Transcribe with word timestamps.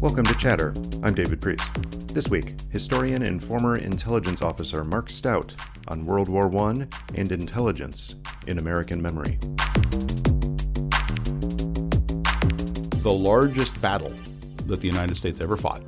Welcome 0.00 0.24
to 0.24 0.34
Chatter. 0.38 0.72
I'm 1.02 1.14
David 1.14 1.40
Priess. 1.40 1.60
This 2.12 2.28
week, 2.28 2.54
historian 2.70 3.22
and 3.22 3.42
former 3.42 3.76
intelligence 3.76 4.42
officer 4.42 4.82
Mark 4.84 5.10
Stout 5.10 5.54
on 5.88 6.06
World 6.06 6.28
War 6.28 6.52
I 6.56 6.86
and 7.14 7.30
intelligence 7.30 8.16
in 8.46 8.58
American 8.58 9.00
memory. 9.00 9.38
The 13.02 13.12
largest 13.12 13.80
battle 13.80 14.12
that 14.66 14.80
the 14.80 14.88
United 14.88 15.16
States 15.16 15.40
ever 15.40 15.56
fought 15.56 15.82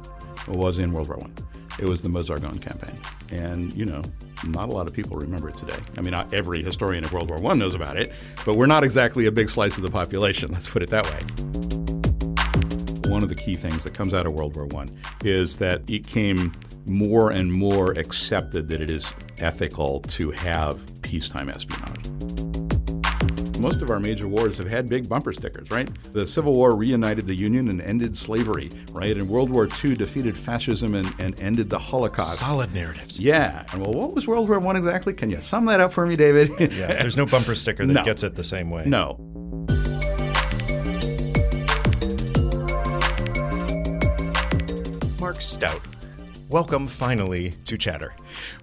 was 0.47 0.79
in 0.79 0.93
World 0.93 1.09
War 1.09 1.21
I. 1.23 1.83
It 1.83 1.89
was 1.89 2.03
the 2.03 2.09
Meuse-Argonne 2.09 2.59
campaign. 2.59 2.99
And, 3.31 3.73
you 3.75 3.87
know, 3.87 4.03
not 4.45 4.69
a 4.69 4.73
lot 4.73 4.87
of 4.87 4.95
people 4.95 5.17
remember 5.17 5.49
it 5.49 5.57
today. 5.57 5.79
I 5.97 6.01
mean, 6.01 6.13
not 6.13 6.33
every 6.33 6.63
historian 6.63 7.05
of 7.05 7.13
World 7.13 7.31
War 7.31 7.53
I 7.53 7.55
knows 7.55 7.75
about 7.75 7.97
it, 7.97 8.13
but 8.45 8.55
we're 8.55 8.67
not 8.67 8.85
exactly 8.85 9.27
a 9.27 9.33
big 9.33 9.51
slice 9.51 9.77
of 9.77 9.83
the 9.83 9.91
population, 9.91 10.51
let's 10.53 10.69
put 10.69 10.83
it 10.83 10.91
that 10.91 11.05
way. 11.07 11.21
One 13.11 13.23
of 13.23 13.29
the 13.29 13.35
key 13.35 13.57
things 13.57 13.85
that 13.85 13.95
comes 13.95 14.15
out 14.15 14.27
of 14.27 14.33
World 14.33 14.57
War 14.57 14.69
I 14.83 14.87
is 15.25 15.57
that 15.57 15.83
it 15.89 16.07
came 16.07 16.53
more 16.87 17.31
and 17.31 17.53
more 17.53 17.93
accepted 17.93 18.69
that 18.69 18.81
it 18.81 18.91
is 18.91 19.13
ethical 19.39 20.01
to 20.01 20.31
have 20.31 21.03
peacetime 21.03 21.49
espionage 21.49 22.20
most 23.61 23.83
of 23.83 23.91
our 23.91 24.01
major 24.01 24.27
wars 24.27 24.57
have 24.57 24.69
had 24.69 24.89
big 24.89 25.09
bumper 25.09 25.33
stickers, 25.33 25.71
right? 25.71 25.89
The 26.13 26.27
Civil 26.27 26.55
War 26.55 26.75
reunited 26.75 27.27
the 27.27 27.35
Union 27.35 27.69
and 27.69 27.81
ended 27.83 28.17
slavery, 28.17 28.71
right? 28.93 29.17
And 29.17 29.29
World 29.29 29.51
War 29.51 29.69
II 29.85 29.95
defeated 29.97 30.37
fascism 30.37 30.95
and, 30.95 31.13
and 31.19 31.39
ended 31.41 31.69
the 31.69 31.79
Holocaust. 31.79 32.39
Solid 32.39 32.73
narratives. 32.75 33.21
Yeah. 33.21 33.65
And 33.73 33.83
well, 33.83 33.93
what 33.93 34.15
was 34.15 34.27
World 34.27 34.49
War 34.49 34.67
I 34.75 34.79
exactly? 34.79 35.13
Can 35.13 35.31
you 35.31 35.41
sum 35.41 35.67
that 35.67 35.81
up 35.81 35.93
for 35.93 36.07
me, 36.07 36.17
David? 36.17 36.51
yeah, 36.73 36.87
there's 37.01 37.17
no 37.17 37.27
bumper 37.27 37.55
sticker 37.55 37.85
that 37.85 37.93
no. 37.93 38.05
gets 38.05 38.23
it 38.23 38.35
the 38.35 38.45
same 38.45 38.71
way. 38.71 38.85
No. 38.87 39.19
Mark 45.21 45.43
Stout 45.43 45.83
welcome 46.51 46.89
finally 46.89 47.53
to 47.65 47.79
Chatter. 47.79 48.13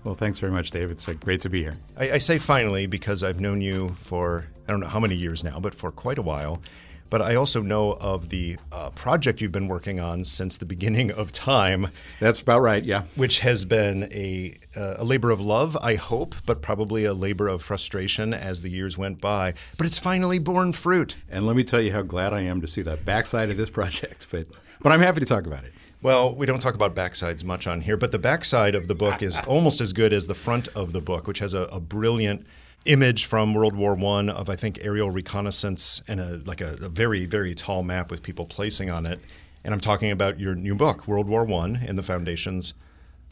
Well, 0.03 0.13
thanks 0.13 0.39
very 0.39 0.51
much, 0.51 0.71
Dave. 0.71 0.91
It's 0.91 1.07
uh, 1.07 1.13
great 1.13 1.41
to 1.41 1.49
be 1.49 1.63
here. 1.63 1.77
I, 1.97 2.11
I, 2.11 2.17
say 2.17 2.37
finally 2.37 2.85
because 2.85 3.23
I've 3.23 3.39
known 3.39 3.61
you 3.61 3.95
for, 3.99 4.45
I 4.67 4.71
don't 4.71 4.81
know 4.81 4.87
how 4.87 4.99
many 4.99 5.15
years 5.15 5.43
now, 5.43 5.59
but 5.59 5.73
for 5.73 5.91
quite 5.91 6.17
a 6.17 6.21
while. 6.21 6.61
But 7.09 7.21
I 7.21 7.35
also 7.35 7.61
know 7.61 7.93
of 8.01 8.29
the 8.29 8.57
uh, 8.69 8.89
project 8.89 9.39
you've 9.39 9.51
been 9.51 9.69
working 9.69 9.99
on 9.99 10.25
since 10.25 10.57
the 10.57 10.65
beginning 10.65 11.09
of 11.11 11.31
time. 11.31 11.87
That's 12.19 12.41
about 12.41 12.59
right, 12.59 12.83
yeah. 12.83 13.03
Which 13.15 13.39
has 13.39 13.63
been 13.63 14.03
a, 14.11 14.55
uh, 14.75 14.95
a 14.97 15.05
labor 15.05 15.31
of 15.31 15.39
love, 15.39 15.77
I 15.81 15.95
hope, 15.95 16.35
but 16.45 16.61
probably 16.61 17.05
a 17.05 17.13
labor 17.13 17.47
of 17.47 17.61
frustration 17.61 18.33
as 18.33 18.61
the 18.61 18.69
years 18.69 18.97
went 18.97 19.21
by. 19.21 19.53
But 19.77 19.87
it's 19.87 19.99
finally 19.99 20.39
borne 20.39 20.73
fruit. 20.73 21.15
And 21.29 21.47
let 21.47 21.55
me 21.55 21.63
tell 21.63 21.79
you 21.79 21.93
how 21.93 22.01
glad 22.01 22.33
I 22.33 22.41
am 22.41 22.59
to 22.59 22.67
see 22.67 22.81
the 22.81 22.97
backside 22.97 23.49
of 23.49 23.55
this 23.57 23.69
project. 23.69 24.27
But, 24.29 24.47
but 24.81 24.91
I'm 24.91 25.01
happy 25.01 25.21
to 25.21 25.25
talk 25.25 25.45
about 25.45 25.63
it. 25.63 25.71
Well, 26.01 26.35
we 26.35 26.45
don't 26.45 26.61
talk 26.61 26.75
about 26.75 26.93
backsides 26.93 27.43
much 27.43 27.65
on 27.65 27.81
here, 27.81 27.97
but 27.97 28.11
the 28.11 28.19
backside 28.19 28.75
of 28.75 28.87
the 28.87 28.95
book 28.95 29.23
is 29.23 29.39
almost 29.47 29.81
as 29.81 29.93
good 29.93 30.13
as 30.13 30.27
the 30.27 30.35
front 30.35 30.67
of 30.75 30.91
the 30.93 31.01
book, 31.01 31.25
which 31.25 31.39
has 31.39 31.53
a, 31.53 31.61
a 31.71 31.79
brilliant 31.79 32.45
image 32.85 33.25
from 33.25 33.53
World 33.53 33.75
War 33.75 33.95
One 33.95 34.29
of 34.29 34.49
I 34.49 34.55
think 34.55 34.79
aerial 34.81 35.11
reconnaissance 35.11 36.01
and 36.07 36.19
a 36.19 36.41
like 36.45 36.61
a, 36.61 36.77
a, 36.81 36.89
very 36.89 37.25
very 37.25 37.53
tall 37.53 37.83
map 37.83 38.09
with 38.09 38.23
people 38.23 38.45
placing 38.45 38.89
on 38.91 39.05
it. 39.05 39.19
And 39.63 39.73
I'm 39.73 39.79
talking 39.79 40.11
about 40.11 40.39
your 40.39 40.55
new 40.55 40.75
book, 40.75 41.07
World 41.07 41.27
War 41.27 41.43
One 41.43 41.79
and 41.87 41.97
the 41.97 42.03
Foundations 42.03 42.73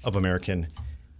of 0.03 0.15
American 0.15 0.67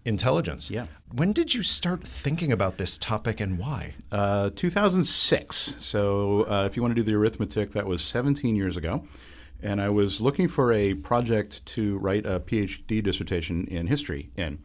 Intelligence. 0.04 0.70
Yeah. 0.70 0.88
When 1.14 1.32
did 1.32 1.54
you 1.54 1.64
start 1.64 2.04
thinking 2.04 2.52
about 2.52 2.78
this 2.78 2.98
topic 2.98 3.40
and 3.40 3.58
why? 3.58 3.94
Uh, 4.12 4.50
2006. 4.56 5.56
So 5.56 6.46
uh, 6.50 6.66
if 6.66 6.76
you 6.76 6.82
want 6.82 6.92
to 6.92 6.96
do 6.96 7.04
the 7.04 7.16
arithmetic, 7.16 7.72
that 7.72 7.88
was 7.88 8.04
17 8.04 8.56
years 8.56 8.76
ago 8.76 9.08
and 9.62 9.82
I 9.82 9.90
was 9.90 10.22
looking 10.22 10.48
for 10.48 10.72
a 10.72 10.94
project 10.94 11.66
to 11.68 11.98
write 11.98 12.26
a 12.26 12.40
PhD 12.40 13.04
dissertation 13.04 13.66
in 13.68 13.88
history 13.88 14.30
in. 14.36 14.60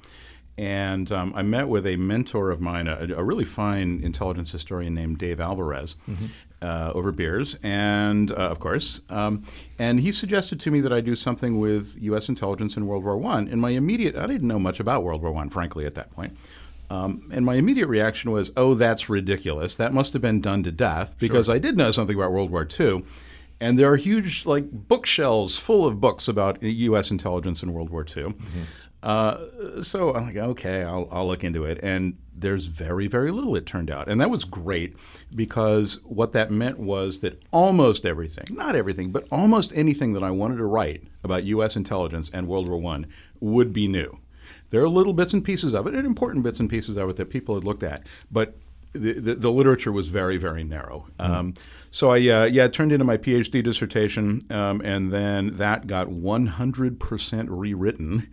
And 0.60 1.10
um, 1.10 1.32
I 1.34 1.40
met 1.40 1.70
with 1.70 1.86
a 1.86 1.96
mentor 1.96 2.50
of 2.50 2.60
mine, 2.60 2.86
a, 2.86 3.14
a, 3.16 3.24
really 3.24 3.46
fine 3.46 4.02
intelligence 4.02 4.52
historian 4.52 4.94
named 4.94 5.16
Dave 5.16 5.40
Alvarez, 5.40 5.96
mm-hmm. 6.06 6.26
uh, 6.60 6.92
over 6.94 7.12
beers, 7.12 7.56
and 7.62 8.30
uh, 8.30 8.34
of 8.34 8.60
course. 8.60 9.00
Um, 9.08 9.42
and 9.78 10.00
he 10.00 10.12
suggested 10.12 10.60
to 10.60 10.70
me 10.70 10.82
that 10.82 10.92
I 10.92 11.00
do 11.00 11.16
something 11.16 11.58
with 11.58 11.96
U.S. 12.00 12.28
intelligence 12.28 12.76
in 12.76 12.86
World 12.86 13.04
War 13.04 13.16
One. 13.16 13.48
And 13.48 13.58
my 13.58 13.70
immediate, 13.70 14.16
I 14.16 14.26
didn't 14.26 14.48
know 14.48 14.58
much 14.58 14.80
about 14.80 15.02
World 15.02 15.22
War 15.22 15.32
One, 15.32 15.48
frankly, 15.48 15.86
at 15.86 15.94
that 15.94 16.10
point. 16.10 16.36
Um, 16.90 17.30
and 17.32 17.46
my 17.46 17.54
immediate 17.54 17.86
reaction 17.86 18.30
was, 18.30 18.52
"Oh, 18.54 18.74
that's 18.74 19.08
ridiculous. 19.08 19.76
That 19.76 19.94
must 19.94 20.12
have 20.12 20.20
been 20.20 20.42
done 20.42 20.62
to 20.64 20.70
death." 20.70 21.16
Because 21.18 21.46
sure. 21.46 21.54
I 21.54 21.58
did 21.58 21.78
know 21.78 21.90
something 21.90 22.16
about 22.16 22.32
World 22.32 22.50
War 22.50 22.68
II 22.78 23.02
and 23.60 23.78
there 23.78 23.92
are 23.92 23.96
huge 23.96 24.46
like 24.46 24.70
bookshelves 24.70 25.58
full 25.58 25.84
of 25.84 26.00
books 26.00 26.28
about 26.28 26.62
U.S. 26.62 27.10
intelligence 27.10 27.62
in 27.62 27.72
World 27.72 27.90
War 27.90 28.02
II. 28.02 28.24
Mm-hmm. 28.24 28.62
Uh, 29.02 29.82
so 29.82 30.14
I'm 30.14 30.26
like, 30.26 30.36
okay, 30.36 30.82
I'll, 30.82 31.08
I'll 31.10 31.26
look 31.26 31.44
into 31.44 31.64
it. 31.64 31.78
And 31.82 32.18
there's 32.34 32.66
very, 32.66 33.06
very 33.06 33.30
little, 33.30 33.56
it 33.56 33.66
turned 33.66 33.90
out. 33.90 34.08
And 34.08 34.20
that 34.20 34.30
was 34.30 34.44
great 34.44 34.96
because 35.34 35.98
what 36.04 36.32
that 36.32 36.50
meant 36.50 36.78
was 36.78 37.20
that 37.20 37.42
almost 37.50 38.04
everything, 38.06 38.44
not 38.50 38.74
everything, 38.74 39.10
but 39.10 39.26
almost 39.30 39.72
anything 39.74 40.12
that 40.14 40.22
I 40.22 40.30
wanted 40.30 40.56
to 40.56 40.64
write 40.64 41.04
about 41.22 41.44
U.S. 41.44 41.76
intelligence 41.76 42.30
and 42.32 42.46
World 42.46 42.68
War 42.68 42.94
I 42.94 43.04
would 43.40 43.72
be 43.72 43.88
new. 43.88 44.18
There 44.70 44.82
are 44.82 44.88
little 44.88 45.12
bits 45.12 45.32
and 45.32 45.44
pieces 45.44 45.74
of 45.74 45.86
it, 45.86 45.94
and 45.94 46.06
important 46.06 46.44
bits 46.44 46.60
and 46.60 46.70
pieces 46.70 46.96
of 46.96 47.08
it 47.10 47.16
that 47.16 47.28
people 47.28 47.56
had 47.56 47.64
looked 47.64 47.82
at. 47.82 48.06
But 48.30 48.56
the, 48.92 49.14
the, 49.14 49.34
the 49.34 49.50
literature 49.50 49.92
was 49.92 50.08
very, 50.08 50.36
very 50.36 50.64
narrow. 50.64 51.06
Mm-hmm. 51.18 51.32
Um, 51.32 51.54
so 51.90 52.10
I 52.10 52.16
uh, 52.16 52.44
yeah 52.44 52.64
it 52.64 52.72
turned 52.72 52.92
into 52.92 53.04
my 53.04 53.16
PhD 53.16 53.62
dissertation, 53.62 54.46
um, 54.50 54.80
and 54.82 55.12
then 55.12 55.56
that 55.56 55.86
got 55.86 56.08
100% 56.08 57.46
rewritten, 57.48 58.28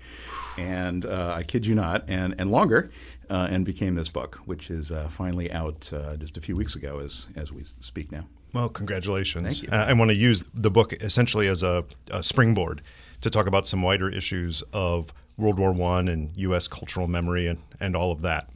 and 0.58 1.06
uh, 1.06 1.34
I 1.36 1.44
kid 1.44 1.66
you 1.66 1.76
not, 1.76 2.04
and 2.08 2.36
and 2.38 2.52
longer, 2.52 2.92
uh, 3.30 3.48
and 3.50 3.66
became 3.66 3.96
this 3.96 4.10
book, 4.10 4.40
which 4.46 4.70
is 4.70 4.92
uh, 4.92 5.08
finally 5.10 5.52
out 5.52 5.92
uh, 5.94 6.16
just 6.18 6.38
a 6.38 6.42
few 6.42 6.56
weeks 6.56 6.76
ago 6.76 7.00
as 7.00 7.28
as 7.36 7.52
we 7.52 7.64
speak 7.80 8.12
now. 8.12 8.26
Well, 8.54 8.70
congratulations! 8.70 9.60
Thank 9.60 9.72
you. 9.72 9.78
I 9.78 9.94
want 9.94 10.10
to 10.10 10.16
use 10.16 10.44
the 10.54 10.72
book 10.72 10.94
essentially 10.94 11.48
as 11.48 11.64
a, 11.64 11.86
a 12.12 12.24
springboard 12.24 12.82
to 13.22 13.30
talk 13.30 13.48
about 13.48 13.68
some 13.68 13.82
wider 13.82 14.10
issues 14.10 14.64
of 14.74 15.14
World 15.38 15.60
War 15.60 15.72
One 15.72 16.08
and 16.08 16.36
U.S. 16.38 16.68
cultural 16.68 17.08
memory 17.08 17.48
and, 17.48 17.62
and 17.80 17.96
all 17.96 18.12
of 18.12 18.22
that. 18.22 18.50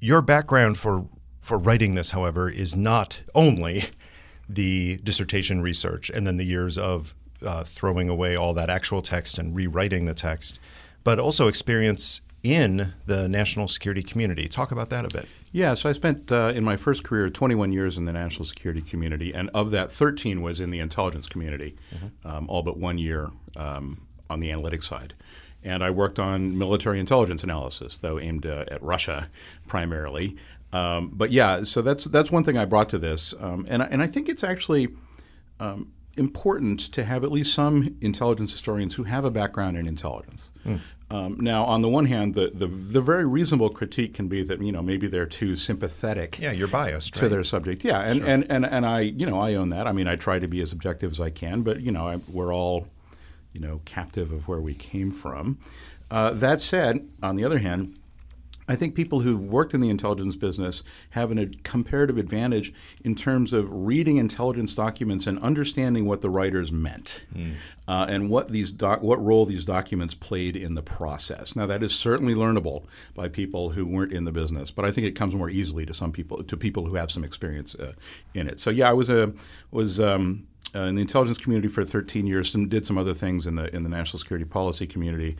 Your 0.00 0.22
background 0.22 0.78
for 0.78 1.06
for 1.40 1.58
writing 1.58 1.94
this, 1.94 2.10
however, 2.10 2.48
is 2.48 2.76
not 2.76 3.20
only 3.34 3.84
the 4.48 4.98
dissertation 5.04 5.60
research 5.60 6.10
and 6.10 6.26
then 6.26 6.36
the 6.36 6.44
years 6.44 6.78
of 6.78 7.14
uh, 7.44 7.62
throwing 7.64 8.08
away 8.08 8.36
all 8.36 8.54
that 8.54 8.70
actual 8.70 9.02
text 9.02 9.38
and 9.38 9.54
rewriting 9.54 10.06
the 10.06 10.14
text, 10.14 10.58
but 11.04 11.18
also 11.18 11.46
experience 11.46 12.22
in 12.42 12.92
the 13.06 13.28
national 13.28 13.68
security 13.68 14.02
community. 14.02 14.48
Talk 14.48 14.70
about 14.70 14.90
that 14.90 15.04
a 15.04 15.08
bit. 15.08 15.26
Yeah, 15.52 15.74
so 15.74 15.88
I 15.88 15.92
spent 15.92 16.32
uh, 16.32 16.52
in 16.54 16.64
my 16.64 16.76
first 16.76 17.04
career 17.04 17.30
21 17.30 17.72
years 17.72 17.96
in 17.96 18.06
the 18.06 18.12
national 18.12 18.44
security 18.44 18.82
community, 18.82 19.32
and 19.32 19.50
of 19.54 19.70
that, 19.70 19.92
13 19.92 20.42
was 20.42 20.60
in 20.60 20.70
the 20.70 20.80
intelligence 20.80 21.28
community, 21.28 21.76
mm-hmm. 21.94 22.28
um, 22.28 22.50
all 22.50 22.62
but 22.62 22.76
one 22.76 22.98
year 22.98 23.30
um, 23.56 24.06
on 24.28 24.40
the 24.40 24.50
analytics 24.50 24.82
side. 24.82 25.14
And 25.62 25.82
I 25.82 25.90
worked 25.90 26.18
on 26.18 26.58
military 26.58 26.98
intelligence 26.98 27.44
analysis, 27.44 27.96
though 27.98 28.18
aimed 28.18 28.46
uh, 28.46 28.64
at 28.68 28.82
Russia 28.82 29.30
primarily. 29.66 30.36
Um, 30.72 31.12
but 31.14 31.30
yeah, 31.30 31.62
so 31.62 31.80
that's 31.80 32.04
that's 32.06 32.32
one 32.32 32.42
thing 32.42 32.58
I 32.58 32.64
brought 32.64 32.88
to 32.88 32.98
this, 32.98 33.32
um, 33.38 33.64
and 33.68 33.80
and 33.80 34.02
I 34.02 34.08
think 34.08 34.28
it's 34.28 34.42
actually 34.42 34.88
um, 35.60 35.92
important 36.16 36.80
to 36.92 37.04
have 37.04 37.24
at 37.24 37.32
least 37.32 37.54
some 37.54 37.96
intelligence 38.00 38.52
historians 38.52 38.94
who 38.94 39.04
have 39.04 39.24
a 39.24 39.30
background 39.30 39.76
in 39.76 39.86
intelligence. 39.86 40.50
Mm. 40.64 40.80
Um, 41.10 41.36
now, 41.38 41.64
on 41.64 41.82
the 41.82 41.88
one 41.88 42.06
hand, 42.06 42.34
the, 42.34 42.50
the, 42.52 42.66
the 42.66 43.00
very 43.00 43.26
reasonable 43.26 43.68
critique 43.70 44.14
can 44.14 44.26
be 44.26 44.42
that 44.42 44.60
you 44.60 44.72
know 44.72 44.82
maybe 44.82 45.06
they're 45.06 45.26
too 45.26 45.54
sympathetic. 45.54 46.38
Yeah, 46.40 46.52
you're 46.52 46.66
biased 46.66 47.14
to 47.14 47.22
right? 47.22 47.28
their 47.28 47.44
subject. 47.44 47.84
Yeah, 47.84 48.00
and, 48.00 48.18
sure. 48.18 48.26
and, 48.26 48.50
and 48.50 48.66
and 48.66 48.86
I 48.86 49.00
you 49.00 49.26
know 49.26 49.38
I 49.38 49.54
own 49.54 49.68
that. 49.68 49.86
I 49.86 49.92
mean, 49.92 50.08
I 50.08 50.16
try 50.16 50.38
to 50.38 50.48
be 50.48 50.60
as 50.60 50.72
objective 50.72 51.12
as 51.12 51.20
I 51.20 51.30
can, 51.30 51.62
but 51.62 51.80
you 51.80 51.92
know 51.92 52.08
I, 52.08 52.16
we're 52.28 52.54
all 52.54 52.88
you 53.52 53.60
know 53.60 53.80
captive 53.84 54.32
of 54.32 54.48
where 54.48 54.60
we 54.60 54.74
came 54.74 55.12
from. 55.12 55.58
Uh, 56.10 56.30
that 56.30 56.60
said, 56.60 57.06
on 57.22 57.36
the 57.36 57.44
other 57.44 57.58
hand 57.58 57.96
I 58.66 58.76
think 58.76 58.94
people 58.94 59.20
who've 59.20 59.42
worked 59.42 59.74
in 59.74 59.80
the 59.80 59.90
intelligence 59.90 60.36
business 60.36 60.82
have 61.10 61.36
a 61.36 61.46
comparative 61.64 62.16
advantage 62.16 62.72
in 63.02 63.14
terms 63.14 63.52
of 63.52 63.68
reading 63.70 64.16
intelligence 64.16 64.74
documents 64.74 65.26
and 65.26 65.38
understanding 65.40 66.06
what 66.06 66.22
the 66.22 66.30
writers 66.30 66.72
meant 66.72 67.26
mm. 67.34 67.54
uh, 67.86 68.06
and 68.08 68.30
what 68.30 68.48
these 68.48 68.70
doc- 68.70 69.02
what 69.02 69.22
role 69.22 69.44
these 69.44 69.64
documents 69.64 70.14
played 70.14 70.56
in 70.56 70.74
the 70.74 70.82
process. 70.82 71.54
Now 71.54 71.66
that 71.66 71.82
is 71.82 71.94
certainly 71.94 72.34
learnable 72.34 72.84
by 73.14 73.28
people 73.28 73.70
who 73.70 73.84
weren't 73.84 74.12
in 74.12 74.24
the 74.24 74.32
business, 74.32 74.70
but 74.70 74.84
I 74.84 74.90
think 74.90 75.06
it 75.06 75.12
comes 75.12 75.34
more 75.34 75.50
easily 75.50 75.84
to 75.86 75.94
some 75.94 76.12
people 76.12 76.42
to 76.42 76.56
people 76.56 76.86
who 76.86 76.94
have 76.94 77.10
some 77.10 77.24
experience 77.24 77.74
uh, 77.74 77.92
in 78.32 78.48
it. 78.48 78.60
So 78.60 78.70
yeah, 78.70 78.88
I 78.88 78.92
was 78.92 79.10
a 79.10 79.32
was. 79.70 80.00
Um, 80.00 80.46
uh, 80.74 80.86
in 80.86 80.96
the 80.96 81.02
intelligence 81.02 81.38
community 81.38 81.68
for 81.68 81.84
13 81.84 82.26
years, 82.26 82.52
and 82.52 82.68
did 82.68 82.84
some 82.84 82.98
other 82.98 83.14
things 83.14 83.46
in 83.46 83.54
the 83.54 83.72
in 83.72 83.84
the 83.84 83.88
national 83.88 84.18
security 84.18 84.44
policy 84.44 84.88
community. 84.88 85.36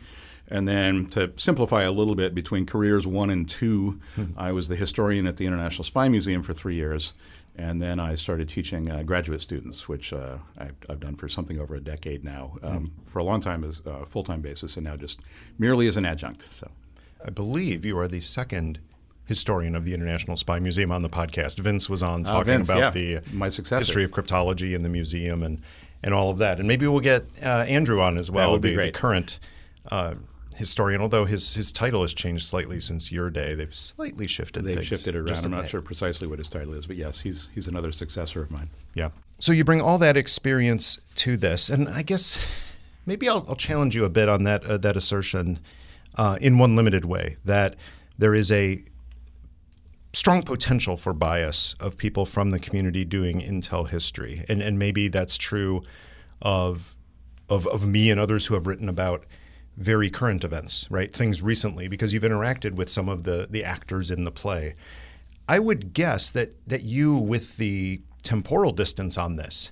And 0.49 0.67
then 0.67 1.07
to 1.07 1.31
simplify 1.37 1.83
a 1.83 1.91
little 1.91 2.15
bit, 2.15 2.35
between 2.35 2.65
careers 2.65 3.07
one 3.07 3.29
and 3.29 3.49
two, 3.49 3.99
hmm. 4.15 4.25
I 4.37 4.51
was 4.51 4.67
the 4.67 4.75
historian 4.75 5.25
at 5.27 5.37
the 5.37 5.45
International 5.45 5.83
Spy 5.83 6.07
Museum 6.07 6.43
for 6.43 6.53
three 6.53 6.75
years. 6.75 7.13
And 7.57 7.81
then 7.81 7.99
I 7.99 8.15
started 8.15 8.49
teaching 8.49 8.91
uh, 8.91 9.03
graduate 9.03 9.41
students, 9.41 9.87
which 9.87 10.11
uh, 10.11 10.37
I've, 10.57 10.75
I've, 10.89 10.99
done 10.99 11.15
for 11.15 11.29
something 11.29 11.57
over 11.59 11.75
a 11.75 11.79
decade 11.79 12.23
now, 12.23 12.57
um, 12.61 12.91
mm. 12.91 13.09
for 13.09 13.19
a 13.19 13.23
long 13.23 13.39
time 13.39 13.63
as 13.63 13.81
a 13.85 14.05
full 14.05 14.23
time 14.23 14.41
basis, 14.41 14.75
and 14.75 14.85
now 14.85 14.97
just 14.97 15.21
merely 15.57 15.87
as 15.87 15.95
an 15.95 16.05
adjunct. 16.05 16.51
So, 16.51 16.69
I 17.25 17.29
believe 17.29 17.85
you 17.85 17.97
are 17.97 18.09
the 18.09 18.19
second 18.19 18.79
historian 19.25 19.73
of 19.73 19.85
the 19.85 19.93
International 19.93 20.35
Spy 20.37 20.59
Museum 20.59 20.91
on 20.91 21.01
the 21.01 21.09
podcast. 21.09 21.59
Vince 21.59 21.89
was 21.89 22.03
on 22.03 22.21
uh, 22.21 22.25
talking 22.25 22.45
Vince, 22.45 22.69
about 22.69 22.95
yeah. 22.95 23.19
the 23.19 23.33
My 23.33 23.47
history 23.47 24.03
of 24.03 24.11
cryptology 24.11 24.75
in 24.75 24.83
the 24.83 24.89
museum 24.89 25.41
and, 25.41 25.61
and 26.03 26.13
all 26.13 26.29
of 26.29 26.37
that. 26.39 26.59
And 26.59 26.67
maybe 26.67 26.87
we'll 26.87 26.99
get 26.99 27.25
uh, 27.41 27.65
Andrew 27.67 28.01
on 28.01 28.17
as 28.17 28.29
well, 28.29 28.59
the, 28.59 28.75
the, 28.75 28.91
current 28.91 29.39
uh, 29.89 30.15
historian, 30.55 31.01
although 31.01 31.25
his 31.25 31.53
his 31.53 31.71
title 31.71 32.01
has 32.01 32.13
changed 32.13 32.45
slightly 32.45 32.79
since 32.79 33.11
your 33.11 33.29
day. 33.29 33.53
They've 33.55 33.75
slightly 33.75 34.27
shifted. 34.27 34.63
They've 34.63 34.75
things 34.75 34.87
shifted 34.87 35.15
around. 35.15 35.45
I'm 35.45 35.51
not 35.51 35.69
sure 35.69 35.81
precisely 35.81 36.27
what 36.27 36.39
his 36.39 36.49
title 36.49 36.73
is, 36.73 36.87
but 36.87 36.95
yes, 36.95 37.19
he's 37.21 37.49
he's 37.53 37.67
another 37.67 37.91
successor 37.91 38.41
of 38.41 38.51
mine. 38.51 38.69
Yeah. 38.93 39.09
So 39.39 39.51
you 39.51 39.63
bring 39.63 39.81
all 39.81 39.97
that 39.97 40.15
experience 40.17 40.99
to 41.15 41.37
this, 41.37 41.69
and 41.69 41.89
I 41.89 42.01
guess 42.01 42.45
maybe 43.05 43.27
I'll, 43.27 43.45
I'll 43.47 43.55
challenge 43.55 43.95
you 43.95 44.05
a 44.05 44.09
bit 44.09 44.29
on 44.29 44.43
that 44.43 44.65
uh, 44.65 44.77
that 44.77 44.95
assertion 44.95 45.59
uh, 46.15 46.37
in 46.41 46.57
one 46.57 46.75
limited 46.75 47.05
way 47.05 47.37
that 47.45 47.75
there 48.17 48.33
is 48.33 48.51
a 48.51 48.83
strong 50.13 50.41
potential 50.43 50.95
for 50.95 51.11
bias 51.11 51.75
of 51.81 51.97
people 51.97 52.25
from 52.25 52.49
the 52.49 52.59
community 52.59 53.03
doing 53.03 53.41
intel 53.41 53.89
history, 53.89 54.45
and 54.47 54.61
and 54.61 54.79
maybe 54.79 55.09
that's 55.09 55.37
true 55.37 55.83
of 56.41 56.95
of, 57.49 57.67
of 57.67 57.85
me 57.85 58.09
and 58.09 58.19
others 58.19 58.45
who 58.45 58.53
have 58.53 58.67
written 58.67 58.89
about 58.89 59.25
very 59.77 60.09
current 60.09 60.43
events, 60.43 60.87
right? 60.89 61.13
Things 61.13 61.41
recently, 61.41 61.87
because 61.87 62.13
you've 62.13 62.23
interacted 62.23 62.75
with 62.75 62.89
some 62.89 63.09
of 63.09 63.23
the 63.23 63.47
the 63.49 63.63
actors 63.63 64.11
in 64.11 64.23
the 64.23 64.31
play. 64.31 64.75
I 65.47 65.59
would 65.59 65.93
guess 65.93 66.31
that 66.31 66.55
that 66.67 66.83
you, 66.83 67.15
with 67.17 67.57
the 67.57 68.01
temporal 68.23 68.71
distance 68.71 69.17
on 69.17 69.35
this, 69.35 69.71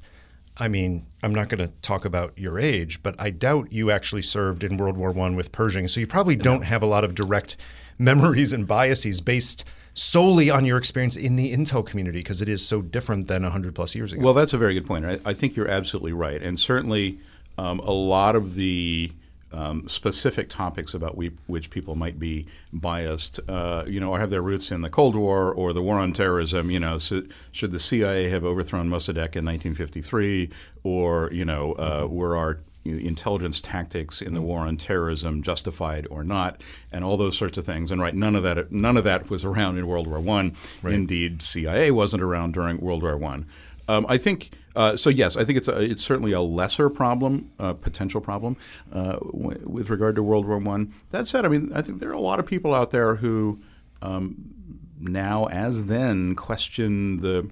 I 0.57 0.67
mean, 0.67 1.07
I'm 1.23 1.33
not 1.33 1.49
going 1.49 1.65
to 1.67 1.73
talk 1.81 2.05
about 2.05 2.37
your 2.37 2.59
age, 2.59 3.01
but 3.01 3.15
I 3.17 3.31
doubt 3.31 3.71
you 3.71 3.89
actually 3.89 4.21
served 4.21 4.63
in 4.63 4.77
World 4.77 4.97
War 4.97 5.11
One 5.11 5.35
with 5.35 5.51
Pershing, 5.51 5.87
so 5.87 5.99
you 5.99 6.07
probably 6.07 6.35
don't 6.35 6.65
have 6.65 6.83
a 6.83 6.87
lot 6.87 7.03
of 7.03 7.15
direct 7.15 7.57
memories 7.97 8.53
and 8.53 8.67
biases 8.67 9.21
based 9.21 9.65
solely 9.95 10.49
on 10.49 10.65
your 10.65 10.77
experience 10.77 11.15
in 11.15 11.35
the 11.35 11.53
intel 11.53 11.85
community 11.85 12.19
because 12.19 12.41
it 12.41 12.49
is 12.49 12.65
so 12.65 12.81
different 12.81 13.27
than 13.27 13.43
100 13.43 13.75
plus 13.75 13.95
years 13.95 14.11
ago. 14.11 14.23
Well, 14.23 14.33
that's 14.33 14.53
a 14.53 14.57
very 14.57 14.73
good 14.73 14.87
point. 14.87 15.05
I, 15.05 15.19
I 15.23 15.33
think 15.33 15.55
you're 15.55 15.67
absolutely 15.67 16.13
right, 16.13 16.41
and 16.41 16.59
certainly 16.59 17.19
um, 17.57 17.79
a 17.79 17.91
lot 17.91 18.35
of 18.35 18.55
the 18.55 19.11
um, 19.53 19.87
specific 19.87 20.49
topics 20.49 20.93
about 20.93 21.15
we, 21.15 21.31
which 21.47 21.69
people 21.69 21.95
might 21.95 22.19
be 22.19 22.47
biased, 22.71 23.39
uh, 23.47 23.83
you 23.87 23.99
know, 23.99 24.09
or 24.09 24.19
have 24.19 24.29
their 24.29 24.41
roots 24.41 24.71
in 24.71 24.81
the 24.81 24.89
Cold 24.89 25.15
War 25.15 25.53
or 25.53 25.73
the 25.73 25.81
war 25.81 25.99
on 25.99 26.13
terrorism. 26.13 26.71
You 26.71 26.79
know, 26.79 26.97
so, 26.97 27.21
should 27.51 27.71
the 27.71 27.79
CIA 27.79 28.29
have 28.29 28.43
overthrown 28.43 28.89
Mossadegh 28.89 29.35
in 29.35 29.45
1953, 29.45 30.49
or 30.83 31.29
you 31.31 31.45
know, 31.45 31.73
uh, 31.73 32.07
were 32.07 32.35
our 32.35 32.59
intelligence 32.85 33.61
tactics 33.61 34.21
in 34.21 34.33
the 34.33 34.41
war 34.41 34.61
on 34.61 34.77
terrorism 34.77 35.41
justified 35.41 36.07
or 36.09 36.23
not, 36.23 36.61
and 36.91 37.03
all 37.03 37.17
those 37.17 37.37
sorts 37.37 37.57
of 37.57 37.65
things. 37.65 37.91
And 37.91 38.01
right, 38.01 38.13
none 38.13 38.35
of 38.35 38.43
that 38.43 38.71
none 38.71 38.97
of 38.97 39.03
that 39.05 39.29
was 39.29 39.45
around 39.45 39.77
in 39.77 39.87
World 39.87 40.07
War 40.07 40.19
One. 40.19 40.55
Right. 40.81 40.93
Indeed, 40.93 41.41
CIA 41.41 41.91
wasn't 41.91 42.23
around 42.23 42.53
during 42.53 42.79
World 42.79 43.03
War 43.03 43.17
One. 43.17 43.45
Um, 43.87 44.05
I 44.07 44.17
think 44.17 44.51
uh, 44.75 44.95
so. 44.95 45.09
Yes, 45.09 45.37
I 45.37 45.45
think 45.45 45.57
it's 45.57 45.67
a, 45.67 45.81
it's 45.81 46.03
certainly 46.03 46.31
a 46.31 46.41
lesser 46.41 46.89
problem, 46.89 47.51
uh, 47.59 47.73
potential 47.73 48.21
problem, 48.21 48.57
uh, 48.91 49.17
w- 49.17 49.61
with 49.65 49.89
regard 49.89 50.15
to 50.15 50.23
World 50.23 50.47
War 50.47 50.57
One. 50.57 50.93
That 51.11 51.27
said, 51.27 51.45
I 51.45 51.49
mean, 51.49 51.71
I 51.73 51.81
think 51.81 51.99
there 51.99 52.09
are 52.09 52.13
a 52.13 52.19
lot 52.19 52.39
of 52.39 52.45
people 52.45 52.73
out 52.73 52.91
there 52.91 53.15
who 53.15 53.59
um, 54.01 54.35
now, 54.99 55.45
as 55.45 55.85
then, 55.85 56.35
question 56.35 57.21
the 57.21 57.49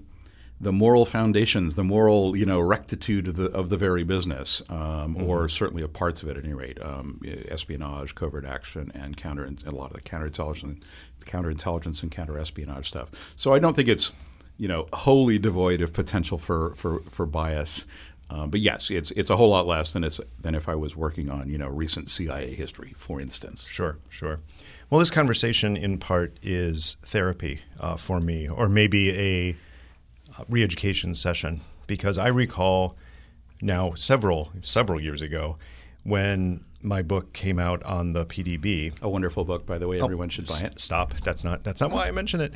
the 0.60 0.72
moral 0.72 1.06
foundations, 1.06 1.74
the 1.74 1.84
moral 1.84 2.38
you 2.38 2.46
know 2.46 2.60
rectitude 2.60 3.28
of 3.28 3.36
the 3.36 3.46
of 3.46 3.70
the 3.70 3.78
very 3.78 4.04
business, 4.04 4.62
um, 4.70 5.16
mm-hmm. 5.16 5.24
or 5.24 5.50
certainly 5.50 5.82
of 5.84 5.92
parts 5.92 6.22
of 6.22 6.30
it 6.30 6.38
at 6.38 6.44
any 6.44 6.54
rate, 6.54 6.82
um, 6.82 7.20
espionage, 7.48 8.14
covert 8.16 8.46
action, 8.46 8.92
and 8.94 9.18
counter 9.18 9.44
and 9.44 9.64
a 9.66 9.72
lot 9.72 9.92
of 9.92 9.94
the 9.94 10.02
counterintelligence, 10.02 10.80
counterintelligence 11.26 12.04
and 12.04 12.12
counterespionage 12.12 12.86
stuff. 12.86 13.10
So 13.36 13.54
I 13.54 13.60
don't 13.60 13.76
think 13.76 13.90
it's 13.90 14.12
you 14.62 14.68
know, 14.68 14.88
wholly 14.94 15.40
devoid 15.40 15.82
of 15.82 15.92
potential 15.92 16.38
for 16.38 16.76
for, 16.76 17.00
for 17.10 17.26
bias. 17.26 17.88
Uh, 18.30 18.46
but 18.46 18.60
yes, 18.60 18.92
it's 18.92 19.10
it's 19.12 19.32
a 19.32 19.36
whole 19.36 19.50
lot 19.50 19.66
less 19.66 19.92
than 19.92 20.04
it's 20.04 20.22
than 20.40 20.54
if 20.54 20.70
I 20.70 20.76
was 20.76 20.96
working 20.96 21.32
on 21.32 21.50
you 21.50 21.58
know 21.58 21.68
recent 21.68 22.10
CIA 22.10 22.54
history, 22.54 22.94
for 22.96 23.20
instance. 23.20 23.66
Sure, 23.66 23.98
sure. 24.08 24.40
Well, 24.92 25.00
this 25.00 25.10
conversation 25.10 25.76
in 25.76 25.98
part 25.98 26.38
is 26.44 26.98
therapy 27.02 27.62
uh, 27.80 27.98
for 27.98 28.20
me, 28.22 28.48
or 28.50 28.70
maybe 28.70 29.10
a 29.18 29.56
uh, 30.38 30.44
re-education 30.48 31.16
session, 31.16 31.62
because 31.88 32.20
I 32.20 32.28
recall 32.28 32.96
now 33.64 33.96
several 33.96 34.52
several 34.62 35.02
years 35.02 35.24
ago 35.24 35.58
when 36.04 36.64
my 36.84 37.02
book 37.02 37.34
came 37.34 37.60
out 37.60 37.82
on 37.84 38.14
the 38.14 38.26
PDB. 38.26 39.00
A 39.02 39.10
wonderful 39.10 39.44
book, 39.44 39.66
by 39.66 39.78
the 39.78 39.88
way. 39.88 40.02
Everyone 40.02 40.30
should 40.30 40.48
buy 40.48 40.68
it. 40.68 40.80
Stop. 40.80 41.14
That's 41.16 41.44
not 41.44 41.64
that's 41.64 41.82
not 41.82 41.92
why 41.92 42.08
I 42.08 42.12
mention 42.12 42.42
it. 42.42 42.54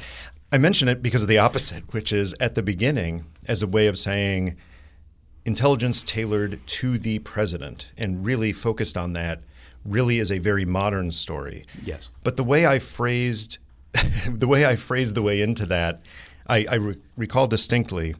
I 0.52 0.58
mention 0.58 0.88
it 0.88 1.02
because 1.02 1.22
of 1.22 1.28
the 1.28 1.38
opposite, 1.38 1.94
which 1.94 2.14
is 2.14 2.36
at 2.40 2.56
the 2.56 2.64
beginning 2.64 3.26
as 3.48 3.62
a 3.62 3.68
way 3.68 3.88
of 3.88 3.98
saying 3.98 4.56
intelligence 5.44 6.04
tailored 6.04 6.60
to 6.66 6.98
the 6.98 7.20
president 7.20 7.92
and 7.98 8.26
really 8.26 8.52
focused 8.52 8.98
on 8.98 9.14
that 9.14 9.42
really 9.84 10.20
is 10.20 10.32
a 10.32 10.40
very 10.40 10.66
modern 10.66 11.12
story. 11.12 11.66
Yes. 11.84 12.10
But 12.24 12.38
the 12.38 12.44
way 12.44 12.66
I 12.66 12.80
phrased 12.80 13.60
the 14.30 14.48
way 14.48 14.66
I 14.66 14.76
phrased 14.76 15.16
the 15.16 15.22
way 15.22 15.42
into 15.42 15.66
that, 15.68 16.02
I, 16.48 16.66
I 16.70 16.76
re- 16.76 16.98
recall 17.16 17.48
distinctly. 17.48 18.16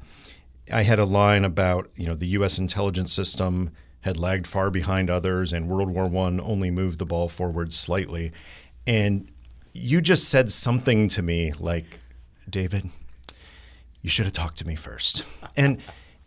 I 0.72 0.84
had 0.84 1.00
a 1.00 1.06
line 1.06 1.44
about 1.44 1.90
you 1.96 2.08
know 2.08 2.16
the 2.16 2.28
U.S. 2.28 2.58
intelligence 2.58 3.14
system 3.14 3.72
had 4.02 4.18
lagged 4.18 4.48
far 4.48 4.70
behind 4.70 5.10
others, 5.10 5.52
and 5.52 5.68
World 5.68 5.90
War 5.90 6.08
One 6.08 6.40
only 6.40 6.72
moved 6.72 7.00
the 7.00 7.06
ball 7.06 7.28
forward 7.28 7.74
slightly. 7.74 8.32
And 8.88 9.30
you 9.74 10.00
just 10.00 10.30
said 10.30 10.52
something 10.52 11.08
to 11.10 11.22
me 11.22 11.52
like, 11.60 12.00
David, 12.56 12.90
you 14.02 14.10
should 14.10 14.24
have 14.24 14.32
talked 14.32 14.60
to 14.60 14.66
me 14.66 14.76
first. 14.76 15.26
And 15.58 15.84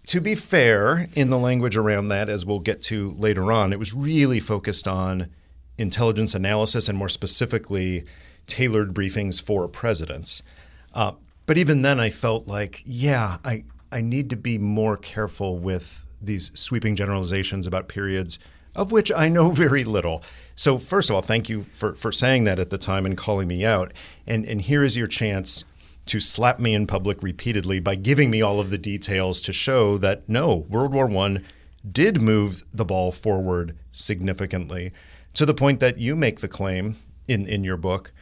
to 0.09 0.21
be 0.21 0.35
fair, 0.35 1.09
in 1.15 1.31
the 1.31 1.39
language 1.39 1.75
around 1.75 2.09
that, 2.09 2.29
as 2.29 2.45
we'll 2.45 2.59
get 2.59 2.83
to 2.83 3.13
later 3.13 3.51
on, 3.51 3.73
it 3.73 3.79
was 3.79 3.95
really 3.95 4.39
focused 4.39 4.87
on 4.87 5.31
intelligence 5.79 6.35
analysis 6.35 6.87
and 6.87 6.99
more 6.99 7.09
specifically, 7.09 8.05
tailored 8.47 8.93
briefings 8.93 9.41
for 9.41 9.69
presidents. 9.69 10.43
Uh, 10.93 11.13
but 11.47 11.57
even 11.57 11.81
then, 11.81 11.99
I 11.99 12.11
felt 12.11 12.47
like, 12.47 12.83
yeah, 12.85 13.39
I, 13.43 13.65
I 13.91 14.03
need 14.03 14.29
to 14.29 14.37
be 14.37 14.59
more 14.59 14.99
careful 14.99 15.57
with 15.57 16.05
these 16.21 16.51
sweeping 16.53 16.95
generalizations 16.95 17.67
about 17.67 17.89
periods 17.89 18.39
of 18.75 18.93
which 18.93 19.11
I 19.11 19.31
know 19.31 19.51
very 19.51 19.83
little. 19.83 20.23
So, 20.57 20.77
first 20.77 21.09
of 21.09 21.17
all, 21.17 21.23
thank 21.23 21.49
you 21.49 21.63
for, 21.63 21.95
for 21.95 22.13
saying 22.13 22.45
that 22.45 22.59
at 22.59 22.69
the 22.69 22.77
time 22.77 23.07
and 23.07 23.17
calling 23.17 23.49
me 23.49 23.65
out. 23.65 23.95
And, 24.27 24.45
and 24.45 24.61
here 24.61 24.85
is 24.85 24.95
your 24.95 25.07
chance 25.07 25.65
to 26.09 26.21
slap 26.21 26.59
me 26.59 26.75
in 26.75 26.87
public 26.87 27.23
repeatedly 27.23 27.81
by 27.81 27.95
giving 27.95 28.31
me 28.31 28.43
all 28.43 28.61
of 28.61 28.71
the 28.71 28.79
details 28.79 29.41
to 29.43 29.53
show 29.53 29.99
that 29.99 30.29
no, 30.29 30.67
World 30.69 30.93
War 30.93 31.11
I 31.11 31.39
did 31.91 32.21
move 32.21 32.65
the 32.73 32.85
ball 32.85 33.13
forward 33.13 33.77
significantly 33.93 34.93
to 35.35 35.47
the 35.47 35.55
point 35.55 35.81
that 35.81 35.99
you 35.99 36.17
make 36.17 36.41
the 36.41 36.49
claim 36.49 36.97
in, 37.29 37.47
in 37.47 37.63
your 37.63 37.77
book 37.77 38.13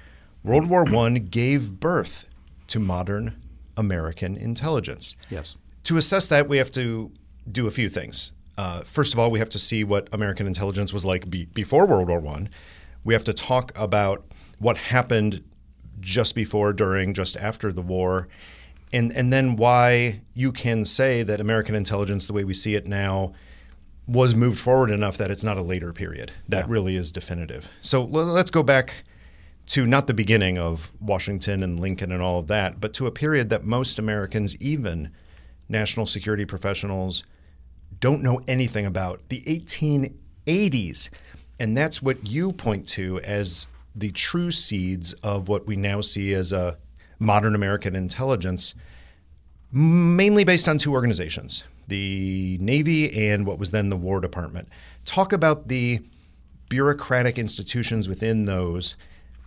World 0.44 0.68
War 0.70 0.86
I 0.88 1.18
gave 1.18 1.80
birth 1.80 2.28
to 2.68 2.78
modern 2.78 3.34
American 3.76 4.36
intelligence. 4.36 5.16
Yes. 5.28 5.56
To 5.84 5.96
assess 5.96 6.28
that, 6.28 6.48
we 6.48 6.58
have 6.58 6.70
to 6.72 7.10
do 7.48 7.66
a 7.66 7.70
few 7.70 7.88
things. 7.88 8.32
Uh, 8.56 8.82
first 8.82 9.12
of 9.12 9.18
all, 9.18 9.30
we 9.30 9.38
have 9.40 9.50
to 9.50 9.58
see 9.58 9.84
what 9.84 10.08
American 10.12 10.46
intelligence 10.46 10.92
was 10.92 11.04
like 11.04 11.28
be- 11.28 11.46
before 11.46 11.86
World 11.86 12.08
War 12.08 12.24
I. 12.28 12.48
We 13.04 13.12
have 13.14 13.24
to 13.24 13.32
talk 13.32 13.72
about 13.76 14.24
what 14.58 14.76
happened 14.76 15.42
just 16.00 16.34
before, 16.34 16.72
during, 16.72 17.14
just 17.14 17.36
after 17.36 17.72
the 17.72 17.82
war, 17.82 18.28
and 18.92 19.12
and 19.16 19.32
then 19.32 19.56
why 19.56 20.20
you 20.34 20.52
can 20.52 20.84
say 20.84 21.22
that 21.22 21.40
American 21.40 21.74
intelligence, 21.74 22.26
the 22.26 22.32
way 22.32 22.44
we 22.44 22.54
see 22.54 22.74
it 22.74 22.86
now, 22.86 23.32
was 24.06 24.34
moved 24.34 24.58
forward 24.58 24.90
enough 24.90 25.16
that 25.18 25.30
it's 25.30 25.44
not 25.44 25.56
a 25.56 25.62
later 25.62 25.92
period. 25.92 26.32
That 26.48 26.66
yeah. 26.66 26.72
really 26.72 26.96
is 26.96 27.10
definitive. 27.10 27.68
So 27.80 28.04
let's 28.04 28.50
go 28.50 28.62
back 28.62 29.04
to 29.66 29.86
not 29.86 30.06
the 30.06 30.14
beginning 30.14 30.58
of 30.58 30.92
Washington 31.00 31.62
and 31.62 31.80
Lincoln 31.80 32.12
and 32.12 32.22
all 32.22 32.38
of 32.38 32.46
that, 32.46 32.80
but 32.80 32.92
to 32.94 33.06
a 33.06 33.10
period 33.10 33.48
that 33.48 33.64
most 33.64 33.98
Americans, 33.98 34.56
even 34.60 35.10
national 35.68 36.06
security 36.06 36.44
professionals, 36.44 37.24
don't 37.98 38.22
know 38.22 38.40
anything 38.46 38.86
about 38.86 39.28
the 39.28 39.40
1880s. 39.40 41.10
And 41.58 41.76
that's 41.76 42.00
what 42.00 42.28
you 42.28 42.52
point 42.52 42.86
to 42.90 43.18
as 43.20 43.66
the 43.96 44.12
true 44.12 44.50
seeds 44.52 45.14
of 45.14 45.48
what 45.48 45.66
we 45.66 45.74
now 45.74 46.00
see 46.00 46.34
as 46.34 46.52
a 46.52 46.76
modern 47.18 47.54
American 47.54 47.96
intelligence, 47.96 48.74
mainly 49.72 50.44
based 50.44 50.68
on 50.68 50.78
two 50.78 50.92
organizations 50.92 51.64
the 51.88 52.58
Navy 52.60 53.30
and 53.30 53.46
what 53.46 53.60
was 53.60 53.70
then 53.70 53.90
the 53.90 53.96
War 53.96 54.20
Department. 54.20 54.68
Talk 55.04 55.32
about 55.32 55.68
the 55.68 56.00
bureaucratic 56.68 57.38
institutions 57.38 58.08
within 58.08 58.44
those, 58.44 58.96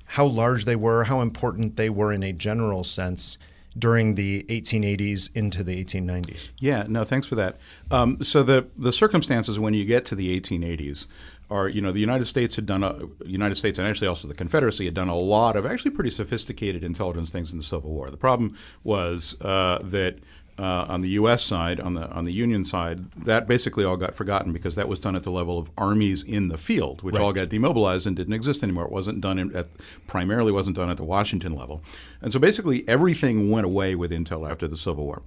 how 0.05 0.25
large 0.25 0.63
they 0.63 0.77
were, 0.77 1.03
how 1.03 1.19
important 1.19 1.75
they 1.75 1.89
were 1.89 2.13
in 2.13 2.23
a 2.23 2.31
general 2.31 2.85
sense, 2.85 3.37
during 3.77 4.15
the 4.15 4.43
1880s 4.43 5.29
into 5.35 5.63
the 5.63 5.83
1890s? 5.83 6.49
Yeah, 6.59 6.85
no, 6.87 7.03
thanks 7.03 7.27
for 7.27 7.35
that. 7.35 7.57
Um, 7.91 8.23
so 8.23 8.43
the 8.43 8.67
the 8.77 8.91
circumstances 8.91 9.59
when 9.59 9.73
you 9.73 9.85
get 9.85 10.05
to 10.05 10.15
the 10.15 10.39
1880s 10.39 11.07
are, 11.49 11.67
you 11.67 11.81
know, 11.81 11.91
the 11.91 11.99
United 11.99 12.25
States 12.25 12.55
had 12.55 12.65
done, 12.65 12.83
a, 12.83 12.99
United 13.25 13.55
States 13.55 13.79
and 13.79 13.87
actually 13.87 14.07
also 14.07 14.27
the 14.27 14.33
Confederacy 14.33 14.85
had 14.85 14.93
done 14.93 15.09
a 15.09 15.17
lot 15.17 15.55
of 15.55 15.65
actually 15.65 15.91
pretty 15.91 16.09
sophisticated 16.11 16.83
intelligence 16.83 17.29
things 17.31 17.51
in 17.51 17.57
the 17.57 17.63
Civil 17.63 17.91
War. 17.91 18.07
The 18.09 18.17
problem 18.17 18.55
was 18.83 19.39
uh, 19.41 19.79
that 19.83 20.19
uh, 20.59 20.85
on 20.89 20.99
the 20.99 21.09
U.S. 21.11 21.41
side, 21.41 21.79
on 21.79 21.93
the 21.93 22.09
on 22.11 22.25
the 22.25 22.33
Union 22.33 22.65
side, 22.65 23.09
that 23.13 23.47
basically 23.47 23.85
all 23.85 23.95
got 23.95 24.13
forgotten 24.13 24.51
because 24.51 24.75
that 24.75 24.89
was 24.89 24.99
done 24.99 25.15
at 25.15 25.23
the 25.23 25.31
level 25.31 25.57
of 25.57 25.71
armies 25.77 26.21
in 26.21 26.49
the 26.49 26.57
field, 26.57 27.01
which 27.01 27.15
Right. 27.15 27.23
all 27.23 27.31
got 27.31 27.47
demobilized 27.47 28.05
and 28.05 28.13
didn't 28.13 28.33
exist 28.33 28.61
anymore. 28.61 28.83
It 28.83 28.91
wasn't 28.91 29.21
done 29.21 29.39
in, 29.39 29.55
at 29.55 29.69
primarily 30.07 30.51
wasn't 30.51 30.75
done 30.75 30.89
at 30.89 30.97
the 30.97 31.05
Washington 31.05 31.53
level, 31.53 31.81
and 32.21 32.33
so 32.33 32.39
basically 32.39 32.87
everything 32.87 33.49
went 33.49 33.65
away 33.65 33.95
with 33.95 34.11
intel 34.11 34.49
after 34.49 34.67
the 34.67 34.75
Civil 34.75 35.05
War, 35.05 35.23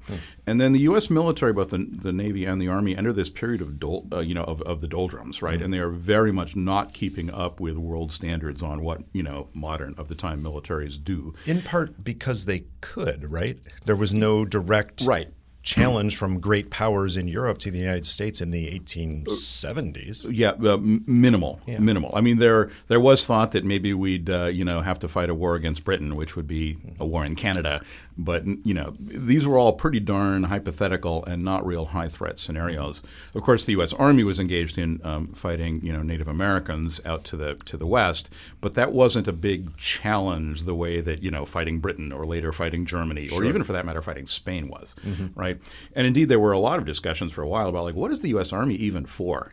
and 0.47 0.61
then 0.61 0.73
the 0.73 0.81
U.S. 0.81 1.11
military, 1.11 1.53
both 1.53 1.71
the, 1.71 1.87
the 1.91 2.13
Navy 2.13 2.45
and 2.45 2.61
the 2.61 2.69
Army, 2.69 2.97
enter 2.97 3.13
this 3.13 3.31
period 3.31 3.61
of 3.61 3.83
uh, 4.13 4.21
you 4.21 4.35
know 4.35 4.45
of, 4.45 4.63
of 4.63 4.81
the 4.81 4.89
doldrums, 4.89 5.43
right? 5.43 5.61
And 5.61 5.73
they 5.73 5.79
are 5.79 5.91
very 5.91 6.33
much 6.33 6.57
not 6.57 6.93
keeping 6.93 7.31
up 7.31 7.61
with 7.61 7.77
world 7.77 8.13
standards 8.13 8.63
on 8.63 8.83
what 8.83 9.03
you 9.13 9.23
know 9.23 9.49
modern 9.55 9.95
of 9.99 10.09
the 10.09 10.15
time 10.15 10.43
militaries 10.43 11.03
do. 11.03 11.35
In 11.47 11.63
part 11.63 12.05
because 12.05 12.45
they 12.45 12.65
could, 12.81 13.31
right? 13.31 13.59
There 13.85 13.97
was 13.97 14.13
no 14.13 14.45
direct 14.45 15.03
Right. 15.05 15.29
Challenge 15.63 16.17
from 16.17 16.41
great 16.41 16.71
powers 16.71 17.17
in 17.17 17.29
Europe 17.29 17.59
to 17.59 17.71
the 17.71 17.79
United 17.79 18.07
States 18.07 18.41
in 18.41 18.51
the 18.51 18.79
1870s. 18.79 20.27
Yeah, 20.31 20.51
uh, 20.51 20.77
minimal, 20.81 21.61
minimal. 21.67 22.13
I 22.15 22.21
mean, 22.21 22.39
there 22.39 22.71
there 22.89 23.01
was 23.01 23.27
thought 23.27 23.53
that 23.53 23.65
maybe 23.65 23.95
we'd 23.95 24.29
uh, 24.29 24.47
you 24.47 24.65
know 24.65 24.81
have 24.81 24.99
to 25.01 25.09
fight 25.09 25.31
a 25.31 25.35
war 25.35 25.55
against 25.55 25.85
Britain, 25.85 26.17
which 26.17 26.37
would 26.37 26.47
be 26.47 26.77
a 26.99 27.07
war 27.07 27.25
in 27.25 27.37
Canada. 27.37 27.83
But 28.19 28.45
you 28.47 28.75
know, 28.75 28.95
these 28.99 29.47
were 29.47 29.57
all 29.57 29.73
pretty 29.73 30.01
darn 30.01 30.45
hypothetical 30.45 31.25
and 31.25 31.45
not 31.45 31.65
real 31.65 31.87
high 31.87 32.09
threat 32.09 32.39
scenarios. 32.39 33.03
Of 33.35 33.43
course, 33.43 33.65
the 33.65 33.73
U.S. 33.73 33.95
Army 33.95 34.23
was 34.25 34.39
engaged 34.39 34.77
in 34.77 35.01
um, 35.05 35.29
fighting 35.29 35.81
you 35.83 35.93
know 35.93 36.03
Native 36.03 36.29
Americans 36.29 37.01
out 37.07 37.25
to 37.25 37.37
the 37.37 37.55
to 37.67 37.77
the 37.77 37.87
west, 37.87 38.31
but 38.61 38.75
that 38.75 38.93
wasn't 38.93 39.29
a 39.29 39.33
big 39.33 39.77
challenge 39.77 40.65
the 40.65 40.75
way 40.75 41.01
that 41.01 41.23
you 41.23 41.31
know 41.31 41.45
fighting 41.45 41.79
Britain 41.79 42.13
or 42.13 42.27
later 42.27 42.53
fighting 42.53 42.85
Germany 42.85 43.29
or 43.33 43.45
even 43.45 43.63
for 43.65 43.73
that 43.73 43.87
matter 43.87 44.03
fighting 44.03 44.27
Spain 44.27 44.69
was, 44.69 44.95
right? 45.35 45.52
And 45.95 46.07
indeed, 46.07 46.29
there 46.29 46.41
were 46.41 46.53
a 46.53 46.59
lot 46.59 46.79
of 46.79 46.85
discussions 46.85 47.33
for 47.33 47.43
a 47.43 47.49
while 47.49 47.69
about 47.69 47.85
like 47.85 47.95
what 47.95 48.11
is 48.11 48.21
the 48.21 48.29
U.S. 48.31 48.53
Army 48.53 48.75
even 48.75 49.07
for? 49.07 49.53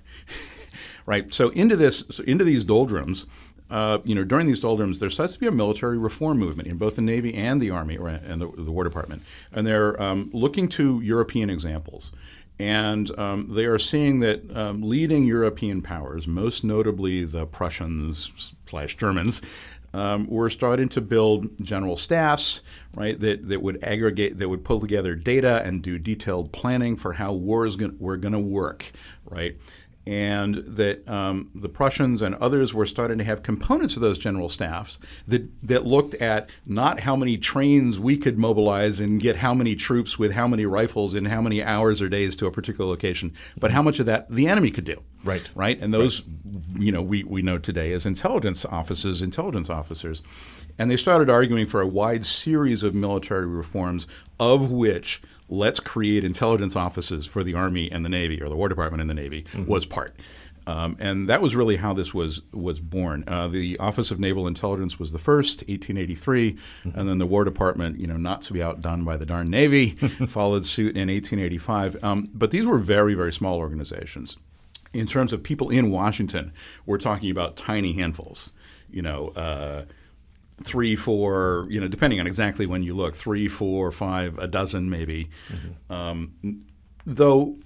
right? 1.05 1.33
So 1.33 1.49
into 1.49 1.75
this, 1.75 2.03
so 2.09 2.23
into 2.23 2.43
these 2.43 2.63
doldrums, 2.63 3.25
uh, 3.69 3.99
you 4.03 4.15
know, 4.15 4.23
during 4.23 4.47
these 4.47 4.61
doldrums, 4.61 4.99
there 4.99 5.09
starts 5.09 5.33
to 5.33 5.39
be 5.39 5.47
a 5.47 5.51
military 5.51 5.97
reform 5.97 6.39
movement 6.39 6.67
in 6.67 6.77
both 6.77 6.95
the 6.95 7.01
Navy 7.01 7.33
and 7.35 7.61
the 7.61 7.69
Army 7.69 7.97
or, 7.97 8.07
and 8.07 8.41
the, 8.41 8.49
the 8.57 8.71
War 8.71 8.83
Department, 8.83 9.23
and 9.51 9.65
they're 9.65 10.01
um, 10.01 10.29
looking 10.33 10.67
to 10.69 10.99
European 11.01 11.49
examples. 11.49 12.11
And 12.57 13.17
um, 13.17 13.47
they 13.53 13.65
are 13.65 13.79
seeing 13.79 14.19
that 14.19 14.55
um, 14.55 14.81
leading 14.81 15.25
European 15.25 15.81
powers, 15.81 16.27
most 16.27 16.63
notably 16.63 17.23
the 17.23 17.45
Prussians 17.45 18.53
slash 18.65 18.97
Germans, 18.97 19.41
um, 19.93 20.27
were 20.27 20.49
starting 20.49 20.89
to 20.89 21.01
build 21.01 21.47
general 21.63 21.97
staffs, 21.97 22.61
right? 22.95 23.19
That, 23.19 23.47
that 23.49 23.61
would 23.61 23.83
aggregate, 23.83 24.39
that 24.39 24.49
would 24.49 24.63
pull 24.63 24.79
together 24.79 25.15
data 25.15 25.61
and 25.63 25.81
do 25.81 25.97
detailed 25.97 26.51
planning 26.51 26.95
for 26.95 27.13
how 27.13 27.33
wars 27.33 27.75
gon- 27.75 27.97
were 27.99 28.17
going 28.17 28.33
to 28.33 28.39
work, 28.39 28.91
right? 29.25 29.57
and 30.09 30.55
that 30.65 31.07
um, 31.07 31.51
the 31.53 31.69
Prussians 31.69 32.23
and 32.23 32.33
others 32.35 32.73
were 32.73 32.87
starting 32.87 33.19
to 33.19 33.23
have 33.23 33.43
components 33.43 33.95
of 33.95 34.01
those 34.01 34.17
general 34.17 34.49
staffs 34.49 34.97
that, 35.27 35.47
that 35.61 35.85
looked 35.85 36.15
at 36.15 36.49
not 36.65 37.01
how 37.01 37.15
many 37.15 37.37
trains 37.37 37.99
we 37.99 38.17
could 38.17 38.39
mobilize 38.39 38.99
and 38.99 39.21
get 39.21 39.35
how 39.35 39.53
many 39.53 39.75
troops 39.75 40.17
with 40.17 40.31
how 40.31 40.47
many 40.47 40.65
rifles 40.65 41.13
in 41.13 41.25
how 41.25 41.41
many 41.41 41.61
hours 41.61 42.01
or 42.01 42.09
days 42.09 42.35
to 42.37 42.47
a 42.47 42.51
particular 42.51 42.89
location, 42.89 43.31
but 43.59 43.69
how 43.69 43.83
much 43.83 43.99
of 43.99 44.07
that 44.07 44.27
the 44.31 44.47
enemy 44.47 44.71
could 44.71 44.85
do. 44.85 45.03
Right. 45.23 45.49
Right. 45.53 45.79
And 45.79 45.93
those, 45.93 46.23
you 46.77 46.91
know, 46.91 47.01
we, 47.01 47.23
we 47.23 47.41
know 47.41 47.57
today 47.57 47.93
as 47.93 48.05
intelligence 48.05 48.65
offices, 48.65 49.21
intelligence 49.21 49.69
officers. 49.69 50.21
And 50.77 50.89
they 50.89 50.95
started 50.95 51.29
arguing 51.29 51.65
for 51.65 51.81
a 51.81 51.87
wide 51.87 52.25
series 52.25 52.83
of 52.83 52.95
military 52.95 53.45
reforms, 53.45 54.07
of 54.39 54.71
which 54.71 55.21
let's 55.49 55.79
create 55.79 56.23
intelligence 56.23 56.75
offices 56.75 57.25
for 57.25 57.43
the 57.43 57.53
Army 57.53 57.91
and 57.91 58.05
the 58.05 58.09
Navy, 58.09 58.41
or 58.41 58.47
the 58.47 58.55
War 58.55 58.69
Department 58.69 59.01
and 59.01 59.09
the 59.09 59.13
Navy, 59.13 59.45
was 59.67 59.85
part. 59.85 60.15
Um, 60.67 60.97
and 60.99 61.27
that 61.29 61.41
was 61.41 61.55
really 61.55 61.77
how 61.77 61.93
this 61.93 62.13
was 62.13 62.41
was 62.53 62.79
born. 62.79 63.23
Uh, 63.27 63.47
the 63.47 63.77
Office 63.79 64.11
of 64.11 64.19
Naval 64.19 64.45
Intelligence 64.47 64.99
was 64.99 65.11
the 65.11 65.17
first, 65.17 65.61
1883, 65.61 66.55
and 66.93 67.09
then 67.09 67.17
the 67.17 67.25
War 67.25 67.43
Department, 67.43 67.99
you 67.99 68.05
know, 68.05 68.17
not 68.17 68.43
to 68.43 68.53
be 68.53 68.61
outdone 68.61 69.03
by 69.03 69.17
the 69.17 69.25
darn 69.25 69.45
Navy, 69.45 69.89
followed 70.27 70.65
suit 70.67 70.95
in 70.95 71.09
1885. 71.09 72.03
Um, 72.03 72.29
but 72.33 72.51
these 72.51 72.65
were 72.67 72.77
very, 72.77 73.15
very 73.15 73.33
small 73.33 73.57
organizations. 73.57 74.37
In 74.93 75.05
terms 75.05 75.33
of 75.33 75.43
people 75.43 75.69
in 75.69 75.91
Washington, 75.91 76.51
we're 76.85 76.97
talking 76.97 77.29
about 77.29 77.55
tiny 77.55 77.93
handfuls. 77.93 78.51
You 78.89 79.03
know, 79.03 79.29
uh, 79.29 79.85
three, 80.61 80.95
four, 80.95 81.67
you 81.69 81.79
know, 81.79 81.87
depending 81.87 82.19
on 82.19 82.27
exactly 82.27 82.65
when 82.65 82.83
you 82.83 82.93
look, 82.93 83.15
three, 83.15 83.47
four, 83.47 83.91
five, 83.91 84.37
a 84.39 84.47
dozen 84.47 84.89
maybe. 84.89 85.29
Um, 85.89 86.65
though, 87.05 87.57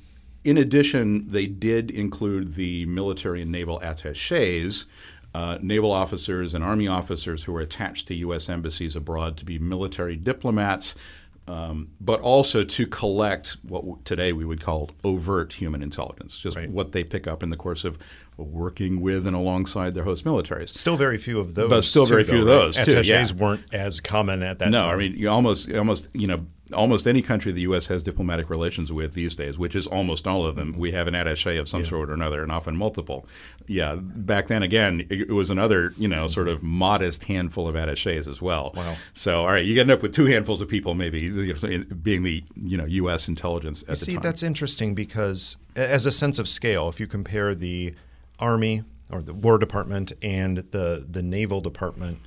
in 0.43 0.57
addition, 0.57 1.27
they 1.27 1.45
did 1.45 1.89
include 1.91 2.55
the 2.55 2.85
military 2.85 3.41
and 3.41 3.51
naval 3.51 3.79
attaches. 3.79 4.85
Uh, 5.33 5.57
naval 5.63 5.91
officers 5.91 6.53
and 6.53 6.63
army 6.63 6.87
officers 6.87 7.43
who 7.43 7.53
were 7.53 7.61
attached 7.61 8.07
to 8.07 8.13
U.S. 8.15 8.49
embassies 8.49 8.95
abroad 8.95 9.35
to 9.37 9.45
be 9.45 9.57
military 9.57 10.15
diplomats, 10.15 10.93
um, 11.47 11.89
but 11.99 12.21
also 12.21 12.63
to 12.63 12.87
collect 12.87 13.57
what 13.63 13.81
w- 13.81 13.99
today 14.05 14.33
we 14.33 14.45
would 14.45 14.61
call 14.61 14.91
overt 15.03 15.53
human 15.53 15.83
intelligence, 15.83 16.39
just 16.39 16.59
what 16.67 16.91
they 16.93 17.03
pick 17.03 17.27
up 17.27 17.43
in 17.43 17.49
the 17.49 17.57
course 17.57 17.83
of 17.83 17.97
working 18.37 19.01
with 19.01 19.27
and 19.27 19.35
alongside 19.35 19.93
their 19.93 20.03
host 20.03 20.25
militaries. 20.25 20.73
Still 20.73 20.97
very 20.97 21.17
few 21.17 21.39
of 21.39 21.53
those. 21.55 21.69
But 21.69 21.83
still 21.83 22.05
too, 22.05 22.13
very 22.13 22.23
few 22.23 22.43
though, 22.43 22.61
of 22.61 22.75
right? 22.75 22.75
those, 22.75 22.85
too, 22.85 22.91
Attaches 22.99 23.31
yeah. 23.31 23.41
weren't 23.41 23.63
as 23.73 23.99
common 23.99 24.43
at 24.43 24.59
that 24.59 24.69
No, 24.69 24.79
time. 24.79 24.89
I 24.89 24.97
mean, 24.97 25.17
you 25.17 25.29
almost, 25.29 25.71
almost, 25.71 26.07
you 26.13 26.27
know, 26.27 26.45
almost 26.73 27.07
any 27.07 27.21
country 27.21 27.51
the 27.51 27.61
U.S. 27.61 27.87
has 27.87 28.01
diplomatic 28.03 28.49
relations 28.49 28.91
with 28.91 29.13
these 29.13 29.35
days, 29.35 29.59
which 29.59 29.75
is 29.75 29.85
almost 29.87 30.27
all 30.27 30.45
of 30.45 30.55
them, 30.55 30.73
we 30.73 30.91
have 30.91 31.07
an 31.07 31.13
attaché 31.13 31.59
of 31.59 31.69
some 31.69 31.85
sort 31.85 32.09
or 32.09 32.13
another, 32.13 32.41
and 32.41 32.51
often 32.51 32.75
multiple. 32.75 33.27
Yeah, 33.67 33.95
back 33.95 34.47
then 34.47 34.63
again, 34.63 35.05
it, 35.09 35.29
was 35.31 35.49
another, 35.49 35.93
you 35.97 36.07
know, 36.07 36.27
sort 36.27 36.47
of 36.47 36.63
modest 36.63 37.25
handful 37.25 37.67
of 37.67 37.75
attachés 37.75 38.27
as 38.27 38.41
well. 38.41 38.71
Wow. 38.75 38.95
So, 39.13 39.41
all 39.41 39.47
right, 39.47 39.65
you 39.65 39.79
end 39.79 39.91
up 39.91 40.01
with 40.01 40.13
two 40.13 40.25
handfuls 40.25 40.61
of 40.61 40.67
people, 40.67 40.95
maybe 40.95 41.21
you 41.21 41.53
know, 41.53 41.83
being 42.01 42.23
the 42.23 42.43
you 42.55 42.77
know 42.77 42.85
U.S. 42.85 43.27
intelligence 43.27 43.83
at 43.83 43.89
the 43.89 43.95
See, 43.97 44.13
time. 44.13 44.23
that's 44.23 44.43
interesting 44.43 44.95
because, 44.95 45.57
as 45.75 46.05
a 46.05 46.11
sense 46.11 46.39
of 46.39 46.47
scale, 46.47 46.89
if 46.89 46.99
you 46.99 47.07
compare 47.07 47.53
the 47.55 47.93
Army 48.43 48.83
or 49.09 49.21
the 49.21 49.33
War 49.33 49.57
Department 49.57 50.11
and 50.21 50.57
the 50.57 51.05
the 51.09 51.23
Naval 51.23 51.61
Department 51.61 52.19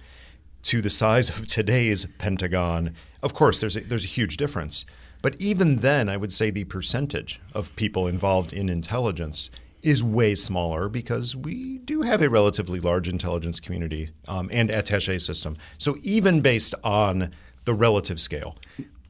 to 0.62 0.82
the 0.82 0.90
size 0.90 1.30
of 1.30 1.46
today's 1.46 2.06
Pentagon, 2.18 2.94
of 3.23 3.35
course, 3.35 3.61
there's 3.61 3.76
a, 3.76 3.80
there's 3.80 4.04
a 4.04 4.08
huge 4.08 4.37
difference. 4.37 4.85
But 5.23 5.40
even 5.40 5.76
then, 5.76 6.08
I 6.08 6.16
would 6.16 6.32
say 6.32 6.50
the 6.50 6.64
percentage 6.64 7.40
of 7.52 7.75
people 7.76 8.08
involved 8.08 8.52
in 8.52 8.68
intelligence 8.68 9.50
is 9.82 10.02
way 10.02 10.35
smaller 10.35 10.88
because 10.88 11.37
we 11.37 11.78
do 11.78 12.02
have 12.02 12.20
a 12.20 12.28
relatively 12.28 12.80
large 12.80 13.08
intelligence 13.08 13.61
community 13.61 14.11
um, 14.26 14.49
and 14.52 14.70
attaché 14.70 15.20
system. 15.20 15.56
So 15.78 15.96
even 16.02 16.40
based 16.40 16.75
on 16.82 17.30
the 17.64 17.75
relative 17.75 18.18
scale, 18.18 18.56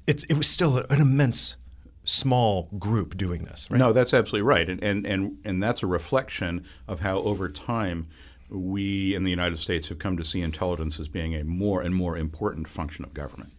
it's, 0.06 0.25
it 0.25 0.34
was 0.34 0.48
still 0.48 0.78
an 0.78 1.00
immense 1.00 1.56
small 2.06 2.68
group 2.78 3.16
doing 3.16 3.44
this, 3.44 3.70
right? 3.70 3.78
No, 3.78 3.92
that's 3.92 4.14
absolutely 4.14 4.46
right, 4.46 4.68
and 4.68 4.82
and 4.82 5.06
and 5.06 5.38
and 5.44 5.62
that's 5.62 5.82
a 5.82 5.86
reflection 5.86 6.64
of 6.88 7.00
how 7.00 7.18
over 7.18 7.48
time 7.48 8.08
we 8.48 9.14
in 9.14 9.25
the 9.25 9.30
United 9.30 9.58
States 9.58 9.88
have 9.88 9.98
come 9.98 10.16
to 10.16 10.25
see 10.25 10.40
intelligence 10.40 10.98
as 11.00 11.08
being 11.08 11.34
a 11.34 11.44
more 11.44 11.82
and 11.82 11.94
more 11.94 12.16
important 12.16 12.68
function 12.68 13.04
of 13.04 13.12
government. 13.12 13.52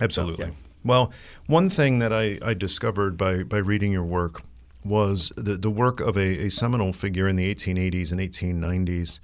Absolutely. 0.00 0.46
yeah. 0.46 0.50
Well, 0.84 1.12
one 1.46 1.68
thing 1.68 1.98
that 1.98 2.12
I, 2.12 2.38
I 2.42 2.54
discovered 2.54 3.16
by, 3.16 3.42
by 3.42 3.58
reading 3.58 3.92
your 3.92 4.04
work 4.04 4.42
was 4.84 5.32
the, 5.36 5.56
the 5.56 5.70
work 5.70 6.00
of 6.00 6.16
a, 6.16 6.46
a 6.46 6.50
seminal 6.50 6.92
figure 6.92 7.26
in 7.26 7.34
the 7.34 7.52
1880s 7.52 8.12
and 8.12 8.20
1890s. 8.20 9.20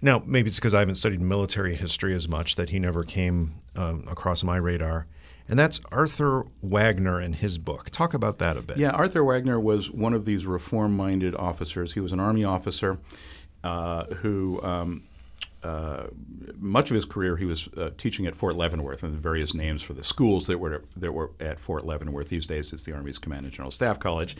Now, 0.00 0.22
maybe 0.24 0.48
it's 0.48 0.58
because 0.58 0.74
I 0.74 0.80
haven't 0.80 0.94
studied 0.94 1.20
military 1.20 1.74
history 1.74 2.14
as 2.14 2.28
much 2.28 2.56
that 2.56 2.70
he 2.70 2.78
never 2.78 3.04
came 3.04 3.56
um, 3.76 4.06
across 4.08 4.42
my 4.42 4.56
radar. 4.56 5.06
And 5.50 5.58
that's 5.58 5.80
Arthur 5.90 6.46
Wagner 6.62 7.18
and 7.18 7.34
his 7.34 7.58
book. 7.58 7.90
Talk 7.90 8.14
about 8.14 8.38
that 8.38 8.56
a 8.56 8.62
bit. 8.62 8.78
Yeah, 8.78 8.90
Arthur 8.90 9.24
Wagner 9.24 9.58
was 9.58 9.90
one 9.90 10.14
of 10.14 10.24
these 10.24 10.46
reform-minded 10.46 11.34
officers. 11.34 11.92
He 11.94 12.00
was 12.00 12.12
an 12.12 12.20
army 12.20 12.44
officer 12.44 12.98
uh, 13.64 14.04
who. 14.06 14.62
Um, 14.62 15.04
uh, 15.62 16.06
much 16.58 16.90
of 16.90 16.94
his 16.94 17.04
career, 17.04 17.36
he 17.36 17.44
was 17.44 17.68
uh, 17.76 17.90
teaching 17.98 18.26
at 18.26 18.34
Fort 18.34 18.56
Leavenworth, 18.56 19.02
and 19.02 19.12
the 19.12 19.18
various 19.18 19.52
names 19.52 19.82
for 19.82 19.92
the 19.92 20.02
schools 20.02 20.46
that 20.46 20.58
were 20.58 20.84
that 20.96 21.12
were 21.12 21.32
at 21.38 21.60
Fort 21.60 21.84
Leavenworth 21.84 22.30
these 22.30 22.46
days. 22.46 22.72
It's 22.72 22.82
the 22.82 22.94
Army's 22.94 23.18
Command 23.18 23.44
and 23.44 23.52
General 23.52 23.70
Staff 23.70 24.00
College, 24.00 24.36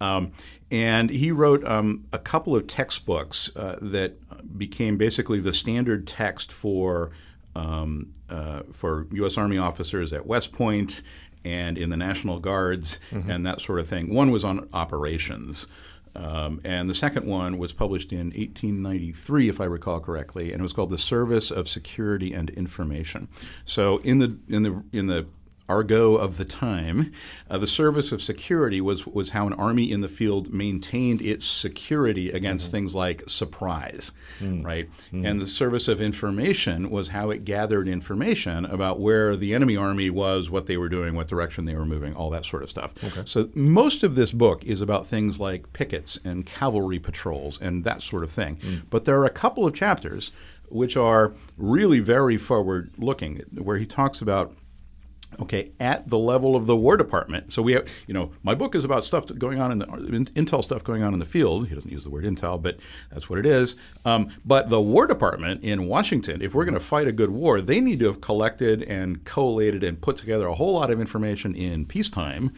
um, 0.00 0.30
and 0.70 1.10
he 1.10 1.32
wrote 1.32 1.64
um, 1.66 2.06
a 2.12 2.20
couple 2.20 2.54
of 2.54 2.68
textbooks 2.68 3.50
uh, 3.56 3.78
that 3.82 4.14
became 4.56 4.96
basically 4.96 5.40
the 5.40 5.52
standard 5.52 6.06
text 6.06 6.52
for 6.52 7.10
um, 7.54 8.12
uh, 8.28 8.62
for 8.72 9.06
U.S. 9.12 9.36
Army 9.38 9.58
officers 9.58 10.12
at 10.12 10.26
West 10.26 10.52
Point 10.52 11.02
and 11.44 11.78
in 11.78 11.90
the 11.90 11.96
National 11.96 12.38
Guards 12.38 12.98
and 13.30 13.46
that 13.46 13.60
sort 13.60 13.80
of 13.80 13.88
thing. 13.88 14.12
One 14.12 14.30
was 14.30 14.44
on 14.44 14.68
operations. 14.72 15.66
Um, 16.14 16.60
and 16.64 16.88
the 16.88 16.94
second 16.94 17.26
one 17.26 17.56
was 17.56 17.72
published 17.72 18.12
in 18.12 18.30
1893, 18.30 19.48
if 19.48 19.60
I 19.60 19.64
recall 19.64 20.00
correctly, 20.00 20.52
and 20.52 20.60
it 20.60 20.62
was 20.62 20.72
called 20.72 20.90
"The 20.90 20.98
Service 20.98 21.52
of 21.52 21.68
Security 21.68 22.32
and 22.34 22.50
Information." 22.50 23.28
So, 23.64 23.98
in 23.98 24.18
the 24.18 24.36
in 24.48 24.64
the 24.64 24.82
in 24.92 25.06
the 25.06 25.26
argot 25.70 26.20
of 26.20 26.36
the 26.36 26.44
time, 26.44 27.12
uh, 27.50 27.58
the 27.58 27.66
service 27.66 28.12
of 28.12 28.20
security 28.20 28.80
was 28.80 29.06
was 29.06 29.30
how 29.30 29.46
an 29.46 29.52
army 29.54 29.90
in 29.94 30.00
the 30.00 30.08
field 30.08 30.52
maintained 30.52 31.20
its 31.22 31.46
security 31.46 32.30
against 32.30 32.66
Mm-hmm. 32.66 32.76
things 32.76 32.94
like 32.94 33.18
surprise, 33.28 34.12
Mm. 34.40 34.64
right? 34.64 34.88
And 35.12 35.40
the 35.40 35.46
service 35.46 35.86
of 35.88 36.00
information 36.00 36.90
was 36.90 37.08
how 37.08 37.30
it 37.30 37.44
gathered 37.44 37.88
information 37.88 38.64
about 38.64 39.00
where 39.00 39.36
the 39.36 39.54
enemy 39.54 39.76
army 39.76 40.10
was, 40.10 40.50
what 40.50 40.66
they 40.66 40.76
were 40.76 40.88
doing, 40.88 41.14
what 41.14 41.28
direction 41.28 41.64
they 41.64 41.74
were 41.76 41.84
moving, 41.94 42.14
all 42.14 42.30
that 42.30 42.44
sort 42.44 42.62
of 42.62 42.70
stuff. 42.70 42.92
Okay. 43.04 43.22
So 43.24 43.48
most 43.54 44.02
of 44.02 44.14
this 44.14 44.32
book 44.32 44.64
is 44.64 44.80
about 44.80 45.06
things 45.06 45.38
like 45.38 45.72
pickets 45.72 46.18
and 46.24 46.44
cavalry 46.46 46.98
patrols 46.98 47.60
and 47.60 47.84
that 47.84 48.00
sort 48.02 48.24
of 48.24 48.30
thing. 48.30 48.56
Mm. 48.56 48.82
But 48.90 49.04
there 49.04 49.18
are 49.20 49.26
a 49.26 49.30
couple 49.44 49.66
of 49.66 49.74
chapters 49.74 50.32
which 50.68 50.96
are 50.96 51.32
really 51.58 51.98
very 52.00 52.36
forward 52.36 52.92
looking, 52.96 53.42
where 53.66 53.76
he 53.78 53.86
talks 53.86 54.20
about 54.22 54.54
okay, 55.40 55.72
at 55.80 56.08
the 56.08 56.18
level 56.18 56.54
of 56.56 56.66
the 56.66 56.76
War 56.76 56.96
Department. 56.96 57.52
So 57.52 57.62
we 57.62 57.72
have, 57.72 57.88
you 58.06 58.14
know, 58.14 58.32
my 58.42 58.54
book 58.54 58.74
is 58.74 58.84
about 58.84 59.04
stuff 59.04 59.26
going 59.38 59.60
on 59.60 59.72
in 59.72 59.78
the 59.78 59.86
in- 59.86 60.26
intel 60.26 60.62
stuff 60.62 60.84
going 60.84 61.02
on 61.02 61.12
in 61.12 61.18
the 61.18 61.24
field. 61.24 61.68
He 61.68 61.74
doesn't 61.74 61.90
use 61.90 62.04
the 62.04 62.10
word 62.10 62.24
intel, 62.24 62.60
but 62.60 62.78
that's 63.10 63.30
what 63.30 63.38
it 63.38 63.46
is. 63.46 63.76
Um, 64.04 64.30
but 64.44 64.70
the 64.70 64.80
War 64.80 65.06
Department 65.06 65.62
in 65.64 65.86
Washington, 65.86 66.42
if 66.42 66.54
we're 66.54 66.64
going 66.64 66.74
to 66.74 66.80
fight 66.80 67.08
a 67.08 67.12
good 67.12 67.30
war, 67.30 67.60
they 67.60 67.80
need 67.80 68.00
to 68.00 68.06
have 68.06 68.20
collected 68.20 68.82
and 68.84 69.24
collated 69.24 69.82
and 69.82 70.00
put 70.00 70.16
together 70.16 70.46
a 70.46 70.54
whole 70.54 70.74
lot 70.74 70.90
of 70.90 71.00
information 71.00 71.54
in 71.54 71.86
peacetime. 71.86 72.52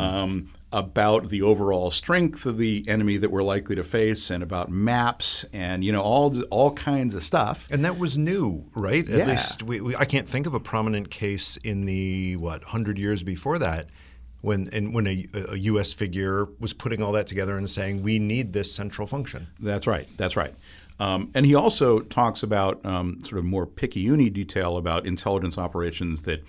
Um, 0.00 0.50
about 0.72 1.28
the 1.30 1.40
overall 1.42 1.90
strength 1.90 2.44
of 2.44 2.58
the 2.58 2.84
enemy 2.88 3.16
that 3.16 3.30
we're 3.30 3.42
likely 3.42 3.74
to 3.76 3.84
face, 3.84 4.30
and 4.30 4.42
about 4.42 4.70
maps, 4.70 5.44
and 5.52 5.82
you 5.82 5.92
know 5.92 6.02
all 6.02 6.36
all 6.50 6.72
kinds 6.72 7.14
of 7.14 7.22
stuff. 7.22 7.66
And 7.70 7.84
that 7.84 7.98
was 7.98 8.18
new, 8.18 8.64
right? 8.74 9.08
At 9.08 9.18
Yeah. 9.18 9.26
least 9.26 9.62
we, 9.62 9.80
we, 9.80 9.96
I 9.96 10.04
can't 10.04 10.28
think 10.28 10.46
of 10.46 10.54
a 10.54 10.60
prominent 10.60 11.10
case 11.10 11.56
in 11.58 11.86
the 11.86 12.36
what 12.36 12.64
hundred 12.64 12.98
years 12.98 13.22
before 13.22 13.58
that, 13.60 13.86
when 14.42 14.68
and 14.72 14.92
when 14.92 15.06
a, 15.06 15.24
a 15.50 15.56
U.S. 15.56 15.92
figure 15.94 16.48
was 16.60 16.74
putting 16.74 17.02
all 17.02 17.12
that 17.12 17.26
together 17.26 17.56
and 17.56 17.68
saying 17.70 18.02
we 18.02 18.18
need 18.18 18.52
this 18.52 18.70
central 18.74 19.06
function. 19.06 19.46
That's 19.58 19.86
right. 19.86 20.06
That's 20.18 20.36
right. 20.36 20.54
Um, 21.00 21.30
and 21.34 21.46
he 21.46 21.54
also 21.54 22.00
talks 22.00 22.42
about 22.42 22.84
um, 22.84 23.20
sort 23.22 23.38
of 23.38 23.44
more 23.44 23.66
picayune 23.66 24.32
detail 24.32 24.76
about 24.76 25.06
intelligence 25.06 25.56
operations 25.56 26.22
that 26.22 26.44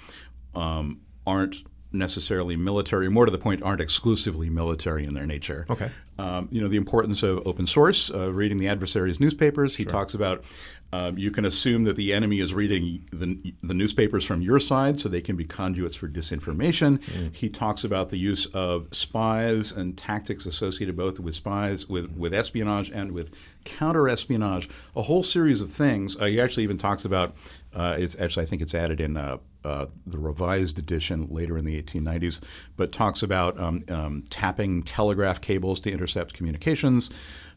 um, 0.55 1.01
aren't 1.27 1.57
necessarily 1.91 2.55
military, 2.55 3.09
more 3.09 3.25
to 3.25 3.31
the 3.31 3.37
point, 3.37 3.63
aren't 3.63 3.81
exclusively 3.81 4.49
military 4.49 5.05
in 5.05 5.13
their 5.13 5.25
nature. 5.25 5.65
Okay. 5.69 5.91
Um, 6.17 6.49
you 6.51 6.61
know, 6.61 6.67
the 6.67 6.77
importance 6.77 7.23
of 7.23 7.47
open 7.47 7.65
source, 7.65 8.11
uh, 8.11 8.31
reading 8.31 8.57
the 8.57 8.67
adversary's 8.67 9.19
newspapers. 9.19 9.75
He 9.75 9.85
talks 9.85 10.13
about 10.13 10.43
um, 10.91 11.17
you 11.17 11.31
can 11.31 11.45
assume 11.45 11.83
that 11.83 11.95
the 11.95 12.13
enemy 12.13 12.39
is 12.39 12.53
reading 12.53 13.07
the, 13.11 13.53
the 13.61 13.73
newspapers 13.73 14.25
from 14.25 14.41
your 14.41 14.59
side 14.59 14.99
so 14.99 15.07
they 15.07 15.21
can 15.21 15.35
be 15.35 15.45
conduits 15.45 15.95
for 15.95 16.07
disinformation. 16.07 17.01
He 17.33 17.47
talks 17.47 17.83
about 17.83 18.09
the 18.09 18.17
use 18.17 18.47
of 18.47 18.87
spies 18.91 19.71
and 19.71 19.97
tactics 19.97 20.45
associated 20.45 20.97
both 20.97 21.19
with 21.19 21.35
spies, 21.35 21.87
with, 21.87 22.11
with 22.17 22.33
espionage, 22.33 22.89
and 22.89 23.11
with 23.11 23.31
counter 23.65 24.09
espionage, 24.09 24.67
a 24.95 25.03
whole 25.03 25.21
series 25.21 25.61
of 25.61 25.71
things. 25.71 26.17
Uh, 26.17 26.25
he 26.25 26.41
actually 26.41 26.63
even 26.63 26.77
talks 26.77 27.05
about, 27.05 27.35
uh, 27.73 27.95
it's 27.97 28.15
actually, 28.19 28.43
I 28.43 28.45
think 28.47 28.61
it's 28.61 28.73
added 28.73 28.99
in 28.99 29.17
uh, 29.17 29.37
uh, 29.63 29.85
the 30.07 30.17
revised 30.17 30.79
edition 30.79 31.27
later 31.29 31.57
in 31.57 31.65
the 31.65 31.81
1890s, 31.81 32.41
but 32.75 32.91
talks 32.91 33.21
about 33.21 33.59
um, 33.59 33.83
um, 33.89 34.23
tapping 34.29 34.83
telegraph 34.83 35.41
cables 35.41 35.79
to 35.81 35.91
intercept 35.91 36.33
communications. 36.33 37.09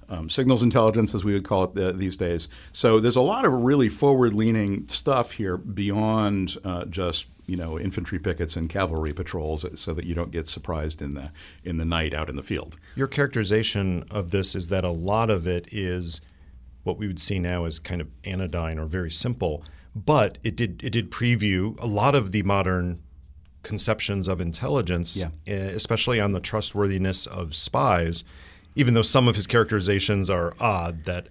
Um, 0.08 0.28
signals 0.28 0.62
intelligence, 0.62 1.14
as 1.14 1.24
we 1.24 1.32
would 1.32 1.44
call 1.44 1.64
it 1.64 1.78
uh, 1.78 1.92
these 1.92 2.16
days. 2.16 2.48
So 2.72 3.00
there's 3.00 3.16
a 3.16 3.22
lot 3.22 3.46
of 3.46 3.52
really 3.52 3.88
forward-leaning 3.88 4.88
stuff 4.88 5.30
here 5.30 5.56
beyond 5.56 6.58
uh, 6.64 6.84
just 6.86 7.26
you 7.46 7.56
know 7.56 7.78
infantry 7.78 8.18
pickets 8.18 8.56
and 8.56 8.68
cavalry 8.68 9.14
patrols, 9.14 9.64
so 9.80 9.94
that 9.94 10.04
you 10.04 10.14
don't 10.14 10.30
get 10.30 10.48
surprised 10.48 11.00
in 11.00 11.14
the 11.14 11.30
in 11.64 11.78
the 11.78 11.84
night 11.84 12.12
out 12.12 12.28
in 12.28 12.36
the 12.36 12.42
field. 12.42 12.76
Your 12.94 13.06
characterization 13.06 14.04
of 14.10 14.32
this 14.32 14.54
is 14.54 14.68
that 14.68 14.84
a 14.84 14.90
lot 14.90 15.30
of 15.30 15.46
it 15.46 15.72
is 15.72 16.20
what 16.82 16.98
we 16.98 17.06
would 17.06 17.20
see 17.20 17.38
now 17.38 17.64
as 17.64 17.78
kind 17.78 18.00
of 18.00 18.08
anodyne 18.24 18.78
or 18.78 18.86
very 18.86 19.10
simple, 19.10 19.64
but 19.94 20.38
it 20.44 20.56
did 20.56 20.82
it 20.84 20.90
did 20.90 21.10
preview 21.10 21.78
a 21.80 21.86
lot 21.86 22.14
of 22.14 22.32
the 22.32 22.42
modern 22.42 23.00
conceptions 23.62 24.26
of 24.28 24.40
intelligence, 24.40 25.16
Yeah. 25.16 25.30
eh, 25.46 25.56
especially 25.70 26.20
on 26.20 26.32
the 26.32 26.40
trustworthiness 26.40 27.26
of 27.26 27.54
spies. 27.54 28.24
Even 28.74 28.94
though 28.94 29.02
some 29.02 29.28
of 29.28 29.36
his 29.36 29.46
characterizations 29.46 30.30
are 30.30 30.54
odd, 30.58 31.04
that 31.04 31.28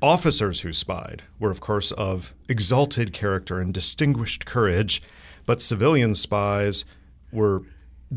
officers 0.00 0.60
who 0.62 0.72
spied 0.72 1.22
were, 1.38 1.50
of 1.50 1.60
course, 1.60 1.92
of 1.92 2.34
exalted 2.48 3.12
character 3.12 3.60
and 3.60 3.74
distinguished 3.74 4.46
courage, 4.46 5.02
but 5.44 5.60
civilian 5.60 6.14
spies 6.14 6.84
were 7.30 7.62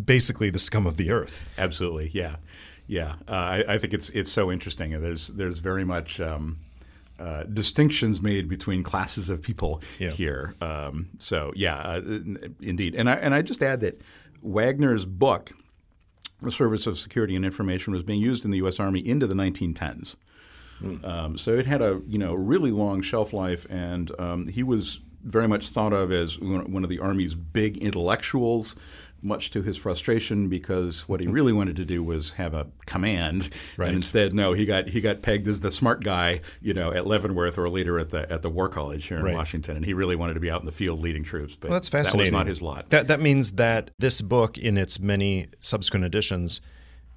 basically 0.06 0.50
the 0.50 0.60
scum 0.60 0.88
of 0.88 0.96
the 0.96 1.12
earth. 1.12 1.42
Absolutely, 1.58 2.10
yeah, 2.14 2.38
yeah. 2.88 3.16
Uh, 3.28 3.32
I, 3.32 3.64
I 3.68 3.78
think 3.78 3.94
it's 3.94 4.10
it's 4.12 4.32
so 4.32 4.50
interesting. 4.52 4.92
There's 5.02 5.28
there's 5.28 5.60
very 5.60 5.84
much 5.84 6.22
um, 6.22 6.60
uh, 7.22 7.44
distinctions 7.44 8.22
made 8.22 8.50
between 8.50 8.82
classes 8.84 9.30
of 9.30 9.42
people 9.42 9.82
Yeah. 10.00 10.10
here. 10.12 10.56
Um, 10.60 11.10
so 11.20 11.52
yeah, 11.56 11.78
uh, 11.78 12.02
indeed. 12.62 12.96
And 12.96 13.10
I 13.10 13.14
and 13.14 13.34
I 13.34 13.42
just 13.42 13.62
add 13.62 13.80
that 13.82 14.02
Wagner's 14.42 15.06
book, 15.06 15.52
The 16.42 16.52
Service 16.52 16.88
of 16.88 16.98
Security 16.98 17.36
and 17.36 17.46
Information, 17.46 17.94
was 17.94 18.04
being 18.04 18.20
used 18.20 18.44
in 18.46 18.52
the 18.52 18.58
U.S. 18.58 18.80
Army 18.80 19.00
into 19.06 19.28
the 19.28 19.36
1910s. 19.36 20.16
Um, 21.04 21.38
so 21.38 21.54
it 21.54 21.68
had 21.68 21.82
a 21.84 22.02
you 22.08 22.18
know 22.18 22.34
really 22.34 22.72
long 22.72 23.04
shelf 23.04 23.34
life, 23.34 23.68
and 23.70 24.12
um, 24.20 24.48
he 24.48 24.64
was 24.64 25.00
very 25.24 25.48
much 25.48 25.70
thought 25.70 25.94
of 25.94 26.12
as 26.12 26.40
one 26.40 26.84
of 26.84 26.90
the 26.90 26.98
Army's 26.98 27.36
big 27.36 27.78
intellectuals. 27.78 28.76
Much 29.24 29.52
to 29.52 29.62
his 29.62 29.78
frustration, 29.78 30.50
because 30.50 31.08
what 31.08 31.20
he 31.20 31.28
really 31.28 31.54
wanted 31.54 31.76
to 31.76 31.86
do 31.86 32.02
was 32.04 32.34
have 32.34 32.56
a 32.56 32.66
command, 32.88 33.50
Right. 33.78 33.88
and 33.88 33.96
instead, 33.98 34.34
no, 34.34 34.54
he 34.54 34.66
got 34.66 34.90
he 34.90 35.00
got 35.00 35.22
pegged 35.22 35.48
as 35.48 35.62
the 35.62 35.70
smart 35.70 36.04
guy, 36.04 36.42
you 36.60 36.74
know, 36.74 36.92
at 36.92 37.06
Leavenworth 37.06 37.58
or 37.60 37.70
later 37.70 38.00
at 38.00 38.10
the 38.10 38.32
at 38.32 38.42
the 38.42 38.50
War 38.50 38.68
College 38.68 39.06
here 39.06 39.18
in 39.20 39.24
Right. 39.26 39.36
Washington, 39.36 39.76
and 39.76 39.86
he 39.86 39.94
really 39.94 40.16
wanted 40.16 40.34
to 40.34 40.40
be 40.40 40.50
out 40.50 40.60
in 40.62 40.66
the 40.66 40.72
field 40.72 41.02
leading 41.02 41.22
troops. 41.24 41.56
But 41.56 41.70
Well, 41.70 41.78
that's 41.78 41.90
That 41.90 42.00
was 42.00 42.08
fascinating. 42.08 42.34
not 42.34 42.48
his 42.48 42.62
lot. 42.64 42.90
That 42.90 43.08
that 43.10 43.22
means 43.22 43.52
that 43.54 43.92
this 44.00 44.22
book, 44.22 44.58
in 44.58 44.76
its 44.78 45.00
many 45.00 45.46
subsequent 45.60 46.04
editions, 46.06 46.60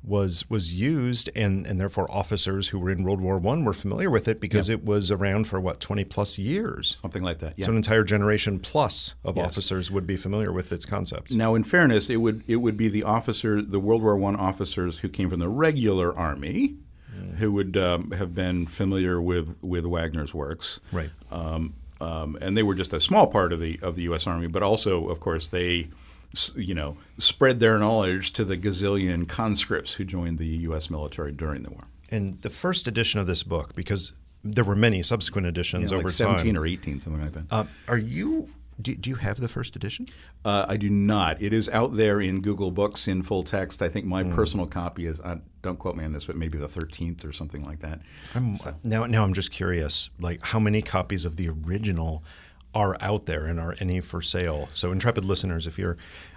was 0.07 0.45
was 0.51 0.75
used, 0.79 1.31
and 1.35 1.67
and 1.67 1.81
therefore 1.81 2.11
officers 2.11 2.69
who 2.69 2.79
were 2.79 2.91
in 2.91 3.03
World 3.03 3.21
War 3.21 3.39
One 3.39 3.65
were 3.65 3.73
familiar 3.73 4.11
with 4.11 4.29
it 4.29 4.41
because 4.41 4.69
it 4.69 4.85
was 4.85 5.11
around 5.11 5.47
for 5.47 5.61
what 5.61 5.81
twenty 5.81 6.05
plus 6.05 6.39
years. 6.39 6.99
Something 7.01 7.23
like 7.23 7.39
that. 7.39 7.55
Yeah. 7.57 7.67
So 7.67 7.71
an 7.73 7.77
entire 7.79 8.05
generation 8.05 8.59
plus 8.59 9.15
of 9.25 9.37
Yes. 9.37 9.47
officers 9.47 9.91
would 9.91 10.07
be 10.07 10.17
familiar 10.17 10.53
with 10.53 10.73
its 10.73 10.85
concepts. 10.85 11.33
Now, 11.33 11.55
in 11.55 11.65
fairness, 11.65 12.11
it 12.11 12.17
would 12.17 12.45
it 12.47 12.57
would 12.57 12.77
be 12.77 12.89
the 12.89 13.03
officer, 13.03 13.63
the 13.63 13.81
World 13.81 14.03
War 14.03 14.17
One 14.17 14.37
officers 14.37 14.99
who 14.99 15.09
came 15.09 15.31
from 15.31 15.41
the 15.41 15.49
regular 15.49 16.15
army, 16.17 16.77
who 17.39 17.53
would 17.53 17.77
um, 17.77 18.11
have 18.11 18.35
been 18.35 18.67
familiar 18.67 19.21
with 19.23 19.57
with 19.63 19.85
Wagner's 19.87 20.35
works, 20.35 20.81
Right. 20.93 21.11
Um, 21.31 21.75
um, 22.01 22.37
and 22.43 22.57
they 22.57 22.63
were 22.63 22.75
just 22.75 22.93
a 22.93 23.01
small 23.01 23.27
part 23.29 23.53
of 23.53 23.61
the 23.61 23.79
of 23.81 23.97
the 23.97 24.03
U.S. 24.05 24.27
Army, 24.27 24.49
but 24.49 24.63
also, 24.63 25.09
of 25.09 25.21
course, 25.21 25.49
they. 25.49 25.89
You 26.57 26.75
know, 26.75 26.97
spread 27.19 27.61
their 27.61 27.79
knowledge 27.79 28.33
to 28.35 28.45
the 28.45 28.57
gazillion 28.57 29.29
conscripts 29.29 29.95
who 29.95 30.05
joined 30.05 30.39
the 30.39 30.47
U.S. 30.47 30.91
military 30.91 31.33
during 31.33 31.63
the 31.63 31.71
war. 31.71 31.85
And 32.11 32.41
the 32.43 32.51
first 32.51 32.87
edition 32.87 33.21
of 33.21 33.27
this 33.27 33.43
book, 33.43 33.75
because 33.75 34.13
there 34.43 34.65
were 34.65 34.77
many 34.77 35.03
subsequent 35.03 35.47
editions 35.47 35.91
like 35.91 36.01
over 36.01 36.09
seventeen 36.11 36.55
time. 36.55 36.63
or 36.63 36.67
eighteen, 36.67 37.01
something 37.01 37.23
like 37.23 37.33
that. 37.33 37.45
Uh, 37.51 37.65
are 37.89 37.99
you? 37.99 38.51
Do, 38.83 38.93
do 38.93 39.09
you 39.09 39.17
have 39.17 39.39
the 39.39 39.47
first 39.47 39.77
edition? 39.77 40.09
Uh, 40.45 40.67
I 40.69 40.77
do 40.77 40.91
not. 40.91 41.41
It 41.41 41.53
is 41.53 41.69
out 41.69 41.95
there 41.95 42.21
in 42.21 42.41
Google 42.41 42.73
Books 42.73 43.07
in 43.07 43.23
full 43.23 43.45
text. 43.45 43.83
I 43.83 43.89
think 43.89 44.05
my 44.05 44.25
personal 44.25 44.67
copy 44.67 45.07
is. 45.07 45.21
Uh, 45.21 45.37
don't 45.63 45.79
quote 45.79 45.95
me 45.97 46.05
on 46.05 46.13
this, 46.13 46.25
but 46.27 46.35
maybe 46.35 46.59
the 46.59 46.67
thirteenth 46.67 47.25
or 47.25 47.33
something 47.33 47.65
like 47.65 47.79
that. 47.81 48.01
I'm, 48.35 48.57
now, 48.83 49.07
now 49.07 49.23
I'm 49.23 49.33
just 49.33 49.53
curious, 49.53 50.11
like 50.19 50.43
how 50.43 50.59
many 50.59 50.83
copies 50.83 51.25
of 51.25 51.37
the 51.37 51.49
original 51.49 52.25
are 52.75 52.97
out 53.01 53.27
there, 53.27 53.45
and 53.45 53.59
are 53.61 53.75
any 53.81 54.01
for 54.01 54.21
sale? 54.21 54.69
So, 54.73 54.93
intrepid 54.93 55.25
listeners, 55.25 55.67
if 55.67 55.79
you're 55.79 55.97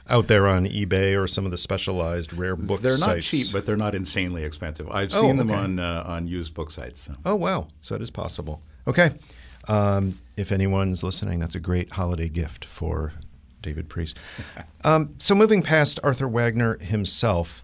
out 0.10 0.28
there 0.28 0.48
on 0.48 0.66
eBay 0.66 1.22
or 1.22 1.28
some 1.28 1.46
of 1.46 1.52
the 1.52 1.58
specialized 1.58 2.34
rare 2.34 2.56
book 2.56 2.82
They're 2.82 2.98
not 2.98 3.22
cheap, 3.22 3.48
but 3.52 3.66
they're 3.66 3.76
not 3.76 3.96
insanely 3.96 4.44
expensive. 4.44 4.90
I've 4.90 5.14
Oh, 5.14 5.22
seen 5.22 5.38
them 5.38 5.52
okay. 5.52 5.60
on 5.60 5.80
uh, 5.80 6.04
on 6.06 6.28
used 6.28 6.54
book 6.54 6.72
sites. 6.72 7.02
So. 7.02 7.16
oh 7.26 7.36
wow, 7.36 7.68
so 7.82 7.96
it 7.96 8.02
is 8.02 8.10
possible. 8.12 8.62
Okay, 8.88 9.12
um, 9.68 10.18
if 10.38 10.52
anyone's 10.52 11.04
listening, 11.04 11.40
that's 11.40 11.56
a 11.56 11.60
great 11.60 11.92
holiday 11.92 12.30
gift 12.30 12.64
for 12.64 13.14
David 13.62 13.90
Priess. 13.90 14.14
um, 14.84 15.14
so, 15.18 15.36
moving 15.36 15.62
past 15.62 16.00
Arthur 16.04 16.28
Wagner 16.28 16.78
himself, 16.80 17.62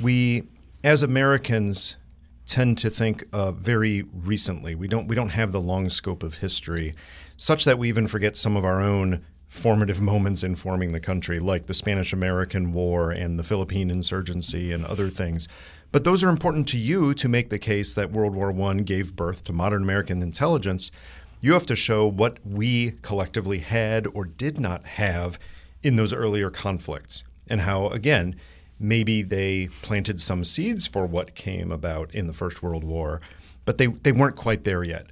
we 0.00 0.44
as 0.84 1.02
Americans 1.02 1.96
tend 2.44 2.76
to 2.78 2.90
think 2.90 3.24
uh, 3.32 3.52
very 3.52 4.02
recently. 4.12 4.74
We 4.74 4.88
don't 4.88 5.06
we 5.06 5.14
don't 5.14 5.30
have 5.30 5.52
the 5.52 5.60
long 5.60 5.88
scope 5.90 6.22
of 6.22 6.38
history, 6.38 6.94
such 7.36 7.64
that 7.64 7.78
we 7.78 7.88
even 7.88 8.06
forget 8.06 8.36
some 8.36 8.56
of 8.56 8.64
our 8.64 8.80
own 8.80 9.24
formative 9.48 10.00
moments 10.00 10.42
in 10.42 10.54
forming 10.54 10.92
the 10.92 11.00
country, 11.00 11.38
like 11.38 11.66
the 11.66 11.74
Spanish 11.74 12.12
American 12.12 12.72
War 12.72 13.10
and 13.10 13.38
the 13.38 13.44
Philippine 13.44 13.90
insurgency 13.90 14.72
and 14.72 14.86
other 14.86 15.10
things. 15.10 15.46
But 15.92 16.04
those 16.04 16.24
are 16.24 16.30
important 16.30 16.66
to 16.68 16.78
you 16.78 17.12
to 17.14 17.28
make 17.28 17.50
the 17.50 17.58
case 17.58 17.92
that 17.92 18.12
World 18.12 18.34
War 18.34 18.50
I 18.50 18.74
gave 18.80 19.14
birth 19.14 19.44
to 19.44 19.52
modern 19.52 19.82
American 19.82 20.22
intelligence. 20.22 20.90
You 21.42 21.52
have 21.52 21.66
to 21.66 21.76
show 21.76 22.06
what 22.06 22.38
we 22.46 22.92
collectively 23.02 23.58
had 23.58 24.06
or 24.14 24.24
did 24.24 24.58
not 24.58 24.86
have 24.86 25.38
in 25.82 25.96
those 25.96 26.14
earlier 26.14 26.48
conflicts, 26.48 27.24
and 27.48 27.60
how, 27.60 27.88
again, 27.88 28.36
maybe 28.80 29.22
they 29.22 29.68
planted 29.82 30.20
some 30.20 30.44
seeds 30.44 30.86
for 30.86 31.04
what 31.04 31.34
came 31.34 31.70
about 31.70 32.14
in 32.14 32.26
the 32.26 32.32
First 32.32 32.62
World 32.62 32.84
War, 32.84 33.20
but 33.64 33.78
they, 33.78 33.88
they 33.88 34.12
weren't 34.12 34.36
quite 34.36 34.64
there 34.64 34.82
yet. 34.82 35.08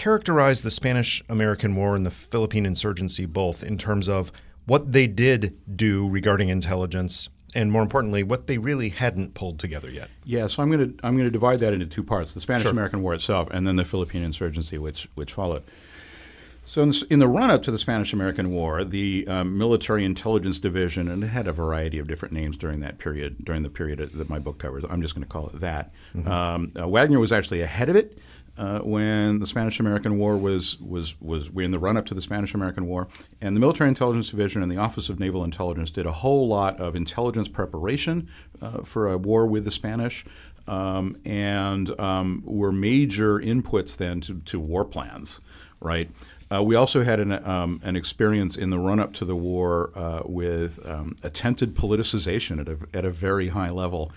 Characterize 0.00 0.62
the 0.62 0.70
Spanish 0.70 1.22
American 1.28 1.76
War 1.76 1.94
and 1.94 2.06
the 2.06 2.10
Philippine 2.10 2.64
insurgency 2.64 3.26
both 3.26 3.62
in 3.62 3.76
terms 3.76 4.08
of 4.08 4.32
what 4.64 4.92
they 4.92 5.06
did 5.06 5.58
do 5.76 6.08
regarding 6.08 6.48
intelligence 6.48 7.28
and 7.54 7.70
more 7.70 7.82
importantly, 7.82 8.22
what 8.22 8.46
they 8.46 8.56
really 8.56 8.88
hadn't 8.88 9.34
pulled 9.34 9.58
together 9.58 9.90
yet. 9.90 10.08
Yeah, 10.24 10.46
so 10.46 10.62
I'm 10.62 10.70
going 10.70 10.96
to 10.96 11.06
I'm 11.06 11.16
going 11.16 11.26
to 11.26 11.30
divide 11.30 11.58
that 11.58 11.74
into 11.74 11.84
two 11.84 12.02
parts: 12.02 12.32
the 12.32 12.40
Spanish 12.40 12.64
American 12.64 13.00
sure. 13.00 13.02
War 13.04 13.12
itself, 13.12 13.50
and 13.50 13.68
then 13.68 13.76
the 13.76 13.84
Philippine 13.84 14.22
insurgency, 14.22 14.78
which 14.78 15.06
which 15.16 15.34
followed. 15.34 15.64
So, 16.64 16.80
in 16.80 16.88
the, 16.88 17.06
in 17.10 17.18
the 17.18 17.28
run 17.28 17.50
up 17.50 17.62
to 17.64 17.70
the 17.70 17.76
Spanish 17.76 18.14
American 18.14 18.52
War, 18.52 18.84
the 18.84 19.28
um, 19.28 19.58
Military 19.58 20.06
Intelligence 20.06 20.58
Division, 20.58 21.08
and 21.08 21.22
it 21.22 21.26
had 21.26 21.46
a 21.46 21.52
variety 21.52 21.98
of 21.98 22.08
different 22.08 22.32
names 22.32 22.56
during 22.56 22.80
that 22.80 22.96
period, 22.96 23.44
during 23.44 23.64
the 23.64 23.68
period 23.68 23.98
that 24.14 24.30
my 24.30 24.38
book 24.38 24.56
covers. 24.56 24.82
I'm 24.88 25.02
just 25.02 25.14
going 25.14 25.26
to 25.26 25.28
call 25.28 25.48
it 25.48 25.60
that. 25.60 25.92
Mm-hmm. 26.14 26.30
Um, 26.30 26.72
uh, 26.80 26.88
Wagner 26.88 27.20
was 27.20 27.32
actually 27.32 27.60
ahead 27.60 27.90
of 27.90 27.96
it. 27.96 28.16
Uh, 28.60 28.78
when 28.80 29.38
the 29.38 29.46
Spanish 29.46 29.80
American 29.80 30.18
War 30.18 30.36
was 30.36 30.78
was 30.80 31.18
was 31.18 31.50
we 31.50 31.64
in 31.64 31.70
the 31.70 31.78
run 31.78 31.96
up 31.96 32.04
to 32.04 32.12
the 32.12 32.20
Spanish 32.20 32.52
American 32.52 32.84
War, 32.84 33.08
and 33.40 33.56
the 33.56 33.60
Military 33.60 33.88
Intelligence 33.88 34.28
Division 34.28 34.62
and 34.62 34.70
the 34.70 34.76
Office 34.76 35.08
of 35.08 35.18
Naval 35.18 35.44
Intelligence 35.44 35.90
did 35.90 36.04
a 36.04 36.12
whole 36.12 36.46
lot 36.46 36.78
of 36.78 36.94
intelligence 36.94 37.48
preparation 37.48 38.28
uh, 38.60 38.82
for 38.82 39.10
a 39.10 39.16
war 39.16 39.46
with 39.46 39.64
the 39.64 39.70
Spanish, 39.70 40.26
um, 40.68 41.16
and 41.24 41.98
um, 41.98 42.42
were 42.44 42.70
major 42.70 43.38
inputs 43.38 43.96
then 43.96 44.20
to, 44.20 44.40
to 44.40 44.60
war 44.60 44.84
plans, 44.84 45.40
right? 45.80 46.10
Uh, 46.52 46.62
we 46.62 46.74
also 46.74 47.04
had 47.04 47.20
an, 47.20 47.32
um, 47.46 47.80
an 47.84 47.94
experience 47.94 48.56
in 48.56 48.70
the 48.70 48.78
run 48.78 48.98
up 48.98 49.12
to 49.12 49.24
the 49.24 49.36
war 49.36 49.92
uh, 49.94 50.22
with 50.24 50.84
um, 50.84 51.14
attempted 51.22 51.76
politicization 51.76 52.60
at 52.60 52.68
a, 52.68 52.98
at 52.98 53.04
a 53.04 53.10
very 53.10 53.48
high 53.48 53.70
level. 53.70 54.10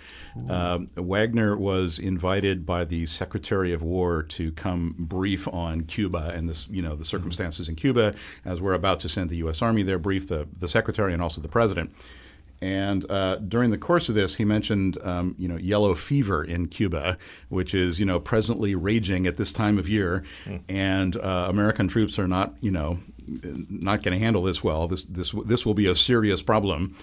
Uh, 0.50 0.80
Wagner 0.96 1.56
was 1.56 2.00
invited 2.00 2.66
by 2.66 2.84
the 2.86 3.06
Secretary 3.06 3.72
of 3.72 3.84
War 3.84 4.24
to 4.24 4.52
come 4.54 4.96
brief 4.98 5.48
on 5.48 5.84
Cuba 5.84 6.32
and 6.34 6.50
this, 6.50 6.68
you 6.70 6.82
know, 6.82 6.96
the 6.96 7.06
circumstances 7.06 7.70
in 7.70 7.76
Cuba 7.76 8.16
as 8.44 8.60
we're 8.60 8.74
about 8.74 9.00
to 9.02 9.10
send 9.10 9.30
the 9.30 9.38
U.S. 9.38 9.62
Army 9.62 9.84
there, 9.84 10.00
brief 10.00 10.28
the, 10.28 10.48
the 10.58 10.68
Secretary 10.68 11.14
and 11.14 11.22
also 11.22 11.40
the 11.40 11.48
President. 11.48 11.94
And 12.62 13.10
uh, 13.12 13.38
during 13.38 13.72
the 13.72 13.78
course 13.78 14.08
of 14.08 14.16
this, 14.16 14.36
he 14.36 14.46
mentioned, 14.46 14.98
um, 15.04 15.36
you 15.38 15.48
know, 15.48 15.58
yellow 15.58 15.94
fever 15.96 16.44
in 16.44 16.68
Cuba, 16.68 17.18
which 17.50 17.76
is, 17.76 18.00
you 18.00 18.06
know, 18.06 18.20
presently 18.20 18.74
raging 18.74 19.28
at 19.28 19.38
this 19.38 19.52
time 19.52 19.78
of 19.78 19.90
year, 19.90 20.24
mm. 20.46 20.62
and 20.70 21.18
uh, 21.18 21.48
American 21.50 21.88
troops 21.88 22.18
are 22.18 22.28
not, 22.28 22.56
you 22.62 22.72
know, 22.72 23.00
not 23.28 24.02
going 24.02 24.18
to 24.18 24.24
handle 24.24 24.44
this 24.44 24.64
well. 24.64 24.88
This 24.88 25.04
this 25.04 25.34
this 25.46 25.66
will 25.66 25.74
be 25.74 25.88
a 25.88 25.96
serious 25.96 26.42
problem 26.42 26.96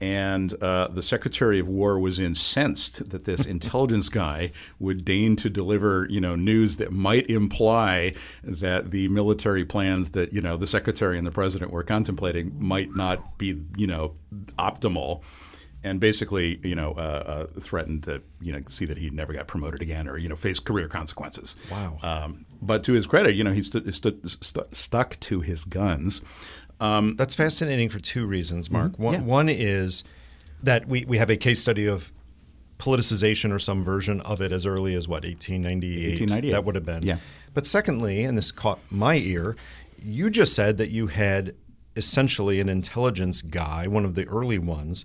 and 0.00 0.54
uh, 0.62 0.88
the 0.88 1.02
Secretary 1.02 1.58
of 1.58 1.68
War 1.68 1.98
was 1.98 2.18
incensed 2.18 3.10
that 3.10 3.24
this 3.24 3.44
intelligence 3.46 4.08
guy 4.08 4.52
would 4.78 5.04
deign 5.04 5.36
to 5.36 5.50
deliver, 5.50 6.06
you 6.08 6.20
know, 6.20 6.34
news 6.34 6.78
that 6.78 6.90
might 6.90 7.28
imply 7.28 8.14
that 8.42 8.92
the 8.92 9.08
military 9.08 9.64
plans 9.64 10.12
that 10.12 10.32
you 10.32 10.40
know 10.40 10.56
the 10.56 10.66
Secretary 10.66 11.18
and 11.18 11.26
the 11.26 11.30
President 11.30 11.70
were 11.70 11.82
contemplating 11.82 12.54
might 12.58 12.94
not 12.94 13.36
be, 13.36 13.60
you 13.76 13.86
know, 13.86 14.14
optimal. 14.58 15.22
And 15.82 15.98
basically, 15.98 16.60
you 16.62 16.74
know, 16.74 16.92
uh, 16.92 17.46
uh, 17.54 17.60
threatened 17.60 18.02
to, 18.02 18.20
you 18.38 18.52
know, 18.52 18.60
see 18.68 18.84
that 18.84 18.98
he 18.98 19.08
never 19.08 19.32
got 19.32 19.46
promoted 19.46 19.80
again, 19.80 20.08
or 20.08 20.18
you 20.18 20.28
know, 20.28 20.36
face 20.36 20.60
career 20.60 20.88
consequences. 20.88 21.56
Wow. 21.70 21.98
Um, 22.02 22.44
but 22.60 22.84
to 22.84 22.92
his 22.92 23.06
credit, 23.06 23.34
you 23.34 23.44
know, 23.44 23.52
he 23.52 23.62
st- 23.62 23.94
st- 23.94 24.76
stuck 24.76 25.18
to 25.20 25.40
his 25.40 25.64
guns. 25.64 26.20
Um, 26.80 27.16
That's 27.16 27.34
fascinating 27.34 27.88
for 27.88 27.98
two 27.98 28.26
reasons, 28.26 28.70
Mark. 28.70 28.92
Mm-hmm. 28.92 29.02
One, 29.02 29.14
yeah. 29.14 29.20
one 29.20 29.48
is 29.48 30.04
that 30.62 30.86
we, 30.86 31.04
we 31.04 31.18
have 31.18 31.30
a 31.30 31.36
case 31.36 31.60
study 31.60 31.86
of 31.86 32.12
politicization 32.80 33.52
or 33.52 33.58
some 33.58 33.82
version 33.82 34.20
of 34.22 34.40
it 34.40 34.52
as 34.52 34.66
early 34.66 34.94
as 34.94 35.06
what 35.06 35.22
1898, 35.24 36.20
1898. 36.20 36.50
that 36.50 36.64
would 36.64 36.74
have 36.74 36.86
been 36.86 37.02
yeah 37.02 37.18
but 37.52 37.66
secondly 37.66 38.24
and 38.24 38.38
this 38.38 38.50
caught 38.50 38.78
my 38.90 39.16
ear 39.16 39.54
you 40.02 40.30
just 40.30 40.54
said 40.54 40.78
that 40.78 40.88
you 40.88 41.06
had 41.06 41.54
essentially 41.94 42.58
an 42.58 42.70
intelligence 42.70 43.42
guy 43.42 43.86
one 43.86 44.06
of 44.06 44.14
the 44.14 44.26
early 44.28 44.58
ones 44.58 45.04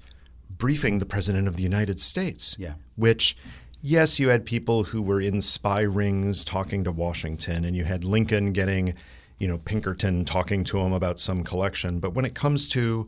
briefing 0.49 0.99
the 0.99 1.05
president 1.05 1.49
of 1.49 1.57
the 1.57 1.63
united 1.63 1.99
states 1.99 2.55
yeah 2.57 2.75
which 2.95 3.35
yes 3.81 4.21
you 4.21 4.29
had 4.29 4.45
people 4.45 4.85
who 4.85 5.01
were 5.01 5.19
in 5.19 5.41
spy 5.41 5.81
rings 5.81 6.45
talking 6.45 6.81
to 6.81 6.93
washington 6.93 7.65
and 7.65 7.75
you 7.75 7.83
had 7.83 8.05
lincoln 8.05 8.53
getting 8.53 8.95
you 9.39 9.47
know, 9.47 9.57
Pinkerton 9.59 10.25
talking 10.25 10.63
to 10.65 10.79
him 10.79 10.93
about 10.93 11.19
some 11.19 11.43
collection. 11.43 11.99
But 11.99 12.13
when 12.13 12.25
it 12.25 12.35
comes 12.35 12.67
to 12.69 13.07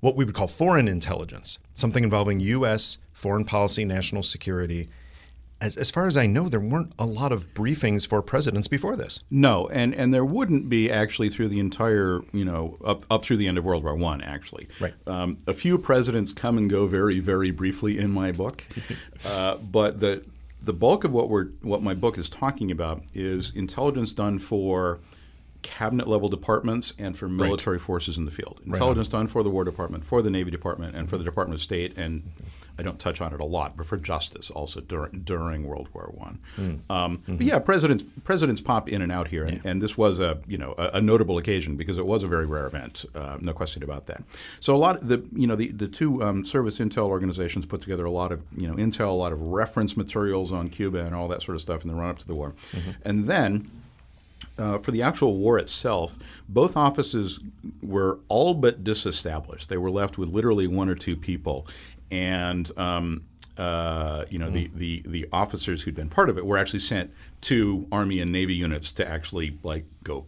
what 0.00 0.16
we 0.16 0.24
would 0.24 0.34
call 0.34 0.46
foreign 0.46 0.88
intelligence, 0.88 1.58
something 1.72 2.02
involving 2.02 2.40
U.S. 2.40 2.98
foreign 3.12 3.44
policy, 3.44 3.84
national 3.84 4.22
security, 4.22 4.88
as, 5.60 5.76
as 5.76 5.90
far 5.90 6.06
as 6.06 6.16
I 6.16 6.26
know, 6.26 6.48
there 6.48 6.60
weren't 6.60 6.92
a 6.98 7.04
lot 7.04 7.32
of 7.32 7.52
briefings 7.52 8.08
for 8.08 8.22
presidents 8.22 8.66
before 8.66 8.96
this. 8.96 9.20
No, 9.30 9.68
and, 9.68 9.94
and 9.94 10.12
there 10.12 10.24
wouldn't 10.24 10.70
be 10.70 10.90
actually 10.90 11.28
through 11.28 11.48
the 11.48 11.60
entire, 11.60 12.22
you 12.32 12.44
know, 12.44 12.78
up, 12.84 13.04
up 13.10 13.22
through 13.22 13.36
the 13.36 13.46
end 13.46 13.58
of 13.58 13.64
World 13.64 13.84
War 13.84 13.94
One. 13.94 14.22
Actually, 14.22 14.68
right. 14.80 14.94
Um, 15.06 15.38
a 15.46 15.52
few 15.52 15.76
presidents 15.76 16.32
come 16.32 16.56
and 16.56 16.70
go 16.70 16.86
very, 16.86 17.20
very 17.20 17.50
briefly 17.50 17.98
in 17.98 18.10
my 18.10 18.32
book, 18.32 18.64
uh, 19.26 19.56
but 19.56 20.00
the 20.00 20.24
the 20.62 20.72
bulk 20.72 21.04
of 21.04 21.12
what 21.12 21.28
we're 21.28 21.46
what 21.62 21.82
my 21.82 21.94
book 21.94 22.18
is 22.18 22.28
talking 22.28 22.70
about 22.70 23.02
is 23.14 23.50
intelligence 23.54 24.12
done 24.12 24.38
for 24.38 25.00
cabinet 25.62 26.08
level 26.08 26.28
departments 26.28 26.94
and 26.98 27.16
for 27.16 27.28
military 27.28 27.76
right. 27.76 27.82
forces 27.82 28.16
in 28.16 28.24
the 28.24 28.30
field. 28.30 28.60
Intelligence 28.64 29.06
right 29.08 29.18
done 29.20 29.26
for 29.26 29.42
the 29.42 29.50
War 29.50 29.64
Department, 29.64 30.04
for 30.04 30.22
the 30.22 30.30
Navy 30.30 30.50
Department, 30.50 30.96
and 30.96 31.08
for 31.08 31.18
the 31.18 31.24
Department 31.24 31.58
of 31.58 31.62
State, 31.62 31.96
and 31.96 32.22
I 32.78 32.82
don't 32.82 32.98
touch 32.98 33.20
on 33.20 33.34
it 33.34 33.40
a 33.40 33.44
lot, 33.44 33.76
but 33.76 33.84
for 33.84 33.98
justice 33.98 34.50
also 34.50 34.80
during 34.80 35.20
during 35.20 35.64
World 35.64 35.88
War 35.92 36.10
One. 36.14 36.38
Mm. 36.56 36.80
Um, 36.88 37.18
mm-hmm. 37.18 37.36
But 37.36 37.46
yeah, 37.46 37.58
presidents 37.58 38.04
presidents 38.24 38.62
pop 38.62 38.88
in 38.88 39.02
and 39.02 39.12
out 39.12 39.28
here, 39.28 39.42
and, 39.42 39.60
yeah. 39.62 39.70
and 39.70 39.82
this 39.82 39.98
was 39.98 40.18
a 40.18 40.38
you 40.46 40.56
know 40.56 40.74
a, 40.78 40.92
a, 40.94 41.00
notable 41.00 41.36
occasion 41.36 41.76
because 41.76 41.98
it 41.98 42.06
was 42.06 42.22
a 42.22 42.26
very 42.26 42.46
rare 42.46 42.66
event, 42.66 43.04
uh, 43.14 43.36
no 43.38 43.52
question 43.52 43.82
about 43.82 44.06
that. 44.06 44.22
So 44.60 44.74
a 44.74 44.78
lot 44.78 44.96
of 44.96 45.08
the 45.08 45.28
you 45.34 45.46
know 45.46 45.56
the 45.56 45.72
the 45.72 45.88
two 45.88 46.22
um, 46.22 46.42
service 46.42 46.78
intel 46.78 47.08
organizations 47.08 47.66
put 47.66 47.82
together 47.82 48.06
a 48.06 48.10
lot 48.10 48.32
of 48.32 48.44
you 48.56 48.66
know 48.66 48.74
intel, 48.74 49.08
a 49.08 49.12
lot 49.12 49.32
of 49.32 49.42
reference 49.42 49.94
materials 49.94 50.50
on 50.50 50.70
Cuba 50.70 51.04
and 51.04 51.14
all 51.14 51.28
that 51.28 51.42
sort 51.42 51.56
of 51.56 51.60
stuff 51.60 51.82
in 51.82 51.88
the 51.88 51.94
run 51.94 52.08
up 52.08 52.18
to 52.18 52.26
the 52.26 52.34
war, 52.34 52.54
mm-hmm. 52.72 52.92
and 53.04 53.26
then 53.26 53.70
uh, 54.60 54.78
for 54.78 54.90
the 54.90 55.02
actual 55.02 55.36
war 55.36 55.58
itself, 55.58 56.18
both 56.48 56.76
offices 56.76 57.40
were 57.82 58.20
all 58.28 58.54
but 58.54 58.84
disestablished. 58.84 59.68
They 59.68 59.78
were 59.78 59.90
left 59.90 60.18
with 60.18 60.28
literally 60.28 60.66
one 60.66 60.88
or 60.88 60.94
two 60.94 61.16
people, 61.16 61.66
and 62.10 62.70
um, 62.78 63.24
uh, 63.56 64.24
you 64.28 64.38
know 64.38 64.50
mm. 64.50 64.52
the, 64.52 64.70
the 64.74 65.02
the 65.06 65.28
officers 65.32 65.82
who'd 65.82 65.94
been 65.94 66.10
part 66.10 66.28
of 66.28 66.38
it 66.38 66.44
were 66.44 66.58
actually 66.58 66.80
sent 66.80 67.12
to 67.42 67.86
Army 67.90 68.20
and 68.20 68.30
Navy 68.30 68.54
units 68.54 68.92
to 68.92 69.08
actually 69.08 69.58
like 69.62 69.86
go 70.04 70.26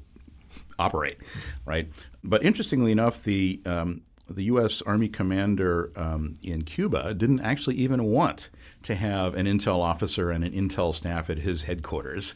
operate, 0.78 1.18
right? 1.66 1.88
But 2.24 2.42
interestingly 2.42 2.90
enough, 2.90 3.22
the 3.22 3.60
um, 3.66 4.02
the 4.28 4.44
U.S. 4.44 4.82
Army 4.82 5.08
commander 5.08 5.92
um, 5.96 6.34
in 6.42 6.62
Cuba 6.62 7.14
didn't 7.14 7.40
actually 7.40 7.76
even 7.76 8.04
want 8.04 8.50
to 8.84 8.94
have 8.94 9.34
an 9.34 9.46
intel 9.46 9.80
officer 9.80 10.30
and 10.30 10.44
an 10.44 10.52
intel 10.52 10.94
staff 10.94 11.30
at 11.30 11.38
his 11.38 11.64
headquarters. 11.64 12.34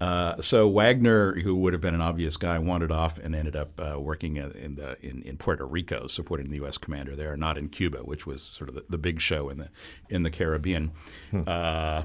Uh, 0.00 0.40
so 0.40 0.68
Wagner, 0.68 1.40
who 1.40 1.56
would 1.56 1.72
have 1.72 1.82
been 1.82 1.94
an 1.94 2.00
obvious 2.00 2.36
guy, 2.36 2.58
wandered 2.58 2.92
off 2.92 3.18
and 3.18 3.34
ended 3.34 3.56
up 3.56 3.70
uh, 3.80 3.98
working 3.98 4.36
in, 4.36 4.76
the, 4.76 4.96
in, 5.04 5.22
in, 5.22 5.36
Puerto 5.36 5.66
Rico, 5.66 6.06
supporting 6.06 6.50
the 6.50 6.56
U.S. 6.56 6.78
commander 6.78 7.16
there, 7.16 7.36
not 7.36 7.58
in 7.58 7.68
Cuba, 7.68 7.98
which 7.98 8.24
was 8.24 8.42
sort 8.42 8.68
of 8.68 8.76
the, 8.76 8.84
the 8.88 8.98
big 8.98 9.20
show 9.20 9.48
in 9.48 9.58
the 9.58 9.68
in 10.08 10.22
the 10.22 10.30
Caribbean. 10.30 10.92
Hmm. 11.32 11.42
Uh, 11.46 12.02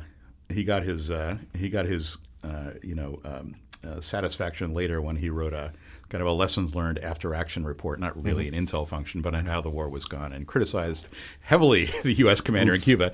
he 0.49 0.63
got 0.63 0.83
his 0.83 1.11
uh, 1.11 1.37
he 1.55 1.69
got 1.69 1.85
his 1.85 2.17
uh, 2.43 2.71
you 2.81 2.95
know 2.95 3.19
um, 3.23 3.55
satisfaction 4.01 4.73
later 4.73 4.99
when 4.99 5.17
he 5.17 5.29
wrote 5.29 5.53
a 5.53 5.71
kind 6.09 6.21
of 6.21 6.27
a 6.27 6.31
lessons 6.31 6.75
learned 6.75 6.99
after 6.99 7.33
action 7.33 7.65
report, 7.65 7.99
not 7.99 8.21
really 8.21 8.45
mm-hmm. 8.45 8.55
an 8.55 8.65
intel 8.67 8.87
function, 8.87 9.21
but 9.21 9.33
on 9.33 9.45
how 9.45 9.61
the 9.61 9.69
war 9.69 9.89
was 9.89 10.05
gone, 10.05 10.33
and 10.33 10.47
criticized 10.47 11.09
heavily 11.41 11.85
the 12.03 12.13
U.S. 12.13 12.41
commander 12.41 12.73
Oof. 12.73 12.79
in 12.79 12.81
Cuba. 12.81 13.11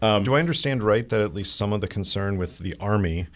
Um, 0.00 0.22
Do 0.22 0.34
I 0.34 0.40
understand 0.40 0.82
right 0.82 1.08
that 1.08 1.20
at 1.20 1.34
least 1.34 1.56
some 1.56 1.72
of 1.72 1.80
the 1.80 1.88
concern 1.88 2.38
with 2.38 2.58
the 2.58 2.74
Army 2.80 3.26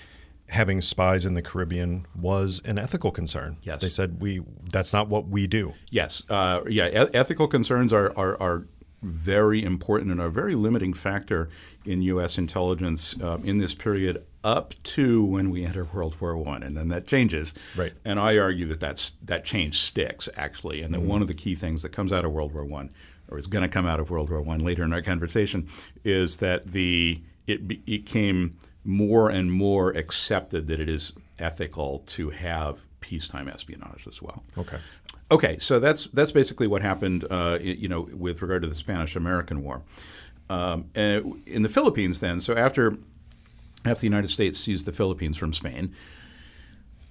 having 0.48 0.80
spies 0.80 1.26
in 1.26 1.34
the 1.34 1.42
Caribbean 1.42 2.06
was 2.14 2.62
an 2.64 2.78
ethical 2.78 3.10
concern. 3.10 3.56
Yes, 3.62 3.80
they 3.80 3.88
said 3.88 4.20
we 4.20 4.42
that's 4.70 4.92
not 4.92 5.08
what 5.08 5.28
we 5.28 5.46
do. 5.46 5.74
Yes, 5.90 6.22
uh, 6.30 6.60
yeah, 6.68 7.04
e- 7.04 7.10
ethical 7.14 7.48
concerns 7.48 7.92
are, 7.92 8.16
are, 8.16 8.40
are 8.40 8.66
very 9.02 9.62
important 9.62 10.10
and 10.10 10.20
a 10.20 10.28
very 10.28 10.54
limiting 10.54 10.92
factor 10.92 11.48
in 11.84 12.02
U.S. 12.02 12.38
intelligence 12.38 13.14
uh, 13.20 13.38
in 13.44 13.58
this 13.58 13.74
period 13.74 14.24
up 14.42 14.74
to 14.82 15.24
when 15.24 15.50
we 15.50 15.64
enter 15.64 15.84
World 15.84 16.20
War 16.20 16.36
One, 16.36 16.62
and 16.62 16.76
then 16.76 16.88
that 16.88 17.06
changes. 17.06 17.54
Right. 17.76 17.92
And 18.04 18.18
I 18.20 18.38
argue 18.38 18.66
that 18.68 18.80
that's 18.80 19.12
that 19.24 19.44
change 19.44 19.80
sticks 19.80 20.28
actually, 20.36 20.82
and 20.82 20.94
that 20.94 21.02
one 21.02 21.22
of 21.22 21.28
the 21.28 21.34
key 21.34 21.54
things 21.54 21.82
that 21.82 21.90
comes 21.90 22.12
out 22.12 22.24
of 22.24 22.32
World 22.32 22.52
War 22.52 22.64
One, 22.64 22.90
or 23.28 23.38
is 23.38 23.46
going 23.46 23.62
to 23.62 23.68
come 23.68 23.86
out 23.86 24.00
of 24.00 24.10
World 24.10 24.30
War 24.30 24.40
One 24.40 24.60
later 24.60 24.84
in 24.84 24.92
our 24.92 25.02
conversation, 25.02 25.68
is 26.04 26.38
that 26.38 26.68
the 26.68 27.20
it 27.46 27.68
became 27.68 28.56
more 28.86 29.28
and 29.28 29.52
more 29.52 29.90
accepted 29.90 30.66
that 30.68 30.80
it 30.80 30.88
is 30.88 31.12
ethical 31.38 32.00
to 32.06 32.30
have 32.30 32.78
peacetime 33.00 33.48
espionage 33.48 34.06
as 34.08 34.22
well. 34.22 34.42
Okay. 34.56 34.78
Okay, 35.30 35.58
so 35.58 35.80
that's 35.80 36.06
that's 36.06 36.30
basically 36.30 36.68
what 36.68 36.82
happened, 36.82 37.26
uh, 37.28 37.58
you 37.60 37.88
know, 37.88 38.08
with 38.12 38.42
regard 38.42 38.62
to 38.62 38.68
the 38.68 38.76
Spanish-American 38.76 39.62
War. 39.62 39.82
Um, 40.48 40.86
in 40.94 41.62
the 41.62 41.68
Philippines, 41.68 42.20
then, 42.20 42.38
so 42.38 42.54
after 42.54 42.96
after 43.84 44.00
the 44.02 44.06
United 44.06 44.30
States 44.30 44.58
seized 44.58 44.86
the 44.86 44.92
Philippines 44.92 45.36
from 45.36 45.52
Spain, 45.52 45.94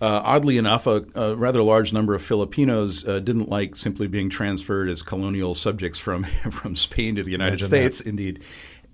uh, 0.01 0.21
oddly 0.23 0.57
enough, 0.57 0.88
a, 0.88 1.05
a, 1.15 1.35
rather 1.35 1.63
large 1.63 1.93
number 1.93 2.13
of 2.13 2.21
Filipinos 2.21 3.07
uh, 3.07 3.19
didn't 3.19 3.49
like 3.49 3.75
simply 3.75 4.07
being 4.07 4.29
transferred 4.29 4.89
as 4.89 5.01
colonial 5.01 5.55
subjects 5.55 5.99
from 5.99 6.23
from 6.51 6.75
Spain 6.75 7.15
to 7.15 7.23
the 7.23 7.31
United 7.31 7.61
Imagine 7.61 7.67
States. 7.67 7.97
that. 7.99 8.07
Indeed. 8.07 8.43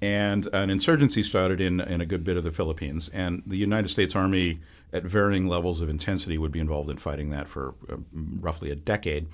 And 0.01 0.47
an 0.51 0.69
insurgency 0.69 1.21
started 1.21 1.61
in, 1.61 1.79
in 1.79 2.01
a 2.01 2.05
good 2.05 2.23
bit 2.23 2.35
of 2.35 2.43
the 2.43 2.51
Philippines. 2.51 3.09
And 3.09 3.43
the 3.45 3.57
United 3.57 3.89
States 3.89 4.15
Army 4.15 4.59
at 4.91 5.03
varying 5.03 5.47
levels 5.47 5.81
of 5.81 5.89
intensity 5.89 6.37
would 6.37 6.51
be 6.51 6.59
involved 6.59 6.89
in 6.89 6.97
fighting 6.97 7.29
that 7.29 7.47
for 7.47 7.75
uh, 7.89 7.97
roughly 8.13 8.71
a 8.71 8.75
decade. 8.75 9.27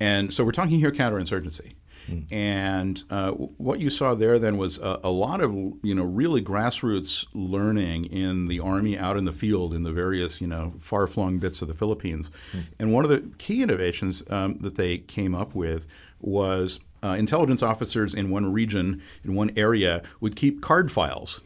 And 0.00 0.32
so 0.32 0.44
we're 0.44 0.52
talking 0.52 0.78
here 0.78 0.90
counterinsurgency. 0.90 1.74
Mm. 2.08 2.32
And 2.32 3.02
uh, 3.10 3.30
what 3.32 3.80
you 3.80 3.90
saw 3.90 4.14
there 4.14 4.38
then 4.38 4.56
was 4.56 4.78
a, 4.78 5.00
a, 5.04 5.10
lot 5.10 5.40
of 5.40 5.52
you 5.82 5.94
know 5.94 6.04
really 6.04 6.42
grassroots 6.42 7.26
learning 7.32 8.06
in 8.06 8.48
the 8.48 8.60
army 8.60 8.98
out 8.98 9.16
in 9.16 9.24
the 9.24 9.32
field 9.32 9.72
in 9.72 9.84
the 9.84 9.92
various 9.92 10.40
you 10.40 10.46
know 10.46 10.74
far 10.78 11.06
flung 11.06 11.38
bits 11.38 11.62
of 11.62 11.68
the 11.68 11.74
Philippines. 11.74 12.30
Mm. 12.52 12.64
And 12.78 12.92
one 12.92 13.04
of 13.04 13.10
the 13.10 13.30
key 13.38 13.62
innovations 13.62 14.22
um, 14.28 14.58
that 14.58 14.74
they 14.74 14.98
came 14.98 15.34
up 15.34 15.54
with 15.54 15.86
was 16.20 16.78
uh, 17.04 17.08
intelligence 17.08 17.62
officers 17.62 18.14
in 18.14 18.30
one 18.30 18.52
region 18.52 19.02
in 19.24 19.34
one 19.34 19.50
area 19.56 20.02
would 20.20 20.34
keep 20.34 20.62
card 20.62 20.90
files 20.90 21.42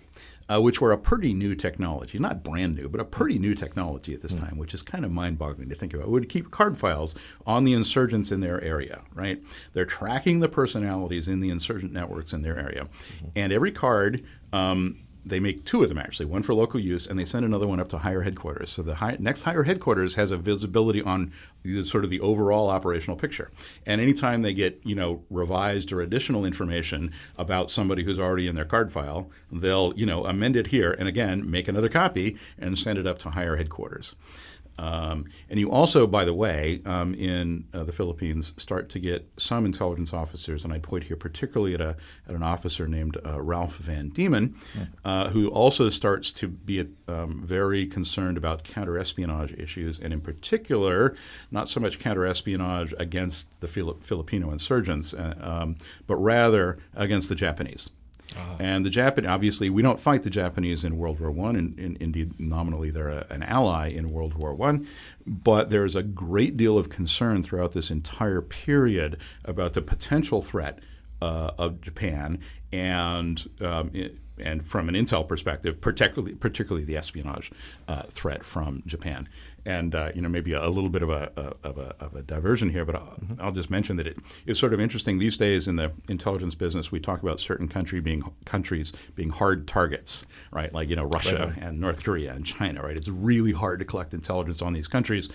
uh, 0.49 0.61
which 0.61 0.81
were 0.81 0.93
a 0.93 0.99
pretty 0.99 1.35
new 1.35 1.55
technology, 1.55 2.19
not 2.19 2.43
brand 2.43 2.75
new, 2.75 2.89
but 2.89 3.01
a 3.01 3.05
pretty 3.05 3.39
new 3.39 3.55
technology 3.55 4.15
at 4.15 4.23
this 4.23 4.35
mm. 4.35 4.41
time, 4.41 4.59
which 4.59 4.73
is 4.73 4.83
kind 4.83 5.05
of 5.05 5.11
mind-boggling 5.11 5.69
to 5.69 5.75
think 5.75 5.93
about. 5.93 6.09
would 6.09 6.29
keep 6.29 6.51
card 6.51 6.79
files 6.79 7.15
on 7.47 7.65
the 7.65 7.75
insurgents 7.75 8.33
in 8.33 8.41
their 8.41 8.63
area, 8.63 9.03
right? 9.15 9.43
They're 9.75 9.85
tracking 9.85 10.41
the 10.41 10.49
personalities 10.49 11.29
in 11.29 11.41
the 11.41 11.51
insurgent 11.51 11.93
networks 11.93 12.33
in 12.33 12.43
their 12.43 12.59
area, 12.59 12.85
mm-hmm. 12.85 13.27
and 13.37 13.53
every 13.53 13.73
card 13.73 14.25
um, 14.53 15.01
they 15.29 15.41
make 15.41 15.65
two 15.65 15.83
of 15.83 15.89
them 15.89 15.99
actually, 15.99 16.27
one 16.27 16.43
for 16.43 16.55
local 16.55 16.81
use, 16.81 17.07
and 17.07 17.19
they 17.19 17.25
send 17.25 17.45
another 17.45 17.67
one 17.67 17.81
up 17.81 17.89
to 17.91 17.99
higher 17.99 18.23
headquarters. 18.23 18.71
So 18.71 18.83
the 18.83 18.97
high, 18.97 19.17
next 19.19 19.43
higher 19.43 19.63
headquarters 19.63 20.15
has 20.15 20.31
a 20.31 20.37
visibility 20.37 21.03
on 21.03 21.33
the, 21.63 21.85
sort 21.85 22.05
of 22.05 22.11
the 22.11 22.21
overall 22.21 22.69
operational 22.69 23.17
picture. 23.17 23.51
And 23.87 24.01
anytime 24.01 24.43
they 24.43 24.55
get 24.55 24.81
you 24.85 24.95
know 24.95 25.25
revised 25.31 25.93
or 25.93 26.01
additional 26.01 26.45
information 26.45 27.13
about 27.37 27.71
somebody 27.71 28.05
who's 28.05 28.19
already 28.19 28.47
in 28.47 28.55
their 28.55 28.65
card 28.65 28.93
file, 28.93 29.31
they'll 29.53 29.93
you 29.97 30.07
know 30.07 30.25
amend 30.25 30.57
it 30.57 30.69
here 30.69 30.93
and 30.93 31.09
again 31.09 31.49
make 31.51 31.69
another 31.69 31.89
copy 31.89 32.37
and 32.59 32.79
send 32.79 32.99
it 32.99 33.07
up 33.07 33.19
to 33.21 33.31
higher 33.31 33.57
headquarters. 33.57 34.15
Um, 34.79 35.27
and 35.51 35.59
you 35.59 35.71
also, 35.71 36.07
by 36.07 36.25
the 36.25 36.35
way, 36.35 36.81
um, 36.85 37.15
in 37.15 37.67
uh, 37.75 37.85
the 37.85 37.93
Philippines, 37.93 38.55
start 38.57 38.89
to 38.91 38.99
get 38.99 39.29
some 39.37 39.67
intelligence 39.67 40.13
officers, 40.13 40.65
and 40.65 40.73
I'd 40.73 40.83
point 40.83 41.05
here 41.05 41.17
particularly 41.17 41.75
at, 41.75 41.81
a, 41.81 41.97
at 42.29 42.35
an 42.35 42.43
officer 42.43 42.87
named 42.87 43.19
uh, 43.27 43.41
Ralph 43.41 43.77
Van 43.79 44.11
Deman, 44.11 44.55
yeah. 44.77 44.85
uh, 45.05 45.29
who 45.31 45.49
also 45.49 45.89
starts 45.89 46.33
to 46.33 46.49
be 46.49 46.87
um, 47.09 47.43
very 47.45 47.87
concerned 47.87 48.37
about 48.37 48.65
counterespionage 48.65 49.59
issues, 49.59 49.99
and 49.99 50.13
in 50.13 50.21
particular, 50.21 51.17
not 51.51 51.69
so 51.69 51.81
much 51.81 51.99
counterespionage 51.99 52.95
against 52.99 53.49
the 53.61 53.69
Filipino 53.69 54.51
insurgents, 54.51 55.15
uh, 55.15 55.35
um, 55.41 55.77
but 56.07 56.17
rather 56.17 56.79
against 56.95 57.29
the 57.29 57.35
Japanese. 57.35 57.91
Uh-huh. 58.37 58.57
And 58.61 58.85
the 58.85 58.91
Japan, 58.91 59.27
obviously, 59.27 59.71
we 59.71 59.83
don't 59.83 59.99
fight 59.99 60.23
the 60.23 60.31
Japanese 60.31 60.85
in 60.85 60.99
World 60.99 61.19
War 61.21 61.31
One, 61.31 61.57
and, 61.57 61.79
and, 61.79 61.97
indeed, 61.97 62.39
nominally, 62.39 62.91
they're 62.91 63.09
a, 63.09 63.27
an 63.31 63.43
ally 63.43 63.89
in 63.89 64.11
World 64.11 64.35
War 64.35 64.55
One. 64.55 64.87
But 65.27 65.71
there's 65.71 65.97
a 65.97 66.03
great 66.03 66.57
deal 66.57 66.77
of 66.77 66.91
concern 66.91 67.43
throughout 67.43 67.73
this 67.73 67.91
entire 67.91 68.43
period 68.43 69.19
about 69.45 69.73
the 69.73 69.83
potential 69.83 70.43
threat 70.43 70.79
uh, 71.23 71.53
of 71.59 71.81
Japan, 71.81 72.39
and 72.71 73.49
um, 73.61 73.91
it, 73.95 74.19
and 74.41 74.65
from 74.65 74.89
an 74.89 74.95
intel 74.95 75.27
perspective, 75.27 75.81
particularly 75.81 76.35
particularly 76.35 76.85
the 76.85 76.97
espionage 76.97 77.51
uh, 77.87 78.03
threat 78.03 78.45
from 78.45 78.83
Japan. 78.87 79.29
And 79.65 79.95
uh, 79.95 80.13
you 80.15 80.23
know 80.23 80.29
maybe 80.29 80.53
a, 80.53 80.65
a 80.65 80.71
little 80.71 80.89
bit 80.89 81.03
of 81.03 81.11
a, 81.11 81.31
a, 81.37 81.69
of, 81.69 81.79
a, 81.79 81.95
of 82.01 82.15
a 82.15 82.23
diversion 82.23 82.71
here, 82.71 82.85
but 82.85 82.95
I'll, 82.95 83.03
mm-hmm. 83.03 83.43
I'll, 83.43 83.53
just 83.53 83.71
mention 83.71 83.97
that 83.97 84.07
it 84.07 84.17
is 84.47 84.59
sort 84.59 84.73
of 84.73 84.81
interesting 84.81 85.19
these 85.19 85.37
days 85.37 85.69
in 85.69 85.77
the 85.77 85.93
intelligence 86.09 86.55
business. 86.55 86.91
We 86.91 87.01
talk 87.01 87.23
about 87.23 87.39
certain 87.41 87.69
country 87.69 88.01
being 88.01 88.23
countries 88.45 88.93
being 89.15 89.31
hard 89.31 89.69
targets, 89.69 90.25
right? 90.53 90.73
Like 90.73 90.89
you 90.89 90.97
know 90.97 91.05
Russia 91.05 91.53
right. 91.55 91.63
and 91.63 91.81
North 91.81 92.03
Korea 92.03 92.33
and 92.33 92.47
China, 92.47 92.83
right? 92.83 92.97
It's 92.97 93.09
really 93.09 93.53
hard 93.53 93.81
to 93.81 93.85
collect 93.85 94.15
intelligence 94.15 94.63
on 94.63 94.73
these 94.73 94.89
countries 94.89 95.29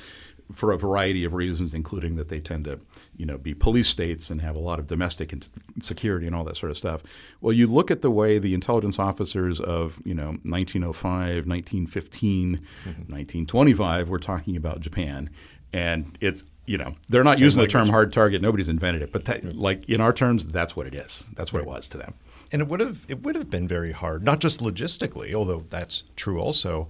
for 0.54 0.72
a 0.72 0.78
variety 0.78 1.26
of 1.26 1.34
reasons, 1.34 1.74
including 1.74 2.16
that 2.16 2.30
they 2.30 2.40
tend 2.40 2.66
to, 2.66 2.80
you 3.18 3.26
know, 3.26 3.38
be 3.38 3.54
police 3.54 3.88
states 3.88 4.30
and 4.30 4.42
have 4.42 4.56
a 4.56 4.60
lot 4.60 4.80
of 4.80 4.88
domestic 4.88 5.34
security 5.82 6.28
and 6.28 6.36
all 6.36 6.44
that 6.44 6.58
sort 6.58 6.72
of 6.72 6.78
stuff. 6.78 7.04
Well, 7.42 7.54
you 7.54 7.68
look 7.68 7.92
at 7.92 8.02
the 8.02 8.12
way 8.12 8.40
the 8.40 8.54
intelligence 8.54 9.00
officers 9.00 9.60
of, 9.60 10.02
you 10.06 10.14
know, 10.14 10.38
1905, 10.44 11.48
1915, 11.48 12.58
mm-hmm. 12.58 12.90
1925 12.90 14.10
were 14.10 14.20
talking 14.20 14.56
about 14.56 14.80
Japan, 14.80 15.30
and 15.74 16.18
it's 16.22 16.46
you 16.66 16.78
know 16.78 16.96
they're 17.10 17.24
not 17.24 17.36
Same 17.36 17.46
using 17.46 17.60
language. 17.60 17.74
the 17.74 17.80
term 17.80 17.90
hard 17.90 18.14
target. 18.14 18.42
Nobody's 18.42 18.70
invented 18.70 19.02
it, 19.02 19.12
but 19.12 19.26
that, 19.26 19.56
like 19.56 19.90
in 19.90 20.00
our 20.00 20.14
terms, 20.14 20.48
that's 20.48 20.76
what 20.76 20.88
it 20.88 20.94
is. 20.94 21.26
That's 21.34 21.52
what 21.52 21.60
right. 21.60 21.68
it 21.68 21.72
was 21.72 21.88
to 21.90 21.98
them. 21.98 22.14
And 22.52 22.62
it 22.62 22.68
would 22.68 22.80
have 22.80 23.06
it 23.10 23.24
would 23.24 23.36
have 23.36 23.50
been 23.50 23.68
very 23.68 23.92
hard, 23.92 24.24
not 24.24 24.40
just 24.40 24.62
logistically, 24.62 25.34
although 25.34 25.66
that's 25.70 26.04
true 26.16 26.40
also 26.40 26.88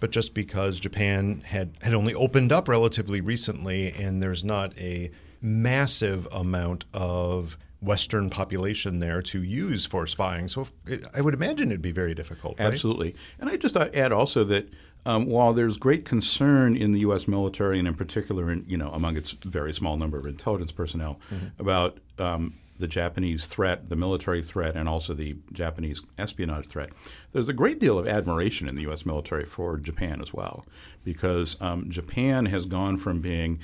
but 0.00 0.10
just 0.10 0.34
because 0.34 0.78
Japan 0.80 1.42
had, 1.44 1.76
had 1.82 1.94
only 1.94 2.14
opened 2.14 2.52
up 2.52 2.68
relatively 2.68 3.20
recently 3.20 3.92
and 3.92 4.22
there's 4.22 4.44
not 4.44 4.78
a 4.78 5.10
massive 5.40 6.26
amount 6.32 6.84
of 6.92 7.56
Western 7.80 8.30
population 8.30 9.00
there 9.00 9.22
to 9.22 9.42
use 9.42 9.86
for 9.86 10.06
spying. 10.06 10.48
So 10.48 10.66
if, 10.86 11.02
I 11.14 11.20
would 11.20 11.34
imagine 11.34 11.70
it'd 11.70 11.82
be 11.82 11.92
very 11.92 12.14
difficult. 12.14 12.58
Right? 12.58 12.66
Absolutely. 12.66 13.14
And 13.38 13.48
I 13.48 13.56
just 13.56 13.76
add 13.76 14.12
also 14.12 14.44
that 14.44 14.68
um, 15.04 15.26
while 15.26 15.52
there's 15.52 15.76
great 15.76 16.04
concern 16.04 16.76
in 16.76 16.92
the 16.92 17.00
U.S. 17.00 17.28
military 17.28 17.78
and 17.78 17.86
in 17.86 17.94
particular, 17.94 18.50
in, 18.50 18.64
you 18.66 18.76
know, 18.76 18.90
among 18.90 19.16
its 19.16 19.32
very 19.32 19.72
small 19.72 19.96
number 19.96 20.18
of 20.18 20.26
intelligence 20.26 20.72
personnel 20.72 21.20
mm-hmm. 21.32 21.46
about 21.60 21.98
um, 22.18 22.54
the 22.78 22.86
Japanese 22.86 23.46
threat, 23.46 23.88
the 23.88 23.96
military 23.96 24.42
threat, 24.42 24.76
and 24.76 24.88
also 24.88 25.14
the 25.14 25.36
Japanese 25.52 26.02
espionage 26.18 26.66
threat, 26.66 26.90
there's 27.32 27.48
a 27.48 27.52
great 27.52 27.80
deal 27.80 27.98
of 27.98 28.08
admiration 28.08 28.68
in 28.68 28.74
the 28.74 28.82
U.S. 28.82 29.06
military 29.06 29.44
for 29.44 29.76
Japan 29.78 30.20
as 30.20 30.32
well, 30.32 30.64
because 31.04 31.56
um, 31.60 31.90
Japan 31.90 32.46
has 32.46 32.66
gone 32.66 32.96
from 32.96 33.20
being 33.20 33.58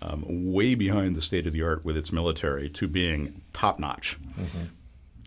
um, 0.00 0.24
way 0.52 0.74
behind 0.74 1.16
the 1.16 1.20
state 1.20 1.46
of 1.46 1.52
the 1.52 1.62
art 1.62 1.84
with 1.84 1.96
its 1.96 2.12
military 2.12 2.68
to 2.70 2.86
being 2.86 3.42
top 3.52 3.78
notch. 3.78 4.18
Mm-hmm 4.36 4.64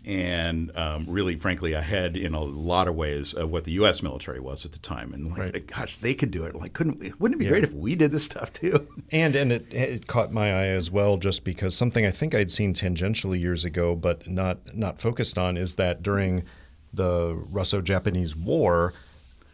and 0.04 0.76
um, 0.76 1.06
really, 1.08 1.36
frankly, 1.36 1.72
ahead 1.72 2.16
in 2.16 2.34
a 2.34 2.42
lot 2.42 2.88
of 2.88 2.94
ways 2.96 3.34
of 3.34 3.50
what 3.50 3.64
the 3.64 3.72
U.S. 3.72 4.02
military 4.02 4.40
was 4.40 4.64
at 4.64 4.72
the 4.72 4.78
time. 4.78 5.12
And 5.14 5.30
like, 5.30 5.38
right. 5.38 5.66
gosh, 5.66 5.98
they 5.98 6.14
could 6.14 6.30
do 6.30 6.44
it. 6.44 6.54
Like, 6.54 6.72
couldn't 6.72 7.20
wouldn't 7.20 7.36
it 7.36 7.38
be 7.38 7.44
yeah. 7.44 7.50
great 7.50 7.64
if 7.64 7.72
we 7.72 7.94
did 7.94 8.10
this 8.10 8.24
stuff 8.24 8.52
too? 8.52 8.88
And 9.12 9.36
and 9.36 9.52
it, 9.52 9.72
it 9.72 10.06
caught 10.06 10.32
my 10.32 10.48
eye 10.48 10.66
as 10.66 10.90
well, 10.90 11.16
just 11.16 11.44
because 11.44 11.76
something 11.76 12.04
I 12.04 12.10
think 12.10 12.34
I'd 12.34 12.50
seen 12.50 12.74
tangentially 12.74 13.40
years 13.40 13.64
ago, 13.64 13.94
but 13.94 14.28
not 14.28 14.74
not 14.74 14.98
focused 14.98 15.38
on, 15.38 15.56
is 15.56 15.76
that 15.76 16.02
during 16.02 16.44
the 16.92 17.34
Russo-Japanese 17.34 18.36
War. 18.36 18.92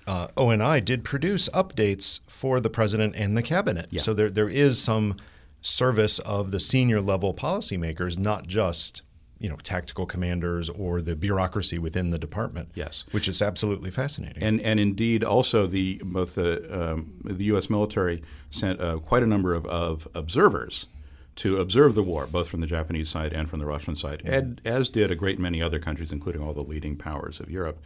Uh, 0.06 0.26
ONI 0.38 0.80
did 0.80 1.04
produce 1.04 1.50
updates 1.50 2.20
for 2.26 2.60
the 2.60 2.70
president 2.70 3.14
and 3.14 3.36
the 3.36 3.42
cabinet. 3.42 3.88
Yeah. 3.90 4.00
So 4.00 4.14
there, 4.14 4.30
there 4.30 4.48
is 4.48 4.80
some 4.80 5.16
service 5.60 6.18
of 6.20 6.50
the 6.50 6.58
senior 6.58 7.02
level 7.02 7.34
policymakers, 7.34 8.18
not 8.18 8.46
just 8.46 9.02
you 9.38 9.48
know 9.48 9.56
tactical 9.56 10.06
commanders 10.06 10.68
or 10.70 11.00
the 11.00 11.14
bureaucracy 11.14 11.78
within 11.78 12.10
the 12.10 12.18
department. 12.18 12.70
Yes, 12.74 13.04
which 13.10 13.28
is 13.28 13.40
absolutely 13.42 13.90
fascinating. 13.90 14.42
And 14.42 14.60
and 14.60 14.80
indeed 14.80 15.24
also 15.24 15.66
the 15.66 16.00
both 16.04 16.34
the 16.34 16.92
um, 16.92 17.14
the 17.24 17.44
U.S. 17.44 17.70
military 17.70 18.22
sent 18.50 18.80
uh, 18.80 18.98
quite 18.98 19.22
a 19.22 19.26
number 19.26 19.54
of, 19.54 19.66
of 19.66 20.08
observers 20.14 20.86
to 21.38 21.58
observe 21.58 21.94
the 21.94 22.02
war, 22.02 22.26
both 22.26 22.48
from 22.48 22.60
the 22.60 22.66
Japanese 22.66 23.08
side 23.08 23.32
and 23.32 23.48
from 23.48 23.60
the 23.60 23.66
Russian 23.66 23.94
side, 23.94 24.22
and, 24.24 24.60
as 24.64 24.88
did 24.88 25.08
a 25.12 25.14
great 25.14 25.38
many 25.38 25.62
other 25.62 25.78
countries, 25.78 26.10
including 26.10 26.42
all 26.42 26.52
the 26.52 26.64
leading 26.64 26.96
powers 26.96 27.38
of 27.38 27.48
Europe. 27.48 27.78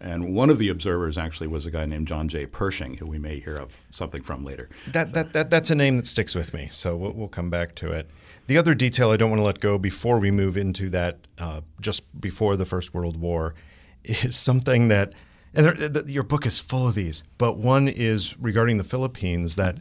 And 0.00 0.32
one 0.32 0.48
of 0.48 0.58
the 0.58 0.68
observers 0.68 1.18
actually 1.18 1.48
was 1.48 1.66
a 1.66 1.72
guy 1.72 1.86
named 1.86 2.06
John 2.06 2.28
J. 2.28 2.46
Pershing, 2.46 2.98
who 2.98 3.06
we 3.06 3.18
may 3.18 3.40
hear 3.40 3.54
of 3.54 3.82
something 3.90 4.22
from 4.22 4.44
later. 4.44 4.70
That, 4.92 5.12
that, 5.12 5.32
that, 5.32 5.50
that's 5.50 5.70
a 5.70 5.74
name 5.74 5.96
that 5.96 6.06
sticks 6.06 6.36
with 6.36 6.54
me, 6.54 6.68
so 6.70 6.96
we'll, 6.96 7.12
we'll 7.12 7.28
come 7.28 7.50
back 7.50 7.74
to 7.76 7.90
it. 7.90 8.08
The 8.50 8.58
other 8.58 8.74
detail 8.74 9.12
I 9.12 9.16
don't 9.16 9.30
want 9.30 9.38
to 9.38 9.44
let 9.44 9.60
go 9.60 9.78
before 9.78 10.18
we 10.18 10.32
move 10.32 10.56
into 10.56 10.90
that, 10.90 11.18
uh, 11.38 11.60
just 11.80 12.02
before 12.20 12.56
the 12.56 12.66
First 12.66 12.92
World 12.92 13.16
War, 13.16 13.54
is 14.02 14.34
something 14.34 14.88
that, 14.88 15.14
and 15.54 15.66
there, 15.66 15.88
the, 15.88 16.10
your 16.10 16.24
book 16.24 16.44
is 16.46 16.58
full 16.58 16.88
of 16.88 16.96
these, 16.96 17.22
but 17.38 17.58
one 17.58 17.86
is 17.86 18.36
regarding 18.40 18.78
the 18.78 18.82
Philippines 18.82 19.54
that, 19.54 19.78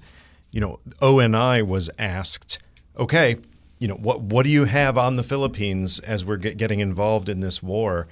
you 0.51 0.62
know, 0.62 0.79
ONI 1.01 1.63
was 1.63 1.89
asked 1.97 2.60
okay, 2.95 3.38
you 3.79 3.88
know, 3.88 3.95
what 3.95 4.21
what 4.21 4.43
do 4.43 4.51
you 4.51 4.65
have 4.65 4.99
on 4.99 5.15
the 5.15 5.23
Philippines 5.23 5.97
as 6.01 6.23
we're 6.23 6.38
get, 6.38 6.58
getting 6.58 6.79
involved 6.79 7.27
in 7.27 7.39
this 7.39 7.63
war? 7.63 8.08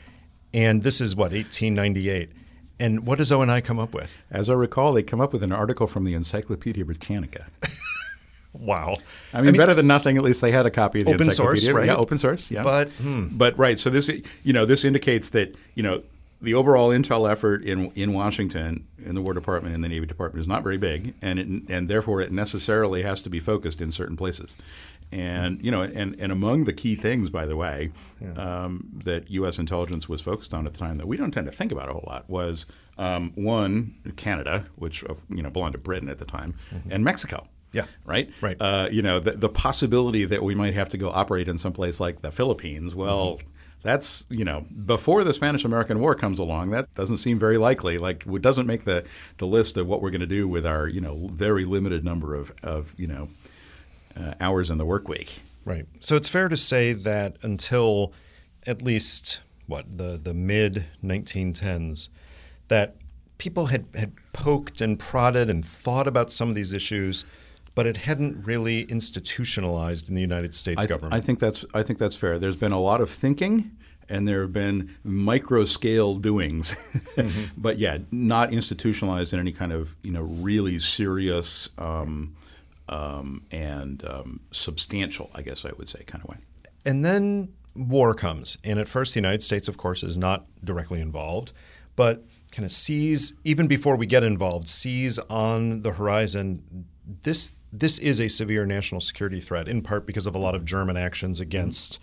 And 0.55 0.81
this 0.81 0.99
is 0.99 1.15
what 1.15 1.33
1898. 1.33 2.31
And 2.79 3.05
what 3.05 3.19
does 3.19 3.31
ONI 3.31 3.61
come 3.61 3.77
up 3.77 3.93
with? 3.93 4.17
As 4.31 4.49
I 4.49 4.53
recall, 4.53 4.93
they 4.93 5.03
come 5.03 5.21
up 5.21 5.33
with 5.33 5.43
an 5.43 5.51
article 5.51 5.85
from 5.85 6.03
the 6.03 6.15
Encyclopedia 6.15 6.83
Britannica. 6.83 7.45
wow. 8.59 8.97
I 9.33 9.37
mean, 9.37 9.49
I 9.49 9.51
mean, 9.51 9.57
better 9.57 9.73
than 9.73 9.87
nothing. 9.87 10.17
At 10.17 10.23
least 10.23 10.41
they 10.41 10.51
had 10.51 10.65
a 10.65 10.71
copy 10.71 10.99
of 10.99 11.05
the 11.05 11.13
open 11.13 11.27
Encyclopedia. 11.27 11.61
source, 11.61 11.75
right? 11.75 11.87
Yeah, 11.87 11.95
open 11.95 12.17
source. 12.17 12.51
Yeah. 12.51 12.63
But 12.63 12.89
hmm. 12.89 13.27
but 13.31 13.57
right. 13.57 13.77
So 13.79 13.89
this 13.89 14.09
you 14.43 14.53
know 14.53 14.65
this 14.65 14.85
indicates 14.85 15.29
that 15.31 15.55
you 15.75 15.83
know 15.83 16.03
the 16.41 16.53
overall 16.53 16.89
intel 16.89 17.29
effort 17.29 17.63
in 17.63 17.91
in 17.95 18.13
Washington 18.13 18.87
in 19.03 19.15
the 19.15 19.21
War 19.21 19.33
Department 19.33 19.73
and 19.73 19.83
the 19.83 19.89
Navy 19.89 20.05
Department 20.05 20.41
is 20.41 20.47
not 20.47 20.63
very 20.63 20.77
big, 20.77 21.13
and 21.21 21.39
it, 21.39 21.47
and 21.69 21.89
therefore 21.89 22.21
it 22.21 22.31
necessarily 22.31 23.03
has 23.03 23.21
to 23.23 23.29
be 23.29 23.39
focused 23.39 23.81
in 23.81 23.91
certain 23.91 24.17
places. 24.17 24.57
And 25.11 25.63
you 25.63 25.71
know, 25.71 25.83
and, 25.83 26.15
and 26.19 26.31
among 26.31 26.65
the 26.65 26.73
key 26.73 26.95
things, 26.95 27.29
by 27.29 27.45
the 27.45 27.55
way, 27.55 27.91
yeah. 28.21 28.33
um, 28.33 28.89
that 29.05 29.29
U.S. 29.31 29.57
intelligence 29.57 30.09
was 30.09 30.21
focused 30.21 30.53
on 30.53 30.65
at 30.67 30.73
the 30.73 30.79
time 30.79 30.97
that 30.97 31.07
we 31.07 31.15
don't 31.15 31.31
tend 31.31 31.45
to 31.45 31.51
think 31.51 31.71
about 31.71 31.87
a 31.89 31.93
whole 31.93 32.03
lot 32.05 32.29
was 32.29 32.65
um, 32.97 33.31
one 33.35 33.95
Canada, 34.17 34.65
which 34.75 35.03
you 35.29 35.41
know 35.41 35.49
belonged 35.49 35.73
to 35.73 35.79
Britain 35.79 36.09
at 36.09 36.17
the 36.17 36.25
time, 36.25 36.55
mm-hmm. 36.73 36.91
and 36.91 37.03
Mexico. 37.03 37.47
Yeah. 37.71 37.85
Right. 38.05 38.29
Right. 38.41 38.59
Uh, 38.61 38.87
you 38.91 39.01
know, 39.01 39.19
the, 39.19 39.31
the 39.31 39.49
possibility 39.49 40.25
that 40.25 40.43
we 40.43 40.55
might 40.55 40.73
have 40.73 40.89
to 40.89 40.97
go 40.97 41.09
operate 41.09 41.47
in 41.47 41.57
some 41.57 41.73
place 41.73 41.99
like 41.99 42.21
the 42.21 42.31
Philippines. 42.31 42.95
Well. 42.95 43.37
Mm-hmm 43.37 43.47
that's 43.83 44.25
you 44.29 44.43
know 44.43 44.65
before 44.85 45.23
the 45.23 45.33
Spanish 45.33 45.63
American 45.63 45.99
War 45.99 46.15
comes 46.15 46.39
along, 46.39 46.71
that 46.71 46.93
doesn't 46.95 47.17
seem 47.17 47.39
very 47.39 47.57
likely. 47.57 47.97
Like 47.97 48.25
it 48.27 48.41
doesn't 48.41 48.65
make 48.65 48.83
the 48.83 49.05
the 49.37 49.47
list 49.47 49.77
of 49.77 49.87
what 49.87 50.01
we're 50.01 50.09
going 50.09 50.21
to 50.21 50.27
do 50.27 50.47
with 50.47 50.65
our 50.65 50.87
you 50.87 50.99
know 50.99 51.29
very 51.31 51.63
limited 51.63 52.03
number 52.03 52.35
of 52.35 52.51
of 52.63 52.93
you 52.97 53.07
know 53.07 53.29
uh, 54.19 54.33
hours 54.41 54.69
in 54.69 54.77
the 54.77 54.85
work 54.85 55.07
week. 55.07 55.41
Right. 55.63 55.85
So 55.99 56.15
it's 56.15 56.29
fair 56.29 56.49
to 56.49 56.57
say 56.57 56.93
that 56.93 57.37
until 57.43 58.13
at 58.65 58.81
least 58.81 59.41
what 59.67 59.97
the 59.97 60.19
the 60.21 60.33
mid 60.33 60.85
1910s, 61.03 62.09
that 62.67 62.95
people 63.37 63.67
had 63.67 63.85
had 63.95 64.13
poked 64.33 64.81
and 64.81 64.99
prodded 64.99 65.49
and 65.49 65.63
thought 65.63 66.07
about 66.07 66.31
some 66.31 66.49
of 66.49 66.55
these 66.55 66.73
issues, 66.73 67.25
but 67.77 67.85
it 67.85 67.97
hadn't 67.97 68.43
really 68.43 68.81
institutionalized 68.85 70.09
in 70.09 70.15
the 70.15 70.21
United 70.21 70.55
States 70.55 70.79
I 70.79 70.87
th- 70.87 70.89
government. 70.89 71.13
I 71.13 71.21
think 71.21 71.37
that's 71.37 71.63
I 71.75 71.83
think 71.83 71.99
that's 71.99 72.15
fair. 72.15 72.39
There's 72.39 72.55
been 72.55 72.71
a 72.71 72.81
lot 72.81 73.01
of 73.01 73.09
thinking 73.11 73.69
and 74.09 74.27
there 74.27 74.41
have 74.41 74.51
been 74.51 74.95
micro 75.03 75.63
scale 75.63 76.15
doings, 76.15 76.71
mm-hmm. 77.15 77.43
but 77.55 77.77
yeah, 77.77 77.99
not 78.09 78.51
institutionalized 78.51 79.31
in 79.31 79.39
any 79.39 79.51
kind 79.51 79.71
of 79.71 79.95
you 80.01 80.09
know 80.09 80.23
really 80.23 80.79
serious 80.79 81.69
um, 81.77 82.35
um, 82.89 83.43
and 83.51 84.03
um, 84.07 84.39
substantial, 84.49 85.29
I 85.35 85.43
guess 85.43 85.63
I 85.63 85.71
would 85.77 85.87
say, 85.87 86.03
kind 86.07 86.23
of 86.23 86.31
way. 86.31 86.37
And 86.83 87.05
then 87.05 87.53
war 87.75 88.15
comes. 88.15 88.57
And 88.63 88.79
at 88.79 88.89
first, 88.89 89.13
the 89.13 89.19
United 89.19 89.43
States, 89.43 89.67
of 89.67 89.77
course, 89.77 90.01
is 90.01 90.17
not 90.17 90.47
directly 90.63 90.99
involved, 90.99 91.53
but 91.95 92.23
kind 92.51 92.65
of 92.65 92.71
sees, 92.71 93.35
even 93.43 93.67
before 93.67 93.95
we 93.97 94.07
get 94.07 94.23
involved, 94.23 94.67
sees 94.67 95.19
on 95.29 95.83
the 95.83 95.91
horizon 95.91 96.87
this 97.23 97.59
this 97.71 97.99
is 97.99 98.19
a 98.19 98.27
severe 98.27 98.65
national 98.65 99.01
security 99.01 99.39
threat, 99.39 99.67
in 99.67 99.81
part 99.81 100.05
because 100.05 100.27
of 100.27 100.35
a 100.35 100.39
lot 100.39 100.55
of 100.55 100.65
German 100.65 100.97
actions 100.97 101.39
against 101.39 101.99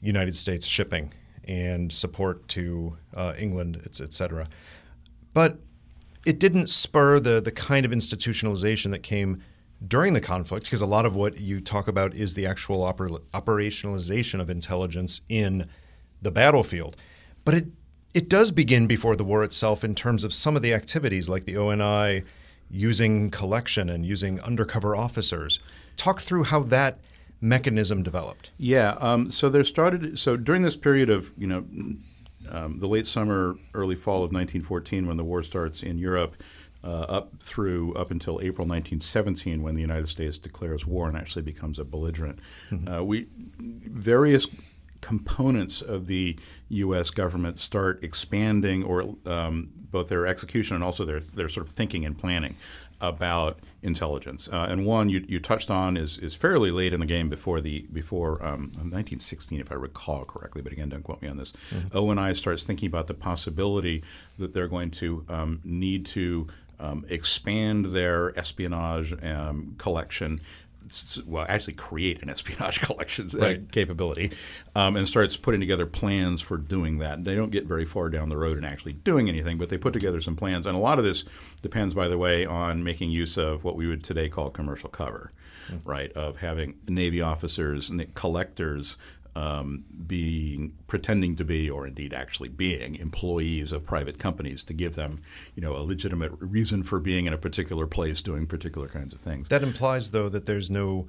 United 0.00 0.36
States 0.36 0.66
shipping 0.66 1.12
and 1.44 1.92
support 1.92 2.46
to 2.48 2.96
uh, 3.14 3.34
England, 3.38 3.80
et 3.84 4.12
cetera. 4.12 4.48
But 5.34 5.58
it 6.26 6.38
didn't 6.40 6.68
spur 6.68 7.20
the 7.20 7.40
the 7.40 7.52
kind 7.52 7.86
of 7.86 7.92
institutionalization 7.92 8.90
that 8.90 9.02
came 9.02 9.42
during 9.86 10.12
the 10.12 10.20
conflict, 10.20 10.66
because 10.66 10.82
a 10.82 10.86
lot 10.86 11.06
of 11.06 11.16
what 11.16 11.40
you 11.40 11.60
talk 11.60 11.88
about 11.88 12.14
is 12.14 12.34
the 12.34 12.46
actual 12.46 12.80
oper- 12.80 13.22
operationalization 13.32 14.40
of 14.40 14.50
intelligence 14.50 15.22
in 15.28 15.66
the 16.20 16.30
battlefield. 16.30 16.96
But 17.44 17.54
it 17.54 17.66
it 18.12 18.28
does 18.28 18.50
begin 18.50 18.86
before 18.86 19.16
the 19.16 19.24
war 19.24 19.44
itself 19.44 19.84
in 19.84 19.94
terms 19.94 20.24
of 20.24 20.34
some 20.34 20.56
of 20.56 20.62
the 20.62 20.74
activities, 20.74 21.28
like 21.28 21.44
the 21.44 21.56
ONI 21.56 22.24
using 22.70 23.30
collection 23.30 23.88
and 23.88 24.06
using 24.06 24.40
undercover 24.40 24.94
officers. 24.94 25.60
Talk 25.96 26.20
through 26.20 26.44
how 26.44 26.60
that 26.60 26.98
mechanism 27.40 28.02
developed. 28.02 28.52
Yeah. 28.58 28.96
Um, 29.00 29.30
so 29.30 29.48
there 29.48 29.64
started. 29.64 30.18
So 30.18 30.36
during 30.36 30.62
this 30.62 30.76
period 30.76 31.10
of 31.10 31.32
you 31.36 31.46
know 31.46 31.64
um, 32.48 32.78
the 32.78 32.86
late 32.86 33.06
summer, 33.06 33.56
early 33.74 33.96
fall 33.96 34.16
of 34.16 34.32
1914, 34.32 35.06
when 35.06 35.16
the 35.16 35.24
war 35.24 35.42
starts 35.42 35.82
in 35.82 35.98
Europe 35.98 36.36
uh, 36.82 37.02
up 37.02 37.40
through 37.40 37.94
up 37.94 38.10
until 38.10 38.40
April 38.40 38.66
1917, 38.66 39.62
when 39.62 39.74
the 39.74 39.80
United 39.80 40.08
States 40.08 40.38
declares 40.38 40.86
war 40.86 41.08
and 41.08 41.16
actually 41.16 41.42
becomes 41.42 41.78
a 41.78 41.84
belligerent. 41.84 42.38
Mm-hmm. 42.70 42.92
Uh, 42.92 43.02
we 43.02 43.28
various 43.58 44.46
components 45.00 45.80
of 45.80 46.06
the 46.06 46.38
U.S. 46.68 47.10
government 47.10 47.58
start 47.58 48.02
expanding, 48.02 48.84
or 48.84 49.14
um, 49.26 49.70
both 49.90 50.08
their 50.08 50.26
execution 50.26 50.74
and 50.74 50.84
also 50.84 51.04
their 51.04 51.20
their 51.20 51.48
sort 51.48 51.66
of 51.66 51.72
thinking 51.72 52.04
and 52.04 52.18
planning 52.18 52.56
about 53.00 53.58
intelligence. 53.82 54.48
Uh, 54.52 54.66
and 54.68 54.84
one 54.84 55.08
you, 55.08 55.24
you 55.26 55.40
touched 55.40 55.70
on 55.70 55.96
is, 55.96 56.18
is 56.18 56.34
fairly 56.34 56.70
late 56.70 56.92
in 56.92 57.00
the 57.00 57.06
game 57.06 57.30
before 57.30 57.60
the 57.60 57.86
before 57.92 58.34
um, 58.44 58.64
1916, 58.74 59.60
if 59.60 59.72
I 59.72 59.74
recall 59.74 60.24
correctly. 60.24 60.60
But 60.60 60.72
again, 60.72 60.90
don't 60.90 61.02
quote 61.02 61.22
me 61.22 61.28
on 61.28 61.38
this. 61.38 61.52
Mm-hmm. 61.70 61.96
ONI 61.96 62.34
starts 62.34 62.64
thinking 62.64 62.88
about 62.88 63.06
the 63.06 63.14
possibility 63.14 64.04
that 64.38 64.52
they're 64.52 64.68
going 64.68 64.90
to 64.92 65.24
um, 65.28 65.60
need 65.64 66.04
to 66.06 66.48
um, 66.78 67.04
expand 67.08 67.86
their 67.86 68.38
espionage 68.38 69.14
um, 69.24 69.74
collection 69.78 70.40
well, 71.26 71.46
actually 71.48 71.74
create 71.74 72.22
an 72.22 72.30
espionage 72.30 72.80
collections 72.82 73.34
uh, 73.34 73.38
right. 73.38 73.72
capability, 73.72 74.32
um, 74.74 74.96
and 74.96 75.06
starts 75.06 75.36
putting 75.36 75.60
together 75.60 75.86
plans 75.86 76.40
for 76.40 76.56
doing 76.56 76.98
that. 76.98 77.24
They 77.24 77.34
don't 77.34 77.50
get 77.50 77.66
very 77.66 77.84
far 77.84 78.08
down 78.08 78.28
the 78.28 78.36
road 78.36 78.58
in 78.58 78.64
actually 78.64 78.94
doing 78.94 79.28
anything, 79.28 79.58
but 79.58 79.68
they 79.68 79.78
put 79.78 79.92
together 79.92 80.20
some 80.20 80.36
plans. 80.36 80.66
And 80.66 80.76
a 80.76 80.80
lot 80.80 80.98
of 80.98 81.04
this 81.04 81.24
depends, 81.62 81.94
by 81.94 82.08
the 82.08 82.18
way, 82.18 82.44
on 82.46 82.82
making 82.82 83.10
use 83.10 83.36
of 83.36 83.64
what 83.64 83.76
we 83.76 83.86
would 83.86 84.04
today 84.04 84.28
call 84.28 84.50
commercial 84.50 84.90
cover, 84.90 85.32
mm-hmm. 85.68 85.88
right? 85.88 86.12
Of 86.12 86.38
having 86.38 86.74
Navy 86.88 87.20
officers 87.20 87.90
and 87.90 88.14
collectors 88.14 88.96
um, 89.36 89.84
being 90.06 90.74
pretending 90.86 91.36
to 91.36 91.44
be, 91.44 91.70
or 91.70 91.86
indeed 91.86 92.12
actually 92.12 92.48
being, 92.48 92.96
employees 92.96 93.72
of 93.72 93.86
private 93.86 94.18
companies 94.18 94.64
to 94.64 94.72
give 94.72 94.94
them, 94.94 95.20
you 95.54 95.62
know, 95.62 95.76
a 95.76 95.82
legitimate 95.82 96.32
reason 96.40 96.82
for 96.82 96.98
being 96.98 97.26
in 97.26 97.32
a 97.32 97.38
particular 97.38 97.86
place 97.86 98.20
doing 98.20 98.46
particular 98.46 98.88
kinds 98.88 99.14
of 99.14 99.20
things. 99.20 99.48
That 99.48 99.62
implies, 99.62 100.10
though, 100.10 100.28
that 100.28 100.46
there's 100.46 100.70
no 100.70 101.06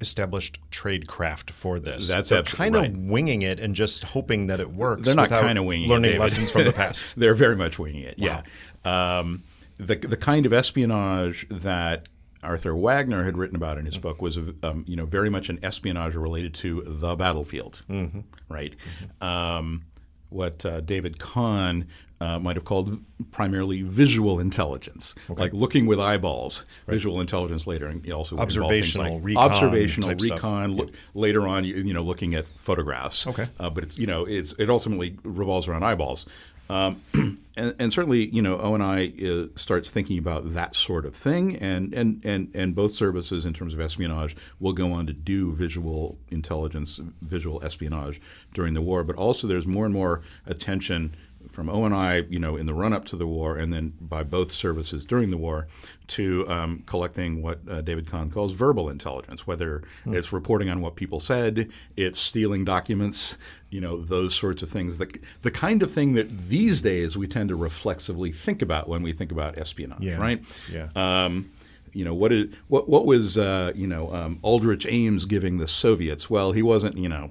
established 0.00 0.58
trade 0.70 1.06
craft 1.06 1.50
for 1.50 1.78
this. 1.78 2.08
That's 2.08 2.28
They're 2.28 2.42
kind 2.42 2.76
of 2.76 2.82
right. 2.82 2.96
winging 2.96 3.42
it 3.42 3.60
and 3.60 3.74
just 3.74 4.04
hoping 4.04 4.48
that 4.48 4.60
it 4.60 4.70
works. 4.70 5.02
They're 5.02 5.14
not 5.14 5.30
kind 5.30 5.58
of 5.58 5.64
winging 5.64 5.88
it 5.88 5.92
learning 5.92 6.14
it, 6.14 6.20
lessons 6.20 6.50
from 6.50 6.64
the 6.64 6.72
past. 6.82 7.14
They're 7.16 7.34
very 7.34 7.56
much 7.56 7.78
winging 7.78 8.02
it. 8.02 8.18
Wow. 8.18 8.42
Yeah. 8.84 9.18
Um, 9.18 9.42
the 9.78 9.96
the 9.96 10.16
kind 10.16 10.46
of 10.46 10.52
espionage 10.52 11.46
that 11.48 12.08
Arthur 12.44 12.74
Wagner 12.74 13.24
had 13.24 13.36
written 13.36 13.56
about 13.56 13.78
in 13.78 13.86
his 13.86 13.98
book 13.98 14.22
was, 14.22 14.38
um, 14.62 14.84
you 14.86 14.96
know, 14.96 15.06
very 15.06 15.30
much 15.30 15.48
an 15.48 15.58
espionage 15.62 16.14
related 16.14 16.54
to 16.54 16.82
the 16.86 17.16
battlefield, 17.16 17.82
mm-hmm. 17.88 18.20
right? 18.48 18.74
Mm-hmm. 19.00 19.24
Um, 19.26 19.82
what 20.28 20.66
uh, 20.66 20.80
David 20.80 21.18
Kahn 21.18 21.86
uh, 22.20 22.38
might 22.38 22.56
have 22.56 22.64
called 22.64 22.98
primarily 23.32 23.82
visual 23.82 24.40
intelligence, 24.40 25.14
okay. 25.28 25.42
like 25.42 25.52
looking 25.52 25.86
with 25.86 26.00
eyeballs. 26.00 26.64
Right. 26.86 26.94
Visual 26.94 27.20
intelligence 27.20 27.66
later, 27.66 27.86
and 27.86 28.10
also 28.12 28.36
observational, 28.36 29.14
like 29.14 29.24
recon 29.24 29.50
observational, 29.50 30.14
recon. 30.14 30.76
Lo- 30.76 30.88
later 31.14 31.46
on, 31.46 31.64
you, 31.64 31.74
you, 31.76 31.92
know, 31.92 32.02
looking 32.02 32.34
at 32.34 32.46
photographs. 32.48 33.26
Okay, 33.26 33.46
uh, 33.58 33.68
but 33.68 33.84
it's 33.84 33.98
you 33.98 34.06
know, 34.06 34.24
it's 34.24 34.54
it 34.54 34.70
ultimately 34.70 35.18
revolves 35.22 35.68
around 35.68 35.82
eyeballs. 35.82 36.26
Um, 36.70 37.00
and, 37.56 37.74
and, 37.78 37.92
certainly, 37.92 38.26
you 38.26 38.40
know, 38.40 38.58
ONI 38.58 39.14
uh, 39.22 39.46
starts 39.56 39.90
thinking 39.90 40.18
about 40.18 40.54
that 40.54 40.74
sort 40.74 41.04
of 41.04 41.14
thing, 41.14 41.56
and, 41.56 41.92
and, 41.92 42.24
and, 42.24 42.50
and 42.54 42.74
both 42.74 42.92
services, 42.92 43.44
in 43.44 43.52
terms 43.52 43.74
of 43.74 43.80
espionage, 43.80 44.34
will 44.58 44.72
go 44.72 44.92
on 44.92 45.06
to 45.06 45.12
do 45.12 45.52
visual 45.52 46.18
intelligence, 46.30 47.00
visual 47.20 47.62
espionage 47.62 48.20
during 48.54 48.74
the 48.74 48.80
war. 48.80 49.04
But 49.04 49.16
also, 49.16 49.46
there's 49.46 49.66
more 49.66 49.84
and 49.84 49.94
more 49.94 50.22
attention 50.46 51.14
from 51.50 51.68
ONI, 51.68 52.26
you 52.30 52.38
know, 52.38 52.56
in 52.56 52.66
the 52.66 52.74
run 52.74 52.92
up 52.92 53.04
to 53.06 53.16
the 53.16 53.26
war, 53.26 53.56
and 53.56 53.72
then 53.72 53.92
by 54.00 54.22
both 54.22 54.50
services 54.50 55.04
during 55.04 55.30
the 55.30 55.36
war, 55.36 55.66
to 56.06 56.48
um, 56.48 56.82
collecting 56.86 57.42
what 57.42 57.60
uh, 57.68 57.80
David 57.80 58.06
Kahn 58.06 58.30
calls 58.30 58.52
verbal 58.52 58.88
intelligence, 58.88 59.46
whether 59.46 59.82
mm. 60.04 60.14
it's 60.14 60.32
reporting 60.32 60.68
on 60.68 60.80
what 60.80 60.96
people 60.96 61.20
said, 61.20 61.68
it's 61.96 62.18
stealing 62.18 62.64
documents, 62.64 63.38
you 63.70 63.80
know, 63.80 64.02
those 64.02 64.34
sorts 64.34 64.62
of 64.62 64.68
things. 64.68 64.98
The, 64.98 65.18
the 65.42 65.50
kind 65.50 65.82
of 65.82 65.90
thing 65.90 66.12
that 66.14 66.48
these 66.48 66.82
days 66.82 67.16
we 67.16 67.26
tend 67.26 67.48
to 67.48 67.56
reflexively 67.56 68.32
think 68.32 68.62
about 68.62 68.88
when 68.88 69.02
we 69.02 69.12
think 69.12 69.32
about 69.32 69.58
espionage, 69.58 70.02
yeah. 70.02 70.18
right? 70.18 70.42
Yeah. 70.70 70.88
Um, 70.94 71.50
you 71.94 72.04
know 72.04 72.12
what 72.12 72.32
is 72.32 72.52
what 72.66 72.88
what 72.88 73.06
was 73.06 73.38
uh, 73.38 73.72
you 73.74 73.86
know 73.86 74.12
um, 74.12 74.40
Aldrich 74.42 74.84
Ames 74.88 75.24
giving 75.26 75.58
the 75.58 75.68
Soviets? 75.68 76.28
Well, 76.28 76.50
he 76.50 76.60
wasn't 76.60 76.96
you 76.96 77.08
know 77.08 77.30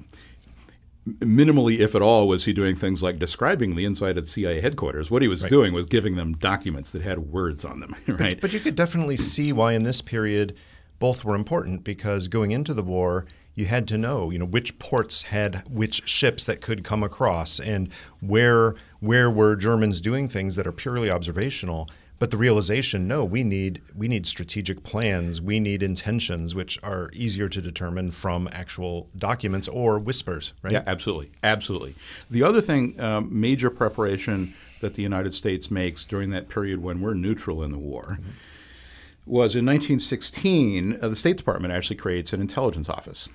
minimally, 1.08 1.80
if 1.80 1.95
at 1.95 2.01
all, 2.01 2.28
was 2.28 2.45
he 2.45 2.54
doing 2.54 2.76
things 2.76 3.04
like 3.04 3.20
describing 3.20 3.76
the 3.76 3.86
inside 3.86 4.18
of 4.18 4.26
the 4.26 4.30
CIA 4.30 4.62
headquarters. 4.62 5.12
What 5.12 5.22
he 5.22 5.28
was 5.28 5.43
right. 5.43 5.49
doing 5.49 5.74
was 5.74 5.86
giving 5.86 6.16
them 6.16 6.34
documents 6.34 6.91
that 6.91 7.01
had 7.01 7.20
words 7.20 7.66
on 7.66 7.80
them, 7.80 7.95
right? 8.08 8.32
But, 8.32 8.41
but, 8.41 8.54
you 8.54 8.60
could 8.60 8.76
definitely 8.76 9.18
see 9.18 9.51
why 9.51 9.74
in 9.74 9.84
this 9.84 10.01
period 10.01 10.56
both 10.99 11.26
were 11.26 11.36
important 11.36 11.84
because 11.84 12.28
going 12.28 12.51
into 12.51 12.74
the 12.74 12.84
war, 12.84 13.26
you 13.56 13.66
had 13.66 13.88
to 13.89 13.97
know, 13.97 14.30
you 14.30 14.39
know, 14.39 14.45
which 14.45 14.80
ports 14.80 15.24
had 15.24 15.64
which 15.70 16.08
ships 16.08 16.45
that 16.45 16.62
could 16.62 16.84
come 16.84 17.04
across 17.04 17.60
and 17.60 17.91
where 18.22 18.76
where 18.99 19.30
were 19.30 19.56
Germans 19.56 20.01
doing 20.01 20.28
things 20.28 20.56
that 20.56 20.66
are 20.66 20.72
purely 20.72 21.10
observational 21.10 21.89
but 22.24 22.32
the 22.32 22.38
realization 22.38 23.05
no 23.05 23.26
we 23.26 23.43
need 23.43 23.82
we 23.93 24.07
need 24.07 24.26
strategic 24.26 24.82
plans. 24.82 25.41
We 25.41 25.59
need 25.59 25.84
intentions 25.84 26.55
which 26.55 26.80
are 26.82 27.09
easier 27.11 27.49
to 27.49 27.61
determine 27.61 28.11
from 28.11 28.47
actual 28.53 29.09
documents 29.17 29.67
or 29.67 29.99
whispers 29.99 30.53
right? 30.61 30.71
Yeah 30.71 30.84
absolutely. 30.88 31.32
Absolutely. 31.43 31.95
The 32.32 32.41
other 32.41 32.61
thing 32.61 32.97
um, 32.97 33.28
major 33.30 33.69
preparation 33.69 34.53
that 34.80 34.93
the 34.93 35.01
united 35.01 35.34
states 35.34 35.69
makes 35.69 36.05
during 36.05 36.30
that 36.30 36.47
period 36.47 36.82
when 36.82 37.01
we're 37.01 37.13
neutral 37.13 37.61
in 37.61 37.74
the 37.74 37.78
war 37.78 38.17
mm-hmm. 38.21 38.30
was 39.26 39.53
in 39.53 39.65
1916 39.65 40.99
uh, 41.01 41.09
the 41.09 41.17
state 41.17 41.36
department 41.36 41.74
actually 41.74 41.97
creates 41.97 42.32
an 42.32 42.39
intelligence 42.39 42.88
office. 42.88 43.28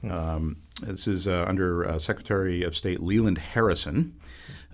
Hmm. 0.00 0.10
um, 0.10 0.56
this 0.80 1.06
is 1.06 1.28
uh, 1.28 1.44
under 1.46 1.86
uh, 1.86 1.98
secretary 1.98 2.62
of 2.62 2.74
state 2.74 3.00
leland 3.00 3.36
harrison 3.36 4.14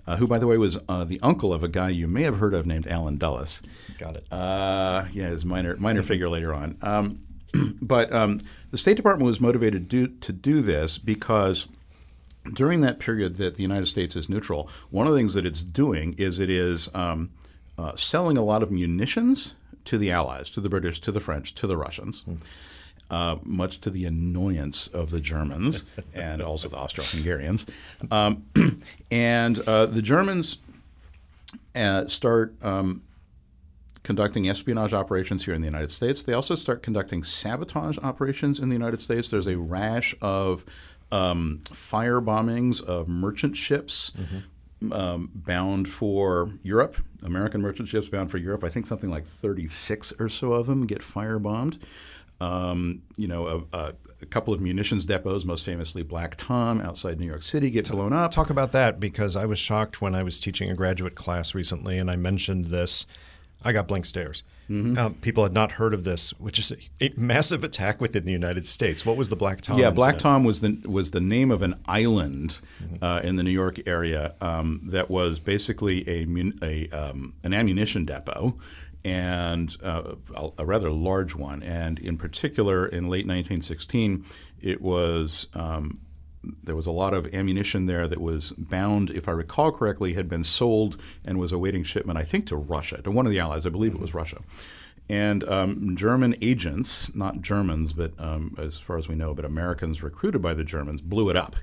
uh, 0.07 0.15
who, 0.15 0.27
by 0.27 0.39
the 0.39 0.47
way, 0.47 0.57
was 0.57 0.77
uh, 0.87 1.03
the 1.03 1.19
uncle 1.21 1.53
of 1.53 1.63
a 1.63 1.67
guy 1.67 1.89
you 1.89 2.07
may 2.07 2.23
have 2.23 2.37
heard 2.37 2.53
of 2.53 2.65
named 2.65 2.87
Allen 2.87 3.17
Dulles. 3.17 3.61
Got 3.97 4.15
it. 4.15 4.31
Uh, 4.31 5.05
yeah, 5.11 5.29
his 5.29 5.45
minor 5.45 5.75
minor 5.77 6.01
figure 6.01 6.29
later 6.29 6.53
on. 6.53 6.77
Um, 6.81 7.19
but 7.81 8.11
um, 8.13 8.39
the 8.71 8.77
State 8.77 8.97
Department 8.97 9.27
was 9.27 9.41
motivated 9.41 9.89
to 9.89 10.07
do, 10.07 10.13
to 10.19 10.33
do 10.33 10.61
this 10.61 10.97
because 10.97 11.67
during 12.53 12.81
that 12.81 12.99
period 12.99 13.35
that 13.35 13.55
the 13.55 13.61
United 13.61 13.87
States 13.87 14.15
is 14.15 14.29
neutral, 14.29 14.69
one 14.89 15.07
of 15.07 15.13
the 15.13 15.19
things 15.19 15.33
that 15.33 15.45
it's 15.45 15.63
doing 15.63 16.13
is 16.17 16.39
it 16.39 16.49
is 16.49 16.89
um, 16.93 17.29
uh, 17.77 17.95
selling 17.95 18.37
a 18.37 18.43
lot 18.43 18.63
of 18.63 18.71
munitions 18.71 19.55
to 19.85 19.97
the 19.97 20.11
Allies, 20.11 20.49
to 20.51 20.61
the 20.61 20.69
British, 20.69 20.99
to 21.01 21.11
the 21.11 21.19
French, 21.19 21.53
to 21.55 21.67
the 21.67 21.77
Russians. 21.77 22.23
Mm 22.23 22.39
uh, 23.09 23.37
much 23.43 23.79
to 23.81 23.89
the 23.89 24.05
annoyance 24.05 24.87
of 24.87 25.09
the 25.11 25.19
Germans 25.19 25.85
and 26.13 26.41
also 26.41 26.69
the 26.69 26.77
Austro-Hungarians. 26.77 27.65
Um, 28.11 28.45
and 29.11 29.59
uh, 29.67 29.85
the 29.85 30.01
Germans 30.01 30.57
uh, 31.75 32.07
start 32.07 32.53
um, 32.63 33.03
conducting 34.03 34.49
espionage 34.49 34.93
operations 34.93 35.45
here 35.45 35.53
in 35.53 35.61
the 35.61 35.67
United 35.67 35.91
States. 35.91 36.23
They 36.23 36.33
also 36.33 36.55
start 36.55 36.81
conducting 36.83 37.23
sabotage 37.23 37.97
operations 37.99 38.59
in 38.59 38.69
the 38.69 38.75
United 38.75 39.01
States. 39.01 39.29
There's 39.29 39.47
a 39.47 39.57
rash 39.57 40.15
of 40.21 40.65
um, 41.11 41.61
fire 41.71 42.21
bombings 42.21 42.83
of 42.83 43.07
merchant 43.07 43.55
ships. 43.57 44.11
Mm-hmm. 44.11 44.37
Um, 44.91 45.31
bound 45.33 45.89
for 45.89 46.51
Europe, 46.61 46.97
American 47.23 47.63
merchant 47.63 47.87
ships 47.87 48.09
bound 48.09 48.29
for 48.29 48.37
Europe. 48.37 48.63
I 48.63 48.69
think 48.69 48.85
something 48.85 49.09
like 49.09 49.25
36 49.25 50.13
or 50.19 50.29
so 50.29 50.53
of 50.53 50.67
them 50.67 50.85
get 50.85 50.99
firebombed. 50.99 51.79
Um, 52.39 53.01
you 53.15 53.27
know, 53.27 53.65
a, 53.73 53.77
a, 54.21 54.25
couple 54.29 54.53
of 54.53 54.61
munitions 54.61 55.05
depots, 55.05 55.45
most 55.45 55.65
famously 55.65 56.03
Black 56.03 56.35
Tom 56.37 56.81
outside 56.81 57.19
New 57.19 57.25
York 57.25 57.43
City, 57.43 57.69
get 57.71 57.89
blown 57.89 58.13
up. 58.13 58.29
Talk 58.29 58.49
about 58.49 58.71
that 58.71 58.99
because 58.99 59.35
I 59.35 59.45
was 59.45 59.57
shocked 59.57 60.01
when 60.01 60.13
I 60.13 60.21
was 60.21 60.39
teaching 60.39 60.69
a 60.69 60.75
graduate 60.75 61.15
class 61.15 61.55
recently 61.55 61.97
and 61.97 62.11
I 62.11 62.15
mentioned 62.15 62.65
this. 62.65 63.07
I 63.63 63.73
got 63.73 63.87
blank 63.87 64.05
stares. 64.05 64.43
Mm-hmm. 64.69 64.97
Uh, 64.97 65.09
people 65.21 65.43
had 65.43 65.53
not 65.53 65.71
heard 65.71 65.93
of 65.93 66.03
this, 66.03 66.31
which 66.39 66.59
is 66.59 66.71
a, 66.71 67.05
a, 67.05 67.13
massive 67.15 67.63
attack 67.63 68.01
within 68.01 68.25
the 68.25 68.33
United 68.33 68.67
States. 68.67 69.05
What 69.05 69.15
was 69.15 69.29
the 69.29 69.35
Black 69.35 69.61
Tom? 69.61 69.79
Yeah, 69.79 69.91
Black 69.91 70.17
Tom 70.17 70.43
was 70.43 70.59
the 70.59 70.77
was 70.85 71.11
the 71.11 71.21
name 71.21 71.51
of 71.51 71.61
an 71.61 71.75
island 71.85 72.59
mm-hmm. 72.83 73.03
uh, 73.03 73.19
in 73.19 73.37
the 73.37 73.43
New 73.43 73.51
York 73.51 73.87
area 73.87 74.33
um, 74.41 74.81
that 74.83 75.09
was 75.09 75.39
basically 75.39 76.07
a, 76.09 76.27
a 76.61 76.89
um, 76.89 77.33
an 77.43 77.53
ammunition 77.53 78.03
depot 78.03 78.57
and 79.07 79.77
uh, 79.83 80.15
a, 80.57 80.65
rather 80.65 80.91
large 80.91 81.33
one. 81.33 81.63
And 81.63 81.97
in 81.97 82.17
particular, 82.17 82.85
in 82.85 83.05
late 83.05 83.25
1916, 83.25 84.25
it 84.59 84.81
was 84.81 85.47
um, 85.53 86.01
there 86.63 86.75
was 86.75 86.87
a 86.87 86.91
lot 86.91 87.13
of 87.13 87.33
ammunition 87.33 87.85
there 87.85 88.05
that 88.05 88.19
was 88.19 88.51
bound, 88.51 89.09
if 89.11 89.29
I 89.29 89.31
recall 89.31 89.71
correctly, 89.71 90.13
had 90.13 90.27
been 90.27 90.43
sold 90.43 90.99
and 91.25 91.39
was 91.39 91.53
awaiting 91.53 91.83
shipment, 91.83 92.19
I 92.19 92.23
think, 92.23 92.47
to 92.47 92.57
Russia, 92.57 93.01
to 93.01 93.09
one 93.09 93.25
of 93.25 93.31
the 93.31 93.39
Allies. 93.39 93.65
I 93.65 93.69
believe 93.69 93.93
it 93.93 94.01
was 94.01 94.13
Russia. 94.13 94.39
And 95.07 95.45
um, 95.45 95.95
German 95.95 96.35
agents, 96.41 97.15
not 97.15 97.41
Germans, 97.41 97.93
but 97.93 98.11
um, 98.19 98.55
as 98.57 98.77
far 98.77 98.97
as 98.97 99.07
we 99.07 99.15
know, 99.15 99.33
but 99.33 99.45
Americans 99.45 100.03
recruited 100.03 100.41
by 100.41 100.53
the 100.53 100.65
Germans, 100.65 100.99
blew 100.99 101.29
it 101.29 101.37
up. 101.37 101.55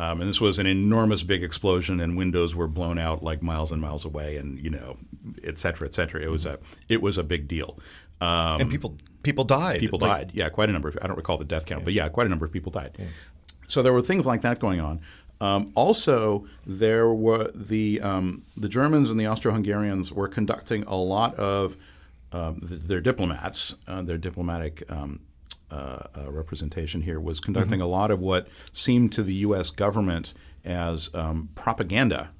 Um, 0.00 0.22
and 0.22 0.30
this 0.30 0.40
was 0.40 0.58
an 0.58 0.66
enormous 0.66 1.22
big 1.22 1.44
explosion, 1.44 2.00
and 2.00 2.16
windows 2.16 2.56
were 2.56 2.66
blown 2.66 2.98
out 2.98 3.22
like 3.22 3.42
miles 3.42 3.70
and 3.70 3.82
miles 3.82 4.06
away, 4.06 4.36
and 4.36 4.58
you 4.58 4.70
know, 4.70 4.96
et 5.44 5.58
cetera, 5.58 5.86
et 5.86 5.94
cetera. 5.94 6.22
It 6.22 6.30
was 6.30 6.46
a 6.46 6.58
it 6.88 7.02
was 7.02 7.18
a 7.18 7.22
big 7.22 7.46
deal. 7.48 7.78
Um, 8.22 8.62
and 8.62 8.70
people 8.70 8.96
people 9.22 9.44
died. 9.44 9.80
People 9.80 9.98
like, 9.98 10.10
died. 10.10 10.30
Yeah, 10.32 10.48
quite 10.48 10.70
a 10.70 10.72
number. 10.72 10.88
Of, 10.88 10.98
I 11.02 11.06
don't 11.06 11.18
recall 11.18 11.36
the 11.36 11.44
death 11.44 11.66
count, 11.66 11.82
yeah. 11.82 11.84
but 11.84 11.92
yeah, 11.92 12.08
quite 12.08 12.26
a 12.26 12.30
number 12.30 12.46
of 12.46 12.52
people 12.52 12.72
died. 12.72 12.96
Yeah. 12.98 13.06
So 13.68 13.82
there 13.82 13.92
were 13.92 14.00
things 14.00 14.24
like 14.24 14.40
that 14.40 14.58
going 14.58 14.80
on. 14.80 15.00
Um, 15.42 15.70
also, 15.74 16.46
there 16.66 17.12
were 17.12 17.50
the 17.54 18.00
um, 18.00 18.44
the 18.56 18.70
Germans 18.70 19.10
and 19.10 19.20
the 19.20 19.26
Austro-Hungarians 19.26 20.12
were 20.14 20.28
conducting 20.28 20.82
a 20.84 20.96
lot 20.96 21.34
of 21.34 21.76
um, 22.32 22.58
their 22.62 23.02
diplomats, 23.02 23.74
uh, 23.86 24.00
their 24.00 24.18
diplomatic 24.18 24.82
um, 24.88 25.20
uh, 25.70 26.02
uh, 26.16 26.30
representation 26.30 27.02
here 27.02 27.20
was 27.20 27.40
conducting 27.40 27.78
mm-hmm. 27.78 27.82
a 27.82 27.86
lot 27.86 28.10
of 28.10 28.20
what 28.20 28.48
seemed 28.72 29.12
to 29.12 29.22
the 29.22 29.34
U.S. 29.34 29.70
government 29.70 30.34
as 30.64 31.10
um, 31.14 31.48
propaganda 31.54 32.30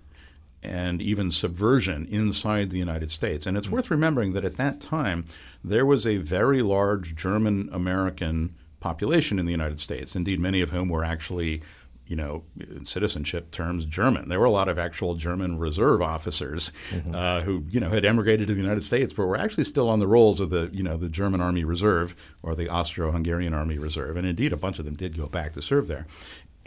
and 0.63 1.01
even 1.01 1.31
subversion 1.31 2.07
inside 2.11 2.71
the 2.71 2.79
United 2.79 3.11
States. 3.11 3.47
And 3.47 3.57
it's 3.57 3.67
mm-hmm. 3.67 3.77
worth 3.77 3.91
remembering 3.91 4.33
that 4.35 4.45
at 4.45 4.57
that 4.57 4.81
time, 4.81 5.25
there 5.65 5.87
was 5.87 6.07
a 6.07 6.19
very 6.19 6.63
large 6.63 7.15
German 7.15 7.71
American 7.73 8.55
population 8.81 9.39
in 9.39 9.47
the 9.47 9.53
United 9.53 9.81
States, 9.81 10.17
indeed, 10.17 10.41
many 10.41 10.61
of 10.61 10.71
whom 10.71 10.89
were 10.89 11.05
actually 11.05 11.63
you 12.11 12.17
know, 12.17 12.43
in 12.59 12.85
citizenship 12.85 13.53
terms, 13.53 13.87
German. 13.87 14.29
There 14.29 14.41
were 14.41 14.45
a 14.45 14.51
lot 14.51 14.69
of 14.69 14.81
actual 14.81 15.15
German 15.15 15.61
reserve 15.61 16.03
officers 16.03 16.73
mm-hmm. 16.91 17.15
uh, 17.15 17.43
who, 17.43 17.65
you 17.71 17.79
know, 17.79 17.89
had 17.89 18.05
emigrated 18.05 18.49
to 18.49 18.55
the 18.55 18.61
United 18.61 18.85
States, 18.85 19.13
but 19.13 19.27
were 19.27 19.39
actually 19.39 19.63
still 19.63 19.89
on 19.89 20.01
the 20.01 20.09
rolls 20.09 20.41
of 20.41 20.51
the, 20.51 20.69
you 20.73 20.83
know, 20.83 20.97
the 20.97 21.09
German 21.09 21.41
Army 21.41 21.63
Reserve 21.63 22.17
or 22.43 22.57
the 22.57 22.69
Austro-Hungarian 22.69 23.55
Army 23.55 23.79
Reserve, 23.79 24.17
and 24.17 24.27
indeed, 24.27 24.53
a 24.53 24.57
bunch 24.57 24.81
of 24.81 24.87
them 24.87 24.97
did 24.97 25.17
go 25.17 25.29
back 25.29 25.53
to 25.53 25.63
serve 25.63 25.87
there. 25.87 26.09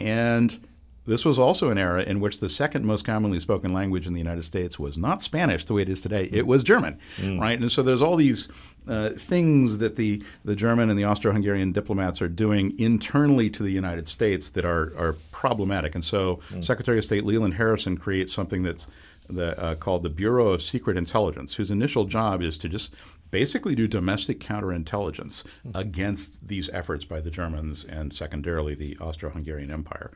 And 0.00 0.66
this 1.06 1.24
was 1.24 1.38
also 1.38 1.70
an 1.70 1.78
era 1.78 2.02
in 2.02 2.20
which 2.20 2.40
the 2.40 2.48
second 2.48 2.84
most 2.84 3.04
commonly 3.04 3.38
spoken 3.40 3.72
language 3.72 4.06
in 4.06 4.12
the 4.12 4.18
United 4.18 4.42
States 4.42 4.78
was 4.78 4.96
not 4.96 5.22
Spanish 5.22 5.64
the 5.64 5.74
way 5.74 5.82
it 5.82 5.88
is 5.88 6.00
today. 6.00 6.28
It 6.32 6.46
was 6.46 6.62
German, 6.62 6.98
mm. 7.18 7.38
right? 7.40 7.58
And 7.58 7.70
so 7.70 7.82
there's 7.82 8.02
all 8.02 8.16
these 8.16 8.48
uh, 8.88 9.10
things 9.10 9.78
that 9.78 9.96
the, 9.96 10.22
the 10.44 10.56
German 10.56 10.90
and 10.90 10.98
the 10.98 11.04
Austro-Hungarian 11.04 11.72
diplomats 11.72 12.22
are 12.22 12.28
doing 12.28 12.78
internally 12.78 13.50
to 13.50 13.62
the 13.62 13.70
United 13.70 14.08
States 14.08 14.50
that 14.50 14.64
are, 14.64 14.92
are 14.98 15.16
problematic. 15.30 15.94
And 15.94 16.04
so 16.04 16.40
mm. 16.50 16.64
Secretary 16.64 16.98
of 16.98 17.04
State 17.04 17.24
Leland 17.24 17.54
Harrison 17.54 17.98
creates 17.98 18.32
something 18.32 18.62
that's 18.62 18.86
the, 19.28 19.58
uh, 19.58 19.74
called 19.74 20.02
the 20.02 20.10
Bureau 20.10 20.48
of 20.48 20.62
Secret 20.62 20.96
Intelligence, 20.96 21.54
whose 21.54 21.70
initial 21.70 22.04
job 22.04 22.42
is 22.42 22.58
to 22.58 22.68
just 22.68 22.94
basically 23.30 23.74
do 23.74 23.88
domestic 23.88 24.38
counterintelligence 24.38 25.44
mm. 25.66 25.72
against 25.74 26.46
these 26.46 26.70
efforts 26.70 27.04
by 27.04 27.20
the 27.20 27.30
Germans 27.30 27.84
and 27.84 28.12
secondarily 28.12 28.74
the 28.74 28.96
Austro-Hungarian 29.00 29.70
Empire 29.70 30.10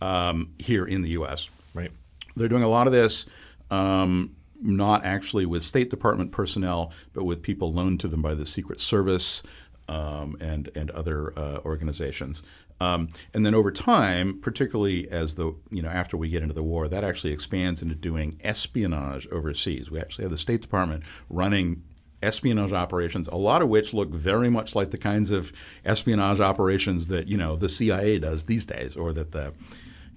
um, 0.00 0.52
here 0.58 0.84
in 0.84 1.02
the 1.02 1.10
U.S. 1.10 1.48
Right. 1.74 1.90
They're 2.36 2.48
doing 2.48 2.62
a 2.62 2.68
lot 2.68 2.86
of 2.86 2.92
this. 2.92 3.26
Um, 3.70 4.36
not 4.62 5.04
actually 5.04 5.46
with 5.46 5.62
State 5.62 5.90
Department 5.90 6.32
personnel, 6.32 6.92
but 7.14 7.24
with 7.24 7.42
people 7.42 7.72
loaned 7.72 8.00
to 8.00 8.08
them 8.08 8.20
by 8.20 8.34
the 8.34 8.44
Secret 8.44 8.80
Service 8.80 9.42
um, 9.88 10.36
and 10.40 10.70
and 10.74 10.90
other 10.90 11.38
uh, 11.38 11.60
organizations. 11.64 12.42
Um, 12.80 13.10
and 13.34 13.44
then 13.44 13.54
over 13.54 13.70
time, 13.70 14.40
particularly 14.40 15.10
as 15.10 15.34
the 15.34 15.54
you 15.70 15.82
know 15.82 15.88
after 15.88 16.16
we 16.16 16.28
get 16.28 16.42
into 16.42 16.54
the 16.54 16.62
war, 16.62 16.88
that 16.88 17.04
actually 17.04 17.32
expands 17.32 17.82
into 17.82 17.94
doing 17.94 18.40
espionage 18.42 19.26
overseas. 19.28 19.90
We 19.90 20.00
actually 20.00 20.24
have 20.24 20.32
the 20.32 20.38
State 20.38 20.62
Department 20.62 21.02
running 21.28 21.82
espionage 22.22 22.72
operations, 22.72 23.28
a 23.28 23.36
lot 23.36 23.62
of 23.62 23.68
which 23.68 23.94
look 23.94 24.10
very 24.10 24.50
much 24.50 24.74
like 24.74 24.90
the 24.90 24.98
kinds 24.98 25.30
of 25.30 25.52
espionage 25.84 26.40
operations 26.40 27.08
that 27.08 27.28
you 27.28 27.36
know 27.36 27.56
the 27.56 27.68
CIA 27.68 28.18
does 28.18 28.44
these 28.44 28.64
days, 28.64 28.96
or 28.96 29.12
that 29.12 29.32
the 29.32 29.52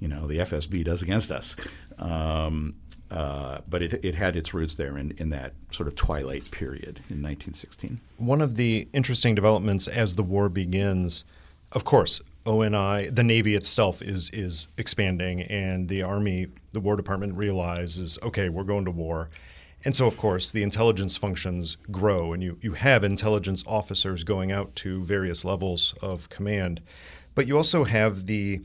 you 0.04 0.10
know 0.10 0.28
the 0.28 0.40
FSB 0.40 0.84
does 0.84 1.02
against 1.02 1.32
us. 1.32 1.56
Um, 1.98 2.76
uh, 3.10 3.60
but 3.70 3.82
it, 3.82 4.04
it 4.04 4.16
had 4.16 4.36
its 4.36 4.54
roots 4.54 4.76
there 4.76 4.98
in, 4.98 5.12
in 5.18 5.30
that 5.30 5.54
sort 5.72 5.88
of 5.88 5.96
twilight 5.96 6.50
period 6.52 6.98
in 7.10 7.22
1916. 7.22 8.02
One 8.18 8.42
of 8.42 8.56
the 8.56 8.88
interesting 8.92 9.34
developments 9.34 9.88
as 9.88 10.16
the 10.16 10.24
war 10.24 10.50
begins, 10.50 11.24
of 11.72 11.86
course, 11.86 12.22
ONI, 12.46 13.10
the 13.12 13.24
Navy 13.24 13.56
itself 13.56 14.02
is 14.02 14.30
is 14.32 14.68
expanding, 14.78 15.44
and 15.44 15.88
the 15.88 16.04
Army, 16.04 16.48
the 16.74 16.82
War 16.82 16.98
Department 16.98 17.38
realizes, 17.38 18.20
okay, 18.24 18.50
we're 18.50 18.66
going 18.66 18.84
to 18.84 18.92
war. 18.92 19.30
And 19.86 19.96
so, 19.96 20.06
of 20.06 20.18
course, 20.18 20.52
the 20.52 20.64
intelligence 20.64 21.16
functions 21.16 21.78
grow, 21.92 22.34
and 22.34 22.44
you, 22.44 22.58
you 22.62 22.74
have 22.74 23.06
intelligence 23.06 23.64
officers 23.68 24.24
going 24.26 24.52
out 24.52 24.76
to 24.78 25.04
various 25.04 25.46
levels 25.46 25.94
of 26.02 26.30
command. 26.30 26.82
But 27.36 27.48
you 27.48 27.56
also 27.58 27.84
have 27.84 28.26
the 28.26 28.62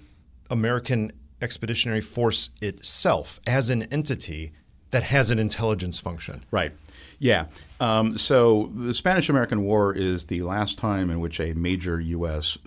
American 0.50 1.12
Expeditionary 1.40 2.00
Force 2.00 2.50
itself 2.60 3.40
as 3.46 3.70
an 3.70 3.82
entity 3.84 4.52
that 4.90 5.04
has 5.04 5.30
an 5.30 5.38
intelligence 5.38 5.98
function. 5.98 6.44
Right. 6.50 6.72
Yeah. 7.18 7.46
Um, 7.80 8.16
so 8.16 8.70
the 8.74 8.94
Spanish 8.94 9.28
American 9.28 9.62
War 9.62 9.94
is 9.94 10.26
the 10.26 10.42
last 10.42 10.78
time 10.78 11.10
in 11.10 11.20
which 11.20 11.40
a 11.40 11.52
major 11.52 12.00
U.S 12.00 12.58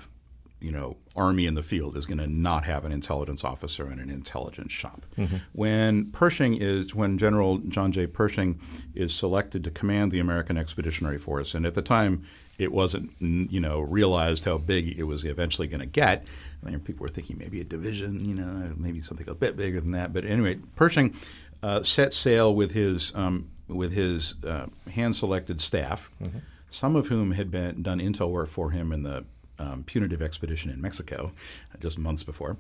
you 0.61 0.71
know, 0.71 0.95
army 1.15 1.47
in 1.47 1.55
the 1.55 1.63
field 1.63 1.97
is 1.97 2.05
going 2.05 2.19
to 2.19 2.27
not 2.27 2.63
have 2.63 2.85
an 2.85 2.91
intelligence 2.91 3.43
officer 3.43 3.87
and 3.87 3.99
an 3.99 4.09
intelligence 4.09 4.71
shop. 4.71 5.05
Mm-hmm. 5.17 5.37
When 5.53 6.11
Pershing 6.11 6.55
is, 6.61 6.93
when 6.93 7.17
General 7.17 7.57
John 7.57 7.91
J. 7.91 8.05
Pershing 8.05 8.59
is 8.93 9.13
selected 9.13 9.63
to 9.63 9.71
command 9.71 10.11
the 10.11 10.19
American 10.19 10.57
Expeditionary 10.57 11.17
Force, 11.17 11.55
and 11.55 11.65
at 11.65 11.73
the 11.73 11.81
time 11.81 12.23
it 12.59 12.71
wasn't, 12.71 13.11
you 13.19 13.59
know, 13.59 13.79
realized 13.79 14.45
how 14.45 14.59
big 14.59 14.99
it 14.99 15.03
was 15.03 15.25
eventually 15.25 15.67
going 15.67 15.79
to 15.79 15.87
get. 15.87 16.25
I 16.65 16.69
mean, 16.69 16.79
people 16.79 17.03
were 17.03 17.09
thinking 17.09 17.37
maybe 17.37 17.59
a 17.61 17.63
division, 17.63 18.23
you 18.23 18.35
know, 18.35 18.73
maybe 18.77 19.01
something 19.01 19.27
a 19.27 19.33
bit 19.33 19.57
bigger 19.57 19.81
than 19.81 19.93
that. 19.93 20.13
But 20.13 20.25
anyway, 20.25 20.59
Pershing 20.75 21.15
uh, 21.63 21.83
set 21.83 22.13
sail 22.13 22.53
with 22.53 22.71
his 22.71 23.13
um, 23.15 23.49
with 23.67 23.93
his 23.93 24.35
uh, 24.43 24.67
hand-selected 24.91 25.61
staff, 25.61 26.11
mm-hmm. 26.21 26.39
some 26.69 26.95
of 26.95 27.07
whom 27.07 27.31
had 27.31 27.49
been 27.49 27.81
done 27.81 27.99
intel 27.99 28.29
work 28.29 28.49
for 28.49 28.71
him 28.71 28.91
in 28.91 29.03
the 29.03 29.23
um, 29.59 29.83
punitive 29.83 30.21
expedition 30.21 30.71
in 30.71 30.81
Mexico 30.81 31.31
just 31.79 31.97
months 31.97 32.23
before. 32.23 32.57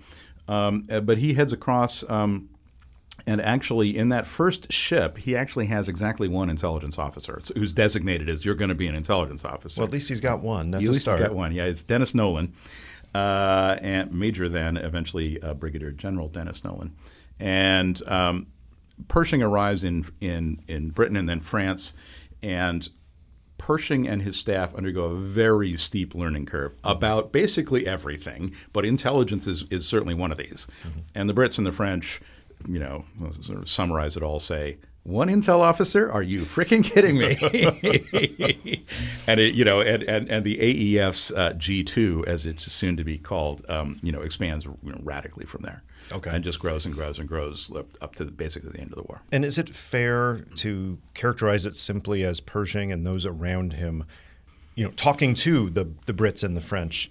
Um, 0.47 0.85
uh, 0.89 0.99
but 1.01 1.17
he 1.17 1.33
heads 1.33 1.53
across. 1.53 2.07
Um, 2.09 2.49
and 3.27 3.41
actually, 3.41 3.95
in 3.97 4.09
that 4.09 4.25
first 4.25 4.71
ship, 4.71 5.17
he 5.17 5.35
actually 5.35 5.67
has 5.67 5.87
exactly 5.87 6.27
one 6.27 6.49
intelligence 6.49 6.97
officer 6.97 7.41
who's 7.55 7.71
designated 7.71 8.29
as 8.29 8.45
you're 8.45 8.55
going 8.55 8.69
to 8.69 8.75
be 8.75 8.87
an 8.87 8.95
intelligence 8.95 9.45
officer. 9.45 9.81
Well, 9.81 9.87
at 9.87 9.93
least 9.93 10.09
he's 10.09 10.21
got 10.21 10.41
one. 10.41 10.71
That's 10.71 10.89
at 10.89 10.95
a 10.95 10.97
start. 10.97 11.19
He's 11.19 11.27
got 11.27 11.35
one. 11.35 11.51
Yeah, 11.51 11.65
it's 11.65 11.83
Dennis 11.83 12.15
Nolan, 12.15 12.53
uh, 13.13 13.77
and 13.81 14.13
Major 14.13 14.49
then 14.49 14.77
eventually 14.77 15.41
uh, 15.41 15.53
Brigadier 15.53 15.91
General 15.91 16.27
Dennis 16.27 16.63
Nolan, 16.63 16.95
and 17.39 18.01
um, 18.07 18.47
Pershing 19.07 19.41
arrives 19.41 19.83
in 19.83 20.05
in 20.21 20.61
in 20.67 20.91
Britain 20.91 21.17
and 21.17 21.27
then 21.27 21.39
France, 21.39 21.93
and 22.41 22.87
Pershing 23.57 24.07
and 24.07 24.23
his 24.23 24.39
staff 24.39 24.73
undergo 24.73 25.03
a 25.03 25.15
very 25.15 25.77
steep 25.77 26.15
learning 26.15 26.47
curve 26.47 26.73
about 26.83 27.31
basically 27.31 27.85
everything, 27.85 28.55
but 28.73 28.85
intelligence 28.85 29.45
is, 29.45 29.65
is 29.69 29.87
certainly 29.87 30.15
one 30.15 30.31
of 30.31 30.39
these. 30.39 30.65
Mm-hmm. 30.83 30.99
And 31.13 31.29
the 31.29 31.33
Brits 31.35 31.59
and 31.59 31.67
the 31.67 31.71
French, 31.71 32.21
you 32.67 32.79
know, 32.79 33.05
sort 33.41 33.59
of 33.59 33.69
summarize 33.69 34.17
it 34.17 34.23
all, 34.23 34.39
say, 34.39 34.77
one 35.03 35.29
intel 35.29 35.59
officer? 35.59 36.11
Are 36.11 36.21
you 36.21 36.41
freaking 36.41 36.83
kidding 36.83 37.17
me? 37.17 37.37
and 39.27 39.39
it, 39.39 39.55
you 39.55 39.65
know, 39.65 39.81
and, 39.81 40.03
and, 40.03 40.29
and 40.29 40.45
the 40.45 40.57
AEF's 40.57 41.31
uh, 41.31 41.53
G2, 41.55 42.27
as 42.27 42.45
it's 42.45 42.71
soon 42.71 42.97
to 42.97 43.03
be 43.03 43.17
called, 43.17 43.65
um, 43.69 43.99
you 44.03 44.11
know, 44.11 44.21
expands 44.21 44.65
you 44.65 44.77
know, 44.83 44.99
radically 45.03 45.45
from 45.45 45.63
there. 45.63 45.83
Okay. 46.11 46.29
And 46.29 46.43
just 46.43 46.59
grows 46.59 46.85
and 46.85 46.93
grows 46.93 47.19
and 47.19 47.27
grows 47.27 47.71
up 48.01 48.15
to 48.15 48.25
basically 48.25 48.69
the 48.69 48.79
end 48.79 48.91
of 48.91 48.97
the 48.97 49.03
war. 49.03 49.21
And 49.31 49.45
is 49.45 49.57
it 49.57 49.69
fair 49.69 50.45
to 50.55 50.99
characterize 51.13 51.65
it 51.65 51.75
simply 51.75 52.23
as 52.23 52.41
Pershing 52.41 52.91
and 52.91 53.05
those 53.05 53.25
around 53.25 53.73
him, 53.73 54.05
you 54.75 54.83
know, 54.83 54.91
talking 54.91 55.33
to 55.35 55.69
the, 55.69 55.89
the 56.05 56.13
Brits 56.13 56.43
and 56.43 56.55
the 56.55 56.61
French, 56.61 57.09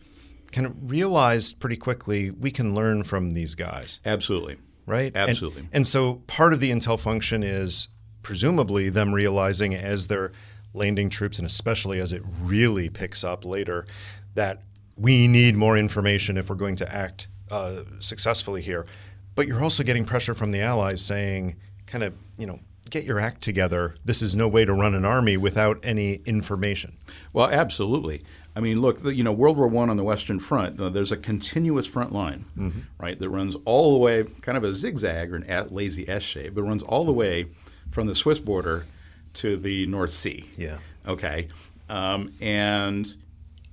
kind 0.52 0.66
of 0.66 0.90
realized 0.90 1.60
pretty 1.60 1.76
quickly 1.76 2.30
we 2.30 2.50
can 2.50 2.74
learn 2.74 3.02
from 3.02 3.30
these 3.30 3.54
guys? 3.54 4.00
Absolutely. 4.04 4.58
Right? 4.86 5.14
Absolutely. 5.14 5.60
And, 5.60 5.68
and 5.72 5.86
so 5.86 6.22
part 6.26 6.52
of 6.52 6.60
the 6.60 6.70
intel 6.70 6.98
function 6.98 7.42
is 7.42 7.88
presumably 8.22 8.90
them 8.90 9.14
realizing 9.14 9.74
as 9.74 10.06
they're 10.06 10.32
landing 10.74 11.10
troops, 11.10 11.38
and 11.38 11.46
especially 11.46 12.00
as 12.00 12.12
it 12.12 12.22
really 12.40 12.88
picks 12.88 13.24
up 13.24 13.44
later, 13.44 13.86
that 14.34 14.62
we 14.96 15.26
need 15.26 15.56
more 15.56 15.76
information 15.76 16.36
if 16.36 16.50
we're 16.50 16.56
going 16.56 16.76
to 16.76 16.94
act 16.94 17.28
uh, 17.50 17.82
successfully 17.98 18.62
here. 18.62 18.86
But 19.34 19.46
you're 19.46 19.62
also 19.62 19.82
getting 19.82 20.04
pressure 20.04 20.34
from 20.34 20.50
the 20.50 20.60
allies 20.60 21.04
saying, 21.04 21.56
kind 21.86 22.04
of, 22.04 22.14
you 22.36 22.46
know, 22.46 22.60
get 22.90 23.04
your 23.04 23.18
act 23.18 23.42
together. 23.42 23.94
This 24.04 24.20
is 24.20 24.36
no 24.36 24.48
way 24.48 24.64
to 24.64 24.72
run 24.72 24.94
an 24.94 25.04
army 25.04 25.36
without 25.36 25.78
any 25.82 26.20
information. 26.26 26.96
Well, 27.32 27.48
absolutely. 27.48 28.24
I 28.60 28.62
mean, 28.62 28.82
look, 28.82 29.00
the, 29.00 29.14
you 29.14 29.24
know, 29.24 29.32
World 29.32 29.56
War 29.56 29.66
One 29.66 29.88
on 29.88 29.96
the 29.96 30.04
Western 30.04 30.38
Front, 30.38 30.78
uh, 30.78 30.90
there's 30.90 31.10
a 31.10 31.16
continuous 31.16 31.86
front 31.86 32.12
line, 32.12 32.44
mm-hmm. 32.58 32.80
right, 32.98 33.18
that 33.18 33.30
runs 33.30 33.56
all 33.64 33.92
the 33.92 33.98
way, 33.98 34.24
kind 34.42 34.58
of 34.58 34.64
a 34.64 34.74
zigzag 34.74 35.32
or 35.32 35.36
an 35.36 35.46
a 35.48 35.64
lazy 35.72 36.06
S 36.06 36.22
shape, 36.22 36.54
but 36.54 36.62
runs 36.64 36.82
all 36.82 37.06
the 37.06 37.12
way 37.12 37.46
from 37.88 38.06
the 38.06 38.14
Swiss 38.14 38.38
border 38.38 38.84
to 39.32 39.56
the 39.56 39.86
North 39.86 40.10
Sea. 40.10 40.44
Yeah. 40.58 40.76
Okay. 41.08 41.48
Um, 41.88 42.34
and 42.38 43.16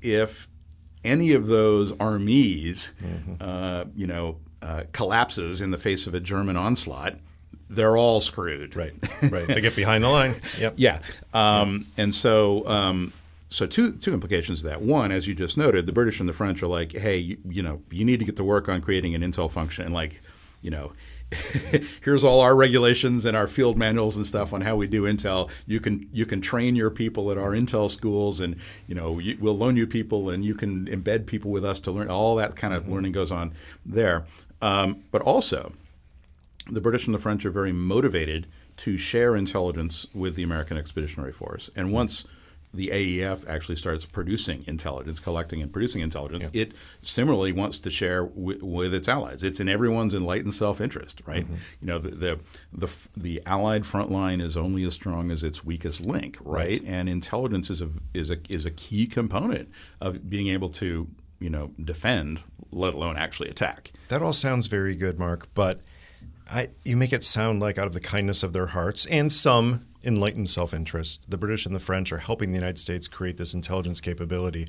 if 0.01 0.47
any 1.03 1.33
of 1.33 1.47
those 1.47 1.91
armies, 1.99 2.93
mm-hmm. 3.03 3.33
uh, 3.41 3.83
you 3.93 4.07
know, 4.07 4.37
uh, 4.61 4.83
collapses 4.93 5.59
in 5.59 5.71
the 5.71 5.77
face 5.77 6.07
of 6.07 6.13
a 6.13 6.21
German 6.21 6.55
onslaught, 6.55 7.15
they're 7.69 7.97
all 7.97 8.21
screwed. 8.21 8.77
Right, 8.77 8.93
right. 9.21 9.47
they 9.47 9.59
get 9.59 9.75
behind 9.75 10.05
the 10.05 10.09
line. 10.09 10.41
Yep. 10.57 10.75
Yeah. 10.77 11.01
Um, 11.33 11.87
And 11.97 12.15
so, 12.15 12.65
um, 12.69 13.11
so 13.49 13.65
two 13.65 13.93
two 13.93 14.13
implications 14.13 14.63
of 14.63 14.69
that. 14.69 14.81
One, 14.81 15.11
as 15.11 15.27
you 15.27 15.33
just 15.33 15.57
noted, 15.57 15.85
the 15.85 15.93
British 15.93 16.19
and 16.19 16.27
the 16.27 16.33
French 16.33 16.61
are 16.61 16.67
like, 16.67 16.91
hey, 16.93 17.17
you, 17.17 17.37
you 17.47 17.61
know, 17.61 17.81
you 17.91 18.03
need 18.03 18.19
to 18.19 18.25
get 18.25 18.35
to 18.37 18.43
work 18.43 18.67
on 18.67 18.81
creating 18.81 19.15
an 19.15 19.21
intel 19.21 19.49
function, 19.49 19.85
and 19.85 19.93
like, 19.93 20.21
you 20.61 20.69
know, 20.69 20.91
here's 22.01 22.23
all 22.23 22.39
our 22.39 22.55
regulations 22.55 23.25
and 23.25 23.35
our 23.35 23.47
field 23.47 23.77
manuals 23.77 24.15
and 24.15 24.25
stuff 24.25 24.53
on 24.53 24.61
how 24.61 24.75
we 24.75 24.87
do 24.87 25.03
intel. 25.03 25.49
You 25.65 25.79
can 25.79 26.09
you 26.11 26.25
can 26.25 26.41
train 26.41 26.75
your 26.75 26.89
people 26.89 27.31
at 27.31 27.37
our 27.37 27.51
intel 27.51 27.89
schools, 27.89 28.39
and 28.39 28.57
you 28.87 28.95
know 28.95 29.11
we'll 29.39 29.57
loan 29.57 29.77
you 29.77 29.87
people, 29.87 30.29
and 30.29 30.43
you 30.43 30.53
can 30.53 30.85
embed 30.87 31.25
people 31.25 31.51
with 31.51 31.63
us 31.63 31.79
to 31.81 31.91
learn. 31.91 32.09
All 32.09 32.35
that 32.35 32.55
kind 32.55 32.73
of 32.73 32.83
mm-hmm. 32.83 32.93
learning 32.93 33.11
goes 33.13 33.31
on 33.31 33.53
there. 33.85 34.25
Um, 34.61 35.03
but 35.11 35.21
also, 35.21 35.73
the 36.69 36.81
British 36.81 37.05
and 37.05 37.13
the 37.13 37.19
French 37.19 37.45
are 37.45 37.51
very 37.51 37.73
motivated 37.73 38.47
to 38.77 38.97
share 38.97 39.35
intelligence 39.35 40.05
with 40.13 40.35
the 40.35 40.43
American 40.43 40.77
Expeditionary 40.77 41.33
Force, 41.33 41.69
and 41.75 41.91
once 41.91 42.25
the 42.73 42.89
AEF 42.89 43.47
actually 43.47 43.75
starts 43.75 44.05
producing 44.05 44.63
intelligence, 44.67 45.19
collecting 45.19 45.61
and 45.61 45.71
producing 45.71 46.01
intelligence, 46.01 46.49
yeah. 46.53 46.63
it 46.63 46.73
similarly 47.01 47.51
wants 47.51 47.79
to 47.79 47.89
share 47.89 48.25
w- 48.25 48.63
with 48.63 48.93
its 48.93 49.07
allies. 49.07 49.41
It's 49.41 49.59
in 49.59 49.69
everyone's 49.69 50.13
enlightened 50.13 50.53
self-interest, 50.53 51.21
right? 51.25 51.45
Mm-hmm. 51.45 51.55
You 51.81 51.87
know, 51.87 51.99
the, 51.99 52.09
the, 52.11 52.39
the 52.73 53.07
the 53.15 53.41
Allied 53.45 53.85
front 53.85 54.11
line 54.11 54.41
is 54.41 54.57
only 54.57 54.83
as 54.83 54.93
strong 54.93 55.31
as 55.31 55.43
its 55.43 55.63
weakest 55.63 56.01
link, 56.01 56.37
right? 56.41 56.69
right? 56.69 56.83
And 56.85 57.07
intelligence 57.07 57.69
is 57.69 57.81
a 57.81 57.89
is 58.13 58.29
a 58.29 58.37
is 58.49 58.65
a 58.65 58.71
key 58.71 59.07
component 59.07 59.69
of 60.01 60.29
being 60.29 60.47
able 60.47 60.69
to 60.69 61.07
you 61.39 61.49
know 61.49 61.71
defend, 61.83 62.43
let 62.71 62.93
alone 62.93 63.17
actually 63.17 63.49
attack. 63.49 63.91
That 64.09 64.21
all 64.21 64.33
sounds 64.33 64.67
very 64.67 64.95
good, 64.95 65.17
Mark, 65.19 65.47
but. 65.53 65.81
I, 66.49 66.69
you 66.85 66.95
make 66.95 67.11
it 67.11 67.25
sound 67.25 67.59
like 67.59 67.77
out 67.77 67.87
of 67.87 67.93
the 67.93 67.99
kindness 67.99 68.41
of 68.41 68.53
their 68.53 68.67
hearts 68.67 69.05
and 69.07 69.33
some 69.33 69.86
enlightened 70.03 70.49
self 70.49 70.73
interest. 70.73 71.29
The 71.29 71.37
British 71.37 71.65
and 71.65 71.75
the 71.75 71.79
French 71.79 72.11
are 72.11 72.17
helping 72.17 72.51
the 72.51 72.57
United 72.57 72.79
States 72.79 73.07
create 73.07 73.37
this 73.37 73.53
intelligence 73.53 74.01
capability. 74.01 74.67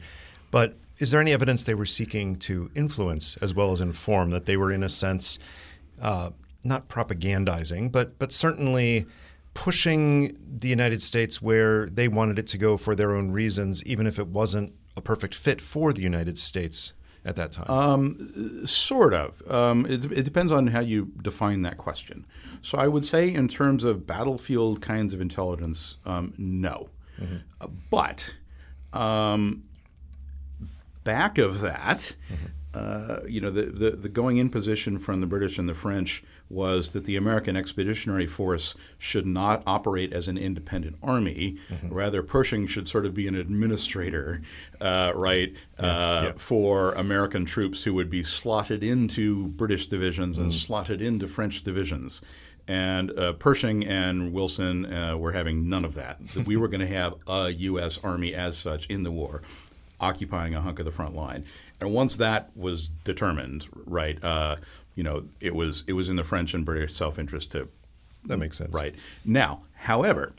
But 0.51 0.77
is 0.99 1.11
there 1.11 1.21
any 1.21 1.33
evidence 1.33 1.65
they 1.65 1.75
were 1.75 1.85
seeking 1.85 2.37
to 2.37 2.71
influence 2.75 3.37
as 3.39 3.55
well 3.55 3.71
as 3.71 3.81
inform, 3.81 4.31
that 4.31 4.47
they 4.47 4.57
were, 4.57 4.73
in 4.73 4.83
a 4.83 4.89
sense, 4.89 5.39
uh, 6.01 6.31
not 6.65 6.89
propagandizing, 6.89 7.93
but, 7.93 8.19
but 8.19 8.33
certainly 8.33 9.07
pushing 9.55 10.37
the 10.59 10.69
United 10.69 11.03
States 11.03 11.41
where 11.43 11.87
they 11.87 12.09
wanted 12.09 12.39
it 12.39 12.47
to 12.49 12.59
go 12.59 12.77
for 12.77 12.95
their 12.95 13.15
own 13.15 13.31
reasons, 13.31 13.85
even 13.85 14.07
if 14.07 14.19
it 14.19 14.29
wasn't 14.29 14.73
a 14.97 15.01
perfect 15.01 15.35
fit 15.35 15.61
for 15.61 15.93
the 15.93 16.03
United 16.03 16.39
States? 16.39 16.95
At 17.29 17.37
that 17.37 17.53
time? 17.53 17.71
Um, 17.71 18.67
sort 18.67 19.13
of. 19.15 19.49
Um, 19.51 19.87
it, 19.87 20.05
it, 20.07 20.23
depends 20.23 20.51
on 20.51 20.69
how 20.69 20.81
you 20.81 21.13
define 21.23 21.63
that 21.63 21.77
question. 21.77 22.27
So 22.63 22.79
I 22.79 22.89
would 22.89 23.05
say, 23.05 23.33
in 23.33 23.49
terms 23.49 23.85
of 23.85 24.07
battlefield 24.07 24.81
kinds 24.81 25.13
of 25.13 25.21
intelligence, 25.21 25.99
um, 26.07 26.33
no. 26.39 26.89
Mm-hmm. 27.21 27.37
Uh, 27.61 27.67
but 27.91 28.35
um, 28.93 29.65
back 31.05 31.39
of 31.39 31.61
that, 31.61 32.17
mm-hmm. 32.33 32.47
uh, 32.75 33.29
you 33.29 33.41
know, 33.41 33.51
the, 33.51 33.63
the, 33.63 33.91
the, 33.91 34.09
going 34.09 34.39
in 34.39 34.49
position 34.49 34.99
from 34.99 35.21
the 35.21 35.27
British 35.27 35.59
and 35.59 35.69
the 35.69 35.75
French 35.75 36.25
was 36.51 36.93
that 36.93 37.05
the 37.05 37.17
American 37.17 37.57
Expeditionary 37.57 38.27
Force 38.27 38.75
should 38.99 39.27
not 39.27 39.63
operate 39.67 40.13
as 40.13 40.29
an 40.29 40.39
independent 40.39 40.97
army. 41.03 41.59
Mm-hmm. 41.69 41.93
Rather, 41.93 42.23
Pershing 42.23 42.67
should 42.67 42.89
sort 42.89 43.05
of 43.05 43.15
be 43.15 43.29
an 43.29 43.35
administrator, 43.35 44.41
uh, 44.81 45.13
right, 45.15 45.53
yeah, 45.79 45.87
uh, 45.87 46.23
yeah. 46.25 46.33
for 46.37 46.93
American 46.93 47.45
troops 47.45 47.85
who 47.85 47.95
would 47.95 48.11
be 48.11 48.23
slotted 48.23 48.83
into 48.83 49.49
British 49.49 49.87
divisions 49.87 50.39
and 50.39 50.51
mm. 50.51 50.55
slotted 50.55 51.03
into 51.03 51.27
French 51.27 51.63
divisions. 51.63 52.23
And 52.67 53.19
uh, 53.19 53.33
Pershing 53.33 53.87
and 53.87 54.33
Wilson 54.33 54.93
uh, 54.93 55.17
were 55.17 55.33
having 55.33 55.69
none 55.69 55.85
of 55.85 55.95
that. 55.95 56.19
That 56.35 56.47
we 56.47 56.57
were 56.57 56.69
going 56.69 56.81
to 56.81 56.87
have 56.87 57.15
a 57.27 57.51
U.S. 57.51 57.99
Army 58.03 58.35
as 58.35 58.59
such 58.59 58.87
in 58.87 59.03
the 59.03 59.11
war, 59.11 59.43
occupying 60.01 60.55
a 60.55 60.61
hunk 60.61 60.79
of 60.79 60.85
the 60.85 60.93
front 60.93 61.15
line. 61.17 61.45
And 61.81 61.93
once 61.93 62.17
that 62.17 62.51
was 62.57 62.89
determined, 63.05 63.69
right, 63.87 64.23
uh, 64.23 64.57
you 64.99 65.05
know, 65.05 65.23
it 65.41 65.55
was 65.55 65.85
it 65.87 65.93
was 65.93 66.09
in 66.09 66.17
the 66.17 66.25
French 66.25 66.55
and 66.55 66.67
British 66.67 66.93
self-interest 66.93 67.53
to 67.53 67.69
That 68.25 68.39
makes 68.39 68.59
sense. 68.59 68.75
Right. 68.75 68.97
Now, 69.25 69.63
however, 69.75 70.33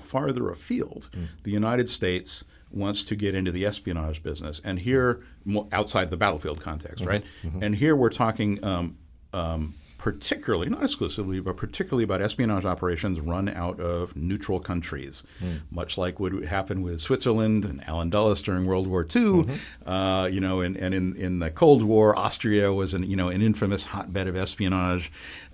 farther 0.00 0.50
afield, 0.50 1.08
the 1.44 1.52
United 1.52 1.88
States 1.88 2.42
wants 2.72 3.04
to 3.04 3.14
get 3.14 3.32
into 3.36 3.52
the 3.52 3.64
espionage 3.64 4.24
business. 4.24 4.60
And 4.64 4.80
here, 4.80 5.22
outside 5.70 6.10
the 6.10 6.16
battlefield 6.16 6.60
context, 6.60 7.04
right? 7.06 7.24
And 7.62 7.76
here 7.76 7.94
we're 7.94 8.10
talking 8.10 8.62
um, 8.64 8.98
um, 9.32 9.74
particularly, 10.06 10.68
not 10.68 10.84
exclusively, 10.84 11.40
but 11.40 11.56
particularly 11.56 12.04
about 12.04 12.22
espionage 12.22 12.64
operations 12.64 13.18
run 13.18 13.48
out 13.48 13.80
of 13.80 14.14
neutral 14.14 14.60
countries, 14.60 15.24
much 15.68 15.98
like 15.98 16.20
what 16.20 16.32
happened 16.44 16.84
with 16.84 17.00
Switzerland 17.00 17.64
and 17.64 17.82
Allen 17.88 18.08
Dulles 18.08 18.40
during 18.40 18.66
World 18.66 18.86
War 18.86 19.04
II. 19.04 19.46
Uh, 19.84 20.28
you 20.30 20.38
know, 20.38 20.60
and, 20.60 20.76
and 20.76 20.94
in, 20.94 21.16
in 21.16 21.40
the 21.40 21.50
Cold 21.50 21.82
War, 21.82 22.16
Austria 22.16 22.72
was 22.72 22.94
an 22.94 23.02
you 23.02 23.16
know 23.16 23.30
an 23.30 23.42
infamous 23.42 23.82
hotbed 23.82 24.28
of 24.28 24.36
espionage. 24.36 25.10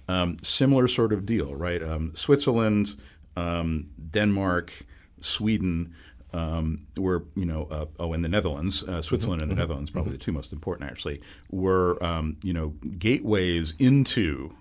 Um, 0.06 0.36
similar 0.42 0.86
sort 0.86 1.14
of 1.14 1.24
deal, 1.24 1.54
right? 1.54 1.82
Um, 1.82 2.14
Switzerland, 2.14 2.94
um, 3.36 3.86
Denmark, 4.10 4.70
Sweden 5.20 5.94
um, 6.32 6.86
were, 6.96 7.24
you 7.34 7.44
know, 7.46 7.68
uh, 7.70 7.86
oh, 7.98 8.12
and 8.12 8.24
the 8.24 8.28
Netherlands, 8.28 8.82
uh, 8.84 9.02
Switzerland 9.02 9.42
and 9.42 9.50
the 9.50 9.56
Netherlands, 9.56 9.90
probably 9.90 10.12
the 10.12 10.18
two 10.18 10.32
most 10.32 10.52
important 10.52 10.90
actually, 10.90 11.20
were, 11.50 12.02
um, 12.02 12.36
you 12.42 12.52
know, 12.52 12.68
gateways 12.98 13.74
into 13.78 14.54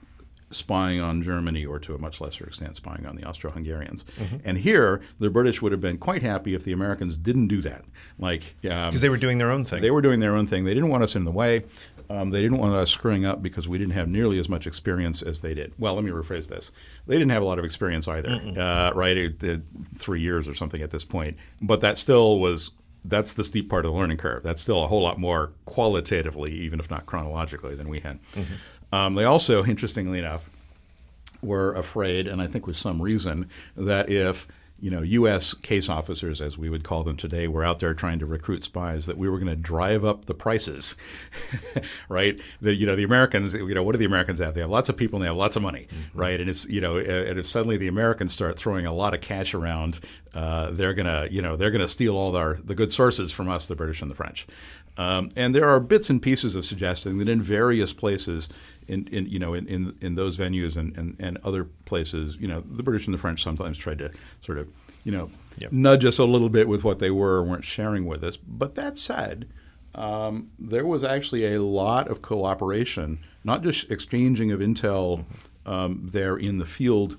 spying 0.49 0.99
on 0.99 1.21
Germany 1.23 1.65
or 1.65 1.79
to 1.79 1.95
a 1.95 1.97
much 1.97 2.19
lesser 2.19 2.45
extent 2.45 2.75
spying 2.75 3.05
on 3.05 3.15
the 3.15 3.23
Austro-Hungarians. 3.23 4.03
And 4.43 4.57
here, 4.57 4.99
the 5.17 5.29
British 5.29 5.61
would 5.61 5.71
have 5.71 5.79
been 5.79 5.97
quite 5.97 6.21
happy 6.23 6.53
if 6.53 6.65
the 6.65 6.73
Americans 6.73 7.15
didn't 7.15 7.47
do 7.47 7.61
that. 7.61 7.85
Like, 8.19 8.55
um, 8.65 8.89
Because 8.89 8.99
they 8.99 9.07
were 9.07 9.15
doing 9.15 9.37
their 9.37 9.49
own 9.49 9.63
thing. 9.63 9.81
they 9.81 9.91
were 9.91 10.01
doing 10.01 10.19
their 10.19 10.35
own 10.35 10.47
thing. 10.47 10.65
They 10.65 10.73
didn't 10.73 10.89
want 10.89 11.03
us 11.03 11.15
in 11.15 11.23
the 11.23 11.31
way. 11.31 11.63
Um, 12.11 12.29
they 12.31 12.41
didn't 12.41 12.57
want 12.57 12.73
us 12.75 12.89
screwing 12.91 13.25
up 13.25 13.41
because 13.41 13.67
we 13.67 13.77
didn't 13.77 13.93
have 13.93 14.07
nearly 14.09 14.37
as 14.39 14.49
much 14.49 14.67
experience 14.67 15.21
as 15.21 15.39
they 15.39 15.53
did. 15.53 15.73
Well, 15.79 15.95
let 15.95 16.03
me 16.03 16.11
rephrase 16.11 16.47
this. 16.49 16.71
They 17.07 17.15
didn't 17.15 17.31
have 17.31 17.41
a 17.41 17.45
lot 17.45 17.57
of 17.59 17.63
experience 17.65 18.07
either, 18.07 18.29
uh, 18.59 18.91
right? 18.93 19.15
It, 19.17 19.41
it- 19.43 19.61
three 19.97 20.19
years 20.19 20.47
or 20.47 20.53
something 20.53 20.81
at 20.81 20.91
this 20.91 21.05
point. 21.05 21.37
But 21.61 21.79
that 21.81 21.97
still 21.97 22.39
was. 22.39 22.71
That's 23.03 23.33
the 23.33 23.43
steep 23.43 23.67
part 23.69 23.85
of 23.85 23.91
the 23.93 23.97
learning 23.97 24.17
curve. 24.17 24.43
That's 24.43 24.61
still 24.61 24.83
a 24.83 24.87
whole 24.87 25.01
lot 25.01 25.17
more 25.19 25.53
qualitatively, 25.65 26.51
even 26.53 26.79
if 26.79 26.91
not 26.91 27.05
chronologically, 27.07 27.73
than 27.73 27.89
we 27.89 27.99
had. 27.99 28.19
Um, 28.91 29.15
they 29.15 29.23
also, 29.23 29.63
interestingly 29.73 30.19
enough, 30.19 30.49
were 31.41 31.73
afraid, 31.73 32.27
and 32.27 32.41
I 32.41 32.47
think 32.47 32.67
with 32.67 32.77
some 32.77 33.01
reason, 33.01 33.49
that 33.75 34.09
if 34.09 34.47
you 34.81 34.89
know 34.89 35.01
U.S. 35.01 35.53
case 35.53 35.87
officers, 35.87 36.41
as 36.41 36.57
we 36.57 36.69
would 36.69 36.83
call 36.83 37.03
them 37.03 37.15
today, 37.15 37.47
were 37.47 37.63
out 37.63 37.79
there 37.79 37.93
trying 37.93 38.19
to 38.19 38.25
recruit 38.25 38.63
spies, 38.63 39.05
that 39.05 39.17
we 39.17 39.29
were 39.29 39.37
going 39.37 39.47
to 39.47 39.55
drive 39.55 40.03
up 40.03 40.25
the 40.25 40.33
prices, 40.33 40.95
right? 42.09 42.39
That 42.61 42.75
you 42.75 42.85
know 42.85 42.95
the 42.95 43.03
Americans, 43.03 43.53
you 43.53 43.73
know, 43.73 43.83
what 43.83 43.93
do 43.93 43.99
the 43.99 44.05
Americans 44.05 44.39
have? 44.39 44.55
They 44.55 44.61
have 44.61 44.69
lots 44.69 44.89
of 44.89 44.97
people 44.97 45.17
and 45.17 45.23
they 45.23 45.27
have 45.27 45.37
lots 45.37 45.55
of 45.55 45.61
money, 45.61 45.87
right? 46.13 46.39
And 46.39 46.49
it's 46.49 46.67
you 46.67 46.81
know, 46.81 46.97
and 46.97 47.39
if 47.39 47.45
suddenly 47.45 47.77
the 47.77 47.87
Americans 47.87 48.33
start 48.33 48.57
throwing 48.57 48.85
a 48.85 48.93
lot 48.93 49.13
of 49.13 49.21
cash 49.21 49.53
around, 49.53 49.99
uh, 50.33 50.71
they're 50.71 50.93
gonna 50.93 51.27
you 51.29 51.41
know 51.41 51.55
they're 51.55 51.71
gonna 51.71 51.87
steal 51.87 52.17
all 52.17 52.35
our 52.35 52.55
the 52.63 52.75
good 52.75 52.91
sources 52.91 53.31
from 53.31 53.49
us, 53.49 53.67
the 53.67 53.75
British 53.75 54.01
and 54.01 54.09
the 54.09 54.15
French. 54.15 54.47
Um, 54.97 55.29
and 55.35 55.55
there 55.55 55.69
are 55.69 55.79
bits 55.79 56.09
and 56.09 56.21
pieces 56.21 56.55
of 56.55 56.65
suggesting 56.65 57.17
that 57.19 57.29
in 57.29 57.41
various 57.41 57.93
places, 57.93 58.49
in, 58.91 59.07
in 59.07 59.25
you 59.27 59.39
know 59.39 59.53
in, 59.53 59.67
in, 59.67 59.95
in 60.01 60.15
those 60.15 60.37
venues 60.37 60.75
and, 60.75 60.95
and, 60.97 61.15
and 61.19 61.37
other 61.43 61.63
places, 61.85 62.37
you 62.39 62.47
know, 62.47 62.61
the 62.69 62.83
British 62.83 63.07
and 63.07 63.13
the 63.13 63.17
French 63.17 63.41
sometimes 63.41 63.77
tried 63.77 63.97
to 63.99 64.11
sort 64.41 64.57
of 64.57 64.67
you 65.03 65.11
know 65.11 65.29
nudge 65.71 66.05
us 66.05 66.19
a 66.19 66.25
little 66.25 66.49
bit 66.49 66.67
with 66.67 66.83
what 66.83 66.99
they 66.99 67.09
were 67.09 67.37
or 67.37 67.43
weren't 67.43 67.63
sharing 67.63 68.05
with 68.05 68.23
us. 68.23 68.37
But 68.37 68.75
that 68.75 68.97
said, 68.97 69.47
um, 69.95 70.51
there 70.59 70.85
was 70.85 71.03
actually 71.03 71.55
a 71.55 71.61
lot 71.61 72.09
of 72.09 72.21
cooperation, 72.21 73.19
not 73.43 73.63
just 73.63 73.89
exchanging 73.89 74.51
of 74.51 74.59
intel 74.59 75.25
um, 75.65 76.09
there 76.11 76.35
in 76.35 76.57
the 76.57 76.65
field 76.65 77.17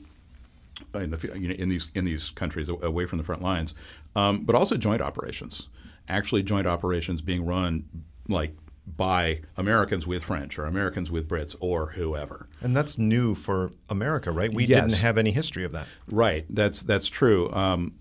in 0.95 1.11
the 1.11 1.33
you 1.39 1.49
know, 1.49 1.55
in 1.55 1.69
these 1.69 1.89
in 1.95 2.05
these 2.05 2.31
countries 2.31 2.69
away 2.69 3.07
from 3.07 3.19
the 3.19 3.25
front 3.25 3.43
lines, 3.43 3.75
um, 4.15 4.45
but 4.45 4.55
also 4.55 4.77
joint 4.77 5.01
operations. 5.01 5.69
Actually, 6.09 6.43
joint 6.43 6.67
operations 6.67 7.23
being 7.23 7.45
run 7.47 7.85
like 8.29 8.55
by 8.87 9.41
Americans 9.57 10.07
with 10.07 10.25
French 10.25 10.59
or 10.59 10.65
Americans 10.65 11.11
with 11.11 11.29
Brits 11.29 11.55
or 11.61 11.93
whoever. 11.93 12.49
and 12.61 12.77
that's 12.77 12.99
new 12.99 13.35
for 13.35 13.71
America, 13.89 14.31
right? 14.33 14.53
We 14.53 14.65
Yes. 14.65 14.91
didn't 14.91 15.01
have 15.03 15.19
any 15.19 15.31
history 15.31 15.65
of 15.65 15.73
that. 15.73 15.87
Right. 16.11 16.45
That's 16.51 16.83
that's 16.83 17.09
true. 17.09 17.51
Um, 17.53 17.95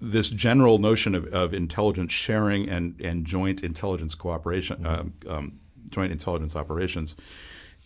this 0.00 0.28
general 0.28 0.78
notion 0.78 1.14
of, 1.14 1.26
of 1.32 1.54
intelligence 1.54 2.12
sharing 2.12 2.68
and, 2.68 3.00
and 3.00 3.24
joint 3.24 3.62
intelligence 3.62 4.14
cooperation, 4.14 4.84
um, 4.84 5.12
um, 5.28 5.60
joint 5.90 6.10
intelligence 6.12 6.56
operations, 6.56 7.14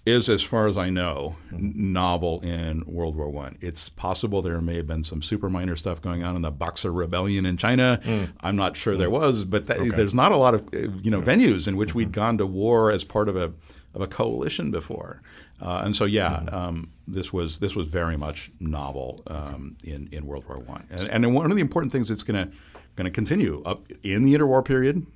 is, 0.05 0.29
as 0.29 0.43
far 0.43 0.67
as 0.67 0.77
I 0.77 0.91
know, 0.91 1.37
n- 1.53 1.73
novel 1.77 2.41
in 2.41 2.83
World 2.87 3.15
War 3.17 3.29
One. 3.29 3.57
It's 3.61 3.89
possible 3.89 4.43
there 4.43 4.61
may 4.61 4.77
have 4.77 4.87
been 4.87 5.05
some 5.05 5.23
super 5.23 5.49
minor 5.49 5.77
stuff 5.77 6.01
going 6.03 6.25
on 6.25 6.35
in 6.37 6.43
the 6.43 6.51
Boxer 6.51 6.93
Rebellion 6.93 7.47
in 7.47 7.57
China. 7.57 8.01
I'm 8.41 8.57
not 8.57 8.77
sure 8.77 8.97
there 8.97 9.11
was, 9.11 9.45
but 9.45 9.67
that, 9.67 9.79
there's 9.97 10.15
not 10.15 10.33
a 10.33 10.37
lot 10.37 10.55
of 10.55 10.63
uh, 10.75 10.89
you 11.03 11.11
know 11.11 11.21
venues 11.21 11.69
in 11.69 11.77
which 11.77 11.95
we'd 11.95 12.13
gone 12.13 12.39
to 12.39 12.47
war 12.47 12.91
as 12.91 13.05
part 13.05 13.29
of 13.29 13.37
a 13.37 13.53
of 13.95 14.01
a 14.01 14.07
coalition 14.07 14.71
before. 14.71 15.21
Uh, 15.61 15.83
and 15.85 15.95
so, 15.95 16.05
yeah, 16.05 16.45
um, 16.51 16.91
this 17.07 17.33
was 17.33 17.61
this 17.61 17.77
was 17.77 17.87
very 17.87 18.17
much 18.17 18.51
novel 18.59 19.23
um, 19.29 19.77
in 19.85 20.09
in 20.11 20.27
World 20.27 20.45
War 20.49 20.59
One, 20.59 20.87
and, 20.91 21.09
and 21.25 21.35
one 21.35 21.51
of 21.51 21.57
the 21.57 21.63
important 21.63 21.93
things 21.93 22.09
that's 22.09 22.25
going 22.25 22.49
to 22.49 22.53
going 22.97 23.05
to 23.05 23.11
continue 23.11 23.63
up 23.65 23.87
in 24.03 24.25
the 24.25 24.35
interwar 24.35 24.65
period, 24.65 25.07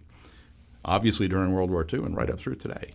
obviously 0.84 1.26
during 1.26 1.52
World 1.52 1.70
War 1.70 1.82
Two, 1.82 2.04
and 2.04 2.16
right 2.16 2.30
up 2.30 2.38
through 2.38 2.54
today. 2.54 2.92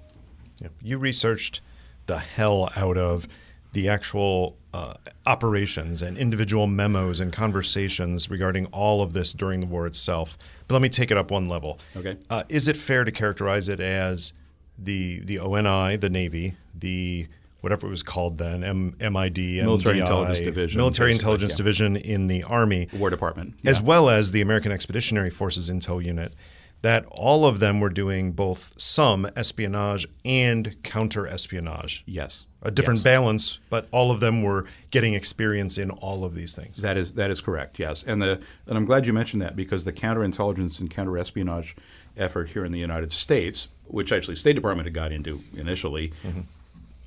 Yeah. 0.61 0.69
You 0.81 0.97
researched 0.97 1.61
the 2.05 2.19
hell 2.19 2.69
out 2.75 2.97
of 2.97 3.27
the 3.73 3.89
actual 3.89 4.57
uh, 4.73 4.93
operations 5.25 6.01
and 6.01 6.17
individual 6.17 6.67
memos 6.67 7.19
and 7.19 7.31
conversations 7.31 8.29
regarding 8.29 8.65
all 8.67 9.01
of 9.01 9.13
this 9.13 9.33
during 9.33 9.59
the 9.59 9.67
war 9.67 9.85
itself. 9.87 10.37
But 10.67 10.75
let 10.75 10.81
me 10.81 10.89
take 10.89 11.11
it 11.11 11.17
up 11.17 11.31
one 11.31 11.47
level. 11.47 11.79
Okay. 11.95 12.17
Uh, 12.29 12.43
is 12.49 12.67
it 12.67 12.77
fair 12.77 13.03
to 13.03 13.11
characterize 13.11 13.69
it 13.69 13.79
as 13.79 14.33
the 14.77 15.19
the 15.19 15.39
ONI, 15.39 15.97
the 15.97 16.09
Navy, 16.09 16.55
the 16.73 17.27
whatever 17.61 17.87
it 17.87 17.91
was 17.91 18.03
called 18.03 18.37
then, 18.39 18.63
M- 18.63 18.93
MID, 18.99 19.37
Military 19.63 19.97
MDI, 19.97 20.01
Intelligence 20.01 20.39
Division, 20.39 20.77
Military 20.77 21.11
Intelligence 21.11 21.53
yeah. 21.53 21.57
Division 21.57 21.95
in 21.95 22.27
the 22.27 22.43
Army, 22.43 22.87
War 22.93 23.09
Department, 23.09 23.55
as 23.65 23.81
well 23.81 24.09
as 24.09 24.31
the 24.31 24.41
American 24.41 24.71
Expeditionary 24.71 25.29
Forces 25.29 25.69
Intel 25.69 26.03
Unit, 26.03 26.33
that 26.81 27.05
all 27.11 27.45
of 27.45 27.59
them 27.59 27.79
were 27.79 27.89
doing 27.89 28.31
both 28.31 28.73
some 28.75 29.27
espionage 29.35 30.07
and 30.25 30.75
counter 30.83 31.27
espionage. 31.27 32.03
yes, 32.07 32.45
A 32.63 32.71
different 32.71 33.03
balance, 33.03 33.59
but 33.69 33.87
all 33.91 34.09
of 34.11 34.19
them 34.19 34.41
were 34.43 34.65
getting 34.89 35.13
experience 35.13 35.77
in 35.77 35.91
all 35.91 36.23
of 36.23 36.33
these 36.35 36.55
things. 36.55 36.77
That 36.77 36.97
is 36.97 37.13
that 37.13 37.29
is 37.31 37.41
correct. 37.41 37.79
Yes, 37.79 38.03
and 38.03 38.21
the 38.21 38.39
and 38.67 38.77
I'm 38.77 38.85
glad 38.85 39.05
you 39.05 39.13
mentioned 39.13 39.41
that 39.41 39.55
because 39.55 39.83
the 39.83 39.93
counterintelligence 39.93 40.79
and 40.79 40.89
counterespionage 40.89 41.75
effort 42.17 42.49
here 42.49 42.65
in 42.65 42.71
the 42.71 42.79
United 42.79 43.11
States, 43.11 43.67
which 43.85 44.11
actually 44.11 44.35
State 44.35 44.53
Department 44.53 44.85
had 44.85 44.93
got 44.93 45.11
into 45.11 45.41
initially, 45.55 46.13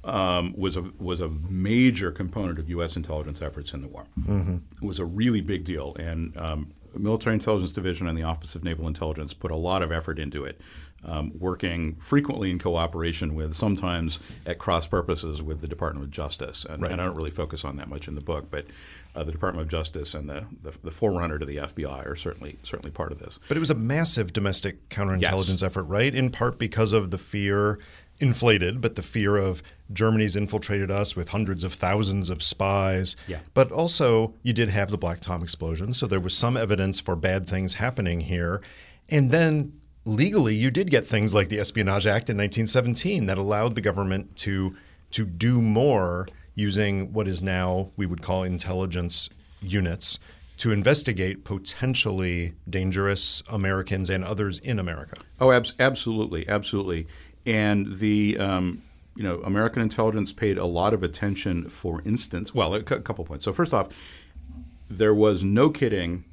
um, 0.04 0.54
was 0.56 0.76
a 0.76 0.82
was 0.98 1.20
a 1.20 1.28
major 1.28 2.10
component 2.10 2.58
of 2.58 2.68
U.S. 2.70 2.96
intelligence 2.96 3.40
efforts 3.42 3.72
in 3.72 3.80
the 3.80 3.88
war. 3.88 4.06
It 4.28 4.86
was 4.86 4.98
a 4.98 5.04
really 5.04 5.40
big 5.40 5.64
deal, 5.64 5.94
and 5.98 6.36
um, 6.36 6.68
Military 6.96 7.34
Intelligence 7.34 7.72
Division 7.72 8.06
and 8.06 8.16
the 8.16 8.22
Office 8.22 8.54
of 8.54 8.64
Naval 8.64 8.86
Intelligence 8.86 9.34
put 9.34 9.50
a 9.50 9.56
lot 9.56 9.82
of 9.82 9.92
effort 9.92 10.18
into 10.18 10.44
it. 10.44 10.60
Um, 11.06 11.32
working 11.38 11.96
frequently 11.96 12.50
in 12.50 12.58
cooperation 12.58 13.34
with, 13.34 13.52
sometimes 13.52 14.20
at 14.46 14.56
cross 14.56 14.86
purposes 14.86 15.42
with 15.42 15.60
the 15.60 15.68
Department 15.68 16.06
of 16.06 16.10
Justice, 16.10 16.64
and, 16.64 16.82
and 16.82 16.98
I 16.98 17.04
don't 17.04 17.14
really 17.14 17.30
focus 17.30 17.62
on 17.62 17.76
that 17.76 17.90
much 17.90 18.08
in 18.08 18.14
the 18.14 18.22
book, 18.22 18.50
but 18.50 18.64
uh, 19.14 19.22
the 19.22 19.30
Department 19.30 19.62
of 19.62 19.70
Justice 19.70 20.14
and 20.14 20.28
the, 20.30 20.46
the, 20.62 20.72
the 20.82 20.90
forerunner 20.90 21.38
to 21.38 21.44
the 21.44 21.56
FBI 21.56 22.06
are 22.06 22.16
certainly 22.16 22.58
certainly 22.62 22.90
part 22.90 23.12
of 23.12 23.18
this. 23.18 23.38
But 23.48 23.56
it 23.58 23.60
was 23.60 23.68
a 23.68 23.74
massive 23.74 24.32
domestic 24.32 24.88
counterintelligence 24.88 25.62
effort, 25.62 25.84
right? 25.84 26.14
In 26.14 26.30
part 26.30 26.58
because 26.58 26.94
of 26.94 27.10
the 27.10 27.18
fear, 27.18 27.78
inflated, 28.20 28.80
but 28.80 28.94
the 28.94 29.02
fear 29.02 29.36
of 29.36 29.62
Germany's 29.92 30.36
infiltrated 30.36 30.90
us 30.90 31.14
with 31.14 31.28
hundreds 31.28 31.64
of 31.64 31.72
thousands 31.72 32.30
of 32.30 32.42
spies. 32.42 33.16
Yeah. 33.26 33.40
But 33.52 33.70
also, 33.70 34.34
you 34.42 34.52
did 34.52 34.68
have 34.68 34.90
the 34.90 34.98
Black 34.98 35.20
Tom 35.20 35.42
explosion, 35.42 35.92
so 35.92 36.06
there 36.06 36.20
was 36.20 36.36
some 36.36 36.56
evidence 36.56 37.00
for 37.00 37.16
bad 37.16 37.46
things 37.46 37.74
happening 37.74 38.20
here. 38.20 38.62
And 39.10 39.30
then 39.30 39.80
legally, 40.04 40.54
you 40.54 40.70
did 40.70 40.90
get 40.90 41.06
things 41.06 41.34
like 41.34 41.48
the 41.48 41.58
Espionage 41.58 42.06
Act 42.06 42.30
in 42.30 42.36
1917 42.36 43.26
that 43.26 43.38
allowed 43.38 43.74
the 43.74 43.80
government 43.80 44.36
to 44.36 44.76
to 45.10 45.24
do 45.24 45.62
more 45.62 46.26
using 46.56 47.12
what 47.12 47.28
is 47.28 47.42
now 47.42 47.90
we 47.96 48.04
would 48.04 48.20
call 48.20 48.42
intelligence 48.42 49.30
units 49.60 50.18
to 50.56 50.72
investigate 50.72 51.44
potentially 51.44 52.54
dangerous 52.68 53.42
Americans 53.48 54.10
and 54.10 54.24
others 54.24 54.58
in 54.60 54.78
America. 54.78 55.16
Oh, 55.40 55.50
abs- 55.50 55.74
absolutely, 55.78 56.48
absolutely. 56.48 57.06
And 57.46 57.96
the 57.96 58.38
um, 58.38 58.82
you 59.16 59.22
know, 59.22 59.40
American 59.40 59.82
intelligence 59.82 60.32
paid 60.32 60.58
a 60.58 60.66
lot 60.66 60.92
of 60.92 61.02
attention, 61.02 61.68
for 61.68 62.02
instance, 62.04 62.54
well, 62.54 62.74
a 62.74 62.82
couple 62.82 63.24
points. 63.24 63.44
So, 63.44 63.52
first 63.52 63.72
off, 63.72 63.88
there 64.88 65.14
was 65.14 65.44
no 65.44 65.70
kidding 65.70 66.24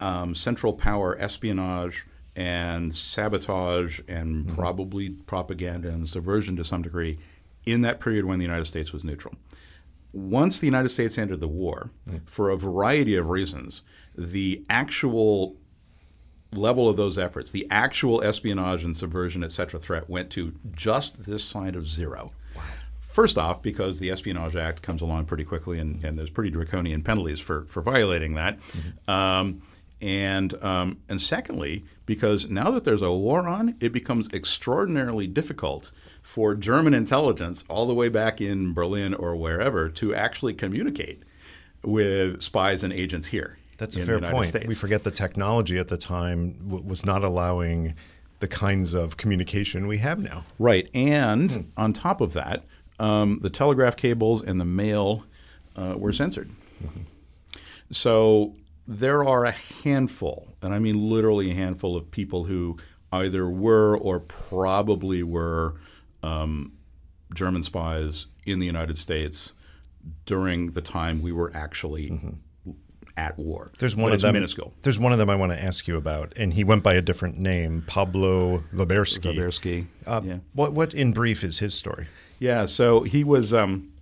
um, 0.00 0.34
Central 0.34 0.72
Power 0.72 1.18
espionage 1.18 2.06
and 2.36 2.94
sabotage 2.94 4.00
and 4.08 4.46
probably 4.54 5.08
propaganda 5.08 5.88
and 5.88 6.08
subversion 6.08 6.54
to 6.56 6.64
some 6.64 6.82
degree 6.82 7.18
in 7.64 7.80
that 7.80 7.98
period 7.98 8.26
when 8.26 8.38
the 8.38 8.44
United 8.44 8.66
States 8.66 8.92
was 8.92 9.02
neutral. 9.02 9.34
Once 10.12 10.60
the 10.60 10.66
United 10.66 10.90
States 10.90 11.18
entered 11.18 11.40
the 11.40 11.48
war, 11.48 11.90
for 12.26 12.50
a 12.50 12.56
variety 12.56 13.16
of 13.16 13.28
reasons, 13.28 13.82
the 14.16 14.64
actual 14.70 15.56
level 16.52 16.88
of 16.88 16.96
those 16.96 17.18
efforts, 17.18 17.50
the 17.50 17.66
actual 17.70 18.22
espionage 18.22 18.84
and 18.84 18.96
subversion, 18.96 19.42
et 19.42 19.52
cetera, 19.52 19.80
threat 19.80 20.08
went 20.08 20.30
to 20.30 20.54
just 20.74 21.24
this 21.24 21.44
side 21.44 21.76
of 21.76 21.86
zero. 21.86 22.32
Wow. 22.54 22.62
First 23.00 23.38
off, 23.38 23.62
because 23.62 23.98
the 23.98 24.10
Espionage 24.10 24.56
Act 24.56 24.82
comes 24.82 25.00
along 25.00 25.24
pretty 25.24 25.44
quickly 25.44 25.78
and, 25.78 26.04
and 26.04 26.18
there's 26.18 26.28
pretty 26.28 26.50
draconian 26.50 27.02
penalties 27.02 27.40
for, 27.40 27.64
for 27.64 27.80
violating 27.80 28.34
that. 28.34 28.58
Um, 29.08 29.62
and, 30.02 30.52
um, 30.62 30.98
and 31.08 31.18
secondly, 31.18 31.86
because 32.04 32.50
now 32.50 32.70
that 32.72 32.84
there's 32.84 33.00
a 33.00 33.10
war 33.10 33.48
on, 33.48 33.74
it 33.80 33.92
becomes 33.92 34.28
extraordinarily 34.34 35.26
difficult 35.26 35.92
for 36.20 36.54
German 36.54 36.92
intelligence, 36.92 37.64
all 37.68 37.86
the 37.86 37.94
way 37.94 38.10
back 38.10 38.40
in 38.40 38.74
Berlin 38.74 39.14
or 39.14 39.34
wherever, 39.34 39.88
to 39.88 40.14
actually 40.14 40.52
communicate 40.52 41.22
with 41.82 42.42
spies 42.42 42.84
and 42.84 42.92
agents 42.92 43.28
here. 43.28 43.58
That's 43.78 43.96
a 43.96 44.04
fair 44.04 44.20
point. 44.20 44.48
States. 44.48 44.66
We 44.66 44.74
forget 44.74 45.04
the 45.04 45.10
technology 45.10 45.78
at 45.78 45.88
the 45.88 45.98
time 45.98 46.54
w- 46.66 46.84
was 46.84 47.04
not 47.04 47.22
allowing 47.22 47.94
the 48.40 48.48
kinds 48.48 48.94
of 48.94 49.16
communication 49.16 49.86
we 49.86 49.98
have 49.98 50.20
now. 50.20 50.44
Right. 50.58 50.88
And 50.94 51.72
on 51.76 51.92
top 51.92 52.20
of 52.20 52.32
that, 52.34 52.64
um, 52.98 53.40
the 53.42 53.50
telegraph 53.50 53.96
cables 53.96 54.42
and 54.42 54.60
the 54.60 54.64
mail 54.64 55.24
uh, 55.76 55.94
were 55.96 56.12
censored. 56.12 56.50
So 57.90 58.54
there 58.86 59.24
are 59.24 59.44
a 59.44 59.52
handful, 59.84 60.48
and 60.62 60.74
I 60.74 60.78
mean 60.78 61.08
literally 61.10 61.50
a 61.50 61.54
handful 61.54 61.96
of 61.96 62.10
people 62.10 62.44
who 62.44 62.78
either 63.12 63.48
were 63.48 63.96
or 63.96 64.20
probably 64.20 65.22
were 65.22 65.74
um, 66.22 66.72
German 67.34 67.62
spies 67.62 68.26
in 68.44 68.58
the 68.58 68.66
United 68.66 68.98
States 68.98 69.54
during 70.24 70.70
the 70.72 70.80
time 70.80 71.20
we 71.22 71.32
were 71.32 71.50
actually 71.54 72.18
at 73.16 73.38
war. 73.38 73.70
There's 73.78 73.96
one 73.96 74.12
of 74.12 74.20
them. 74.20 74.34
minuscule. 74.34 74.72
There's 74.82 74.98
one 74.98 75.12
of 75.12 75.18
them 75.18 75.30
I 75.30 75.36
want 75.36 75.52
to 75.52 75.62
ask 75.62 75.88
you 75.88 75.96
about, 75.96 76.34
and 76.36 76.52
he 76.52 76.64
went 76.64 76.82
by 76.82 76.94
a 76.94 77.02
different 77.02 77.38
name, 77.38 77.84
Pablo 77.86 78.64
Waberski. 78.74 79.34
Zabersky. 79.34 79.86
Uh, 80.06 80.20
yeah. 80.24 80.38
What, 80.52 80.72
what, 80.72 80.94
in 80.94 81.12
brief, 81.12 81.42
is 81.42 81.58
his 81.58 81.74
story? 81.74 82.08
Yeah, 82.38 82.66
so 82.66 83.02
he 83.02 83.24
was 83.24 83.54
um, 83.54 83.92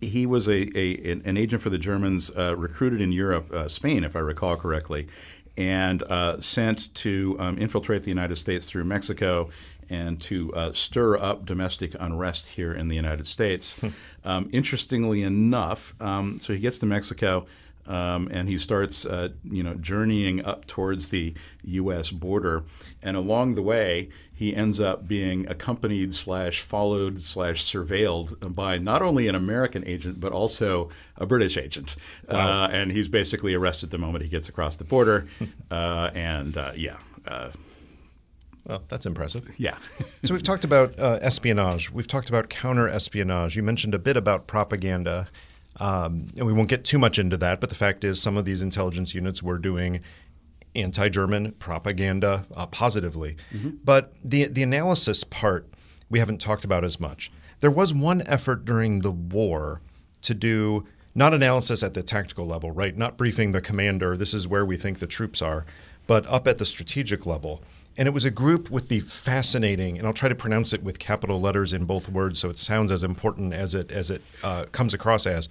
he 0.00 0.26
was 0.26 0.48
a, 0.48 0.78
a 0.78 1.20
an 1.24 1.36
agent 1.36 1.62
for 1.62 1.70
the 1.70 1.78
Germans, 1.78 2.30
uh, 2.36 2.56
recruited 2.56 3.00
in 3.00 3.12
Europe, 3.12 3.52
uh, 3.52 3.68
Spain, 3.68 4.04
if 4.04 4.14
I 4.14 4.20
recall 4.20 4.56
correctly, 4.56 5.08
and 5.56 6.02
uh, 6.04 6.40
sent 6.40 6.94
to 6.96 7.36
um, 7.40 7.58
infiltrate 7.58 8.04
the 8.04 8.10
United 8.10 8.36
States 8.36 8.66
through 8.66 8.84
Mexico 8.84 9.50
and 9.90 10.20
to 10.20 10.54
uh, 10.54 10.72
stir 10.72 11.16
up 11.16 11.46
domestic 11.46 11.96
unrest 11.98 12.48
here 12.48 12.72
in 12.72 12.88
the 12.88 12.96
United 12.96 13.26
States. 13.26 13.76
um, 14.24 14.48
interestingly 14.52 15.22
enough, 15.22 15.94
um, 16.00 16.38
so 16.40 16.52
he 16.52 16.60
gets 16.60 16.78
to 16.78 16.86
Mexico. 16.86 17.46
Um, 17.88 18.28
and 18.30 18.48
he 18.48 18.58
starts, 18.58 19.06
uh, 19.06 19.30
you 19.42 19.62
know, 19.62 19.74
journeying 19.74 20.44
up 20.44 20.66
towards 20.66 21.08
the 21.08 21.34
U.S. 21.64 22.10
border, 22.10 22.64
and 23.02 23.16
along 23.16 23.54
the 23.54 23.62
way, 23.62 24.10
he 24.34 24.54
ends 24.54 24.78
up 24.78 25.08
being 25.08 25.48
accompanied 25.48 26.14
slash 26.14 26.60
followed 26.60 27.20
slash 27.20 27.64
surveilled 27.64 28.54
by 28.54 28.78
not 28.78 29.02
only 29.02 29.26
an 29.26 29.34
American 29.34 29.84
agent 29.88 30.20
but 30.20 30.32
also 30.32 30.90
a 31.16 31.26
British 31.26 31.56
agent. 31.56 31.96
Uh, 32.28 32.68
and 32.70 32.92
he's 32.92 33.08
basically 33.08 33.54
arrested 33.54 33.90
the 33.90 33.98
moment 33.98 34.22
he 34.22 34.30
gets 34.30 34.48
across 34.48 34.76
the 34.76 34.84
border. 34.84 35.26
uh, 35.72 36.10
and 36.14 36.56
uh, 36.56 36.70
yeah, 36.76 36.98
uh, 37.26 37.50
Well, 38.64 38.82
that's 38.88 39.06
impressive. 39.06 39.50
yeah. 39.56 39.76
so 40.24 40.34
we've 40.34 40.42
talked 40.42 40.64
about 40.64 40.96
uh, 41.00 41.18
espionage. 41.20 41.90
We've 41.90 42.06
talked 42.06 42.28
about 42.28 42.48
counter 42.48 42.86
espionage. 42.86 43.56
You 43.56 43.64
mentioned 43.64 43.94
a 43.94 43.98
bit 43.98 44.16
about 44.16 44.46
propaganda, 44.46 45.26
um, 45.80 46.26
and 46.36 46.46
we 46.46 46.52
won't 46.52 46.68
get 46.68 46.84
too 46.84 46.98
much 46.98 47.18
into 47.18 47.36
that. 47.38 47.60
But 47.60 47.68
the 47.68 47.74
fact 47.74 48.04
is, 48.04 48.20
some 48.20 48.36
of 48.36 48.44
these 48.44 48.62
intelligence 48.62 49.14
units 49.14 49.42
were 49.42 49.58
doing 49.58 50.00
anti-German 50.74 51.52
propaganda 51.52 52.46
uh, 52.54 52.66
positively. 52.66 53.36
But 53.84 54.12
the 54.22 54.44
the 54.44 54.62
analysis 54.62 55.24
part 55.24 55.68
we 56.10 56.18
haven't 56.18 56.40
talked 56.40 56.64
about 56.64 56.84
as 56.84 56.98
much. 56.98 57.30
There 57.60 57.70
was 57.70 57.92
one 57.92 58.22
effort 58.26 58.64
during 58.64 59.00
the 59.00 59.10
war 59.10 59.80
to 60.22 60.34
do 60.34 60.86
not 61.14 61.34
analysis 61.34 61.82
at 61.82 61.94
the 61.94 62.02
tactical 62.02 62.46
level, 62.46 62.70
right? 62.70 62.96
Not 62.96 63.16
briefing 63.16 63.52
the 63.52 63.60
commander. 63.60 64.16
This 64.16 64.32
is 64.34 64.46
where 64.46 64.64
we 64.64 64.76
think 64.76 65.00
the 65.00 65.06
troops 65.06 65.42
are, 65.42 65.66
but 66.06 66.24
up 66.26 66.46
at 66.46 66.58
the 66.58 66.64
strategic 66.64 67.26
level. 67.26 67.62
And 67.98 68.06
it 68.06 68.12
was 68.12 68.24
a 68.24 68.30
group 68.30 68.70
with 68.70 68.88
the 68.88 69.00
fascinating, 69.00 69.98
and 69.98 70.06
I'll 70.06 70.12
try 70.12 70.28
to 70.28 70.34
pronounce 70.34 70.72
it 70.72 70.84
with 70.84 71.00
capital 71.00 71.40
letters 71.40 71.72
in 71.72 71.84
both 71.84 72.08
words, 72.08 72.38
so 72.38 72.48
it 72.48 72.56
sounds 72.56 72.92
as 72.92 73.02
important 73.02 73.52
as 73.52 73.74
it 73.74 73.90
as 73.90 74.10
it 74.10 74.22
uh, 74.42 74.66
comes 74.70 74.94
across 74.94 75.26
as. 75.26 75.48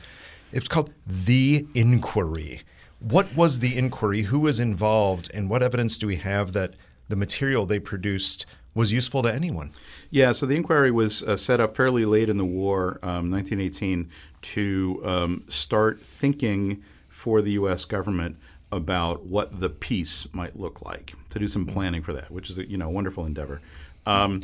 It's 0.53 0.69
called 0.69 0.93
the 1.05 1.67
Inquiry. 1.75 2.61
What 2.99 3.35
was 3.35 3.59
the 3.59 3.77
inquiry? 3.77 4.23
Who 4.23 4.39
was 4.39 4.59
involved? 4.59 5.29
And 5.33 5.49
what 5.49 5.61
evidence 5.61 5.97
do 5.97 6.07
we 6.07 6.15
have 6.15 6.53
that 6.53 6.73
the 7.09 7.15
material 7.15 7.65
they 7.65 7.79
produced 7.79 8.45
was 8.73 8.91
useful 8.91 9.21
to 9.23 9.33
anyone? 9.33 9.71
Yeah, 10.09 10.31
so 10.31 10.45
the 10.45 10.55
inquiry 10.55 10.89
was 10.89 11.23
uh, 11.23 11.37
set 11.37 11.59
up 11.59 11.75
fairly 11.75 12.05
late 12.05 12.29
in 12.29 12.37
the 12.37 12.45
war, 12.45 12.99
um, 13.03 13.29
1918, 13.29 14.09
to 14.41 15.01
um, 15.03 15.43
start 15.47 16.01
thinking 16.01 16.83
for 17.09 17.41
the 17.41 17.51
U.S. 17.51 17.85
government 17.85 18.37
about 18.71 19.23
what 19.23 19.59
the 19.59 19.69
peace 19.69 20.27
might 20.33 20.59
look 20.59 20.81
like, 20.81 21.13
to 21.29 21.39
do 21.39 21.47
some 21.47 21.65
planning 21.65 22.01
for 22.01 22.13
that, 22.13 22.31
which 22.31 22.49
is 22.49 22.57
a 22.57 22.69
you 22.69 22.77
know 22.77 22.89
wonderful 22.89 23.25
endeavor. 23.25 23.61
Um, 24.05 24.43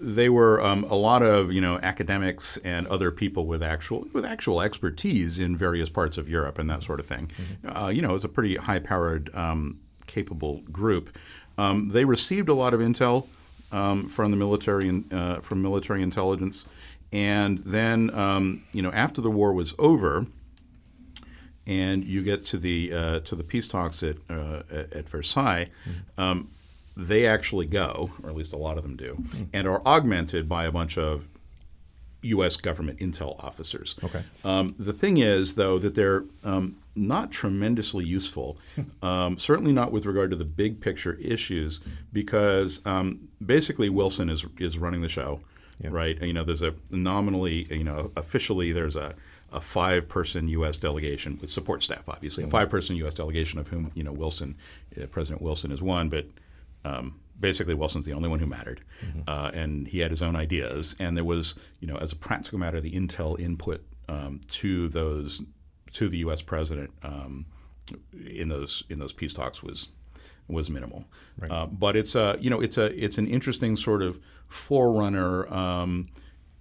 they 0.00 0.28
were 0.28 0.60
um, 0.60 0.84
a 0.84 0.94
lot 0.94 1.22
of 1.22 1.52
you 1.52 1.60
know 1.60 1.78
academics 1.82 2.56
and 2.58 2.86
other 2.88 3.10
people 3.10 3.46
with 3.46 3.62
actual 3.62 4.06
with 4.12 4.24
actual 4.24 4.60
expertise 4.60 5.38
in 5.38 5.56
various 5.56 5.88
parts 5.88 6.18
of 6.18 6.28
Europe 6.28 6.58
and 6.58 6.68
that 6.70 6.82
sort 6.82 7.00
of 7.00 7.06
thing. 7.06 7.30
Uh, 7.64 7.88
you 7.88 8.02
know, 8.02 8.14
it's 8.14 8.24
a 8.24 8.28
pretty 8.28 8.56
high-powered, 8.56 9.34
um, 9.34 9.80
capable 10.06 10.60
group. 10.72 11.16
Um, 11.58 11.90
they 11.90 12.04
received 12.04 12.48
a 12.48 12.54
lot 12.54 12.74
of 12.74 12.80
intel 12.80 13.26
um, 13.72 14.08
from 14.08 14.30
the 14.30 14.36
military 14.36 14.88
and 14.88 15.12
uh, 15.12 15.40
from 15.40 15.62
military 15.62 16.02
intelligence, 16.02 16.66
and 17.12 17.58
then 17.58 18.12
um, 18.14 18.64
you 18.72 18.82
know 18.82 18.92
after 18.92 19.20
the 19.20 19.30
war 19.30 19.52
was 19.52 19.74
over, 19.78 20.26
and 21.66 22.04
you 22.04 22.22
get 22.22 22.44
to 22.46 22.58
the 22.58 22.92
uh, 22.92 23.20
to 23.20 23.34
the 23.34 23.44
peace 23.44 23.68
talks 23.68 24.02
at 24.02 24.16
uh, 24.28 24.62
at, 24.70 25.08
Versailles, 25.08 25.70
um, 26.18 26.50
they 26.96 27.26
actually 27.26 27.66
go, 27.66 28.10
or 28.22 28.30
at 28.30 28.36
least 28.36 28.52
a 28.52 28.58
lot 28.58 28.76
of 28.76 28.82
them 28.82 28.96
do, 28.96 29.24
and 29.52 29.66
are 29.66 29.82
augmented 29.86 30.48
by 30.48 30.64
a 30.64 30.72
bunch 30.72 30.98
of 30.98 31.26
U.S. 32.22 32.56
government 32.56 32.98
intel 32.98 33.42
officers. 33.42 33.96
Okay. 34.02 34.24
Um, 34.44 34.74
the 34.78 34.92
thing 34.92 35.18
is, 35.18 35.54
though, 35.56 35.78
that 35.78 35.94
they're 35.94 36.24
um, 36.42 36.76
not 36.94 37.30
tremendously 37.30 38.04
useful, 38.04 38.58
um, 39.02 39.38
certainly 39.38 39.72
not 39.72 39.92
with 39.92 40.06
regard 40.06 40.30
to 40.30 40.36
the 40.36 40.44
big 40.44 40.80
picture 40.80 41.14
issues, 41.14 41.80
because 42.12 42.80
um, 42.84 43.28
basically 43.44 43.88
Wilson 43.88 44.30
is 44.30 44.44
is 44.58 44.78
running 44.78 45.02
the 45.02 45.08
show, 45.08 45.40
right? 45.82 46.16
And, 46.18 46.26
you 46.26 46.32
know, 46.32 46.44
there's 46.44 46.62
a 46.62 46.74
nominally, 46.90 47.66
you 47.70 47.84
know, 47.84 48.12
officially 48.16 48.72
there's 48.72 48.96
a 48.96 49.14
a 49.54 49.60
five-person 49.60 50.48
U.S. 50.48 50.76
delegation 50.76 51.38
with 51.40 51.50
support 51.50 51.82
staff, 51.82 52.08
obviously, 52.08 52.44
a 52.44 52.46
five-person 52.48 52.96
U.S. 52.96 53.14
delegation 53.14 53.58
of 53.58 53.68
whom 53.68 53.90
you 53.94 54.02
know 54.02 54.12
Wilson, 54.12 54.56
uh, 55.00 55.06
President 55.06 55.40
Wilson 55.42 55.70
is 55.72 55.80
one, 55.80 56.08
but 56.08 56.26
um, 56.84 57.20
basically 57.38 57.74
Wilson's 57.74 58.04
the 58.04 58.12
only 58.12 58.28
one 58.28 58.38
who 58.38 58.46
mattered, 58.46 58.82
uh, 59.28 59.50
and 59.54 59.88
he 59.88 60.00
had 60.00 60.10
his 60.10 60.22
own 60.22 60.36
ideas. 60.36 60.94
And 60.98 61.16
there 61.16 61.24
was, 61.24 61.54
you 61.80 61.88
know, 61.88 61.96
as 61.96 62.12
a 62.12 62.16
practical 62.16 62.58
matter, 62.58 62.80
the 62.80 62.92
intel 62.92 63.38
input 63.38 63.84
um, 64.08 64.40
to 64.48 64.88
those 64.88 65.42
to 65.92 66.08
the 66.08 66.18
U.S. 66.18 66.42
president 66.42 66.90
um, 67.02 67.46
in 68.12 68.48
those 68.48 68.82
in 68.88 68.98
those 68.98 69.12
peace 69.12 69.34
talks 69.34 69.62
was 69.62 69.88
was 70.48 70.68
minimal. 70.70 71.04
Uh, 71.50 71.66
but 71.66 71.96
it's 71.96 72.14
a 72.14 72.36
you 72.40 72.50
know 72.50 72.60
it's 72.60 72.78
a 72.78 72.86
it's 73.02 73.18
an 73.18 73.26
interesting 73.26 73.76
sort 73.76 74.02
of 74.02 74.20
forerunner. 74.48 75.52
Um, 75.52 76.08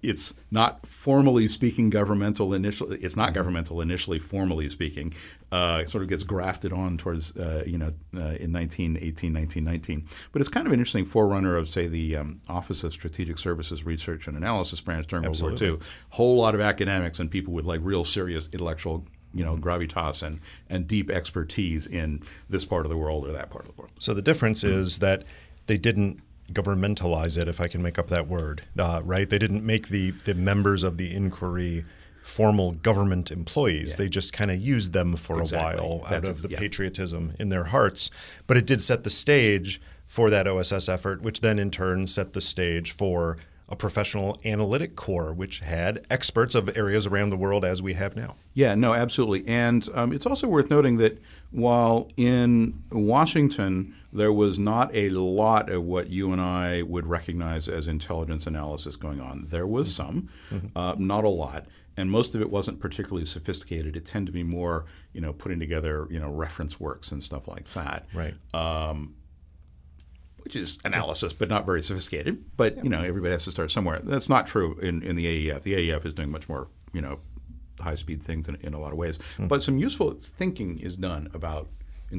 it's 0.04 0.36
not 0.52 0.86
formally 0.86 1.48
speaking 1.48 1.90
governmental 1.90 2.54
initially. 2.54 3.00
It's 3.00 3.16
not 3.16 3.34
governmental 3.34 3.82
initially, 3.82 4.20
formally 4.20 4.70
speaking. 4.70 5.14
Uh, 5.52 5.80
it 5.82 5.90
sort 5.90 6.04
of 6.04 6.10
gets 6.10 6.24
grafted 6.24 6.74
on 6.74 6.98
towards 6.98 7.36
uh, 7.38 7.64
you 7.66 7.78
know 7.78 7.94
uh, 8.16 8.36
in 8.38 8.52
1918, 8.52 9.34
1919. 9.34 10.06
But 10.32 10.42
it's 10.42 10.50
kind 10.50 10.68
of 10.68 10.74
an 10.74 10.80
interesting 10.80 11.06
forerunner 11.06 11.56
of 11.56 11.70
say 11.70 11.88
the 11.88 12.18
um, 12.18 12.42
Office 12.50 12.84
of 12.84 12.92
Strategic 12.92 13.38
Services 13.38 13.86
Research 13.86 14.28
and 14.28 14.36
Analysis 14.36 14.82
branch 14.82 15.08
during 15.08 15.26
World 15.26 15.42
War 15.42 15.54
II. 15.60 15.80
Whole 16.10 16.38
lot 16.38 16.54
of 16.54 16.62
academics 16.62 17.20
and 17.20 17.32
people 17.32 17.54
with 17.54 17.66
like 17.66 17.80
real 17.82 18.04
serious 18.04 18.50
intellectual 18.52 19.06
you 19.34 19.44
know 19.44 19.58
gravitas 19.58 20.22
and 20.22 20.40
and 20.70 20.88
deep 20.88 21.10
expertise 21.10 21.88
in 21.88 22.22
this 22.50 22.66
part 22.66 22.86
of 22.86 22.90
the 22.90 22.98
world 22.98 23.26
or 23.28 23.32
that 23.32 23.50
part 23.50 23.68
of 23.68 23.76
the 23.76 23.82
world. 23.82 23.92
So 24.00 24.14
the 24.14 24.22
difference 24.22 24.64
is 24.64 25.00
that 25.00 25.24
they 25.68 25.78
didn't 25.78 26.22
governmentalize 26.54 27.38
it, 27.38 27.48
if 27.48 27.60
I 27.62 27.68
can 27.68 27.82
make 27.82 27.98
up 28.00 28.08
that 28.10 28.28
word, 28.28 28.62
uh, 28.78 29.02
right? 29.04 29.30
They 29.30 29.40
didn't 29.40 29.66
make 29.66 29.88
the 29.90 30.12
the 30.26 30.36
members 30.36 30.84
of 30.84 30.98
the 30.98 31.14
inquiry 31.14 31.86
formal 32.22 32.72
government 32.72 33.32
employees. 33.32 33.92
Yeah. 33.94 34.04
They 34.06 34.10
just 34.10 34.32
kind 34.32 34.50
of 34.50 34.58
used 34.58 34.94
them 34.94 35.16
for 35.18 35.42
Exactly. 35.42 35.78
a 35.84 35.88
while 35.88 36.04
out 36.06 36.10
That's- 36.12 36.30
of 36.30 36.42
the 36.42 36.50
yeah. 36.50 36.60
patriotism 36.60 37.34
in 37.38 37.50
their 37.50 37.66
hearts. 37.66 38.10
But 38.48 38.56
it 38.56 38.66
did 38.66 38.82
set 38.82 39.04
the 39.04 39.10
stage 39.10 39.82
for 40.06 40.30
that 40.30 40.48
OSS 40.48 40.88
effort, 40.88 41.22
which 41.22 41.42
then 41.42 41.60
in 41.60 41.70
turn 41.70 42.08
set 42.08 42.32
the 42.34 42.40
stage 42.40 42.92
for 42.94 43.38
a 43.68 43.76
professional 43.76 44.40
analytic 44.46 44.96
corps, 44.96 45.34
which 45.34 45.60
had 45.62 46.06
experts 46.10 46.54
of 46.56 46.78
areas 46.78 47.08
around 47.08 47.30
the 47.30 47.38
world 47.38 47.66
as 47.66 47.82
we 47.82 47.94
have 47.94 48.16
now. 48.16 48.36
Yeah, 48.54 48.76
no, 48.76 48.94
absolutely. 48.94 49.46
And 49.48 49.88
um, 49.94 50.14
it's 50.14 50.26
also 50.26 50.48
worth 50.48 50.70
noting 50.70 50.98
that 50.98 51.22
while 51.52 52.10
in 52.16 52.84
Washington 52.92 53.96
there 54.14 54.32
was 54.32 54.60
not 54.60 54.94
a 54.96 55.10
lot 55.10 55.70
of 55.70 55.84
what 55.84 56.10
you 56.10 56.32
and 56.32 56.42
I 56.42 56.84
would 56.84 57.08
recognize 57.08 57.68
as 57.68 57.88
intelligence 57.88 58.48
analysis 58.48 58.96
going 58.96 59.20
on, 59.20 59.48
there 59.50 59.68
was 59.68 59.88
mm-hmm. 59.90 60.08
some, 60.08 60.30
mm-hmm. 60.52 60.78
uh, 60.78 60.96
not 60.98 61.24
a 61.24 61.30
lot. 61.30 61.66
And 61.96 62.10
most 62.10 62.34
of 62.34 62.42
it 62.42 62.50
wasn't 62.50 62.80
particularly 62.80 63.26
sophisticated. 63.26 63.96
It 63.96 64.06
tended 64.06 64.28
to 64.28 64.32
be 64.32 64.44
more, 64.44 64.86
you 65.14 65.22
know, 65.22 65.32
putting 65.32 65.60
together, 65.60 66.08
you 66.10 66.20
know, 66.20 66.32
reference 66.32 66.80
works 66.80 67.12
and 67.12 67.24
stuff 67.24 67.48
like 67.48 67.72
that. 67.74 68.08
Right. 68.14 68.34
Um, 68.54 69.16
which 70.38 70.56
is 70.56 70.78
analysis, 70.84 71.32
but 71.34 71.50
not 71.50 71.66
very 71.66 71.82
sophisticated. 71.82 72.44
But 72.58 72.84
you 72.84 72.90
know, 72.90 73.02
everybody 73.02 73.32
has 73.32 73.46
to 73.46 73.52
start 73.52 73.72
somewhere. 73.72 74.02
That's 74.04 74.28
not 74.28 74.46
true 74.46 74.78
in, 74.80 75.02
in 75.02 75.16
the 75.16 75.26
AEF. 75.26 75.62
The 75.62 75.74
AEF 75.74 76.06
is 76.06 76.14
doing 76.14 76.32
much 76.32 76.50
more, 76.50 76.68
you 76.92 77.02
know, 77.02 77.20
high 77.80 77.96
speed 77.96 78.22
things 78.22 78.50
in, 78.50 78.56
in 78.62 78.74
a 78.74 78.80
lot 78.80 78.92
of 78.92 78.98
ways. 78.98 79.20
Mm. 79.38 79.48
But 79.48 79.64
some 79.64 79.78
useful 79.78 80.12
thinking 80.20 80.80
is 80.80 80.96
done 80.96 81.30
about 81.34 81.70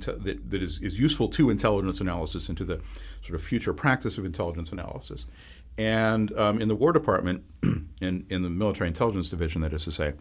that, 0.03 0.51
that 0.51 0.63
is, 0.63 0.81
is 0.81 0.99
useful 0.99 1.29
to 1.29 1.51
intelligence 1.51 2.01
analysis 2.01 2.49
and 2.49 2.59
to 2.59 2.65
the 2.65 2.81
sort 3.21 3.35
of 3.35 3.43
future 3.43 3.73
practice 3.73 4.19
of 4.19 4.25
intelligence 4.25 4.73
analysis. 4.73 5.27
And 5.77 6.37
um, 6.39 6.61
in 6.61 6.69
the 6.69 6.75
War 6.75 6.93
Department, 6.93 7.45
in, 8.01 8.27
in 8.29 8.43
the 8.43 8.51
Military 8.51 8.89
Intelligence 8.89 9.29
Division, 9.29 9.61
that 9.63 9.73
is 9.73 9.85
to 9.85 9.93
say, 9.93 10.15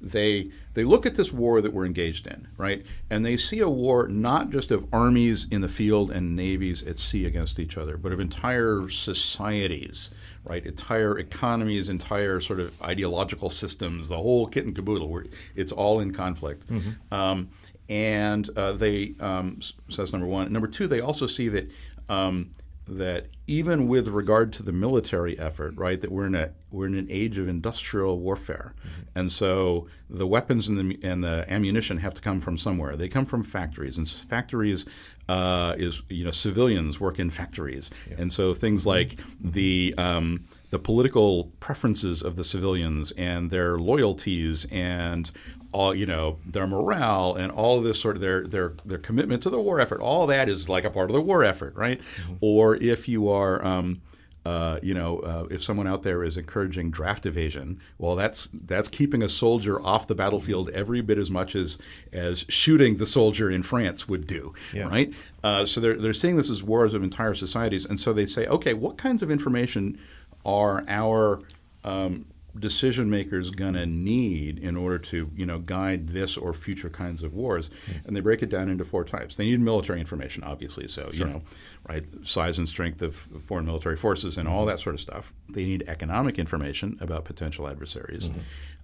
they 0.00 0.50
they 0.72 0.84
look 0.84 1.04
at 1.04 1.16
this 1.16 1.32
war 1.32 1.60
that 1.60 1.72
we're 1.72 1.84
engaged 1.84 2.26
in, 2.26 2.48
right? 2.56 2.84
And 3.10 3.24
they 3.24 3.36
see 3.36 3.60
a 3.60 3.68
war 3.68 4.08
not 4.08 4.50
just 4.50 4.70
of 4.70 4.86
armies 4.92 5.46
in 5.50 5.60
the 5.60 5.68
field 5.68 6.10
and 6.10 6.34
navies 6.34 6.82
at 6.82 6.98
sea 6.98 7.26
against 7.26 7.58
each 7.58 7.76
other, 7.76 7.96
but 7.96 8.12
of 8.12 8.20
entire 8.20 8.88
societies, 8.88 10.10
right? 10.44 10.64
Entire 10.64 11.18
economies, 11.18 11.88
entire 11.88 12.40
sort 12.40 12.60
of 12.60 12.80
ideological 12.82 13.50
systems, 13.50 14.08
the 14.08 14.16
whole 14.16 14.46
kit 14.46 14.64
and 14.64 14.74
caboodle. 14.74 15.08
Where 15.08 15.26
it's 15.54 15.72
all 15.72 16.00
in 16.00 16.12
conflict. 16.12 16.64
Um, 17.12 17.50
and 17.90 18.48
uh, 18.56 18.72
they 18.72 19.14
um, 19.20 19.56
s- 19.60 19.74
so 19.88 20.00
that's 20.02 20.12
number 20.12 20.26
one. 20.28 20.50
Number 20.52 20.68
two, 20.68 20.86
they 20.86 21.00
also 21.00 21.26
see 21.26 21.48
that. 21.48 21.70
Um, 22.08 22.52
that 22.88 23.26
even 23.46 23.86
with 23.86 24.08
regard 24.08 24.52
to 24.54 24.64
the 24.64 24.72
military 24.72 25.38
effort, 25.38 25.74
right, 25.76 26.00
that 26.00 26.10
we're 26.10 26.26
in 26.26 26.34
a 26.34 26.50
we're 26.72 26.86
in 26.86 26.96
an 26.96 27.06
age 27.08 27.38
of 27.38 27.46
industrial 27.46 28.18
warfare, 28.18 28.74
and 29.14 29.30
so 29.30 29.86
the 30.08 30.26
weapons 30.26 30.66
and 30.68 30.76
the 30.76 30.98
and 31.08 31.22
the 31.22 31.44
ammunition 31.48 31.98
have 31.98 32.14
to 32.14 32.20
come 32.20 32.40
from 32.40 32.58
somewhere. 32.58 32.96
They 32.96 33.06
come 33.08 33.26
from 33.26 33.44
factories, 33.44 33.96
and 33.96 34.08
factories 34.08 34.86
uh, 35.28 35.76
is 35.78 36.02
you 36.08 36.24
know 36.24 36.32
civilians 36.32 36.98
work 36.98 37.20
in 37.20 37.30
factories, 37.30 37.92
and 38.18 38.32
so 38.32 38.54
things 38.54 38.84
like 38.86 39.20
the 39.40 39.94
um, 39.96 40.46
the 40.70 40.78
political 40.80 41.44
preferences 41.60 42.22
of 42.22 42.34
the 42.34 42.44
civilians 42.44 43.12
and 43.12 43.52
their 43.52 43.78
loyalties 43.78 44.64
and 44.72 45.30
all 45.72 45.94
you 45.94 46.06
know 46.06 46.38
their 46.46 46.66
morale 46.66 47.34
and 47.34 47.52
all 47.52 47.78
of 47.78 47.84
this 47.84 48.00
sort 48.00 48.16
of 48.16 48.22
their 48.22 48.46
their 48.46 48.72
their 48.84 48.98
commitment 48.98 49.42
to 49.42 49.50
the 49.50 49.60
war 49.60 49.80
effort 49.80 50.00
all 50.00 50.26
that 50.26 50.48
is 50.48 50.68
like 50.68 50.84
a 50.84 50.90
part 50.90 51.10
of 51.10 51.14
the 51.14 51.20
war 51.20 51.44
effort 51.44 51.74
right? 51.76 52.00
Or 52.40 52.76
if 52.76 53.08
you 53.08 53.28
are 53.28 53.64
um, 53.64 54.00
uh, 54.44 54.78
you 54.82 54.94
know, 54.94 55.18
uh, 55.18 55.46
if 55.50 55.62
someone 55.62 55.86
out 55.86 56.02
there 56.02 56.24
is 56.24 56.38
encouraging 56.38 56.90
draft 56.90 57.26
evasion, 57.26 57.78
well, 57.98 58.16
that's 58.16 58.48
that's 58.64 58.88
keeping 58.88 59.22
a 59.22 59.28
soldier 59.28 59.80
off 59.84 60.06
the 60.06 60.14
battlefield 60.14 60.70
every 60.70 61.02
bit 61.02 61.18
as 61.18 61.30
much 61.30 61.54
as 61.54 61.78
as 62.12 62.46
shooting 62.48 62.96
the 62.96 63.04
soldier 63.04 63.50
in 63.50 63.62
France 63.62 64.08
would 64.08 64.26
do, 64.26 64.54
right? 64.88 65.12
Uh, 65.44 65.66
so 65.66 65.78
they're 65.80 65.98
they're 65.98 66.14
seeing 66.14 66.36
this 66.36 66.48
as 66.48 66.62
wars 66.62 66.94
of 66.94 67.02
entire 67.02 67.34
societies, 67.34 67.84
and 67.84 68.00
so 68.00 68.14
they 68.14 68.24
say, 68.24 68.46
okay, 68.46 68.72
what 68.72 68.96
kinds 68.96 69.22
of 69.22 69.30
information 69.30 69.98
are 70.46 70.84
our 70.88 71.42
um, 71.84 72.24
decision 72.58 73.08
makers 73.08 73.50
going 73.50 73.74
to 73.74 73.86
need 73.86 74.58
in 74.58 74.76
order 74.76 74.98
to 74.98 75.30
you 75.34 75.46
know 75.46 75.58
guide 75.58 76.08
this 76.08 76.36
or 76.36 76.52
future 76.52 76.90
kinds 76.90 77.22
of 77.22 77.32
wars 77.34 77.70
and 78.04 78.16
they 78.16 78.20
break 78.20 78.42
it 78.42 78.48
down 78.50 78.68
into 78.68 78.84
four 78.84 79.04
types. 79.04 79.36
They 79.36 79.44
need 79.46 79.60
military 79.60 80.00
information 80.00 80.42
obviously 80.44 80.88
so 80.88 81.10
you 81.12 81.24
know 81.24 81.42
right 81.88 82.04
size 82.24 82.58
and 82.58 82.68
strength 82.68 83.02
of 83.02 83.14
foreign 83.16 83.66
military 83.66 83.96
forces 83.96 84.36
and 84.36 84.48
all 84.48 84.66
that 84.66 84.80
sort 84.80 84.94
of 84.94 85.00
stuff. 85.00 85.32
They 85.48 85.64
need 85.64 85.84
economic 85.86 86.38
information 86.38 86.98
about 87.00 87.24
potential 87.24 87.68
adversaries. 87.68 88.30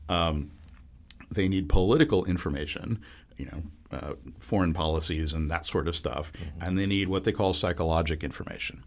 Um, 0.09 0.51
they 1.31 1.49
need 1.49 1.69
political 1.69 2.25
information, 2.25 3.01
you 3.37 3.47
know, 3.47 3.63
uh, 3.91 4.13
foreign 4.39 4.73
policies 4.73 5.33
and 5.33 5.51
that 5.51 5.67
sort 5.67 5.89
of 5.89 5.97
stuff, 5.97 6.33
and 6.61 6.79
they 6.79 6.87
need 6.87 7.09
what 7.09 7.25
they 7.25 7.33
call 7.33 7.53
psychologic 7.53 8.23
information, 8.25 8.85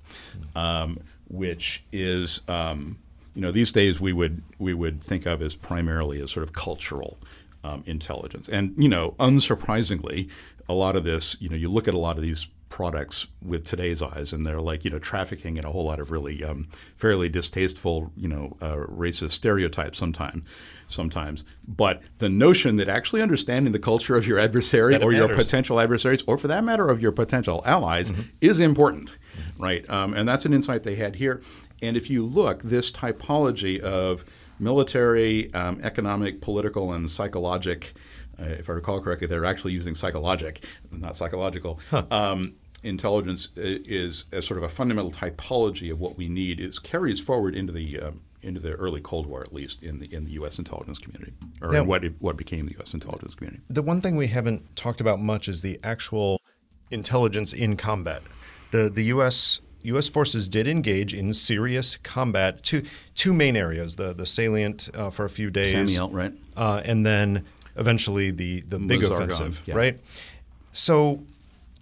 um, 0.55 0.99
which 1.27 1.83
is, 1.91 2.41
um, 2.47 2.97
you 3.33 3.41
know, 3.41 3.51
these 3.51 3.71
days 3.71 3.99
we 3.99 4.13
would 4.13 4.41
we 4.57 4.73
would 4.73 5.01
think 5.01 5.25
of 5.25 5.41
as 5.41 5.55
primarily 5.55 6.21
as 6.21 6.31
sort 6.31 6.43
of 6.43 6.53
cultural 6.53 7.17
um, 7.63 7.83
intelligence, 7.85 8.47
and 8.49 8.73
you 8.77 8.89
know, 8.89 9.15
unsurprisingly, 9.19 10.29
a 10.67 10.73
lot 10.73 10.95
of 10.95 11.03
this, 11.03 11.35
you 11.39 11.49
know, 11.49 11.55
you 11.55 11.69
look 11.69 11.87
at 11.87 11.93
a 11.93 11.99
lot 11.99 12.17
of 12.17 12.23
these 12.23 12.47
products 12.69 13.27
with 13.41 13.65
today's 13.65 14.01
eyes, 14.01 14.31
and 14.31 14.45
they're 14.45 14.61
like 14.61 14.85
you 14.85 14.91
know 14.91 14.99
trafficking 14.99 15.57
in 15.57 15.65
a 15.65 15.71
whole 15.71 15.85
lot 15.85 15.99
of 15.99 16.11
really 16.11 16.43
um, 16.43 16.67
fairly 16.95 17.27
distasteful 17.27 18.11
you 18.15 18.27
know 18.27 18.55
uh, 18.61 18.75
racist 18.87 19.31
stereotypes 19.31 19.97
sometimes. 19.97 20.45
Sometimes, 20.87 21.45
but 21.67 22.01
the 22.17 22.29
notion 22.29 22.77
that 22.77 22.89
actually 22.89 23.21
understanding 23.21 23.73
the 23.73 23.79
culture 23.79 24.15
of 24.15 24.25
your 24.25 24.39
adversary 24.39 24.97
or 24.97 25.13
your 25.13 25.27
potential 25.35 25.79
adversaries, 25.79 26.23
or 26.25 26.35
for 26.35 26.47
that 26.47 26.63
matter 26.63 26.89
of 26.89 26.99
your 26.99 27.11
potential 27.11 27.61
allies, 27.63 28.11
is 28.41 28.59
important, 28.59 29.15
right? 29.59 29.87
Um, 29.87 30.15
and 30.15 30.27
that's 30.27 30.45
an 30.45 30.53
insight 30.53 30.81
they 30.81 30.95
had 30.95 31.15
here. 31.15 31.43
And 31.81 31.95
if 31.97 32.09
you 32.09 32.25
look, 32.25 32.63
this 32.63 32.91
typology 32.91 33.79
of 33.79 34.25
military, 34.59 35.53
um, 35.53 35.79
economic, 35.83 36.41
political, 36.41 36.91
and 36.93 37.09
psychologic 37.09 37.93
uh, 38.41 38.45
if 38.45 38.69
I 38.69 38.73
recall 38.73 39.01
correctly, 39.01 39.27
they're 39.27 39.45
actually 39.45 39.73
using 39.73 39.95
psychologic, 39.95 40.63
not 40.91 41.17
psychological. 41.17 41.79
Um, 42.09 42.55
intelligence 42.83 43.49
is 43.57 44.25
as 44.31 44.45
sort 44.47 44.57
of 44.57 44.63
a 44.63 44.69
fundamental 44.69 45.11
typology 45.11 45.91
of 45.91 45.99
what 45.99 46.17
we 46.17 46.29
need. 46.29 46.59
Is 46.59 46.79
carries 46.79 47.19
forward 47.19 47.55
into 47.55 47.73
the 47.73 47.99
um, 47.99 48.21
into 48.41 48.61
the 48.61 48.71
early 48.73 49.01
Cold 49.01 49.27
War, 49.27 49.41
at 49.41 49.53
least 49.53 49.83
in 49.83 49.99
the 49.99 50.13
in 50.13 50.23
the 50.25 50.31
U.S. 50.31 50.57
intelligence 50.57 50.99
community, 50.99 51.33
or 51.61 51.73
Yeah. 51.73 51.81
in 51.81 51.87
what 51.87 52.03
what 52.19 52.37
became 52.37 52.67
the 52.67 52.73
U.S. 52.75 52.93
intelligence 52.93 53.35
community. 53.35 53.61
The 53.69 53.81
one 53.81 53.99
thing 54.01 54.15
we 54.15 54.27
haven't 54.27 54.75
talked 54.75 55.01
about 55.01 55.19
much 55.19 55.49
is 55.49 55.61
the 55.61 55.77
actual 55.83 56.39
intelligence 56.91 57.51
in 57.53 57.75
combat. 57.75 58.21
The 58.71 58.89
the 58.89 59.03
U.S. 59.05 59.59
U.S. 59.83 60.07
forces 60.07 60.47
did 60.47 60.67
engage 60.67 61.13
in 61.13 61.33
serious 61.33 61.97
combat. 61.97 62.63
Two 62.63 62.83
two 63.15 63.33
main 63.33 63.55
areas: 63.55 63.95
the 63.95 64.13
the 64.13 64.25
salient 64.25 64.89
uh, 64.93 65.09
for 65.09 65.25
a 65.25 65.29
few 65.29 65.49
days, 65.49 65.71
Saint-Mihiel, 65.71 66.13
right? 66.13 66.33
uh, 66.57 66.81
and 66.83 67.05
then 67.05 67.45
eventually 67.75 68.31
the 68.31 68.61
the 68.61 68.79
big 68.79 69.01
Meuse-Argonne, 69.01 69.29
offensive, 69.29 69.63
yeah. 69.65 69.75
right? 69.75 69.99
So, 70.71 71.23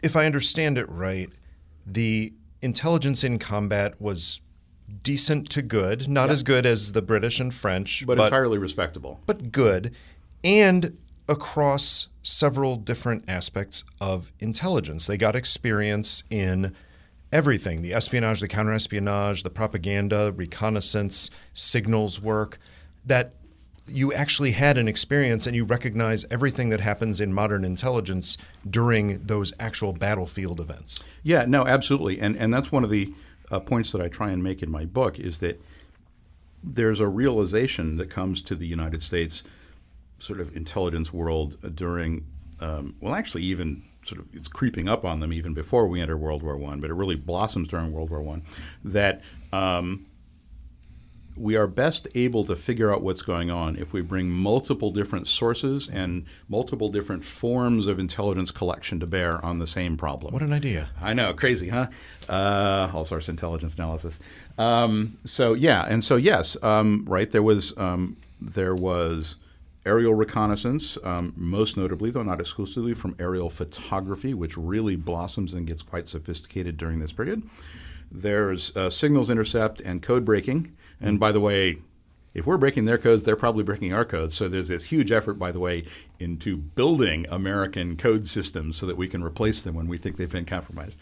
if 0.02 0.16
I 0.16 0.26
understand 0.26 0.78
it 0.78 0.90
right, 0.90 1.30
the 1.86 2.34
intelligence 2.62 3.24
in 3.24 3.40
combat 3.40 4.00
was 4.00 4.42
decent 5.04 5.50
to 5.50 5.62
good, 5.62 6.08
not 6.08 6.30
as 6.30 6.44
good 6.44 6.66
as 6.66 6.94
the 6.94 7.02
British 7.02 7.40
and 7.40 7.54
French, 7.54 8.06
But, 8.08 8.20
entirely 8.20 8.58
respectable. 8.58 9.20
but 9.26 9.52
good, 9.52 9.94
and 10.44 10.98
across 11.28 12.08
several 12.24 12.78
different 12.78 13.26
aspects 13.28 13.84
of 14.00 14.32
intelligence. 14.40 15.08
They 15.08 15.18
got 15.18 15.36
experience 15.36 16.24
in 16.30 16.74
everything 17.32 17.82
the 17.82 17.94
espionage, 17.94 18.40
the 18.40 18.48
counterespionage, 18.48 19.44
the 19.44 19.50
propaganda, 19.50 20.34
reconnaissance, 20.36 21.30
signals 21.54 22.22
work 22.22 22.58
that 23.06 23.34
you 23.90 24.14
actually 24.14 24.52
had 24.52 24.78
an 24.78 24.88
experience 24.88 25.48
and 25.48 25.56
you 25.56 25.64
recognize 25.64 26.26
everything 26.30 26.70
that 26.70 26.82
happens 26.82 27.22
in 27.22 27.34
modern 27.34 27.64
intelligence 27.64 28.38
during 28.70 29.18
those 29.20 29.54
actual 29.60 29.94
battlefield 29.94 30.60
events. 30.60 31.04
Yeah, 31.24 31.46
no, 31.46 31.66
absolutely, 31.66 32.20
and 32.20 32.36
and 32.36 32.54
that's 32.54 32.72
one 32.72 32.84
of 32.84 32.90
the 32.90 33.14
uh, 33.50 33.60
points 33.60 33.92
that 33.94 34.02
I 34.02 34.08
try 34.10 34.32
and 34.32 34.44
make 34.44 34.62
in 34.62 34.70
my 34.70 34.86
book 34.86 35.20
is 35.20 35.40
that 35.40 35.62
there's 36.64 37.00
a 37.00 37.08
realization 37.08 37.98
that 37.98 38.10
comes 38.10 38.42
to 38.42 38.56
the 38.56 38.68
United 38.68 39.02
States 39.02 39.44
sort 40.20 40.42
of 40.42 40.56
intelligence 40.56 41.14
world 41.14 41.76
during, 41.76 42.26
um, 42.60 42.96
well, 43.00 43.14
actually, 43.14 43.44
even 43.44 43.84
sort 44.08 44.22
of 44.22 44.28
it's 44.34 44.48
creeping 44.48 44.88
up 44.88 45.06
on 45.06 45.20
them 45.20 45.34
even 45.34 45.54
before 45.54 45.88
we 45.88 46.02
enter 46.02 46.18
World 46.18 46.44
War 46.44 46.58
One, 46.58 46.80
but 46.80 46.90
it 46.90 46.94
really 46.94 47.16
blossoms 47.16 47.68
during 47.68 47.92
World 47.92 48.10
War 48.10 48.22
One. 48.22 48.44
That 48.84 49.22
um, 49.52 50.06
we 51.36 51.56
are 51.56 51.68
best 51.68 52.08
able 52.16 52.44
to 52.46 52.56
figure 52.56 52.92
out 52.94 53.02
what's 53.02 53.22
going 53.22 53.52
on 53.52 53.76
if 53.76 53.94
we 53.94 54.02
bring 54.02 54.30
multiple 54.30 54.92
different 54.92 55.28
sources 55.28 55.88
and 55.88 56.26
multiple 56.50 56.90
different 56.90 57.24
forms 57.24 57.88
of 57.88 58.00
intelligence 58.00 58.52
collection 58.52 59.00
to 59.00 59.08
bear 59.08 59.44
on 59.46 59.60
the 59.60 59.68
same 59.68 59.98
problem. 59.98 60.34
What 60.34 60.42
an 60.42 60.54
idea! 60.54 60.90
I 61.02 61.14
know, 61.14 61.34
crazy, 61.34 61.70
huh? 61.70 61.88
Uh, 62.28 62.90
all 62.94 63.06
source 63.06 63.30
intelligence 63.30 63.76
analysis. 63.76 64.20
Um, 64.58 65.18
so 65.24 65.54
yeah, 65.54 65.86
and 65.88 66.04
so 66.04 66.16
yes, 66.16 66.62
um, 66.64 67.06
right. 67.08 67.30
There 67.30 67.44
was 67.44 67.78
um, 67.78 68.18
there 68.42 68.76
was 68.76 69.38
aerial 69.88 70.14
reconnaissance, 70.14 70.98
um, 71.04 71.34
most 71.36 71.78
notably, 71.78 72.12
though 72.12 72.24
not 72.24 72.40
exclusively, 72.40 72.94
from 72.94 73.16
aerial 73.18 73.50
photography, 73.50 74.34
which 74.34 74.58
really 74.58 74.96
blossoms 74.96 75.54
and 75.54 75.66
gets 75.66 75.82
quite 75.82 76.08
sophisticated 76.10 76.78
during 76.78 77.00
this 77.00 77.14
period. 77.14 77.42
There's 78.12 78.76
uh, 78.76 78.90
signals 78.90 79.30
intercept 79.30 79.82
and 79.82 80.02
code 80.02 80.26
breaking. 80.26 80.76
And 81.00 81.20
by 81.20 81.32
the 81.32 81.40
way, 81.40 81.78
if 82.34 82.46
we're 82.46 82.58
breaking 82.58 82.86
their 82.86 82.98
codes, 82.98 83.24
they're 83.24 83.36
probably 83.36 83.64
breaking 83.64 83.94
our 83.94 84.06
codes. 84.06 84.36
So 84.36 84.48
there's 84.48 84.68
this 84.68 84.86
huge 84.86 85.12
effort, 85.12 85.36
by 85.36 85.52
the 85.52 85.60
way, 85.60 85.86
into 86.20 86.56
building 86.56 87.26
American 87.30 87.98
code 87.98 88.28
systems 88.28 88.78
so 88.78 88.86
that 88.86 88.98
we 88.98 89.08
can 89.08 89.24
replace 89.24 89.64
them 89.64 89.74
when 89.74 89.88
we 89.88 89.98
think 89.98 90.18
they've 90.18 90.32
been 90.32 90.46
compromised. 90.46 91.00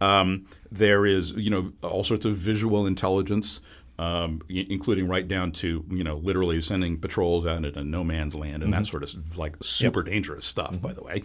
Um, 0.00 0.46
there 0.72 1.06
is, 1.06 1.32
you 1.32 1.50
know, 1.50 1.72
all 1.82 2.02
sorts 2.02 2.24
of 2.24 2.36
visual 2.36 2.86
intelligence, 2.86 3.60
um, 3.98 4.42
including 4.48 5.08
right 5.08 5.26
down 5.26 5.52
to, 5.52 5.84
you 5.90 6.04
know, 6.04 6.16
literally 6.16 6.60
sending 6.60 6.98
patrols 6.98 7.46
out 7.46 7.64
into 7.64 7.84
no 7.84 8.02
man's 8.02 8.34
land 8.34 8.62
and 8.62 8.72
mm-hmm. 8.72 8.82
that 8.82 8.86
sort 8.86 9.02
of 9.02 9.38
like 9.38 9.56
super 9.62 10.00
yep. 10.00 10.06
dangerous 10.06 10.46
stuff. 10.46 10.72
Mm-hmm. 10.72 10.86
By 10.86 10.92
the 10.92 11.02
way, 11.02 11.22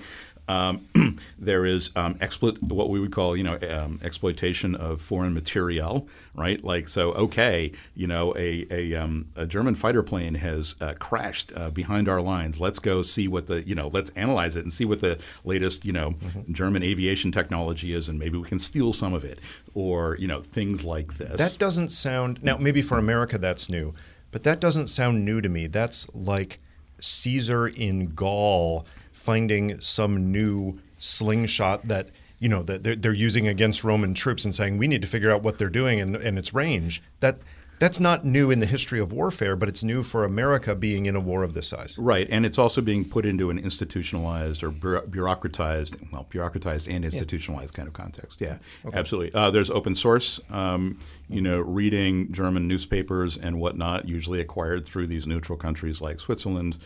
um, 0.48 0.88
there 1.40 1.66
is 1.66 1.92
um, 1.96 2.18
exploit, 2.22 2.62
what 2.62 2.90
we 2.90 3.00
would 3.00 3.12
call, 3.12 3.36
you 3.36 3.44
know, 3.44 3.58
um, 3.70 4.00
exploitation 4.04 4.76
of 4.76 5.02
foreign 5.02 5.34
material, 5.34 6.08
right? 6.34 6.64
Like, 6.64 6.88
so, 6.88 7.14
okay, 7.14 7.72
you 7.96 8.08
know, 8.08 8.34
a, 8.38 8.66
a, 8.72 8.96
um, 8.96 9.28
a 9.36 9.46
German 9.46 9.76
fighter 9.76 10.04
plane 10.04 10.36
has 10.36 10.76
uh, 10.82 10.94
crashed 11.00 11.54
uh, 11.56 11.70
behind 11.70 12.08
our 12.08 12.22
lines. 12.22 12.62
Let's 12.62 12.80
go 12.80 13.02
see 13.02 13.28
what 13.28 13.48
the, 13.48 13.68
you 13.68 13.76
know, 13.76 13.90
let's 13.90 14.10
analyze 14.12 14.56
it 14.56 14.62
and 14.62 14.72
see 14.72 14.86
what 14.86 15.00
the 15.00 15.20
latest, 15.44 15.86
you 15.86 15.94
know, 15.94 16.12
mm-hmm. 16.12 16.54
German 16.54 16.84
aviation 16.84 17.32
technology 17.32 17.94
is, 17.94 18.10
and 18.10 18.18
maybe 18.18 18.38
we 18.38 18.48
can 18.48 18.60
steal 18.60 18.94
some 18.94 19.14
of 19.14 19.24
it, 19.24 19.40
or 19.74 20.16
you 20.18 20.28
know, 20.28 20.42
things 20.42 20.86
like 20.86 21.16
this. 21.18 21.38
That 21.38 21.58
doesn't 21.60 21.90
sound 21.90 22.44
now. 22.44 22.58
Maybe 22.58 22.82
for 22.82 22.98
America 22.98 23.38
that's 23.38 23.70
new, 23.70 23.94
but 24.32 24.44
that 24.44 24.60
doesn't 24.60 24.88
sound 24.88 25.26
new 25.26 25.42
to 25.42 25.50
me. 25.50 25.68
That's 25.68 26.14
like 26.14 26.60
Caesar 27.00 27.68
in 27.68 28.14
Gaul 28.14 28.86
finding 29.28 29.78
some 29.82 30.32
new 30.32 30.80
slingshot 31.00 31.86
that 31.90 32.08
you 32.40 32.48
know 32.48 32.64
that 32.64 32.82
they're, 32.84 32.96
they're 32.96 33.14
using 33.14 33.46
against 33.46 33.84
Roman 33.84 34.14
troops 34.14 34.46
and 34.46 34.56
saying 34.56 34.78
we 34.78 34.88
need 34.88 35.02
to 35.02 35.08
figure 35.08 35.30
out 35.30 35.44
what 35.44 35.58
they're 35.58 35.68
doing 35.82 36.00
and, 36.00 36.16
and 36.16 36.40
its 36.40 36.54
range. 36.54 37.04
That 37.20 37.40
that's 37.80 38.00
not 38.00 38.24
new 38.24 38.50
in 38.50 38.62
the 38.62 38.66
history 38.66 39.02
of 39.02 39.12
warfare, 39.12 39.58
but 39.58 39.68
it's 39.68 39.84
new 39.84 40.02
for 40.02 40.24
America 40.24 40.76
being 40.76 41.08
in 41.08 41.16
a 41.18 41.20
war 41.20 41.44
of 41.44 41.54
this 41.54 41.68
size. 41.68 41.98
Right, 41.98 42.26
and 42.32 42.46
it's 42.46 42.58
also 42.58 42.82
being 42.82 43.04
put 43.04 43.26
into 43.26 43.50
an 43.50 43.60
institutionalized 43.60 44.64
or 44.64 44.72
bureaucratized, 44.72 45.98
well, 46.12 46.26
bureaucratized 46.32 46.88
and 46.90 47.04
institutionalized 47.04 47.74
yeah. 47.74 47.78
kind 47.78 47.88
of 47.88 47.94
context. 47.94 48.40
Yeah, 48.40 48.58
okay. 48.86 48.98
absolutely. 48.98 49.34
Uh, 49.34 49.52
there's 49.52 49.70
open 49.70 49.94
source. 49.94 50.40
Um, 50.50 51.00
you 51.30 51.42
know, 51.42 51.60
reading 51.60 52.32
German 52.32 52.68
newspapers 52.70 53.38
and 53.38 53.60
whatnot, 53.60 54.08
usually 54.08 54.40
acquired 54.40 54.86
through 54.86 55.08
these 55.08 55.28
neutral 55.28 55.58
countries 55.58 56.02
like 56.02 56.22
Switzerland. 56.22 56.78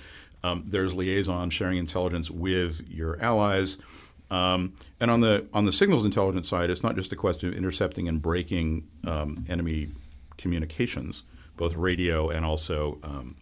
Um, 0.43 0.63
there's 0.65 0.95
liaison 0.95 1.49
sharing 1.49 1.77
intelligence 1.77 2.31
with 2.31 2.87
your 2.89 3.21
allies. 3.21 3.77
Um, 4.29 4.73
and 4.99 5.11
on 5.11 5.19
the 5.21 5.45
on 5.53 5.65
the 5.65 5.71
signals 5.71 6.05
intelligence 6.05 6.47
side, 6.47 6.69
it's 6.69 6.83
not 6.83 6.95
just 6.95 7.11
a 7.11 7.15
question 7.15 7.49
of 7.49 7.55
intercepting 7.55 8.07
and 8.07 8.21
breaking 8.21 8.87
um, 9.05 9.45
enemy 9.49 9.89
communications, 10.37 11.23
both 11.57 11.75
radio 11.75 12.29
and 12.29 12.45
also 12.45 12.97
um, 13.03 13.35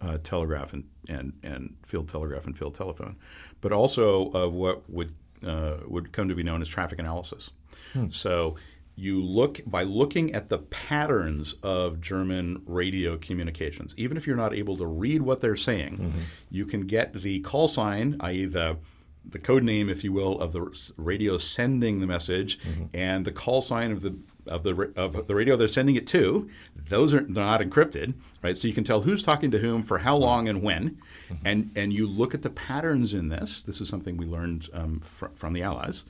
uh, 0.00 0.18
telegraph 0.24 0.72
and, 0.72 0.84
and, 1.08 1.32
and 1.42 1.76
field 1.84 2.08
telegraph 2.08 2.46
and 2.46 2.56
field 2.56 2.74
telephone, 2.74 3.16
but 3.60 3.72
also 3.72 4.30
of 4.30 4.52
what 4.52 4.88
would 4.90 5.12
uh, 5.46 5.76
would 5.86 6.12
come 6.12 6.28
to 6.28 6.34
be 6.34 6.42
known 6.42 6.62
as 6.62 6.68
traffic 6.68 6.98
analysis. 6.98 7.50
Hmm. 7.92 8.08
So 8.10 8.56
you 8.94 9.22
look 9.22 9.60
by 9.66 9.82
looking 9.82 10.34
at 10.34 10.48
the 10.48 10.58
patterns 10.58 11.54
of 11.62 12.00
German 12.00 12.62
radio 12.66 13.16
communications. 13.16 13.94
Even 13.96 14.16
if 14.16 14.26
you're 14.26 14.36
not 14.36 14.54
able 14.54 14.76
to 14.76 14.86
read 14.86 15.22
what 15.22 15.40
they're 15.40 15.56
saying, 15.56 15.98
mm-hmm. 15.98 16.20
you 16.50 16.66
can 16.66 16.82
get 16.82 17.14
the 17.14 17.40
call 17.40 17.68
sign, 17.68 18.16
i.e., 18.20 18.44
the 18.44 18.76
the 19.24 19.38
code 19.38 19.62
name, 19.62 19.88
if 19.88 20.02
you 20.02 20.12
will, 20.12 20.40
of 20.40 20.52
the 20.52 20.92
radio 20.96 21.38
sending 21.38 22.00
the 22.00 22.06
message, 22.06 22.58
mm-hmm. 22.60 22.86
and 22.92 23.24
the 23.24 23.32
call 23.32 23.60
sign 23.60 23.92
of 23.92 24.02
the 24.02 24.18
of 24.46 24.64
the 24.64 24.92
of 24.96 25.28
the 25.28 25.34
radio 25.34 25.56
they're 25.56 25.68
sending 25.68 25.96
it 25.96 26.06
to. 26.08 26.50
Those 26.74 27.14
are 27.14 27.20
not 27.22 27.60
encrypted, 27.60 28.14
right? 28.42 28.56
So 28.56 28.66
you 28.66 28.74
can 28.74 28.84
tell 28.84 29.02
who's 29.02 29.22
talking 29.22 29.50
to 29.52 29.58
whom 29.58 29.82
for 29.82 29.98
how 29.98 30.16
long 30.16 30.48
and 30.48 30.62
when, 30.62 30.98
mm-hmm. 31.30 31.34
and 31.44 31.70
and 31.76 31.92
you 31.92 32.06
look 32.06 32.34
at 32.34 32.42
the 32.42 32.50
patterns 32.50 33.14
in 33.14 33.28
this. 33.28 33.62
This 33.62 33.80
is 33.80 33.88
something 33.88 34.16
we 34.16 34.26
learned 34.26 34.68
um, 34.72 35.00
fr- 35.00 35.26
from 35.28 35.52
the 35.52 35.62
Allies. 35.62 36.04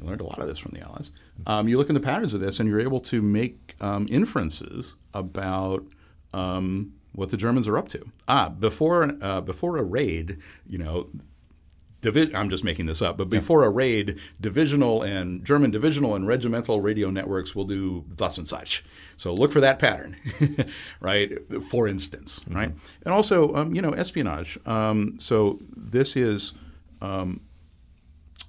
We 0.00 0.06
learned 0.06 0.20
a 0.20 0.26
lot 0.26 0.40
of 0.40 0.46
this 0.48 0.58
from 0.58 0.72
the 0.72 0.80
Allies. 0.80 1.10
Um, 1.46 1.68
you 1.68 1.78
look 1.78 1.88
in 1.88 1.94
the 1.94 2.00
patterns 2.00 2.34
of 2.34 2.40
this, 2.40 2.60
and 2.60 2.68
you're 2.68 2.80
able 2.80 3.00
to 3.00 3.22
make 3.22 3.74
um, 3.80 4.06
inferences 4.10 4.96
about 5.14 5.84
um, 6.34 6.92
what 7.12 7.30
the 7.30 7.36
Germans 7.36 7.68
are 7.68 7.78
up 7.78 7.88
to. 7.88 8.04
Ah, 8.26 8.48
before 8.48 9.16
uh, 9.20 9.40
before 9.40 9.76
a 9.76 9.82
raid, 9.82 10.38
you 10.66 10.78
know. 10.78 11.08
Divi- 12.00 12.32
I'm 12.32 12.48
just 12.48 12.62
making 12.62 12.86
this 12.86 13.02
up, 13.02 13.18
but 13.18 13.28
before 13.28 13.64
a 13.64 13.70
raid, 13.70 14.20
divisional 14.40 15.02
and 15.02 15.44
German 15.44 15.72
divisional 15.72 16.14
and 16.14 16.28
regimental 16.28 16.80
radio 16.80 17.10
networks 17.10 17.56
will 17.56 17.64
do 17.64 18.04
thus 18.06 18.38
and 18.38 18.46
such. 18.46 18.84
So 19.16 19.34
look 19.34 19.50
for 19.50 19.60
that 19.60 19.80
pattern, 19.80 20.14
right? 21.00 21.32
For 21.64 21.88
instance, 21.88 22.38
mm-hmm. 22.38 22.54
right? 22.54 22.72
And 23.04 23.12
also, 23.12 23.52
um, 23.56 23.74
you 23.74 23.82
know, 23.82 23.90
espionage. 23.90 24.64
Um, 24.64 25.16
so 25.18 25.58
this 25.74 26.16
is 26.16 26.54
um, 27.02 27.40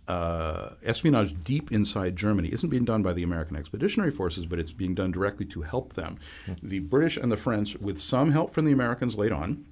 uh, 0.09 0.73
espionage 0.83 1.35
deep 1.43 1.71
inside 1.71 2.15
Germany 2.15 2.49
isn't 2.49 2.69
being 2.69 2.85
done 2.85 3.03
by 3.03 3.13
the 3.13 3.23
American 3.23 3.55
Expeditionary 3.55 4.11
Forces, 4.11 4.45
but 4.45 4.59
it's 4.59 4.71
being 4.71 4.95
done 4.95 5.11
directly 5.11 5.45
to 5.45 5.61
help 5.61 5.93
them. 5.93 6.17
Mm-hmm. 6.47 6.67
The 6.67 6.79
British 6.79 7.17
and 7.17 7.31
the 7.31 7.37
French, 7.37 7.77
with 7.77 7.99
some 7.99 8.31
help 8.31 8.51
from 8.51 8.65
the 8.65 8.71
Americans 8.71 9.15
late 9.15 9.31
on, 9.31 9.65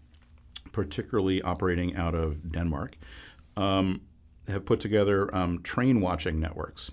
particularly 0.72 1.42
operating 1.42 1.96
out 1.96 2.14
of 2.14 2.52
Denmark, 2.52 2.98
um, 3.56 4.02
have 4.48 4.64
put 4.64 4.80
together 4.80 5.34
um, 5.36 5.62
train 5.64 6.02
watching 6.02 6.40
networks. 6.40 6.92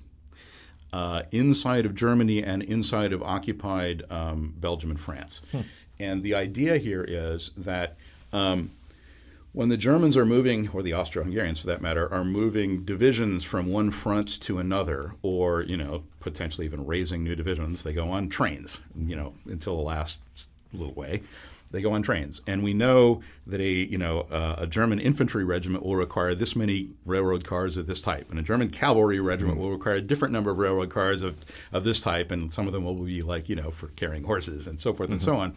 Uh, 0.93 1.25
inside 1.33 1.87
of 1.87 1.95
Germany 1.95 2.43
and 2.43 2.63
inside 2.63 3.13
of 3.13 3.21
occupied 3.23 4.05
um, 4.11 4.55
Belgium 4.57 4.91
and 4.91 5.01
France. 5.01 5.43
Hmm. 5.51 5.61
And 5.99 6.23
the 6.23 6.35
idea 6.35 6.79
here 6.79 7.05
is 7.07 7.51
that 7.57 7.97
um, 8.33 8.71
when 9.55 9.69
the 9.69 9.77
Germans 9.77 10.17
are 10.17 10.27
moving, 10.27 10.69
or 10.71 10.83
the 10.83 10.93
Austro-Hungarians 10.93 11.61
for 11.61 11.69
that 11.69 11.81
matter, 11.81 12.13
are 12.13 12.25
moving 12.25 12.85
divisions 12.85 13.45
from 13.45 13.69
one 13.69 13.93
front 13.93 14.41
to 14.41 14.59
another, 14.59 15.15
or 15.23 15.63
you 15.63 15.77
know 15.77 16.03
potentially 16.19 16.67
even 16.67 16.85
raising 16.85 17.23
new 17.23 17.37
divisions, 17.37 17.85
they 17.85 17.95
go 17.95 18.11
on 18.11 18.29
trains. 18.29 18.81
You 18.99 19.15
know 19.17 19.35
until 19.47 19.77
the 19.77 19.83
last 19.83 20.19
little 20.73 20.93
way, 20.93 21.23
they 21.71 21.81
go 21.81 21.93
on 21.93 22.03
trains, 22.03 22.43
and 22.49 22.65
we 22.65 22.75
know 22.75 23.23
that 23.47 23.61
a 23.61 23.71
you 23.71 23.97
know 23.97 24.23
uh, 24.23 24.57
a 24.59 24.67
German 24.67 24.99
infantry 24.99 25.45
regiment 25.45 25.87
will 25.87 25.95
require 25.95 26.35
this 26.35 26.57
many 26.57 26.91
railroad 27.07 27.45
cars 27.45 27.77
of 27.77 27.87
this 27.87 28.03
type, 28.03 28.31
and 28.31 28.41
a 28.41 28.43
German 28.43 28.71
cavalry 28.71 29.21
regiment 29.21 29.55
mm-hmm. 29.55 29.63
will 29.63 29.71
require 29.71 29.95
a 29.95 30.03
different 30.03 30.33
number 30.33 30.51
of 30.51 30.59
railroad 30.59 30.91
cars 30.91 31.23
of 31.23 31.37
of 31.73 31.85
this 31.85 32.01
type, 32.01 32.33
and 32.33 32.53
some 32.53 32.67
of 32.67 32.73
them 32.73 32.85
will 32.85 32.95
be 32.97 33.23
like 33.23 33.49
you 33.49 33.55
know 33.55 33.71
for 33.71 33.87
carrying 33.87 34.25
horses 34.25 34.67
and 34.67 34.81
so 34.81 34.93
forth 34.93 35.07
mm-hmm. 35.07 35.15
and 35.15 35.23
so 35.23 35.37
on. 35.37 35.55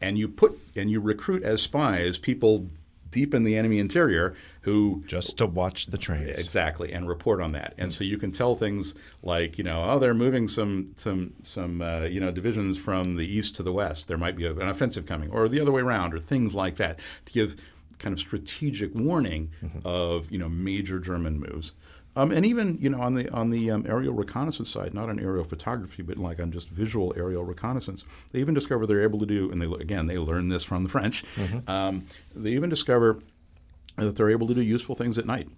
And 0.00 0.16
you 0.16 0.28
put 0.28 0.60
and 0.76 0.92
you 0.92 1.00
recruit 1.00 1.42
as 1.42 1.60
spies 1.60 2.18
people 2.18 2.68
deep 3.12 3.32
in 3.32 3.44
the 3.44 3.56
enemy 3.56 3.78
interior 3.78 4.34
who 4.62 5.04
just 5.06 5.38
to 5.38 5.46
watch 5.46 5.86
the 5.86 5.98
trains 5.98 6.38
exactly 6.38 6.92
and 6.92 7.08
report 7.08 7.40
on 7.40 7.52
that. 7.52 7.74
And 7.78 7.92
so 7.92 8.02
you 8.02 8.18
can 8.18 8.32
tell 8.32 8.56
things 8.56 8.94
like 9.22 9.58
you 9.58 9.64
know 9.64 9.84
oh 9.84 9.98
they're 10.00 10.14
moving 10.14 10.48
some 10.48 10.94
some 10.96 11.34
some 11.42 11.80
uh, 11.80 12.00
you 12.00 12.18
know 12.18 12.32
divisions 12.32 12.78
from 12.78 13.16
the 13.16 13.26
east 13.26 13.54
to 13.56 13.62
the 13.62 13.72
west. 13.72 14.08
There 14.08 14.18
might 14.18 14.36
be 14.36 14.46
an 14.46 14.60
offensive 14.62 15.06
coming, 15.06 15.30
or 15.30 15.48
the 15.48 15.60
other 15.60 15.70
way 15.70 15.82
around, 15.82 16.14
or 16.14 16.18
things 16.18 16.54
like 16.54 16.76
that 16.76 16.98
to 17.26 17.32
give 17.32 17.56
kind 17.98 18.12
of 18.12 18.18
strategic 18.18 18.92
warning 18.94 19.50
mm-hmm. 19.62 19.78
of 19.84 20.30
you 20.32 20.38
know 20.38 20.48
major 20.48 20.98
German 20.98 21.38
moves. 21.38 21.72
Um, 22.14 22.30
and 22.30 22.44
even 22.44 22.76
you 22.80 22.90
know 22.90 23.00
on 23.00 23.14
the 23.14 23.28
on 23.30 23.50
the 23.50 23.70
um, 23.70 23.86
aerial 23.88 24.12
reconnaissance 24.12 24.70
side, 24.70 24.92
not 24.92 25.08
on 25.08 25.18
aerial 25.18 25.44
photography, 25.44 26.02
but 26.02 26.18
like 26.18 26.40
on 26.40 26.52
just 26.52 26.68
visual 26.68 27.14
aerial 27.16 27.44
reconnaissance, 27.44 28.04
they 28.32 28.40
even 28.40 28.54
discover 28.54 28.86
they're 28.86 29.02
able 29.02 29.18
to 29.18 29.26
do, 29.26 29.50
and 29.50 29.62
they 29.62 29.66
again 29.66 30.06
they 30.06 30.18
learn 30.18 30.48
this 30.48 30.62
from 30.62 30.82
the 30.82 30.88
French. 30.88 31.24
Mm-hmm. 31.36 31.70
Um, 31.70 32.06
they 32.34 32.50
even 32.50 32.68
discover 32.68 33.20
that 33.96 34.16
they're 34.16 34.30
able 34.30 34.46
to 34.46 34.54
do 34.54 34.62
useful 34.62 34.94
things 34.94 35.16
at 35.16 35.26
night. 35.26 35.48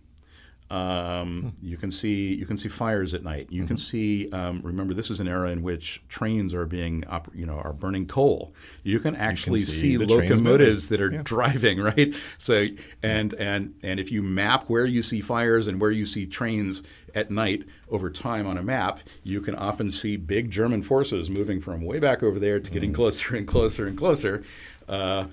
Um, 0.71 1.53
you 1.63 1.77
can 1.77 1.91
see 1.91 2.35
you 2.35 2.47
can 2.47 2.57
see 2.57 2.69
fires 2.69 3.13
at 3.13 3.23
night. 3.23 3.49
You 3.51 3.67
can 3.67 3.77
see. 3.77 4.31
Um, 4.31 4.61
remember, 4.63 4.95
this 4.95 5.11
is 5.11 5.21
an 5.21 5.29
era 5.29 5.51
in 5.51 5.63
which 5.63 6.03
trains 6.09 6.55
are 6.55 6.65
being, 6.65 7.05
op- 7.07 7.31
you 7.35 7.45
know, 7.45 7.59
are 7.59 7.75
burning 7.75 8.07
coal. 8.07 8.55
You 8.83 8.99
can 8.99 9.15
actually 9.15 9.59
see 9.59 9.97
see, 9.97 9.99
locomotives 9.99 10.89
that 10.89 11.01
are 11.01 11.11
driving, 11.11 11.81
right? 11.83 12.15
So, 12.39 12.67
and 13.03 13.35
and 13.35 13.75
and 13.83 14.01
if 14.01 14.11
you 14.11 14.23
map 14.23 14.65
where 14.69 14.87
you 14.87 15.03
see 15.03 15.21
fires 15.21 15.69
and 15.69 15.81
where 15.81 15.91
you 15.91 16.07
see 16.07 16.27
trains 16.27 16.83
at 17.15 17.31
night 17.31 17.65
over 17.91 18.11
time 18.11 18.47
on 18.47 18.57
a 18.57 18.63
map, 18.63 19.01
you 19.23 19.41
can 19.41 19.55
often 19.55 19.91
see 19.91 20.17
big 20.17 20.51
German 20.51 20.83
forces 20.83 21.29
moving 21.29 21.61
from 21.61 21.85
way 21.85 22.01
back 22.01 22.23
over 22.23 22.39
there 22.39 22.59
to 22.59 22.71
getting 22.71 22.93
closer 22.93 23.37
and 23.37 23.47
closer 23.47 23.87
and 23.87 23.99
closer. 23.99 24.43
Uh, 24.89 25.27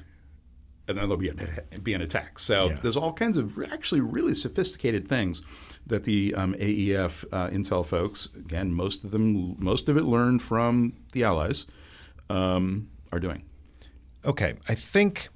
and 0.92 1.00
then 1.00 1.10
there'll 1.10 1.18
be 1.18 1.30
an, 1.30 1.60
be 1.84 1.94
an 1.94 2.02
attack. 2.02 2.40
So 2.40 2.70
Yeah. 2.70 2.78
there's 2.82 2.98
all 2.98 3.14
kinds 3.14 3.38
of 3.38 3.58
actually 3.72 4.02
really 4.02 4.34
sophisticated 4.36 5.08
things 5.08 5.42
that 5.88 6.04
the 6.04 6.34
um, 6.36 6.54
AEF 6.56 7.26
uh, 7.32 7.50
Intel 7.50 7.86
folks, 7.86 8.30
again, 8.36 8.72
most 8.74 9.04
of 9.04 9.12
them, 9.12 9.56
most 9.60 9.90
of 9.90 9.98
it 9.98 10.04
learned 10.04 10.42
from 10.42 10.94
the 11.14 11.24
Allies, 11.24 11.66
um, 12.30 12.88
are 13.12 13.20
doing. 13.20 13.44
Okay, 14.26 14.54
I 14.70 14.76
think 14.76 15.30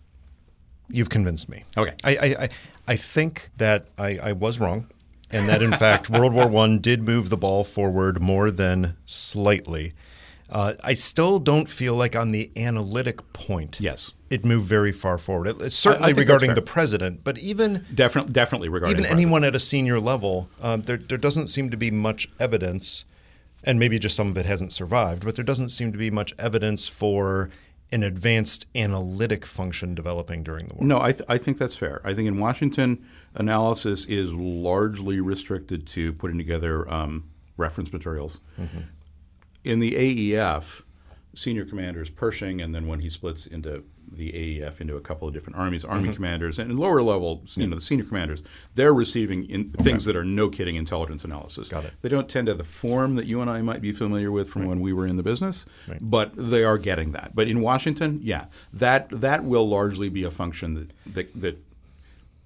you've 0.89 1.09
convinced 1.09 1.49
me. 1.49 1.63
Okay. 1.77 1.93
I 2.03 2.15
I, 2.17 2.25
I, 2.43 2.49
I 2.89 2.95
think 2.95 3.49
that 3.57 3.87
I, 3.97 4.17
I 4.19 4.31
was 4.33 4.59
wrong, 4.59 4.87
and 5.31 5.49
that 5.49 5.61
in 5.63 5.71
fact 5.73 6.09
World 6.09 6.33
War 6.33 6.47
One 6.47 6.79
did 6.79 7.01
move 7.01 7.29
the 7.29 7.37
ball 7.37 7.63
forward 7.63 8.21
more 8.21 8.51
than 8.51 8.95
slightly. 9.05 9.93
Uh, 10.47 10.73
I 10.83 10.93
still 10.93 11.39
don't 11.39 11.67
feel 11.67 11.95
like 11.95 12.15
on 12.15 12.31
the 12.31 12.51
analytic 12.55 13.33
point, 13.33 13.79
Yes. 13.81 14.11
It 14.35 14.43
moved 14.45 14.67
very 14.67 14.91
far 14.91 15.17
forward. 15.17 15.47
It- 15.47 15.71
certainly 15.71 16.07
think 16.13 16.17
that's 16.17 16.27
regarding 16.27 16.53
the 16.55 16.61
president, 16.61 17.23
but 17.23 17.37
even 17.39 17.85
Definitely, 17.93 18.33
definitely 18.33 18.69
regarding 18.69 18.99
even 18.99 19.09
anyone 19.11 19.43
at 19.43 19.55
a 19.55 19.59
senior 19.59 19.99
level, 19.99 20.49
um, 20.61 20.81
there, 20.81 20.97
there 20.97 21.17
doesn't 21.17 21.47
seem 21.47 21.69
to 21.71 21.77
be 21.77 21.89
much 21.89 22.29
evidence, 22.39 23.05
and 23.63 23.79
maybe 23.79 23.97
just 23.97 24.15
some 24.15 24.27
of 24.29 24.37
it 24.37 24.45
hasn't 24.45 24.71
survived, 24.73 25.23
but 25.25 25.35
there 25.35 25.45
doesn't 25.45 25.69
seem 25.69 25.91
to 25.93 25.97
be 25.97 26.11
much 26.11 26.33
evidence 26.37 26.87
for 26.87 27.49
an 27.91 28.03
advanced 28.03 28.65
analytic 28.75 29.45
function 29.45 29.95
developing 29.95 30.43
during 30.43 30.67
the 30.67 30.75
war. 30.75 30.85
No, 30.85 30.99
I, 31.01 31.11
th- 31.13 31.23
I 31.29 31.37
think 31.37 31.57
that's 31.57 31.75
fair. 31.75 32.01
I 32.03 32.13
think 32.13 32.27
in 32.27 32.37
Washington, 32.39 33.05
analysis 33.35 34.05
is 34.05 34.33
largely 34.33 35.19
restricted 35.21 35.87
to 35.87 36.11
putting 36.13 36.37
together 36.37 36.91
um, 36.91 37.29
reference 37.57 37.93
materials. 37.93 38.41
In 39.63 39.79
the 39.79 39.93
AEF, 39.93 40.81
senior 41.35 41.63
commanders 41.65 42.09
Pershing, 42.09 42.59
and 42.61 42.73
then 42.73 42.87
when 42.87 42.99
he 42.99 43.09
splits 43.09 43.45
into 43.45 43.83
the 44.11 44.31
AEF 44.31 44.81
into 44.81 44.95
a 44.95 45.01
couple 45.01 45.27
of 45.27 45.33
different 45.33 45.57
armies, 45.57 45.83
army 45.83 46.05
mm-hmm. 46.05 46.13
commanders, 46.13 46.59
and 46.59 46.79
lower 46.79 47.01
level, 47.01 47.43
you 47.55 47.67
know, 47.67 47.75
the 47.75 47.81
senior 47.81 48.05
commanders, 48.05 48.43
they're 48.75 48.93
receiving 48.93 49.45
in, 49.49 49.71
things 49.71 50.05
that 50.05 50.15
are 50.15 50.23
no 50.23 50.49
kidding 50.49 50.75
intelligence 50.75 51.23
analysis. 51.23 51.69
Got 51.69 51.85
it. 51.85 51.93
They 52.01 52.09
don't 52.09 52.29
tend 52.29 52.47
to 52.47 52.53
the 52.53 52.63
form 52.63 53.15
that 53.15 53.25
you 53.25 53.41
and 53.41 53.49
I 53.49 53.61
might 53.61 53.81
be 53.81 53.91
familiar 53.91 54.31
with 54.31 54.49
from 54.49 54.65
when 54.65 54.81
we 54.81 54.93
were 54.93 55.07
in 55.07 55.17
the 55.17 55.23
business, 55.23 55.65
but 56.01 56.31
they 56.35 56.63
are 56.63 56.77
getting 56.77 57.11
that. 57.13 57.31
But 57.35 57.47
in 57.47 57.61
Washington, 57.61 58.19
yeah, 58.23 58.45
that 58.73 59.09
that 59.09 59.43
will 59.43 59.67
largely 59.67 60.09
be 60.09 60.23
a 60.23 60.31
function 60.31 60.73
that 60.75 60.91
that, 61.13 61.41
that 61.41 61.57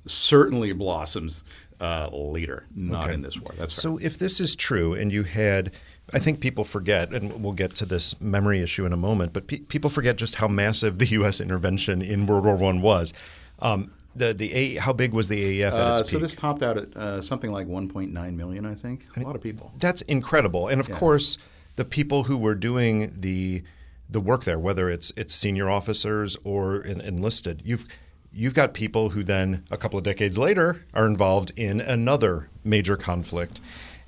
certainly 0.05 0.73
blossoms 0.73 1.43
uh, 1.79 2.09
later, 2.11 2.65
not 2.75 3.05
Okay. 3.05 3.13
in 3.13 3.21
this 3.21 3.39
war. 3.39 3.53
That's 3.57 3.73
So 3.73 3.97
if 3.97 4.17
this 4.17 4.39
is 4.39 4.55
true, 4.55 4.93
and 4.93 5.11
you 5.11 5.23
had, 5.23 5.71
I 6.13 6.19
think 6.19 6.39
people 6.41 6.63
forget, 6.63 7.13
and 7.13 7.41
we'll 7.43 7.53
get 7.53 7.73
to 7.75 7.85
this 7.85 8.19
memory 8.21 8.61
issue 8.61 8.85
in 8.85 8.93
a 8.93 8.97
moment, 8.97 9.31
but 9.33 9.47
pe- 9.47 9.59
people 9.59 9.89
forget 9.89 10.17
just 10.17 10.35
how 10.35 10.47
massive 10.47 10.99
the 10.99 11.05
U.S. 11.07 11.39
intervention 11.39 12.01
in 12.01 12.25
World 12.25 12.45
War 12.45 12.55
One 12.57 12.81
was. 12.81 13.13
Um, 13.59 13.91
the 14.15 14.33
the 14.33 14.51
A, 14.53 14.75
how 14.75 14.91
big 14.91 15.13
was 15.13 15.27
the 15.29 15.61
AEF 15.61 15.71
at 15.71 15.73
Uh, 15.73 15.91
its 15.99 16.09
so 16.09 16.13
peak? 16.17 16.21
this 16.21 16.35
topped 16.35 16.63
out 16.63 16.77
at 16.77 16.97
uh, 16.97 17.21
something 17.21 17.51
like 17.51 17.67
1.9 17.67 18.35
million, 18.35 18.65
I 18.65 18.73
think. 18.73 19.05
A 19.15 19.19
lot 19.21 19.35
of 19.35 19.41
people. 19.41 19.71
That's 19.79 20.01
incredible. 20.03 20.67
And 20.67 20.81
of 20.81 20.89
course, 20.91 21.37
the 21.75 21.85
people 21.85 22.23
who 22.23 22.37
were 22.37 22.55
doing 22.55 23.13
the 23.15 23.63
the 24.09 24.19
work 24.19 24.43
there, 24.43 24.57
whether 24.57 24.89
it's 24.89 25.13
it's 25.15 25.33
senior 25.35 25.69
officers 25.69 26.35
or 26.43 26.83
en- 26.85 26.99
enlisted, 27.01 27.61
you've 27.63 27.85
you've 28.31 28.53
got 28.53 28.73
people 28.73 29.09
who 29.09 29.23
then 29.23 29.63
a 29.71 29.77
couple 29.77 29.97
of 29.97 30.05
decades 30.05 30.37
later 30.37 30.85
are 30.93 31.05
involved 31.05 31.51
in 31.55 31.81
another 31.81 32.49
major 32.63 32.95
conflict 32.95 33.59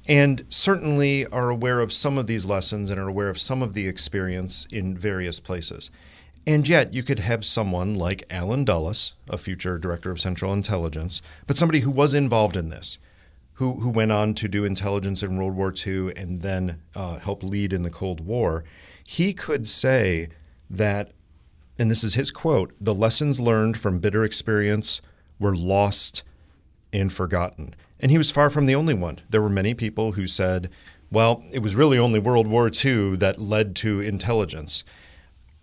and 0.08 0.44
certainly 0.50 1.26
are 1.28 1.50
aware 1.50 1.80
of 1.80 1.94
some 1.94 2.18
of 2.18 2.28
these 2.28 2.46
lessons 2.46 2.90
and 2.90 3.00
are 3.00 3.08
aware 3.08 3.30
of 3.30 3.40
some 3.40 3.62
of 3.62 3.74
the 3.74 3.88
experience 3.88 4.66
in 4.72 4.98
various 4.98 5.40
places. 5.40 5.92
And 6.48 6.68
yet, 6.68 6.94
you 6.94 7.04
could 7.04 7.20
have 7.20 7.46
someone 7.46 7.96
like 7.96 8.26
Allen 8.32 8.66
Dulles, 8.66 9.14
a 9.30 9.38
future 9.38 9.78
director 9.78 10.10
of 10.10 10.20
Central 10.20 10.54
Intelligence, 10.54 11.22
but 11.46 11.56
somebody 11.56 11.82
who 11.82 11.92
was 11.92 12.16
involved 12.16 12.58
in 12.58 12.70
this, 12.70 12.98
who, 13.54 13.80
who 13.80 13.92
went 13.92 14.12
on 14.12 14.34
to 14.36 14.48
do 14.48 14.66
intelligence 14.66 15.22
in 15.22 15.38
World 15.38 15.56
War 15.56 15.72
II 15.86 16.16
and 16.16 16.42
then 16.42 16.82
uh, 16.96 17.20
help 17.20 17.44
lead 17.44 17.74
in 17.74 17.84
the 17.84 17.92
Cold 17.92 18.26
War, 18.26 18.64
he 19.06 19.34
could 19.34 19.68
say 19.68 20.30
that, 20.68 21.12
and 21.82 21.90
this 21.90 22.04
is 22.04 22.14
his 22.14 22.30
quote 22.30 22.74
the 22.80 22.94
lessons 22.94 23.40
learned 23.40 23.76
from 23.76 23.98
bitter 23.98 24.24
experience 24.24 25.02
were 25.40 25.56
lost 25.56 26.24
and 26.94 27.12
forgotten. 27.12 27.74
And 28.00 28.12
he 28.12 28.20
was 28.20 28.30
far 28.30 28.52
from 28.52 28.68
the 28.68 28.76
only 28.76 28.94
one. 28.94 29.20
There 29.32 29.42
were 29.42 29.50
many 29.50 29.74
people 29.74 30.12
who 30.12 30.28
said, 30.28 30.70
well, 31.12 31.44
it 31.52 31.60
was 31.60 31.76
really 31.76 31.98
only 31.98 32.20
World 32.20 32.46
War 32.46 32.70
II 32.70 33.16
that 33.16 33.42
led 33.42 33.76
to 33.78 34.00
intelligence. 34.00 34.84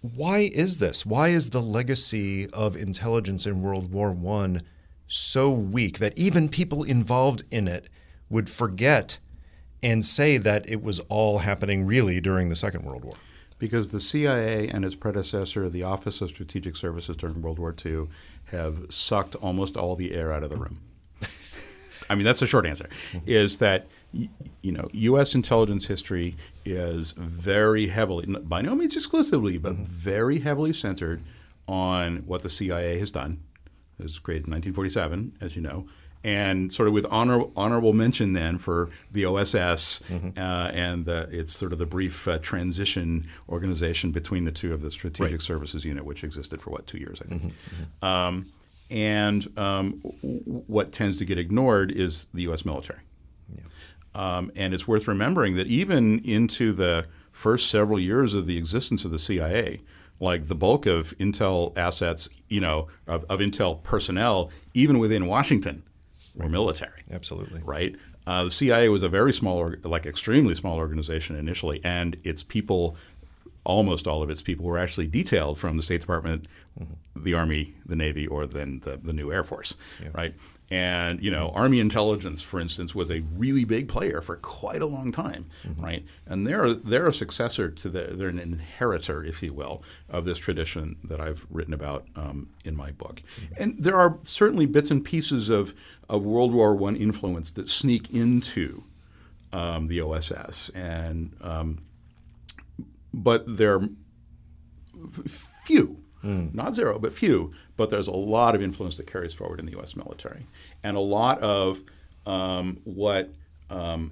Why 0.01 0.51
is 0.53 0.79
this? 0.79 1.07
Why 1.07 1.29
is 1.29 1.51
the 1.51 1.63
legacy 1.63 2.51
of 2.51 2.75
intelligence 2.75 3.47
in 3.47 3.63
World 3.63 3.93
War 3.93 4.17
I 4.29 4.59
so 5.07 5.53
weak 5.53 5.99
that 5.99 6.19
even 6.19 6.49
people 6.49 6.83
involved 6.83 7.45
in 7.53 7.69
it 7.69 7.89
would 8.29 8.51
forget 8.51 9.21
and 9.85 10.05
say 10.05 10.37
that 10.37 10.69
it 10.69 10.83
was 10.83 10.99
all 11.09 11.39
happening 11.39 11.87
really 11.87 12.21
during 12.21 12.49
the 12.49 12.57
Second 12.57 12.85
World 12.85 13.05
War? 13.05 13.15
Because 13.59 13.89
the 13.89 14.01
CIA 14.01 14.69
and 14.69 14.85
its 14.85 14.95
predecessor, 14.95 15.69
the 15.69 15.83
Office 15.83 16.21
of 16.21 16.29
Strategic 16.29 16.77
Services 16.77 17.17
during 17.17 17.43
World 17.43 17.59
War 17.59 17.75
II, 17.85 18.09
have 18.47 18.87
sucked 18.89 19.35
almost 19.37 19.77
all 19.77 19.97
the 19.97 20.15
air 20.15 20.33
out 20.33 20.43
of 20.43 20.51
the 20.51 20.57
room. 20.57 20.81
I 22.11 22.15
mean, 22.15 22.25
that's 22.25 22.41
the 22.41 22.47
short 22.47 22.67
answer. 22.67 22.89
Is 23.27 23.59
that 23.59 23.89
you 24.13 24.73
know 24.73 24.89
U.S. 24.93 25.35
intelligence 25.35 25.87
history 25.87 26.37
is 26.65 27.13
very 27.13 27.89
heavily, 27.89 28.27
by 28.27 28.63
no 28.63 28.75
means 28.75 28.97
exclusively, 28.97 29.59
but 29.59 29.73
mm-hmm. 29.73 29.85
very 29.85 30.39
heavily 30.39 30.73
centered 30.73 31.23
on 31.67 32.19
what 32.27 32.43
the 32.43 32.49
CIA 32.49 32.99
has 32.99 33.11
done. 33.11 33.43
It 33.99 34.05
was 34.05 34.19
created 34.19 34.47
in 34.47 34.53
1947, 34.53 35.39
as 35.41 35.57
you 35.57 35.63
know, 35.63 35.87
and 36.25 36.73
sort 36.73 36.89
of 36.89 36.95
with 36.95 37.07
honor, 37.11 37.45
honorable 37.57 37.93
mention 37.93 38.33
then 38.33 38.59
for 38.59 38.91
the 39.13 39.25
OSS 39.25 40.03
uh, 40.37 40.41
and 40.41 41.05
the, 41.07 41.29
it's 41.31 41.55
sort 41.55 41.73
of 41.73 41.79
the 41.79 41.87
brief 41.87 42.27
uh, 42.27 42.39
transition 42.39 43.29
organization 43.49 44.11
between 44.11 44.45
the 44.45 44.51
two 44.53 44.75
of 44.75 44.83
the 44.83 44.91
Strategic 44.91 45.41
Services 45.41 45.85
Unit, 45.85 46.05
which 46.05 46.25
existed 46.25 46.61
for 46.61 46.71
what 46.71 46.87
two 46.87 46.99
years, 46.99 47.21
I 47.25 47.29
think. 47.29 47.55
Um, 48.03 48.47
and 48.91 49.47
um, 49.59 50.01
w- 50.03 50.41
w- 50.41 50.65
what 50.67 50.93
tends 50.93 51.17
to 51.19 51.25
get 51.25 51.39
ignored 51.39 51.91
is 51.93 52.27
the 52.35 52.43
U.S. 52.43 52.65
military. 52.65 53.01
Um, 54.15 54.51
and 54.57 54.75
it's 54.75 54.89
worth 54.89 55.07
remembering 55.07 55.55
that 55.57 55.67
even 55.69 56.19
into 56.21 56.73
the 56.73 57.05
first 57.31 57.71
several 57.71 58.01
years 58.01 58.35
of 58.35 58.47
the 58.47 58.57
existence 58.57 59.05
of 59.05 59.11
the 59.13 59.19
CIA, 59.19 59.81
like 60.21 60.49
the 60.49 60.55
bulk 60.57 60.87
of 60.87 61.17
Intel 61.19 61.77
assets, 61.79 62.29
you 62.49 62.61
know, 62.61 62.89
of, 63.07 63.25
of 63.29 63.39
Intel 63.41 63.81
personnel, 63.83 64.51
even 64.75 64.99
within 64.99 65.27
Washington, 65.27 65.85
were 66.39 66.49
military 66.49 67.03
Absolutely. 67.11 67.61
right? 67.65 67.97
Uh, 68.27 68.45
the 68.45 68.51
CIA 68.51 68.89
was 68.89 69.03
a 69.03 69.09
very 69.09 69.33
small, 69.33 69.73
like 69.85 70.07
extremely 70.07 70.55
small 70.55 70.77
organization 70.77 71.37
initially, 71.37 71.81
and 71.85 72.17
its 72.25 72.43
people, 72.43 72.97
almost 73.65 74.07
all 74.07 74.23
of 74.23 74.31
its 74.31 74.43
people, 74.43 74.65
were 74.67 74.79
actually 74.79 75.07
detailed 75.07 75.59
from 75.59 75.77
the 75.77 75.83
State 75.83 76.01
Department, 76.01 76.47
the 77.17 77.35
Army, 77.35 77.75
the 77.87 77.97
Navy, 77.97 78.27
or 78.27 78.47
then 78.47 78.81
the, 78.85 78.97
the 78.97 79.13
new 79.13 79.33
Air 79.33 79.45
Force, 79.45 79.77
right? 80.13 80.35
And 80.71 81.23
you 81.23 81.31
know, 81.31 81.51
Army 81.55 81.81
intelligence, 81.81 82.43
for 82.43 82.61
instance, 82.61 82.95
was 82.95 83.11
a 83.11 83.21
really 83.37 83.65
big 83.65 83.89
player 83.89 84.21
for 84.21 84.37
quite 84.37 84.83
a 84.83 84.87
long 84.87 85.13
time, 85.13 85.47
right? 85.79 86.05
And 86.27 86.47
they're 86.47 86.75
they're 86.75 87.07
a 87.07 87.13
successor 87.13 87.71
to 87.71 87.89
the 87.89 88.09
they're 88.13 88.29
an 88.29 88.39
inheritor, 88.39 89.25
if 89.25 89.43
you 89.43 89.55
will, 89.55 89.83
of 90.11 90.27
this 90.27 90.37
tradition 90.37 90.97
that 91.05 91.21
I've 91.21 91.47
written 91.49 91.73
about 91.73 92.07
um, 92.17 92.51
in 92.67 92.77
my 92.77 92.91
book. 92.91 93.23
And 93.57 93.77
there 93.83 93.97
are 93.97 94.19
certainly 94.25 94.67
bits 94.67 94.91
and 94.91 95.03
pieces 95.03 95.49
of 95.49 95.75
of 96.09 96.23
World 96.23 96.53
War 96.53 96.75
One 96.75 96.97
influence 96.97 97.51
that 97.53 97.71
sneak 97.71 98.11
into 98.11 98.85
um, 99.55 99.87
the 99.87 100.03
OSS, 100.03 100.69
and 100.71 101.35
um, 101.41 101.79
but 103.15 103.45
they're 103.57 103.89
few, 105.27 106.03
not 106.53 106.75
zero, 106.75 106.99
but 106.99 107.13
few. 107.15 107.53
But 107.79 107.89
there's 107.89 108.09
a 108.09 108.13
lot 108.13 108.55
of 108.55 108.61
influence 108.61 108.99
that 108.99 109.07
carries 109.07 109.33
forward 109.33 109.61
in 109.61 109.65
the 109.65 109.73
U.S. 109.73 109.97
military, 109.97 110.47
and 110.83 110.99
a 110.99 111.01
lot 111.01 111.41
of 111.41 111.83
um, 112.27 112.81
what 112.85 113.33
um, 113.71 114.11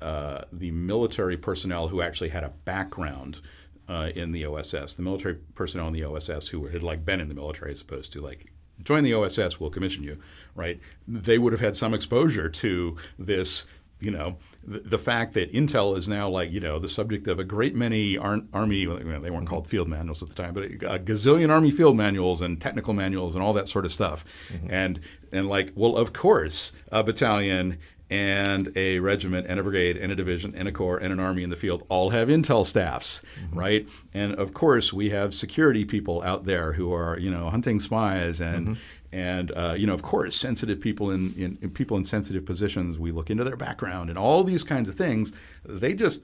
uh, 0.00 0.42
the 0.52 0.70
military 0.70 1.36
personnel 1.36 1.88
who 1.88 2.02
actually 2.02 2.28
had 2.28 2.44
a 2.44 2.50
background 2.64 3.40
uh, 3.88 4.10
in 4.14 4.30
the 4.30 4.46
OSS, 4.46 4.94
the 4.94 5.02
military 5.02 5.34
personnel 5.54 5.88
in 5.88 5.92
the 5.92 6.04
OSS 6.04 6.48
who 6.48 6.66
had 6.66 6.84
like 6.84 7.04
been 7.04 7.20
in 7.20 7.28
the 7.28 7.34
military 7.34 7.72
as 7.72 7.80
opposed 7.80 8.12
to 8.12 8.20
like 8.20 8.52
join 8.84 9.02
the 9.02 9.14
OSS, 9.14 9.58
we'll 9.58 9.70
commission 9.70 10.04
you, 10.04 10.18
right? 10.54 10.78
They 11.08 11.38
would 11.38 11.52
have 11.52 11.60
had 11.60 11.76
some 11.76 11.94
exposure 11.94 12.48
to 12.48 12.96
this 13.18 13.66
you 14.02 14.10
know, 14.10 14.36
the, 14.64 14.80
the, 14.80 14.98
fact 14.98 15.34
that 15.34 15.52
Intel 15.52 15.96
is 15.96 16.08
now 16.08 16.28
like, 16.28 16.52
you 16.52 16.60
know, 16.60 16.78
the 16.78 16.88
subject 16.88 17.26
of 17.28 17.38
a 17.38 17.44
great 17.44 17.74
many 17.74 18.16
ar- 18.16 18.42
Army, 18.52 18.86
well, 18.86 18.98
they 18.98 19.30
weren't 19.30 19.46
called 19.46 19.66
field 19.66 19.88
manuals 19.88 20.22
at 20.22 20.28
the 20.28 20.34
time, 20.34 20.54
but 20.54 20.64
a, 20.64 20.94
a, 20.94 20.98
gazillion 20.98 21.50
Army 21.50 21.70
field 21.70 21.96
manuals 21.96 22.40
and 22.40 22.60
technical 22.60 22.92
manuals 22.92 23.34
and 23.34 23.42
all 23.42 23.52
that 23.52 23.68
sort 23.68 23.84
of 23.84 23.92
stuff. 23.92 24.24
Mm-hmm. 24.52 24.70
And, 24.70 25.00
and 25.32 25.48
like, 25.48 25.72
well, 25.74 25.96
of 25.96 26.12
course, 26.12 26.72
a 26.90 27.02
battalion 27.02 27.78
and 28.08 28.70
a 28.76 28.98
regiment 28.98 29.46
and 29.48 29.58
a 29.58 29.62
brigade 29.62 29.96
and 29.96 30.12
a 30.12 30.14
division 30.14 30.54
and 30.54 30.68
a 30.68 30.72
corps 30.72 30.98
and 30.98 31.12
an 31.12 31.18
army 31.18 31.42
in 31.42 31.48
the 31.48 31.56
field 31.56 31.82
all 31.88 32.10
have 32.10 32.28
intel 32.28 32.64
staffs, 32.64 33.22
mm-hmm. 33.40 33.58
right? 33.58 33.88
And 34.12 34.34
of 34.34 34.52
course, 34.52 34.92
we 34.92 35.10
have 35.10 35.34
security 35.34 35.84
people 35.84 36.22
out 36.22 36.44
there 36.44 36.74
who 36.74 36.92
are, 36.92 37.18
you 37.18 37.30
know, 37.30 37.50
hunting 37.50 37.80
spies 37.80 38.40
and 38.40 38.68
mm-hmm 38.68 38.80
and 39.12 39.52
uh, 39.54 39.74
you 39.76 39.86
know, 39.86 39.94
of 39.94 40.02
course, 40.02 40.34
sensitive 40.34 40.80
people 40.80 41.10
in, 41.10 41.34
in, 41.36 41.58
in, 41.60 41.70
people 41.70 41.96
in 41.96 42.04
sensitive 42.04 42.46
positions. 42.46 42.98
We 42.98 43.12
look 43.12 43.30
into 43.30 43.44
their 43.44 43.56
background 43.56 44.08
and 44.08 44.18
all 44.18 44.42
these 44.42 44.64
kinds 44.64 44.88
of 44.88 44.94
things. 44.94 45.32
They 45.64 45.92
just 45.94 46.22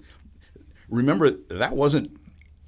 remember 0.89 1.31
that 1.31 1.77
wasn't 1.77 2.17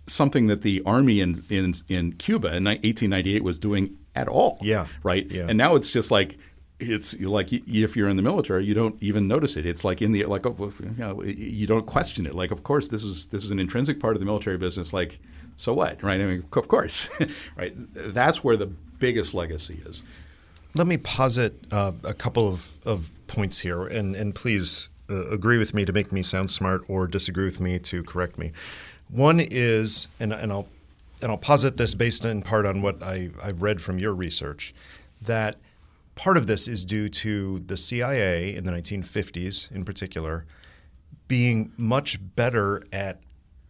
something 0.06 0.48
that 0.48 0.62
the 0.62 0.82
army 0.84 1.20
in 1.20 1.42
in, 1.48 1.74
in 1.88 2.12
Cuba 2.12 2.48
in 2.48 2.64
1898 2.64 3.42
was 3.42 3.58
doing 3.58 3.96
at 4.14 4.28
all. 4.28 4.58
Yeah. 4.60 4.86
Right. 5.02 5.26
Yeah. 5.30 5.46
And 5.48 5.56
now 5.56 5.74
it's 5.74 5.90
just 5.90 6.10
like 6.10 6.38
it's 6.78 7.18
like 7.20 7.52
if 7.52 7.96
you're 7.96 8.08
in 8.08 8.16
the 8.16 8.22
military, 8.22 8.64
you 8.64 8.74
don't 8.74 9.02
even 9.02 9.26
notice 9.28 9.56
it. 9.56 9.64
It's 9.66 9.84
like 9.84 10.02
in 10.02 10.12
the 10.12 10.24
like 10.24 10.44
you 10.44 10.94
know 10.98 11.22
you 11.22 11.66
don't 11.66 11.86
question 11.86 12.26
it. 12.26 12.34
Like 12.34 12.50
of 12.50 12.62
course 12.62 12.88
this 12.88 13.04
is 13.04 13.28
this 13.28 13.44
is 13.44 13.50
an 13.50 13.58
intrinsic 13.58 14.00
part 14.00 14.16
of 14.16 14.20
the 14.20 14.26
military 14.26 14.58
business. 14.58 14.92
Like 14.92 15.18
so 15.56 15.74
what, 15.74 16.02
right? 16.02 16.20
I 16.20 16.24
mean, 16.24 16.44
of 16.52 16.68
course, 16.68 17.10
right? 17.56 17.72
That's 17.76 18.42
where 18.42 18.56
the 18.56 18.72
biggest 19.00 19.34
legacy 19.34 19.80
is. 19.84 20.04
Let 20.74 20.86
me 20.86 20.98
posit 20.98 21.54
uh, 21.72 21.92
a 22.04 22.14
couple 22.14 22.48
of, 22.48 22.70
of 22.84 23.10
points 23.26 23.58
here, 23.58 23.86
and, 23.86 24.14
and 24.14 24.34
please 24.34 24.88
uh, 25.10 25.26
agree 25.28 25.58
with 25.58 25.74
me 25.74 25.84
to 25.84 25.92
make 25.92 26.12
me 26.12 26.22
sound 26.22 26.50
smart 26.50 26.84
or 26.86 27.08
disagree 27.08 27.44
with 27.44 27.60
me 27.60 27.80
to 27.80 28.04
correct 28.04 28.38
me. 28.38 28.52
One 29.08 29.40
is, 29.40 30.06
and, 30.20 30.32
and 30.32 30.52
I'll 30.52 30.68
and 31.22 31.30
I'll 31.30 31.38
posit 31.38 31.76
this 31.76 31.94
based 31.94 32.24
in 32.24 32.42
part 32.42 32.66
on 32.66 32.82
what 32.82 33.02
I, 33.02 33.30
I've 33.42 33.62
read 33.62 33.80
from 33.80 33.98
your 33.98 34.14
research, 34.14 34.74
that 35.22 35.56
part 36.14 36.36
of 36.36 36.46
this 36.46 36.68
is 36.68 36.84
due 36.84 37.08
to 37.08 37.60
the 37.60 37.76
CIA 37.76 38.54
in 38.54 38.64
the 38.64 38.72
1950s, 38.72 39.70
in 39.70 39.84
particular, 39.84 40.46
being 41.28 41.72
much 41.76 42.18
better 42.36 42.82
at 42.92 43.20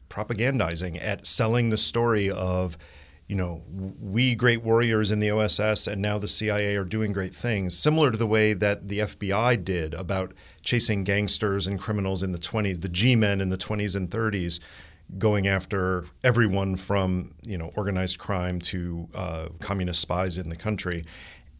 propagandizing, 0.09 1.02
at 1.02 1.27
selling 1.27 1.70
the 1.70 1.77
story 1.77 2.31
of, 2.31 2.78
you 3.31 3.36
know, 3.36 3.62
we 4.01 4.35
great 4.35 4.61
warriors 4.61 5.12
in 5.12 5.20
the 5.20 5.31
OSS 5.31 5.86
and 5.86 6.02
now 6.02 6.19
the 6.19 6.27
CIA 6.27 6.74
are 6.74 6.82
doing 6.82 7.12
great 7.12 7.32
things, 7.32 7.78
similar 7.78 8.11
to 8.11 8.16
the 8.16 8.27
way 8.27 8.55
that 8.55 8.89
the 8.89 8.98
FBI 8.98 9.65
did 9.65 9.94
about 9.94 10.35
chasing 10.62 11.05
gangsters 11.05 11.69
and 11.69 11.78
criminals 11.78 12.24
in 12.24 12.32
the 12.32 12.40
20s, 12.40 12.81
the 12.81 12.89
G 12.89 13.15
men 13.15 13.40
in 13.40 13.48
the 13.48 13.57
20s 13.57 13.94
and 13.94 14.11
30s, 14.11 14.59
going 15.16 15.47
after 15.47 16.07
everyone 16.24 16.74
from, 16.74 17.32
you 17.43 17.57
know, 17.57 17.70
organized 17.77 18.19
crime 18.19 18.59
to 18.62 19.09
uh, 19.15 19.47
communist 19.61 20.01
spies 20.01 20.36
in 20.36 20.48
the 20.48 20.57
country. 20.57 21.05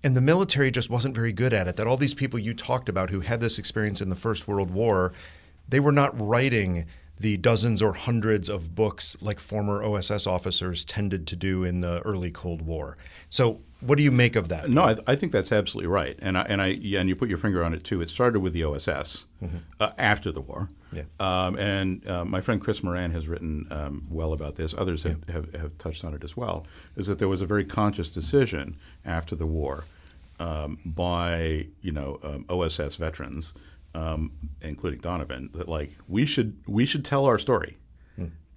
And 0.03 0.17
the 0.17 0.21
military 0.21 0.73
just 0.73 0.91
wasn't 0.91 1.15
very 1.15 1.33
good 1.33 1.55
at 1.55 1.69
it. 1.69 1.77
That 1.77 1.87
all 1.87 1.97
these 1.97 2.15
people 2.15 2.41
you 2.41 2.53
talked 2.53 2.89
about 2.89 3.11
who 3.11 3.21
had 3.21 3.41
this 3.41 3.61
experience 3.61 4.01
in 4.01 4.09
the 4.09 4.17
First 4.17 4.49
World 4.49 4.73
War, 4.73 5.13
they 5.69 5.79
were 5.79 5.93
not 5.93 6.21
writing 6.21 6.87
the 7.21 7.37
dozens 7.37 7.83
or 7.83 7.93
hundreds 7.93 8.49
of 8.49 8.75
books 8.75 9.17
like 9.21 9.39
former 9.39 9.83
OSS 9.83 10.27
officers 10.27 10.85
tended 10.85 11.27
to 11.27 11.37
do 11.37 11.65
in 11.65 11.83
the 11.83 12.01
early 12.01 12.31
Cold 12.31 12.63
War. 12.63 12.97
So, 13.29 13.61
what 13.81 13.97
do 13.97 14.03
you 14.03 14.11
make 14.11 14.37
of 14.37 14.49
that? 14.49 14.69
No, 14.69 14.83
I, 14.83 14.97
I 15.07 15.17
think 15.17 15.31
that's 15.31 15.53
absolutely 15.53 15.89
right, 15.89 16.19
and 16.21 16.37
I, 16.37 16.43
and 16.43 16.61
I 16.61 16.67
yeah, 16.69 17.01
and 17.01 17.09
you 17.09 17.17
put 17.17 17.29
your 17.29 17.39
finger 17.39 17.63
on 17.63 17.75
it 17.75 17.85
too. 17.85 18.01
It 18.01 18.11
started 18.11 18.41
with 18.41 18.55
the 18.55 18.65
OSS 18.65 19.27
mm-hmm. 19.43 19.57
uh, 19.79 19.91
after 19.99 20.33
the 20.33 20.41
war, 20.41 20.69
yeah. 20.93 21.03
um, 21.19 21.57
and 21.59 22.07
uh, 22.07 22.25
my 22.25 22.41
friend 22.41 22.61
Chris 22.61 22.83
Moran 22.83 23.11
has 23.13 23.29
written 23.29 23.67
um, 23.71 24.07
well 24.11 24.33
about 24.33 24.57
this. 24.57 24.75
Others 24.77 25.03
have, 25.05 25.25
yeah. 25.27 25.35
have, 25.35 25.55
have 25.55 25.79
touched 25.79 26.05
on 26.05 26.15
it 26.15 26.25
as 26.25 26.37
well. 26.37 26.67
Is 26.97 27.07
that 27.07 27.19
there 27.19 27.29
was 27.29 27.43
a 27.43 27.47
very 27.47 27.65
conscious 27.65 28.09
decision 28.09 28.77
after 29.05 29.35
the 29.35 29.47
war 29.47 29.85
um, 30.39 30.79
by 30.85 31.67
you 31.83 31.93
know 31.93 32.19
um, 32.23 32.47
OSS 32.49 32.97
veterans 32.97 33.55
um, 33.95 34.33
including 34.61 35.01
Donovan, 35.01 35.51
that 35.55 35.69
like 35.69 35.97
we 36.09 36.27
should 36.27 36.57
we 36.67 36.87
should 36.87 37.05
tell 37.05 37.25
our 37.25 37.39
story 37.39 37.77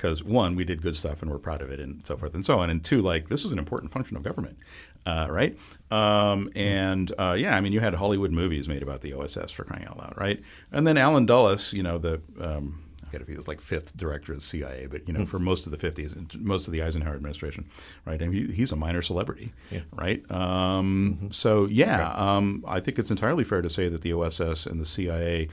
because 0.04 0.22
one, 0.24 0.56
we 0.56 0.66
did 0.66 0.82
good 0.82 0.96
stuff 0.96 1.22
and 1.22 1.32
we're 1.32 1.40
proud 1.40 1.62
of 1.62 1.72
it, 1.72 1.80
and 1.80 2.06
so 2.06 2.18
forth 2.18 2.34
and 2.34 2.44
so 2.44 2.60
on, 2.60 2.70
and 2.70 2.84
two, 2.84 3.02
like 3.02 3.30
this 3.30 3.46
is 3.46 3.54
an 3.54 3.60
important 3.60 3.92
function 3.92 4.18
of 4.18 4.24
government, 4.24 4.58
uh, 5.06 5.28
right? 5.30 5.58
Um, 5.92 6.50
and 6.56 7.12
uh, 7.18 7.36
yeah, 7.38 7.56
I 7.56 7.62
mean, 7.62 7.72
you 7.72 7.80
had 7.80 7.94
Hollywood 7.94 8.32
movies 8.32 8.68
made 8.68 8.84
about 8.84 9.02
the 9.02 9.14
OSS 9.14 9.52
for 9.52 9.64
crying 9.64 9.86
out 9.86 9.98
loud, 9.98 10.14
right? 10.18 10.42
And 10.72 10.86
then 10.86 10.98
Allen 10.98 11.26
Dulles, 11.26 11.72
you 11.72 11.84
know, 11.84 11.98
the 11.98 12.22
um, 12.40 12.84
forget 13.14 13.22
if 13.22 13.28
he 13.28 13.38
was 13.38 13.48
like 13.48 13.62
fifth 13.62 13.96
director 13.96 14.34
of 14.34 14.40
the 14.40 14.46
CIA, 14.46 14.88
but 14.90 15.08
you 15.08 15.14
know, 15.14 15.22
hmm. 15.22 15.26
for 15.26 15.38
most 15.38 15.68
of 15.68 15.72
the 15.72 15.78
50s, 15.78 16.40
most 16.42 16.68
of 16.68 16.74
the 16.74 16.82
Eisenhower 16.82 17.16
administration, 17.16 17.70
right? 18.06 18.20
And 18.22 18.34
he, 18.34 18.48
he's 18.52 18.72
a 18.72 18.76
minor 18.76 19.02
celebrity, 19.02 19.54
yeah. 19.70 19.82
right? 19.92 20.20
Um, 20.32 21.18
mm-hmm. 21.18 21.32
So 21.32 21.66
yeah, 21.66 22.10
okay. 22.10 22.20
um, 22.20 22.64
I 22.68 22.80
think 22.80 22.98
it's 22.98 23.12
entirely 23.12 23.44
fair 23.44 23.62
to 23.62 23.70
say 23.70 23.88
that 23.88 24.02
the 24.02 24.14
OSS 24.14 24.66
and 24.66 24.82
the 24.82 24.86
CIA 24.86 25.50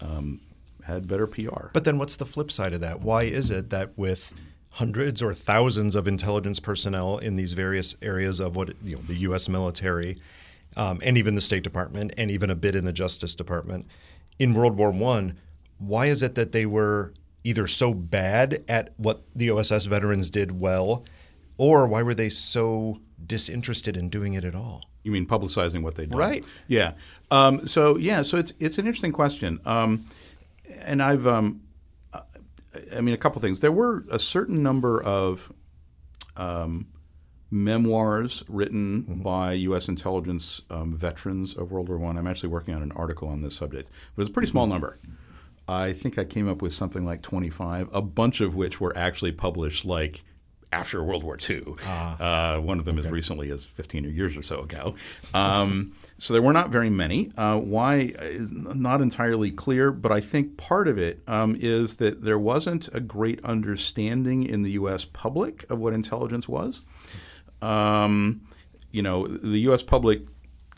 um, 0.00 0.40
had 0.84 1.08
better 1.08 1.26
PR. 1.26 1.68
But 1.72 1.84
then, 1.84 1.98
what's 1.98 2.16
the 2.16 2.26
flip 2.26 2.52
side 2.52 2.74
of 2.74 2.82
that? 2.82 3.00
Why 3.00 3.22
is 3.22 3.50
it 3.50 3.70
that 3.70 3.96
with 3.96 4.34
hundreds 4.72 5.22
or 5.22 5.32
thousands 5.32 5.96
of 5.96 6.06
intelligence 6.06 6.60
personnel 6.60 7.18
in 7.18 7.34
these 7.34 7.54
various 7.54 7.96
areas 8.02 8.38
of 8.38 8.54
what 8.54 8.74
you 8.84 8.96
know, 8.96 9.02
the 9.02 9.14
U.S. 9.14 9.48
military, 9.48 10.20
um, 10.76 11.00
and 11.02 11.16
even 11.16 11.34
the 11.34 11.40
State 11.40 11.62
Department, 11.62 12.12
and 12.18 12.30
even 12.30 12.50
a 12.50 12.54
bit 12.54 12.74
in 12.74 12.84
the 12.84 12.92
Justice 12.92 13.34
Department, 13.34 13.86
in 14.38 14.52
World 14.52 14.76
War 14.76 14.90
One 14.90 15.38
why 15.78 16.06
is 16.06 16.22
it 16.22 16.34
that 16.34 16.52
they 16.52 16.66
were 16.66 17.12
either 17.44 17.66
so 17.66 17.94
bad 17.94 18.62
at 18.68 18.92
what 18.96 19.22
the 19.34 19.50
OSS 19.50 19.86
veterans 19.86 20.30
did 20.30 20.60
well, 20.60 21.04
or 21.56 21.86
why 21.88 22.02
were 22.02 22.14
they 22.14 22.28
so 22.28 23.00
disinterested 23.24 23.96
in 23.96 24.08
doing 24.08 24.34
it 24.34 24.44
at 24.44 24.54
all? 24.54 24.82
You 25.02 25.12
mean 25.12 25.26
publicizing 25.26 25.82
what 25.82 25.94
they 25.94 26.06
did? 26.06 26.16
Right. 26.16 26.44
Yeah. 26.66 26.92
Um, 27.30 27.66
so 27.66 27.96
yeah. 27.96 28.22
So 28.22 28.38
it's 28.38 28.52
it's 28.58 28.78
an 28.78 28.86
interesting 28.86 29.12
question, 29.12 29.60
um, 29.64 30.04
and 30.80 31.02
I've 31.02 31.26
um, 31.26 31.62
I 32.94 33.00
mean 33.00 33.14
a 33.14 33.18
couple 33.18 33.40
things. 33.40 33.60
There 33.60 33.72
were 33.72 34.04
a 34.10 34.18
certain 34.18 34.62
number 34.62 35.02
of 35.02 35.52
um, 36.36 36.88
memoirs 37.50 38.42
written 38.48 39.02
mm-hmm. 39.02 39.22
by 39.22 39.52
U.S. 39.52 39.88
intelligence 39.88 40.62
um, 40.70 40.94
veterans 40.94 41.54
of 41.54 41.72
World 41.72 41.88
War 41.88 41.98
One. 41.98 42.18
I'm 42.18 42.26
actually 42.26 42.50
working 42.50 42.74
on 42.74 42.82
an 42.82 42.92
article 42.92 43.28
on 43.28 43.40
this 43.42 43.56
subject. 43.56 43.88
It 43.88 44.16
was 44.16 44.28
a 44.28 44.30
pretty 44.30 44.48
small 44.48 44.64
mm-hmm. 44.64 44.72
number. 44.72 44.98
I 45.68 45.92
think 45.92 46.18
I 46.18 46.24
came 46.24 46.48
up 46.48 46.62
with 46.62 46.72
something 46.72 47.04
like 47.04 47.22
25, 47.22 47.90
a 47.92 48.02
bunch 48.02 48.40
of 48.40 48.54
which 48.54 48.80
were 48.80 48.96
actually 48.96 49.32
published 49.32 49.84
like 49.84 50.24
after 50.72 51.02
World 51.02 51.24
War 51.24 51.38
II. 51.48 51.62
Ah, 51.84 52.56
uh, 52.56 52.60
one 52.60 52.78
of 52.78 52.84
them 52.84 52.98
okay. 52.98 53.06
as 53.06 53.12
recently 53.12 53.50
as 53.50 53.64
15 53.64 54.04
years 54.04 54.36
or 54.36 54.42
so 54.42 54.60
ago. 54.60 54.94
Um, 55.34 55.94
so 56.18 56.34
there 56.34 56.42
were 56.42 56.52
not 56.52 56.70
very 56.70 56.90
many. 56.90 57.30
Uh, 57.36 57.58
why 57.58 58.12
is 58.20 58.50
not 58.50 59.00
entirely 59.00 59.50
clear, 59.50 59.90
but 59.90 60.12
I 60.12 60.20
think 60.20 60.56
part 60.56 60.88
of 60.88 60.98
it 60.98 61.22
um, 61.26 61.56
is 61.58 61.96
that 61.96 62.22
there 62.22 62.38
wasn't 62.38 62.88
a 62.92 63.00
great 63.00 63.42
understanding 63.44 64.44
in 64.44 64.62
the 64.62 64.72
U.S. 64.72 65.04
public 65.04 65.70
of 65.70 65.78
what 65.78 65.92
intelligence 65.92 66.48
was. 66.48 66.82
Um, 67.62 68.42
you 68.90 69.02
know, 69.02 69.26
the 69.26 69.60
U.S. 69.60 69.82
public, 69.82 70.22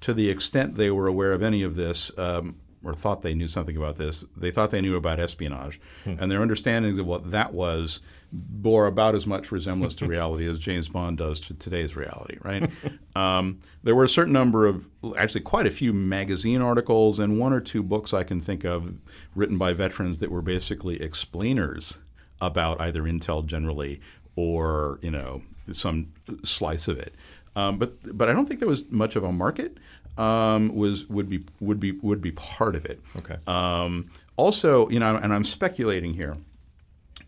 to 0.02 0.14
the 0.14 0.28
extent 0.28 0.76
they 0.76 0.90
were 0.90 1.06
aware 1.06 1.32
of 1.32 1.42
any 1.42 1.62
of 1.62 1.74
this, 1.74 2.16
um, 2.18 2.59
or 2.82 2.94
thought 2.94 3.22
they 3.22 3.34
knew 3.34 3.48
something 3.48 3.76
about 3.76 3.96
this. 3.96 4.24
They 4.36 4.50
thought 4.50 4.70
they 4.70 4.80
knew 4.80 4.96
about 4.96 5.20
espionage, 5.20 5.80
hmm. 6.04 6.14
and 6.18 6.30
their 6.30 6.42
understanding 6.42 6.98
of 6.98 7.06
what 7.06 7.30
that 7.30 7.52
was 7.52 8.00
bore 8.32 8.86
about 8.86 9.14
as 9.14 9.26
much 9.26 9.50
resemblance 9.50 9.94
to 9.94 10.06
reality 10.08 10.46
as 10.46 10.58
James 10.58 10.88
Bond 10.88 11.18
does 11.18 11.40
to 11.40 11.54
today's 11.54 11.96
reality. 11.96 12.38
Right? 12.42 12.70
um, 13.16 13.60
there 13.82 13.94
were 13.94 14.04
a 14.04 14.08
certain 14.08 14.32
number 14.32 14.66
of, 14.66 14.86
actually, 15.16 15.42
quite 15.42 15.66
a 15.66 15.70
few 15.70 15.92
magazine 15.92 16.62
articles 16.62 17.18
and 17.18 17.38
one 17.38 17.52
or 17.52 17.60
two 17.60 17.82
books 17.82 18.14
I 18.14 18.24
can 18.24 18.40
think 18.40 18.64
of 18.64 18.94
written 19.34 19.58
by 19.58 19.72
veterans 19.72 20.18
that 20.18 20.30
were 20.30 20.42
basically 20.42 21.00
explainers 21.02 21.98
about 22.40 22.80
either 22.80 23.02
intel 23.02 23.44
generally 23.44 24.00
or 24.36 24.98
you 25.02 25.10
know 25.10 25.42
some 25.72 26.12
slice 26.42 26.88
of 26.88 26.98
it. 26.98 27.14
Um, 27.56 27.78
but 27.78 28.16
but 28.16 28.28
I 28.28 28.32
don't 28.32 28.46
think 28.46 28.60
there 28.60 28.68
was 28.68 28.90
much 28.90 29.16
of 29.16 29.24
a 29.24 29.32
market 29.32 29.78
um, 30.20 30.74
was 30.74 31.08
would 31.08 31.30
be 31.30 31.44
would 31.60 31.80
be 31.80 31.92
would 31.92 32.20
be 32.20 32.32
part 32.32 32.76
of 32.76 32.84
it. 32.84 33.00
Okay. 33.16 33.36
Um, 33.46 34.10
also, 34.36 34.88
you 34.90 35.00
know, 35.00 35.16
and 35.16 35.32
I'm 35.32 35.44
speculating 35.44 36.14
here, 36.14 36.36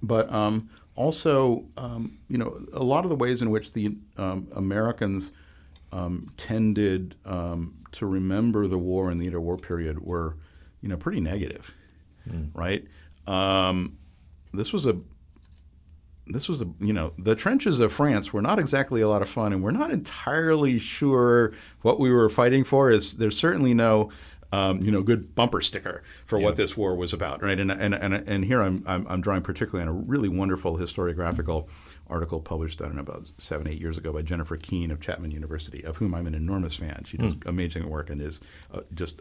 but 0.03 0.33
um, 0.33 0.69
also, 0.95 1.65
um, 1.77 2.19
you 2.29 2.37
know, 2.37 2.61
a 2.75 2.83
lot 2.83 3.05
of 3.05 3.11
the 3.11 3.17
ways 3.17 3.41
in 3.41 3.51
which 3.51 3.73
the 3.73 3.97
um, 4.19 4.49
Americans 4.55 5.33
um, 5.91 6.27
tended 6.37 7.15
to 7.25 8.07
remember 8.07 8.67
the 8.67 8.79
war 8.79 9.11
and 9.11 9.21
the 9.21 9.31
interwar 9.31 9.61
period 9.61 10.01
were, 10.01 10.37
you 10.81 10.89
know, 10.89 10.97
pretty 10.97 11.21
negative, 11.21 11.71
mm. 12.29 12.49
right? 12.55 12.85
this 14.55 14.73
was 14.73 14.87
a 14.87 14.97
this 16.35 16.49
was 16.49 16.59
the 16.59 16.73
you 16.81 16.93
know 16.93 17.13
the 17.19 17.35
trenches 17.35 17.81
of 17.81 17.93
France 17.93 18.33
were 18.33 18.43
not 18.43 18.59
exactly 18.59 19.01
a 19.01 19.09
lot 19.09 19.23
of 19.23 19.29
fun, 19.29 19.53
and 19.53 19.63
we're 19.63 19.71
not 19.71 19.91
entirely 19.91 20.79
sure 20.79 21.53
what 21.83 21.99
we 21.99 22.11
were 22.11 22.29
fighting 22.29 22.65
for. 22.65 22.91
Is 22.91 23.17
there's 23.17 23.37
certainly 23.37 23.75
no 23.75 24.11
um, 24.53 24.81
you 24.83 24.91
know 24.91 25.03
good 25.03 25.35
bumper 25.35 25.61
sticker 25.61 26.03
for 26.27 26.39
yeah. 26.39 26.45
what 26.45 26.57
this 26.57 26.77
war 26.77 26.95
was 26.95 27.13
about, 27.13 27.43
right? 27.43 27.59
And 27.59 27.71
and 27.71 27.95
and, 27.95 28.15
and 28.15 28.45
here 28.45 28.63
I'm, 28.63 28.85
I'm, 28.87 29.07
I'm 29.09 29.21
drawing 29.21 29.43
particularly 29.43 29.89
on 29.89 29.95
a 29.95 29.99
really 29.99 30.29
wonderful 30.29 30.79
historiographical 30.79 31.69
article 32.11 32.41
published 32.41 32.83
I 32.83 32.87
don't 32.87 32.97
know 32.97 33.03
about 33.03 33.33
seven 33.39 33.67
eight 33.67 33.81
years 33.81 33.97
ago 33.97 34.13
by 34.13 34.23
Jennifer 34.23 34.57
Keene 34.57 34.91
of 34.91 35.01
Chapman 35.01 35.31
University, 35.31 35.83
of 35.83 35.97
whom 35.97 36.15
I'm 36.15 36.27
an 36.27 36.35
enormous 36.35 36.77
fan. 36.77 37.05
She 37.07 37.17
does 37.17 37.35
mm. 37.35 37.49
amazing 37.49 37.89
work 37.89 38.11
and 38.11 38.21
is 38.21 38.41
uh, 38.73 38.81
just 38.95 39.21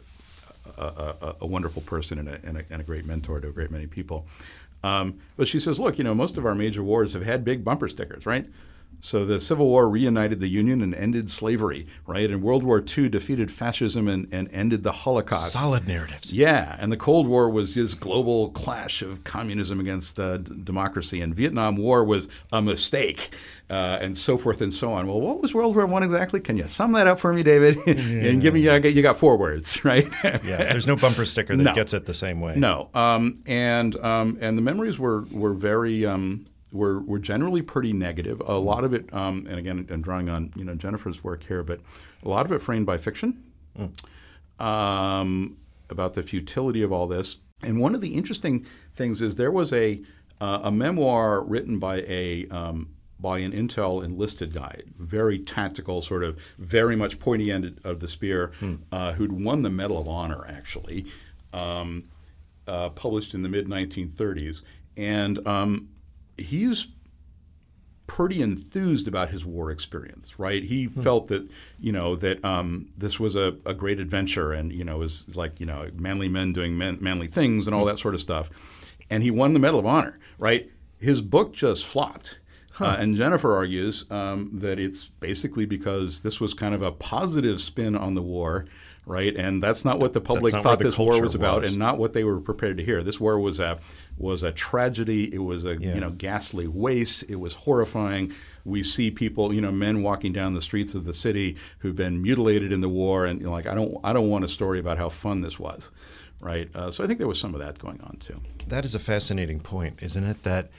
a, 0.78 0.84
a, 0.84 1.36
a, 1.42 1.48
wonderful 1.48 1.82
person 1.82 2.20
and 2.20 2.30
a, 2.30 2.40
and, 2.44 2.64
and 2.70 2.82
a, 2.82 2.84
great 2.84 3.06
mentor 3.06 3.40
to 3.40 3.48
a 3.48 3.52
great 3.52 3.72
many 3.72 3.88
people. 3.88 4.28
Um, 4.84 5.20
but 5.36 5.48
she 5.48 5.60
says, 5.60 5.80
look, 5.80 5.98
you 5.98 6.03
know, 6.03 6.16
most 6.16 6.38
of 6.38 6.45
our 6.45 6.56
major 6.56 6.84
wars 6.84 7.14
have 7.14 7.24
had 7.24 7.44
big 7.44 7.64
bumper 7.64 7.88
stickers, 7.88 8.26
right? 8.26 8.48
So 9.02 9.26
the 9.26 9.40
Civil 9.40 9.68
War 9.68 9.90
reunited 9.90 10.40
the 10.40 10.48
Union 10.48 10.82
and 10.82 10.94
ended 10.94 11.30
slavery, 11.30 11.88
right? 12.06 12.30
And 12.30 12.44
World 12.44 12.64
War 12.64 12.84
II 12.86 13.10
defeated 13.10 13.52
fascism 13.52 14.07
and, 14.07 14.28
and 14.32 14.48
ended 14.53 14.84
the 14.84 14.91
Holocaust. 14.91 15.53
Solid 15.53 15.88
narratives. 15.88 16.32
Yeah, 16.32 16.78
and 16.80 16.91
the 16.91 16.98
Cold 16.98 17.28
War 17.28 17.49
was 17.49 17.73
this 17.73 17.95
global 17.95 18.52
clash 18.52 19.02
of 19.02 19.23
communism 19.23 19.80
against 19.80 20.19
uh, 20.19 20.38
d- 20.38 20.53
democracy, 20.64 21.19
and 21.19 21.34
Vietnam 21.34 21.78
War 21.78 22.03
was 22.03 22.30
a 22.52 22.61
mistake, 22.61 23.34
uh, 23.72 23.98
and 24.02 24.15
so 24.15 24.38
forth 24.38 24.61
and 24.61 24.72
so 24.72 24.94
on. 24.94 25.07
Well, 25.07 25.19
what 25.19 25.41
was 25.41 25.53
World 25.53 25.76
War 25.76 25.88
One 25.88 26.03
exactly? 26.03 26.40
Can 26.40 26.57
you 26.57 26.68
sum 26.68 26.91
that 26.91 27.07
up 27.07 27.19
for 27.19 27.34
me, 27.34 27.41
David? 27.41 27.78
Yeah. 27.88 27.94
and 28.30 28.40
give 28.40 28.53
me, 28.53 28.68
uh, 28.69 28.78
you 28.78 29.02
got 29.02 29.18
four 29.18 29.36
words, 29.36 29.84
right? 29.86 30.07
yeah, 30.23 30.72
there's 30.72 30.88
no 30.88 30.95
bumper 30.95 31.26
sticker 31.26 31.56
that 31.56 31.64
no. 31.64 31.73
gets 31.73 31.95
it 31.95 32.06
the 32.06 32.14
same 32.14 32.40
way. 32.40 32.56
No, 32.56 32.90
um, 32.94 33.41
and 33.48 33.95
um, 33.98 34.38
and 34.41 34.57
the 34.57 34.61
memories 34.61 34.99
were 34.99 35.22
were 35.32 35.53
very. 35.53 36.06
Um, 36.06 36.45
were, 36.72 37.02
were 37.02 37.19
generally 37.19 37.61
pretty 37.61 37.93
negative. 37.93 38.41
A 38.45 38.53
lot 38.53 38.84
of 38.84 38.93
it, 38.93 39.14
um, 39.14 39.45
and 39.49 39.60
again, 39.60 39.88
I'm 39.89 40.02
drawing 40.02 40.30
on 40.30 40.52
you 40.56 40.64
know 40.64 40.76
Jennifer's 40.76 41.23
work 41.23 41.43
here, 41.43 41.64
but 41.64 41.80
a 42.23 42.30
lot 42.30 42.45
of 42.45 42.52
it 42.52 42.61
framed 42.61 42.85
by 42.85 42.98
fiction 42.98 43.43
mm. 43.77 44.64
um, 44.64 45.57
about 45.89 46.14
the 46.14 46.23
futility 46.23 46.81
of 46.81 46.91
all 46.91 47.07
this. 47.07 47.38
And 47.64 47.80
one 47.80 47.93
of 47.93 48.02
the 48.02 48.15
interesting 48.15 48.65
things 48.95 49.22
is 49.22 49.35
there 49.35 49.52
was 49.52 49.72
a 49.73 50.02
uh, 50.39 50.61
a 50.64 50.72
memoir 50.72 51.43
written 51.43 51.77
by 51.77 51.98
a 52.07 52.48
um, 52.49 52.89
by 53.19 53.38
an 53.38 53.52
Intel 53.52 54.03
enlisted 54.03 54.52
guy, 54.52 54.81
very 54.98 55.38
tactical, 55.38 56.02
sort 56.02 56.23
of 56.23 56.39
very 56.57 56.95
much 56.95 57.19
pointy 57.19 57.52
end 57.52 57.80
of 57.84 57.99
the 57.99 58.07
spear, 58.07 58.52
mm. 58.60 58.80
uh, 58.91 59.14
who'd 59.14 59.31
won 59.31 59.61
the 59.61 59.69
Medal 59.69 59.99
of 59.99 60.07
Honor 60.07 60.43
actually, 60.48 61.06
um, 61.53 62.06
uh, 62.68 62.89
published 62.89 63.35
in 63.35 63.43
the 63.43 63.49
mid 63.49 63.68
1930s, 63.68 64.64
and 64.98 65.45
um, 65.48 65.89
he's 66.41 66.88
pretty 68.11 68.41
enthused 68.41 69.07
about 69.07 69.30
his 69.30 69.45
war 69.45 69.72
experience, 69.72 70.38
right? 70.38 70.63
He 70.63 70.84
hmm. 70.84 71.01
felt 71.01 71.27
that 71.27 71.49
you 71.80 71.93
know 71.93 72.18
that 72.18 72.43
um, 72.43 72.89
this 72.97 73.22
was 73.22 73.38
a, 73.38 73.55
a, 73.65 73.73
great 73.73 74.01
adventure, 74.01 74.51
and 74.51 74.73
you 74.73 74.84
know 74.84 74.97
was 74.97 75.34
like 75.35 75.61
you 75.61 75.65
know 75.65 75.89
manly 75.95 76.27
men 76.27 76.51
doing 76.51 76.77
man, 76.77 76.97
manly 76.99 77.27
things 77.27 77.68
and 77.68 77.73
all 77.73 77.84
hmm. 77.84 77.88
that 77.88 77.99
sort 77.99 78.13
of 78.13 78.19
stuff, 78.19 78.49
and 79.09 79.23
he 79.23 79.31
won 79.31 79.53
the 79.53 79.59
Medal 79.59 79.80
of 79.80 79.85
Honor, 79.85 80.19
right? 80.38 80.69
His 80.99 81.22
book 81.22 81.53
just 81.53 81.85
flopped. 81.85 82.41
Huh. 82.73 82.85
Uh, 82.85 82.95
and 82.99 83.15
Jennifer 83.15 83.55
argues 83.55 84.05
um, 84.11 84.49
that 84.53 84.77
it's 84.77 85.07
basically 85.07 85.65
because 85.65 86.22
this 86.22 86.41
was 86.41 86.53
kind 86.53 86.76
of 86.76 86.81
a 86.81 86.91
positive 86.91 87.61
spin 87.61 87.95
on 87.95 88.13
the 88.13 88.22
war, 88.22 88.65
right? 89.06 89.36
And 89.36 89.61
that's 89.61 89.84
not 89.84 89.99
what 89.99 90.14
the 90.14 90.22
public 90.22 90.53
thought 90.53 90.80
this 90.80 90.98
war 90.98 91.22
was 91.22 91.36
about, 91.36 91.65
and 91.65 91.78
not 91.78 91.98
what 91.98 92.14
they 92.14 92.23
were 92.23 92.40
prepared 92.40 92.78
to 92.78 92.84
hear. 92.84 93.03
This 93.03 93.19
war 93.19 93.40
was 93.40 93.60
a 93.60 93.80
was 94.18 94.44
a 94.44 94.52
tragedy. 94.52 95.34
It 95.34 95.40
was 95.40 95.65
a 95.65 95.76
yeah. 95.78 95.95
you 95.95 95.99
know 95.99 96.11
ghastly 96.11 96.68
waste. 96.68 97.23
It 97.30 97.36
was 97.36 97.53
horrifying. 97.53 98.34
We 98.64 98.84
see 98.84 99.10
people, 99.10 99.53
you 99.53 99.61
know, 99.61 99.72
men 99.72 100.03
walking 100.03 100.34
down 100.34 100.53
the 100.53 100.61
streets 100.61 100.94
of 100.94 101.06
the 101.06 101.14
city 101.14 101.57
who've 101.80 101.95
been 101.95 102.22
mutilated 102.22 102.72
in 102.72 102.82
the 102.82 102.90
war, 102.90 103.26
and 103.26 103.40
you 103.40 103.48
know, 103.48 103.52
like 103.52 103.68
I 103.68 103.73
don't 103.73 103.98
I 104.03 104.14
don't 104.14 104.30
want 104.30 104.45
a 104.45 104.49
story 104.49 104.80
about 104.80 104.98
how 104.98 105.10
fun 105.10 105.41
this 105.41 105.60
was, 105.60 105.91
right? 106.40 106.69
Uh, 106.76 106.91
so 106.91 107.03
I 107.03 107.07
think 107.07 107.19
there 107.19 107.28
was 107.28 107.40
some 107.40 107.53
of 107.53 107.60
that 107.61 107.80
going 107.80 108.02
on 108.02 108.18
too. 108.19 108.40
That 108.68 108.86
is 108.86 108.95
a 108.95 108.99
fascinating 108.99 109.60
point, 109.60 110.02
isn't 110.02 110.23
it? 110.23 110.44
That 110.44 110.69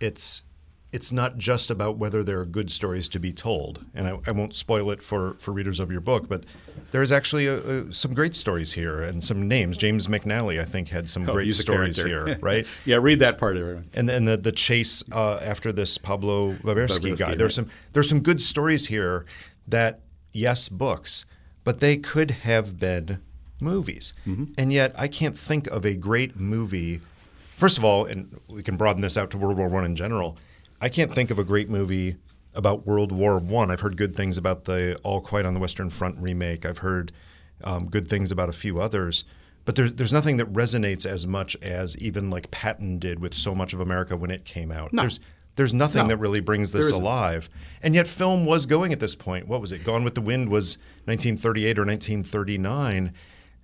it's 0.00 0.42
it's 0.90 1.12
not 1.12 1.36
just 1.36 1.70
about 1.70 1.98
whether 1.98 2.24
there 2.24 2.40
are 2.40 2.46
good 2.46 2.70
stories 2.70 3.08
to 3.10 3.20
be 3.20 3.30
told. 3.30 3.84
And 3.94 4.08
I, 4.08 4.18
I 4.26 4.30
won't 4.30 4.54
spoil 4.54 4.90
it 4.90 5.02
for, 5.02 5.34
for 5.34 5.52
readers 5.52 5.80
of 5.80 5.90
your 5.90 6.00
book, 6.00 6.28
but 6.28 6.44
there's 6.92 7.12
actually 7.12 7.46
a, 7.46 7.58
a, 7.58 7.92
some 7.92 8.14
great 8.14 8.34
stories 8.34 8.72
here 8.72 9.02
and 9.02 9.22
some 9.22 9.46
names. 9.46 9.76
James 9.76 10.06
McNally, 10.06 10.58
I 10.58 10.64
think, 10.64 10.88
had 10.88 11.10
some 11.10 11.28
oh, 11.28 11.32
great 11.32 11.52
stories 11.52 12.00
here, 12.00 12.38
right? 12.40 12.66
yeah, 12.86 12.96
read 12.96 13.18
that 13.18 13.36
part 13.36 13.58
of 13.58 13.68
it. 13.68 13.84
And 13.92 14.08
then 14.08 14.24
the, 14.24 14.38
the 14.38 14.52
chase 14.52 15.04
uh, 15.12 15.38
after 15.42 15.72
this 15.72 15.98
Pablo 15.98 16.54
Waberski 16.54 17.18
guy. 17.18 17.34
There's 17.34 17.54
some 17.54 17.68
there's 17.92 18.08
some 18.08 18.20
good 18.20 18.40
stories 18.40 18.86
here 18.86 19.26
that 19.66 20.00
yes, 20.32 20.70
books, 20.70 21.26
but 21.64 21.80
they 21.80 21.98
could 21.98 22.30
have 22.30 22.78
been 22.78 23.20
movies. 23.60 24.14
Mm-hmm. 24.26 24.52
And 24.56 24.72
yet, 24.72 24.94
I 24.96 25.08
can't 25.08 25.36
think 25.36 25.66
of 25.66 25.84
a 25.84 25.96
great 25.96 26.36
movie. 26.36 27.00
First 27.50 27.76
of 27.76 27.84
all, 27.84 28.06
and 28.06 28.40
we 28.48 28.62
can 28.62 28.76
broaden 28.76 29.02
this 29.02 29.18
out 29.18 29.30
to 29.32 29.38
World 29.38 29.58
War 29.58 29.68
One 29.68 29.84
in 29.84 29.94
general 29.94 30.38
I 30.80 30.88
can't 30.88 31.10
think 31.10 31.30
of 31.30 31.38
a 31.38 31.44
great 31.44 31.68
movie 31.68 32.16
about 32.54 32.86
World 32.86 33.12
War 33.12 33.38
One. 33.38 33.70
I've 33.70 33.80
heard 33.80 33.96
good 33.96 34.14
things 34.14 34.38
about 34.38 34.64
the 34.64 34.96
All 35.02 35.20
Quiet 35.20 35.46
on 35.46 35.54
the 35.54 35.60
Western 35.60 35.90
Front 35.90 36.18
remake. 36.18 36.64
I've 36.64 36.78
heard 36.78 37.12
um, 37.64 37.88
good 37.88 38.08
things 38.08 38.30
about 38.30 38.48
a 38.48 38.52
few 38.52 38.80
others, 38.80 39.24
but 39.64 39.76
there's 39.76 39.92
there's 39.94 40.12
nothing 40.12 40.36
that 40.38 40.52
resonates 40.52 41.06
as 41.06 41.26
much 41.26 41.56
as 41.62 41.96
even 41.98 42.30
like 42.30 42.50
Patton 42.50 42.98
did 42.98 43.18
with 43.20 43.34
so 43.34 43.54
much 43.54 43.72
of 43.72 43.80
America 43.80 44.16
when 44.16 44.30
it 44.30 44.44
came 44.44 44.70
out. 44.70 44.92
No. 44.92 45.02
There's 45.02 45.20
there's 45.56 45.74
nothing 45.74 46.02
no, 46.02 46.08
that 46.08 46.18
really 46.18 46.38
brings 46.38 46.70
this 46.70 46.92
alive. 46.92 47.50
And 47.82 47.92
yet 47.92 48.06
film 48.06 48.44
was 48.44 48.64
going 48.64 48.92
at 48.92 49.00
this 49.00 49.16
point. 49.16 49.48
What 49.48 49.60
was 49.60 49.72
it? 49.72 49.82
Gone 49.82 50.04
with 50.04 50.14
the 50.14 50.20
Wind 50.20 50.50
was 50.50 50.78
1938 51.06 51.78
or 51.80 51.84
1939. 51.84 53.12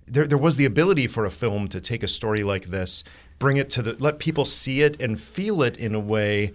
There, 0.05 0.27
there 0.27 0.37
was 0.37 0.57
the 0.57 0.65
ability 0.65 1.07
for 1.07 1.25
a 1.25 1.29
film 1.29 1.69
to 1.69 1.79
take 1.79 2.03
a 2.03 2.09
story 2.09 2.43
like 2.43 2.65
this, 2.65 3.05
bring 3.39 3.55
it 3.55 3.69
to 3.71 3.81
the 3.81 3.93
let 4.03 4.19
people 4.19 4.43
see 4.43 4.81
it 4.81 5.01
and 5.01 5.17
feel 5.17 5.63
it 5.63 5.77
in 5.77 5.95
a 5.95 5.99
way 5.99 6.51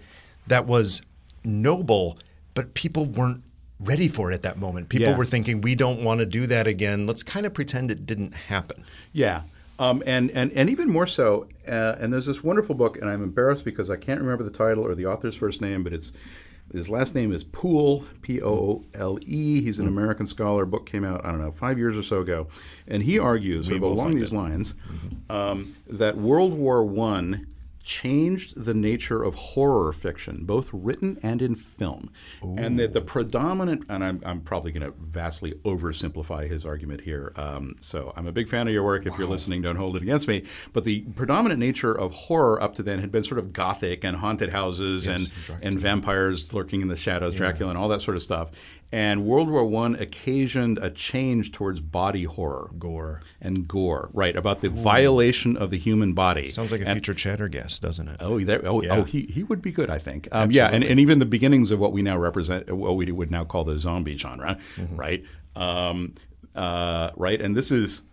that 0.47 0.67
was 0.67 1.01
noble, 1.43 2.17
but 2.53 2.73
people 2.73 3.05
weren't 3.05 3.43
ready 3.79 4.07
for 4.07 4.31
it 4.31 4.35
at 4.35 4.43
that 4.43 4.57
moment. 4.57 4.89
People 4.89 5.09
yeah. 5.09 5.17
were 5.17 5.25
thinking, 5.25 5.61
we 5.61 5.75
don't 5.75 6.03
want 6.03 6.19
to 6.19 6.25
do 6.25 6.45
that 6.47 6.67
again. 6.67 7.07
Let's 7.07 7.23
kind 7.23 7.45
of 7.45 7.53
pretend 7.53 7.89
it 7.89 8.05
didn't 8.05 8.33
happen. 8.33 8.85
Yeah. 9.11 9.41
Um, 9.79 10.03
and, 10.05 10.29
and, 10.31 10.51
and 10.51 10.69
even 10.69 10.89
more 10.89 11.07
so, 11.07 11.47
uh, 11.67 11.95
and 11.99 12.13
there's 12.13 12.27
this 12.27 12.43
wonderful 12.43 12.75
book, 12.75 12.97
and 13.01 13.09
I'm 13.09 13.23
embarrassed 13.23 13.65
because 13.65 13.89
I 13.89 13.95
can't 13.95 14.21
remember 14.21 14.43
the 14.43 14.51
title 14.51 14.85
or 14.85 14.93
the 14.93 15.07
author's 15.07 15.35
first 15.35 15.61
name, 15.61 15.83
but 15.83 15.93
it's 15.93 16.13
his 16.71 16.89
last 16.89 17.15
name 17.15 17.33
is 17.33 17.43
Poole, 17.43 18.05
P 18.21 18.41
O 18.41 18.47
O 18.47 18.85
L 18.93 19.17
E. 19.21 19.61
He's 19.61 19.79
an 19.79 19.87
American 19.87 20.25
scholar. 20.25 20.65
Book 20.65 20.85
came 20.85 21.03
out, 21.03 21.25
I 21.25 21.31
don't 21.31 21.41
know, 21.41 21.51
five 21.51 21.77
years 21.77 21.97
or 21.97 22.03
so 22.03 22.21
ago. 22.21 22.47
And 22.87 23.03
he 23.03 23.19
argues, 23.19 23.67
sort 23.67 23.77
of 23.77 23.83
along 23.83 24.15
these 24.15 24.31
it. 24.31 24.35
lines, 24.37 24.73
mm-hmm. 24.73 25.31
um, 25.31 25.75
that 25.89 26.17
World 26.17 26.53
War 26.53 26.81
I 26.81 27.39
changed 27.83 28.61
the 28.61 28.73
nature 28.73 29.23
of 29.23 29.35
horror 29.35 29.91
fiction, 29.91 30.45
both 30.45 30.69
written 30.73 31.19
and 31.23 31.41
in 31.41 31.55
film. 31.55 32.11
Ooh. 32.43 32.55
And 32.57 32.79
that 32.79 32.93
the 32.93 33.01
predominant, 33.01 33.85
and 33.89 34.03
I'm, 34.03 34.21
I'm 34.25 34.41
probably 34.41 34.71
going 34.71 34.89
to 34.89 34.93
vastly 34.99 35.53
oversimplify 35.63 36.49
his 36.49 36.65
argument 36.65 37.01
here. 37.01 37.33
Um, 37.35 37.75
so 37.79 38.13
I'm 38.15 38.27
a 38.27 38.31
big 38.31 38.47
fan 38.47 38.67
of 38.67 38.73
your 38.73 38.83
work. 38.83 39.05
If 39.05 39.13
wow. 39.13 39.19
you're 39.19 39.27
listening, 39.27 39.61
don't 39.61 39.75
hold 39.75 39.95
it 39.95 40.03
against 40.03 40.27
me. 40.27 40.43
But 40.73 40.83
the 40.83 41.01
predominant 41.01 41.59
nature 41.59 41.93
of 41.93 42.13
horror 42.13 42.61
up 42.61 42.75
to 42.75 42.83
then 42.83 42.99
had 42.99 43.11
been 43.11 43.23
sort 43.23 43.39
of 43.39 43.53
gothic 43.53 44.03
and 44.03 44.17
haunted 44.17 44.49
houses 44.49 45.07
yes, 45.07 45.31
and, 45.49 45.63
and 45.63 45.79
vampires 45.79 46.53
lurking 46.53 46.81
in 46.81 46.87
the 46.87 46.97
shadows, 46.97 47.33
yeah. 47.33 47.39
Dracula, 47.39 47.71
and 47.71 47.77
all 47.77 47.89
that 47.89 48.01
sort 48.01 48.17
of 48.17 48.23
stuff. 48.23 48.51
And 48.93 49.25
World 49.25 49.49
War 49.49 49.85
I 49.85 49.93
occasioned 49.97 50.77
a 50.79 50.89
change 50.89 51.53
towards 51.53 51.79
body 51.79 52.25
horror. 52.25 52.71
Gore. 52.77 53.21
And 53.39 53.67
gore, 53.67 54.09
right, 54.13 54.35
about 54.35 54.61
the 54.61 54.67
Ooh. 54.67 54.71
violation 54.71 55.55
of 55.55 55.69
the 55.69 55.77
human 55.77 56.13
body. 56.13 56.49
Sounds 56.49 56.71
like 56.71 56.81
a 56.81 56.87
and, 56.87 56.97
future 56.97 57.13
chatter 57.13 57.47
guest, 57.47 57.81
doesn't 57.81 58.07
it? 58.07 58.17
Oh, 58.19 58.39
there, 58.41 58.61
oh, 58.67 58.81
yeah. 58.81 58.97
oh 58.97 59.03
he, 59.03 59.21
he 59.23 59.43
would 59.43 59.61
be 59.61 59.71
good, 59.71 59.89
I 59.89 59.97
think. 59.97 60.27
Um, 60.31 60.51
yeah, 60.51 60.67
and, 60.67 60.83
and 60.83 60.99
even 60.99 61.19
the 61.19 61.25
beginnings 61.25 61.71
of 61.71 61.79
what 61.79 61.93
we 61.93 62.01
now 62.01 62.17
represent, 62.17 62.69
what 62.71 62.97
we 62.97 63.09
would 63.11 63.31
now 63.31 63.45
call 63.45 63.63
the 63.63 63.79
zombie 63.79 64.17
genre, 64.17 64.57
mm-hmm. 64.75 64.95
right? 64.97 65.23
Um, 65.55 66.13
uh, 66.53 67.11
right, 67.15 67.41
and 67.41 67.55
this 67.55 67.71
is, 67.71 68.03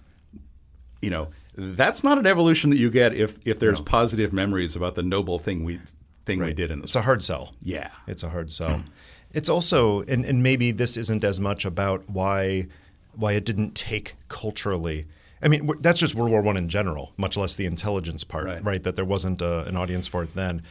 you 1.03 1.11
know, 1.11 1.29
that's 1.57 2.05
not 2.05 2.19
an 2.19 2.27
evolution 2.27 2.71
that 2.71 2.79
you 2.79 2.89
get 2.89 3.13
if, 3.15 3.39
if 3.45 3.59
there's 3.59 3.81
no. 3.81 3.85
positive 3.85 4.33
memories 4.33 4.77
about 4.77 4.95
the 4.95 5.03
noble 5.03 5.39
thing 5.41 5.65
we 5.65 5.81
thing 6.25 6.39
right. 6.39 6.49
we 6.49 6.55
did 6.55 6.71
in 6.71 6.79
this. 6.79 6.91
It's 6.91 6.97
a 6.97 7.03
hard 7.03 7.23
sell. 7.23 7.53
Yeah, 7.63 7.91
it's 8.07 8.23
a 8.23 8.29
hard 8.29 8.53
sell. 8.53 8.85
It's 9.33 9.49
also, 9.49 10.03
and, 10.03 10.25
and 10.25 10.43
maybe 10.43 10.71
this 10.71 10.97
isn't 10.97 11.23
as 11.23 11.41
much 11.41 11.65
about 11.65 12.09
why 12.09 12.67
why 13.15 13.33
it 13.33 13.45
didn't 13.45 13.75
take 13.75 14.15
culturally. 14.29 15.07
I 15.43 15.49
mean, 15.49 15.69
that's 15.81 15.99
just 15.99 16.15
World 16.15 16.31
War 16.31 16.41
One 16.41 16.57
in 16.57 16.69
general, 16.69 17.13
much 17.17 17.37
less 17.37 17.57
the 17.57 17.67
intelligence 17.67 18.25
part, 18.25 18.47
right? 18.47 18.65
right 18.65 18.83
that 18.85 18.97
there 18.97 19.05
wasn't 19.05 19.43
a, 19.43 19.65
an 19.65 19.77
audience 19.77 20.07
for 20.07 20.23
it 20.23 20.35
then. 20.35 20.63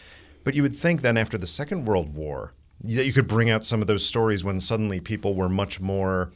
But 0.43 0.55
you 0.55 0.61
would 0.61 0.75
think 0.75 1.01
then 1.01 1.17
after 1.17 1.37
the 1.37 1.47
Second 1.47 1.85
World 1.85 2.15
War 2.15 2.53
that 2.81 3.05
you 3.05 3.11
could 3.11 3.27
bring 3.27 3.49
out 3.49 3.65
some 3.65 3.81
of 3.81 3.87
those 3.87 4.05
stories 4.05 4.43
when 4.43 4.59
suddenly 4.59 4.99
people 4.99 5.33
were 5.33 5.49
much 5.49 5.81
more 5.81 6.31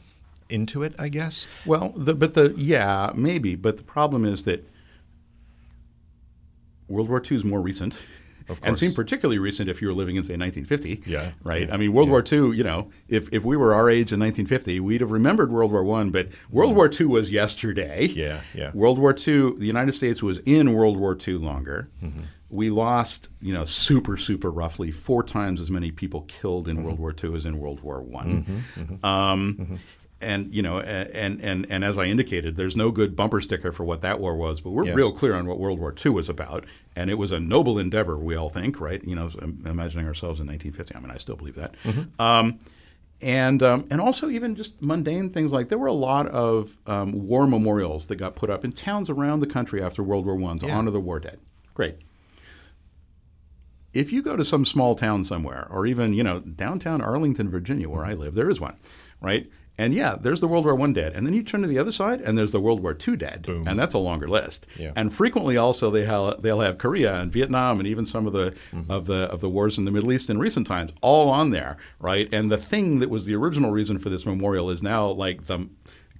into 0.48 0.82
it. 0.82 0.94
I 0.98 1.08
guess. 1.08 1.48
Well, 1.64 1.92
the, 1.96 2.14
but 2.14 2.34
the 2.34 2.54
yeah 2.56 3.10
maybe, 3.14 3.54
but 3.54 3.78
the 3.78 3.84
problem 3.84 4.24
is 4.24 4.44
that 4.44 4.68
World 6.88 7.08
War 7.08 7.22
II 7.24 7.36
is 7.36 7.44
more 7.44 7.60
recent. 7.60 8.02
Of 8.48 8.60
and 8.62 8.78
seem 8.78 8.92
particularly 8.94 9.38
recent 9.38 9.68
if 9.70 9.80
you 9.82 9.88
were 9.88 9.94
living 9.94 10.16
in 10.16 10.22
say 10.22 10.36
1950. 10.36 11.02
Yeah. 11.06 11.32
right. 11.42 11.70
I 11.72 11.76
mean, 11.76 11.92
World 11.92 12.08
War 12.10 12.22
II. 12.22 12.56
You 12.56 12.64
know, 12.64 12.90
if 13.08 13.28
if 13.32 13.44
we 13.44 13.56
were 13.56 13.74
our 13.74 13.88
age 13.90 14.12
in 14.12 14.20
1950, 14.20 14.80
we'd 14.80 15.00
have 15.00 15.10
remembered 15.10 15.50
World 15.52 15.72
War 15.72 15.84
One, 15.84 16.10
but 16.10 16.28
World 16.50 16.74
War 16.74 16.90
II 16.92 17.06
was 17.06 17.30
yesterday. 17.30 18.06
Yeah, 18.06 18.40
yeah. 18.54 18.70
World 18.74 18.98
War 18.98 19.10
II. 19.12 19.56
The 19.58 19.66
United 19.66 19.92
States 19.92 20.22
was 20.22 20.38
in 20.40 20.72
World 20.74 20.96
War 20.96 21.16
II 21.26 21.34
longer. 21.34 21.88
Mm-hmm. 22.02 22.20
We 22.50 22.68
lost, 22.68 23.30
you 23.40 23.54
know, 23.54 23.64
super, 23.64 24.18
super 24.18 24.50
roughly 24.50 24.90
four 24.90 25.22
times 25.22 25.58
as 25.60 25.70
many 25.70 25.90
people 25.90 26.22
killed 26.22 26.66
Mm-hmm. 26.68 26.78
in 26.78 26.84
World 26.84 26.98
War 26.98 27.14
II 27.24 27.34
as 27.34 27.46
in 27.46 27.58
World 27.58 27.80
War 27.80 28.02
One. 28.02 28.64
Um, 29.02 29.78
And 30.22 30.52
you 30.54 30.62
know, 30.62 30.78
and, 30.80 31.40
and 31.40 31.66
and 31.68 31.84
as 31.84 31.98
I 31.98 32.04
indicated, 32.04 32.56
there's 32.56 32.76
no 32.76 32.90
good 32.90 33.16
bumper 33.16 33.40
sticker 33.40 33.72
for 33.72 33.84
what 33.84 34.00
that 34.02 34.20
war 34.20 34.36
was, 34.36 34.60
but 34.60 34.70
we're 34.70 34.86
Yeah. 34.86 34.94
real 34.94 35.12
clear 35.12 35.34
on 35.34 35.46
what 35.46 35.58
World 35.58 35.78
War 35.78 35.92
II 36.04 36.12
was 36.12 36.28
about, 36.28 36.64
and 36.94 37.10
it 37.10 37.14
was 37.14 37.32
a 37.32 37.40
noble 37.40 37.78
endeavor. 37.78 38.16
We 38.16 38.34
all 38.36 38.48
think, 38.48 38.80
right? 38.80 39.02
You 39.04 39.16
know, 39.16 39.30
imagining 39.64 40.06
ourselves 40.06 40.40
in 40.40 40.46
1950. 40.46 40.94
I 40.94 41.00
mean, 41.00 41.10
I 41.10 41.16
still 41.18 41.36
believe 41.36 41.56
that. 41.56 41.74
Um, 42.18 42.58
and 43.20 43.62
um, 43.62 43.86
and 43.90 44.00
also 44.00 44.28
even 44.30 44.54
just 44.56 44.80
mundane 44.82 45.30
things 45.30 45.52
like 45.52 45.68
there 45.68 45.78
were 45.78 45.86
a 45.86 45.92
lot 45.92 46.26
of 46.28 46.78
um, 46.86 47.26
war 47.26 47.46
memorials 47.46 48.06
that 48.08 48.16
got 48.16 48.34
put 48.36 48.50
up 48.50 48.64
in 48.64 48.72
towns 48.72 49.10
around 49.10 49.40
the 49.40 49.46
country 49.46 49.82
after 49.82 50.02
World 50.02 50.24
War 50.26 50.34
One 50.36 50.58
to 50.60 50.66
Yeah. 50.66 50.76
honor 50.78 50.90
the 50.90 51.00
war 51.00 51.20
dead. 51.20 51.38
Great. 51.74 51.96
If 53.92 54.10
you 54.12 54.22
go 54.22 54.36
to 54.36 54.44
some 54.44 54.64
small 54.64 54.94
town 54.94 55.22
somewhere, 55.22 55.66
or 55.70 55.86
even 55.86 56.14
you 56.14 56.22
know 56.22 56.40
downtown 56.40 57.00
Arlington, 57.02 57.48
Virginia, 57.50 57.88
where 57.88 58.04
I 58.04 58.14
live, 58.14 58.34
there 58.34 58.48
is 58.50 58.58
one, 58.60 58.76
right? 59.20 59.50
And 59.78 59.94
yeah, 59.94 60.16
there's 60.20 60.40
the 60.40 60.46
World 60.48 60.66
War 60.66 60.74
One 60.74 60.92
dead, 60.92 61.14
and 61.14 61.26
then 61.26 61.32
you 61.32 61.42
turn 61.42 61.62
to 61.62 61.66
the 61.68 61.78
other 61.78 61.92
side, 61.92 62.20
and 62.20 62.36
there's 62.36 62.50
the 62.50 62.60
World 62.60 62.82
War 62.82 62.92
Two 62.92 63.16
dead, 63.16 63.46
and 63.48 63.78
that's 63.78 63.94
a 63.94 63.98
longer 63.98 64.28
list. 64.28 64.66
Yeah. 64.78 64.92
And 64.94 65.12
frequently, 65.12 65.56
also 65.56 65.90
they 65.90 66.04
ha- 66.04 66.34
they'll 66.34 66.60
have 66.60 66.76
Korea 66.76 67.14
and 67.20 67.32
Vietnam, 67.32 67.78
and 67.80 67.86
even 67.88 68.04
some 68.04 68.26
of 68.26 68.34
the 68.34 68.54
of 68.90 69.06
the 69.06 69.22
of 69.30 69.40
the 69.40 69.48
wars 69.48 69.78
in 69.78 69.86
the 69.86 69.90
Middle 69.90 70.12
East 70.12 70.28
in 70.28 70.38
recent 70.38 70.66
times, 70.66 70.92
all 71.00 71.30
on 71.30 71.50
there, 71.50 71.78
right? 71.98 72.28
And 72.32 72.52
the 72.52 72.58
thing 72.58 72.98
that 72.98 73.08
was 73.08 73.24
the 73.24 73.34
original 73.34 73.70
reason 73.70 73.98
for 73.98 74.10
this 74.10 74.26
memorial 74.26 74.68
is 74.68 74.82
now 74.82 75.08
like 75.08 75.44
the 75.46 75.68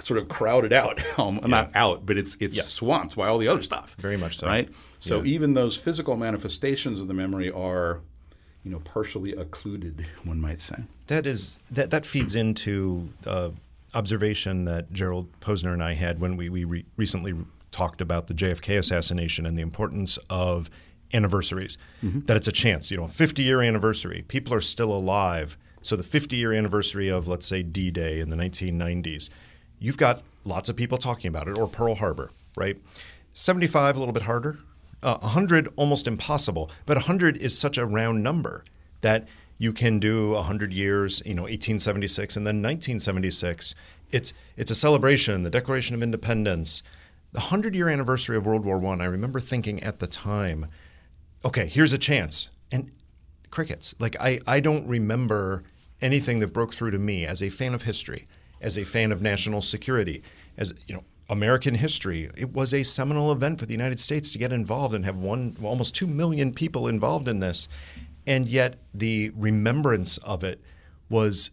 sort 0.03 0.19
of 0.19 0.29
crowded 0.31 0.73
out, 0.73 1.01
um, 1.19 1.39
not 1.47 1.71
out, 1.75 2.07
but 2.07 2.17
it's 2.17 2.37
it's 2.41 2.65
swamped 2.65 3.17
by 3.17 3.29
all 3.29 3.37
the 3.37 3.49
other 3.49 3.63
stuff. 3.63 3.97
Very 3.99 4.17
much 4.17 4.39
so. 4.39 4.47
right? 4.47 4.69
So 4.99 5.25
even 5.25 5.53
those 5.55 5.77
physical 5.77 6.17
manifestations 6.17 7.01
of 7.01 7.09
the 7.09 7.15
memory 7.15 7.51
are, 7.51 8.01
you 8.65 8.71
know, 8.71 8.79
partially 8.81 9.33
occluded, 9.35 10.09
one 10.25 10.41
might 10.41 10.61
say. 10.61 10.77
That 11.13 11.27
is 11.27 11.59
that 11.71 11.91
that 11.91 12.07
feeds 12.07 12.37
into 12.37 13.11
uh, 13.27 13.51
observation 13.93 14.65
that 14.65 14.91
Gerald 14.95 15.29
Posner 15.41 15.75
and 15.75 15.83
I 15.83 15.93
had 15.93 16.21
when 16.21 16.39
we 16.39 16.49
we 16.49 16.65
re- 16.65 16.87
recently 16.97 17.35
talked 17.71 18.01
about 18.01 18.29
the 18.29 18.35
JFK 18.35 18.79
assassination 18.79 19.45
and 19.45 19.59
the 19.59 19.61
importance 19.61 20.19
of 20.31 20.71
anniversaries. 21.13 21.77
That 22.21 22.39
it's 22.39 22.49
a 22.49 22.53
chance, 22.53 22.91
you 22.91 22.97
know, 22.97 23.07
50 23.07 23.43
year 23.43 23.61
anniversary. 23.61 24.25
People 24.27 24.55
are 24.55 24.63
still 24.63 24.91
alive. 24.91 25.59
So 25.83 25.97
the 25.97 26.03
50 26.03 26.35
year 26.37 26.55
anniversary 26.55 27.11
of 27.11 27.29
let's 27.29 27.47
say 27.47 27.63
D-Day 27.63 28.21
in 28.21 28.31
the 28.31 28.37
1990s, 28.37 29.29
you've 29.79 29.99
got 29.99 30.23
lots 30.45 30.71
of 30.71 30.77
people 30.77 30.97
talking 30.97 31.29
about 31.29 31.47
it 31.47 31.59
or 31.59 31.69
Pearl 31.69 31.95
Harbor, 31.95 32.31
right? 32.57 32.79
75 33.35 33.97
a 33.97 33.99
little 33.99 34.15
bit 34.15 34.23
harder. 34.23 34.61
Uh, 35.03 35.19
100 35.19 35.69
almost 35.77 36.07
impossible, 36.07 36.71
but 36.87 36.97
100 36.97 37.37
is 37.37 37.59
such 37.59 37.77
a 37.77 37.85
round 37.85 38.23
number 38.23 38.65
that 39.03 39.29
you 39.63 39.73
can 39.73 40.01
do 40.01 40.33
100 40.33 40.73
years, 40.73 41.23
you 41.25 41.35
know, 41.35 41.43
1876 41.43 42.37
and 42.37 42.45
then 42.45 42.57
1976. 42.57 43.77
It's 44.11 44.35
it's 44.57 44.73
a 44.73 44.75
celebration, 44.75 45.45
the 45.45 45.51
Declaration 45.51 45.95
of 45.95 46.03
Independence. 46.03 46.83
The 47.31 47.39
100 47.39 47.73
year 47.77 47.89
anniversary 47.89 48.37
of 48.37 48.45
World 48.45 48.65
War 48.65 48.79
1, 48.79 49.01
I 49.01 49.05
remember 49.05 49.39
thinking 49.39 49.81
at 49.85 50.01
the 50.01 50.09
time, 50.09 50.67
okay, 51.45 51.67
here's 51.67 51.93
a 51.93 51.99
chance. 51.99 52.51
And 52.73 52.91
crickets. 53.53 53.95
Like 54.01 54.17
I 54.19 54.41
I 54.49 54.59
don't 54.59 54.85
remember 54.89 55.63
anything 56.01 56.41
that 56.41 56.49
broke 56.49 56.75
through 56.75 56.91
to 56.91 56.99
me 56.99 57.25
as 57.25 57.41
a 57.41 57.49
fan 57.49 57.73
of 57.73 57.83
history, 57.83 58.27
as 58.61 58.77
a 58.77 58.85
fan 58.85 59.13
of 59.13 59.23
national 59.23 59.63
security, 59.63 60.25
as 60.57 60.75
you 60.89 60.95
know, 60.97 61.05
American 61.29 61.75
history. 61.77 62.29
It 62.37 62.53
was 62.53 62.75
a 62.75 62.83
seminal 62.83 63.31
event 63.31 63.61
for 63.61 63.67
the 63.67 63.73
United 63.73 64.01
States 64.01 64.33
to 64.33 64.39
get 64.39 64.53
involved 64.53 64.93
and 64.93 65.05
have 65.05 65.19
one 65.19 65.57
almost 65.63 65.95
2 65.95 66.09
million 66.09 66.53
people 66.53 66.89
involved 66.89 67.29
in 67.29 67.39
this. 67.39 67.69
And 68.27 68.49
yet 68.49 68.79
the 68.95 69.33
remembrance 69.35 70.19
of 70.19 70.45
it 70.45 70.61
was 71.09 71.51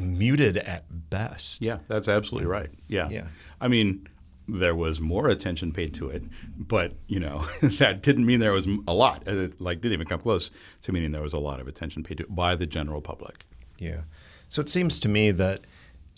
muted 0.00 0.58
at 0.58 0.84
best. 1.10 1.62
Yeah, 1.62 1.78
that's 1.88 2.08
absolutely 2.08 2.48
right. 2.48 2.70
Yeah. 2.88 3.08
Yeah. 3.08 3.28
I 3.60 3.68
mean, 3.68 4.06
there 4.48 4.74
was 4.76 5.00
more 5.00 5.28
attention 5.28 5.72
paid 5.72 5.94
to 5.94 6.08
it, 6.08 6.22
but 6.56 6.92
you 7.08 7.18
know 7.18 7.46
that 7.62 8.02
didn't 8.02 8.26
mean 8.26 8.40
there 8.40 8.52
was 8.52 8.66
a 8.86 8.92
lot. 8.92 9.26
Uh, 9.26 9.48
Like, 9.58 9.80
didn't 9.80 9.94
even 9.94 10.06
come 10.06 10.20
close 10.20 10.50
to 10.82 10.92
meaning 10.92 11.10
there 11.10 11.22
was 11.22 11.32
a 11.32 11.40
lot 11.40 11.60
of 11.60 11.66
attention 11.68 12.02
paid 12.02 12.18
to 12.18 12.24
it 12.24 12.34
by 12.34 12.54
the 12.54 12.66
general 12.66 13.00
public. 13.00 13.44
Yeah. 13.78 14.02
So 14.48 14.60
it 14.60 14.68
seems 14.68 15.00
to 15.00 15.08
me 15.08 15.32
that, 15.32 15.66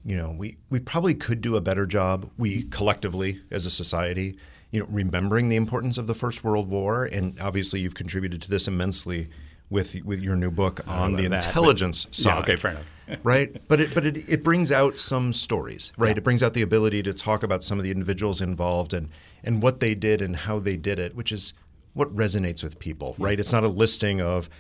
you 0.05 0.16
know, 0.16 0.34
we, 0.36 0.59
we 0.68 0.80
probably 0.80 1.14
could 1.14 1.40
do 1.40 1.56
a 1.56 1.60
better 1.60 1.86
job, 1.86 2.30
we 2.36 2.64
collectively 2.64 3.40
as 3.50 3.64
a 3.64 3.70
society, 3.70 4.36
you 4.70 4.80
know, 4.80 4.86
remembering 4.90 5.48
the 5.48 5.56
importance 5.56 5.96
of 5.96 6.06
the 6.06 6.14
First 6.14 6.44
World 6.44 6.68
War. 6.68 7.06
And 7.06 7.38
obviously 7.40 7.80
you've 7.80 7.94
contributed 7.94 8.42
to 8.42 8.50
this 8.50 8.68
immensely 8.68 9.30
with 9.70 10.02
with 10.04 10.20
your 10.20 10.36
new 10.36 10.50
book 10.50 10.80
oh, 10.86 10.92
on 10.92 11.12
the 11.16 11.22
that, 11.22 11.30
but- 11.30 11.46
intelligence 11.46 12.06
Yeah, 12.06 12.12
side. 12.12 12.42
okay, 12.42 12.56
fair 12.56 12.70
enough. 12.72 12.86
right? 13.22 13.62
But 13.68 13.80
it 13.80 13.94
but 13.94 14.04
it, 14.04 14.28
it 14.28 14.42
brings 14.44 14.70
out 14.70 14.98
some 14.98 15.32
stories, 15.32 15.92
right? 15.96 16.16
It 16.16 16.22
brings 16.24 16.42
out 16.42 16.52
the 16.54 16.62
ability 16.62 17.02
to 17.04 17.14
talk 17.14 17.42
about 17.42 17.64
some 17.64 17.78
of 17.78 17.84
the 17.84 17.90
individuals 17.90 18.40
involved 18.42 18.92
and 18.92 19.08
and 19.44 19.62
what 19.62 19.80
they 19.80 19.94
did 19.94 20.20
and 20.20 20.36
how 20.36 20.58
they 20.58 20.76
did 20.76 20.98
it, 20.98 21.14
which 21.14 21.32
is 21.32 21.54
what 21.94 22.14
resonates 22.14 22.62
with 22.62 22.78
people, 22.78 23.14
right? 23.18 23.40
It's 23.40 23.52
not 23.52 23.64
a 23.64 23.68
listing 23.68 24.20
of 24.20 24.50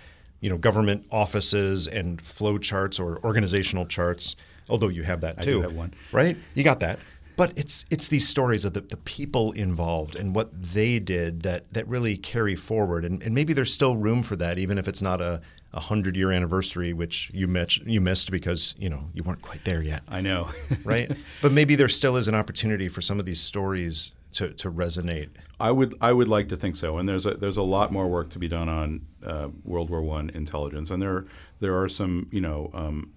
you 0.40 0.48
know 0.48 0.56
government 0.56 1.04
offices 1.10 1.86
and 1.88 2.20
flow 2.22 2.56
charts 2.56 2.98
or 2.98 3.18
organizational 3.22 3.84
charts, 3.84 4.34
although 4.70 4.88
you 4.88 5.02
have 5.02 5.20
that 5.20 5.42
too. 5.42 5.60
have 5.62 5.74
one. 5.74 5.92
right? 6.12 6.36
You 6.54 6.64
got 6.64 6.80
that. 6.80 6.98
But 7.38 7.56
it's 7.56 7.84
it's 7.88 8.08
these 8.08 8.26
stories 8.26 8.64
of 8.64 8.72
the, 8.74 8.80
the 8.80 8.96
people 8.96 9.52
involved 9.52 10.16
and 10.16 10.34
what 10.34 10.50
they 10.52 10.98
did 10.98 11.42
that 11.42 11.72
that 11.72 11.86
really 11.86 12.16
carry 12.16 12.56
forward, 12.56 13.04
and, 13.04 13.22
and 13.22 13.32
maybe 13.32 13.52
there's 13.52 13.72
still 13.72 13.96
room 13.96 14.24
for 14.24 14.34
that, 14.34 14.58
even 14.58 14.76
if 14.76 14.88
it's 14.88 15.00
not 15.00 15.20
a, 15.20 15.40
a 15.72 15.78
hundred 15.78 16.16
year 16.16 16.32
anniversary, 16.32 16.92
which 16.92 17.30
you 17.32 17.46
missed 17.46 17.78
you 17.86 18.00
missed 18.00 18.32
because 18.32 18.74
you 18.76 18.90
know 18.90 19.08
you 19.14 19.22
weren't 19.22 19.40
quite 19.40 19.64
there 19.64 19.80
yet, 19.80 20.02
I 20.08 20.20
know. 20.20 20.48
right? 20.84 21.12
but 21.40 21.52
maybe 21.52 21.76
there 21.76 21.88
still 21.88 22.16
is 22.16 22.26
an 22.26 22.34
opportunity 22.34 22.88
for 22.88 23.00
some 23.00 23.20
of 23.20 23.24
these 23.24 23.40
stories 23.40 24.12
to, 24.32 24.52
to 24.54 24.68
resonate. 24.68 25.28
I 25.60 25.70
would 25.70 25.96
I 26.00 26.12
would 26.12 26.28
like 26.28 26.48
to 26.48 26.56
think 26.56 26.74
so, 26.74 26.98
and 26.98 27.08
there's 27.08 27.24
a 27.24 27.34
there's 27.34 27.56
a 27.56 27.62
lot 27.62 27.92
more 27.92 28.08
work 28.08 28.30
to 28.30 28.40
be 28.40 28.48
done 28.48 28.68
on 28.68 29.06
uh, 29.24 29.48
World 29.64 29.90
War 29.90 30.02
One 30.02 30.30
intelligence, 30.30 30.90
and 30.90 31.00
there 31.00 31.26
there 31.60 31.80
are 31.80 31.88
some 31.88 32.28
you 32.32 32.40
know 32.40 32.70
um, 32.74 33.12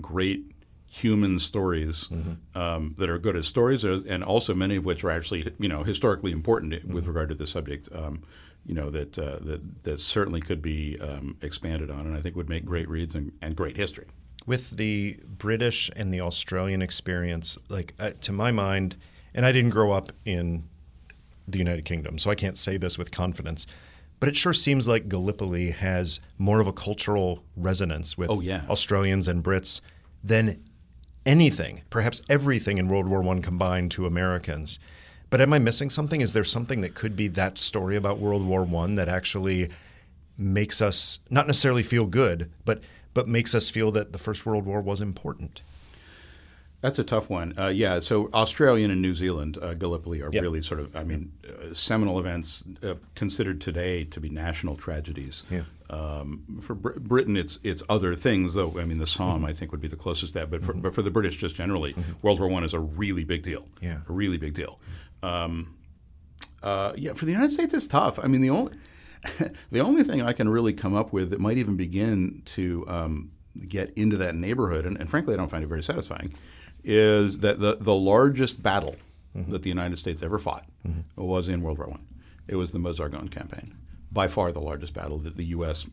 great 0.00 0.49
human 0.92 1.38
stories 1.38 2.08
um, 2.54 2.94
that 2.98 3.08
are 3.08 3.18
good 3.18 3.36
as 3.36 3.46
stories, 3.46 3.84
uh, 3.84 4.00
and 4.08 4.24
also 4.24 4.54
many 4.54 4.74
of 4.76 4.84
which 4.84 5.04
are 5.04 5.10
actually 5.10 5.52
you 5.58 5.68
know 5.68 5.82
historically 5.84 6.32
important 6.32 6.84
with 6.84 7.06
regard 7.06 7.28
to 7.28 7.34
the 7.34 7.46
subject. 7.46 7.88
Um, 7.94 8.22
you 8.66 8.74
know 8.74 8.90
that, 8.90 9.18
uh, 9.18 9.38
that 9.40 9.82
that 9.84 10.00
certainly 10.00 10.40
could 10.40 10.60
be 10.60 10.98
um, 11.00 11.36
expanded 11.42 11.90
on, 11.90 12.00
and 12.06 12.14
I 12.16 12.20
think 12.20 12.36
would 12.36 12.48
make 12.50 12.64
great 12.64 12.88
reads 12.88 13.14
and, 13.14 13.32
and 13.40 13.56
great 13.56 13.76
history. 13.76 14.06
with 14.46 14.70
the 14.76 15.18
British 15.38 15.90
and 15.96 16.12
the 16.12 16.20
Australian 16.20 16.82
experience, 16.82 17.56
like 17.70 17.94
uh, 17.98 18.10
to 18.20 18.32
my 18.32 18.50
mind, 18.50 18.96
and 19.34 19.46
I 19.46 19.52
didn't 19.52 19.70
grow 19.70 19.92
up 19.92 20.12
in 20.26 20.64
the 21.48 21.58
United 21.58 21.84
Kingdom, 21.84 22.18
so 22.18 22.30
I 22.30 22.34
can't 22.34 22.58
say 22.58 22.76
this 22.76 22.98
with 22.98 23.10
confidence. 23.12 23.66
But 24.20 24.28
it 24.28 24.36
sure 24.36 24.52
seems 24.52 24.86
like 24.86 25.08
Gallipoli 25.08 25.70
has 25.70 26.20
more 26.36 26.60
of 26.60 26.66
a 26.66 26.72
cultural 26.74 27.42
resonance 27.56 28.18
with 28.18 28.28
Oh, 28.28 28.40
yeah. 28.42 28.62
Australians 28.68 29.26
and 29.28 29.42
Brits 29.42 29.80
than 30.22 30.62
anything, 31.26 31.82
perhaps 31.90 32.22
everything 32.28 32.78
in 32.78 32.88
World 32.88 33.06
War 33.08 33.20
One 33.22 33.42
combined 33.42 33.90
to 33.92 34.06
Americans. 34.06 34.78
But 35.28 35.40
am 35.40 35.52
I 35.52 35.58
missing 35.58 35.90
something? 35.90 36.20
Is 36.20 36.32
there 36.32 36.44
something 36.44 36.80
that 36.80 36.94
could 36.94 37.14
be 37.14 37.28
that 37.28 37.56
story 37.58 37.96
about 37.96 38.18
World 38.18 38.44
War 38.44 38.64
One 38.64 38.96
that 38.96 39.08
actually 39.08 39.70
makes 40.36 40.80
us 40.82 41.20
not 41.30 41.46
necessarily 41.46 41.82
feel 41.82 42.06
good, 42.06 42.50
but 42.64 42.82
but 43.12 43.26
makes 43.28 43.54
us 43.54 43.70
feel 43.70 43.90
that 43.92 44.12
the 44.12 44.18
First 44.18 44.46
World 44.46 44.64
War 44.64 44.80
was 44.80 45.00
important? 45.00 45.62
That's 46.80 46.98
a 46.98 47.04
tough 47.04 47.28
one. 47.28 47.52
Uh, 47.58 47.66
yeah, 47.66 47.98
so 48.00 48.30
Australian 48.32 48.90
and 48.90 49.02
New 49.02 49.14
Zealand, 49.14 49.58
uh, 49.60 49.74
Gallipoli, 49.74 50.22
are 50.22 50.30
Yep. 50.32 50.42
really 50.42 50.62
sort 50.62 50.80
of, 50.80 50.96
I 50.96 51.04
mean, 51.04 51.32
uh, 51.46 51.74
seminal 51.74 52.18
events 52.18 52.62
uh, 52.82 52.94
considered 53.14 53.60
today 53.60 54.04
to 54.04 54.20
be 54.20 54.30
national 54.30 54.76
tragedies. 54.76 55.44
Yeah. 55.50 55.64
Um, 55.90 56.60
for 56.62 56.74
Br- 56.74 56.98
Britain, 57.00 57.36
it's 57.36 57.58
it's 57.64 57.82
other 57.88 58.14
things, 58.14 58.54
though. 58.54 58.78
I 58.78 58.84
mean, 58.84 58.98
the 58.98 59.06
Somme, 59.06 59.44
I 59.44 59.52
think, 59.52 59.72
would 59.72 59.80
be 59.80 59.88
the 59.88 59.96
closest 59.96 60.34
to 60.34 60.38
that. 60.40 60.50
But 60.50 60.64
for, 60.64 60.72
but 60.72 60.94
for 60.94 61.02
the 61.02 61.10
British, 61.10 61.36
just 61.36 61.56
generally, 61.56 61.94
World 62.22 62.38
War 62.38 62.48
One 62.48 62.62
is 62.64 62.72
a 62.74 62.78
really 62.80 63.24
big 63.24 63.42
deal. 63.42 63.66
Yeah. 63.80 63.98
a 64.08 64.12
really 64.12 64.36
big 64.38 64.54
deal. 64.54 64.78
Um, 65.22 65.74
uh, 66.62 66.92
yeah, 66.96 67.12
for 67.14 67.24
the 67.24 67.32
United 67.32 67.52
States, 67.52 67.74
it's 67.74 67.86
tough. 67.88 68.18
I 68.18 68.26
mean, 68.28 68.40
the 68.40 68.50
only 68.50 68.72
the 69.70 69.80
only 69.80 70.04
thing 70.04 70.22
I 70.22 70.32
can 70.32 70.48
really 70.48 70.72
come 70.72 70.94
up 70.94 71.12
with 71.12 71.30
that 71.30 71.40
might 71.40 71.58
even 71.58 71.76
begin 71.76 72.42
to 72.46 72.84
um, 72.88 73.32
get 73.68 73.92
into 73.94 74.16
that 74.18 74.34
neighborhood, 74.36 74.86
and, 74.86 74.96
and 74.98 75.10
frankly, 75.10 75.34
I 75.34 75.36
don't 75.38 75.48
find 75.50 75.64
it 75.64 75.68
very 75.68 75.82
satisfying, 75.82 76.34
is 76.84 77.40
that 77.40 77.58
the 77.60 77.76
the 77.80 77.94
largest 77.94 78.62
battle 78.62 78.96
that 79.34 79.62
the 79.62 79.68
United 79.68 79.96
States 79.98 80.22
ever 80.22 80.38
fought 80.38 80.66
was 81.16 81.48
in 81.48 81.62
World 81.62 81.78
War 81.78 81.88
One. 81.88 82.06
It 82.48 82.56
was 82.56 82.72
the 82.72 82.78
Meuse-Argonne 82.80 83.28
campaign. 83.28 83.76
By 84.12 84.28
far 84.28 84.52
the 84.52 84.60
largest 84.60 84.94
battle 84.94 85.18
that 85.18 85.36
the 85.36 85.46
U.S. 85.46 85.86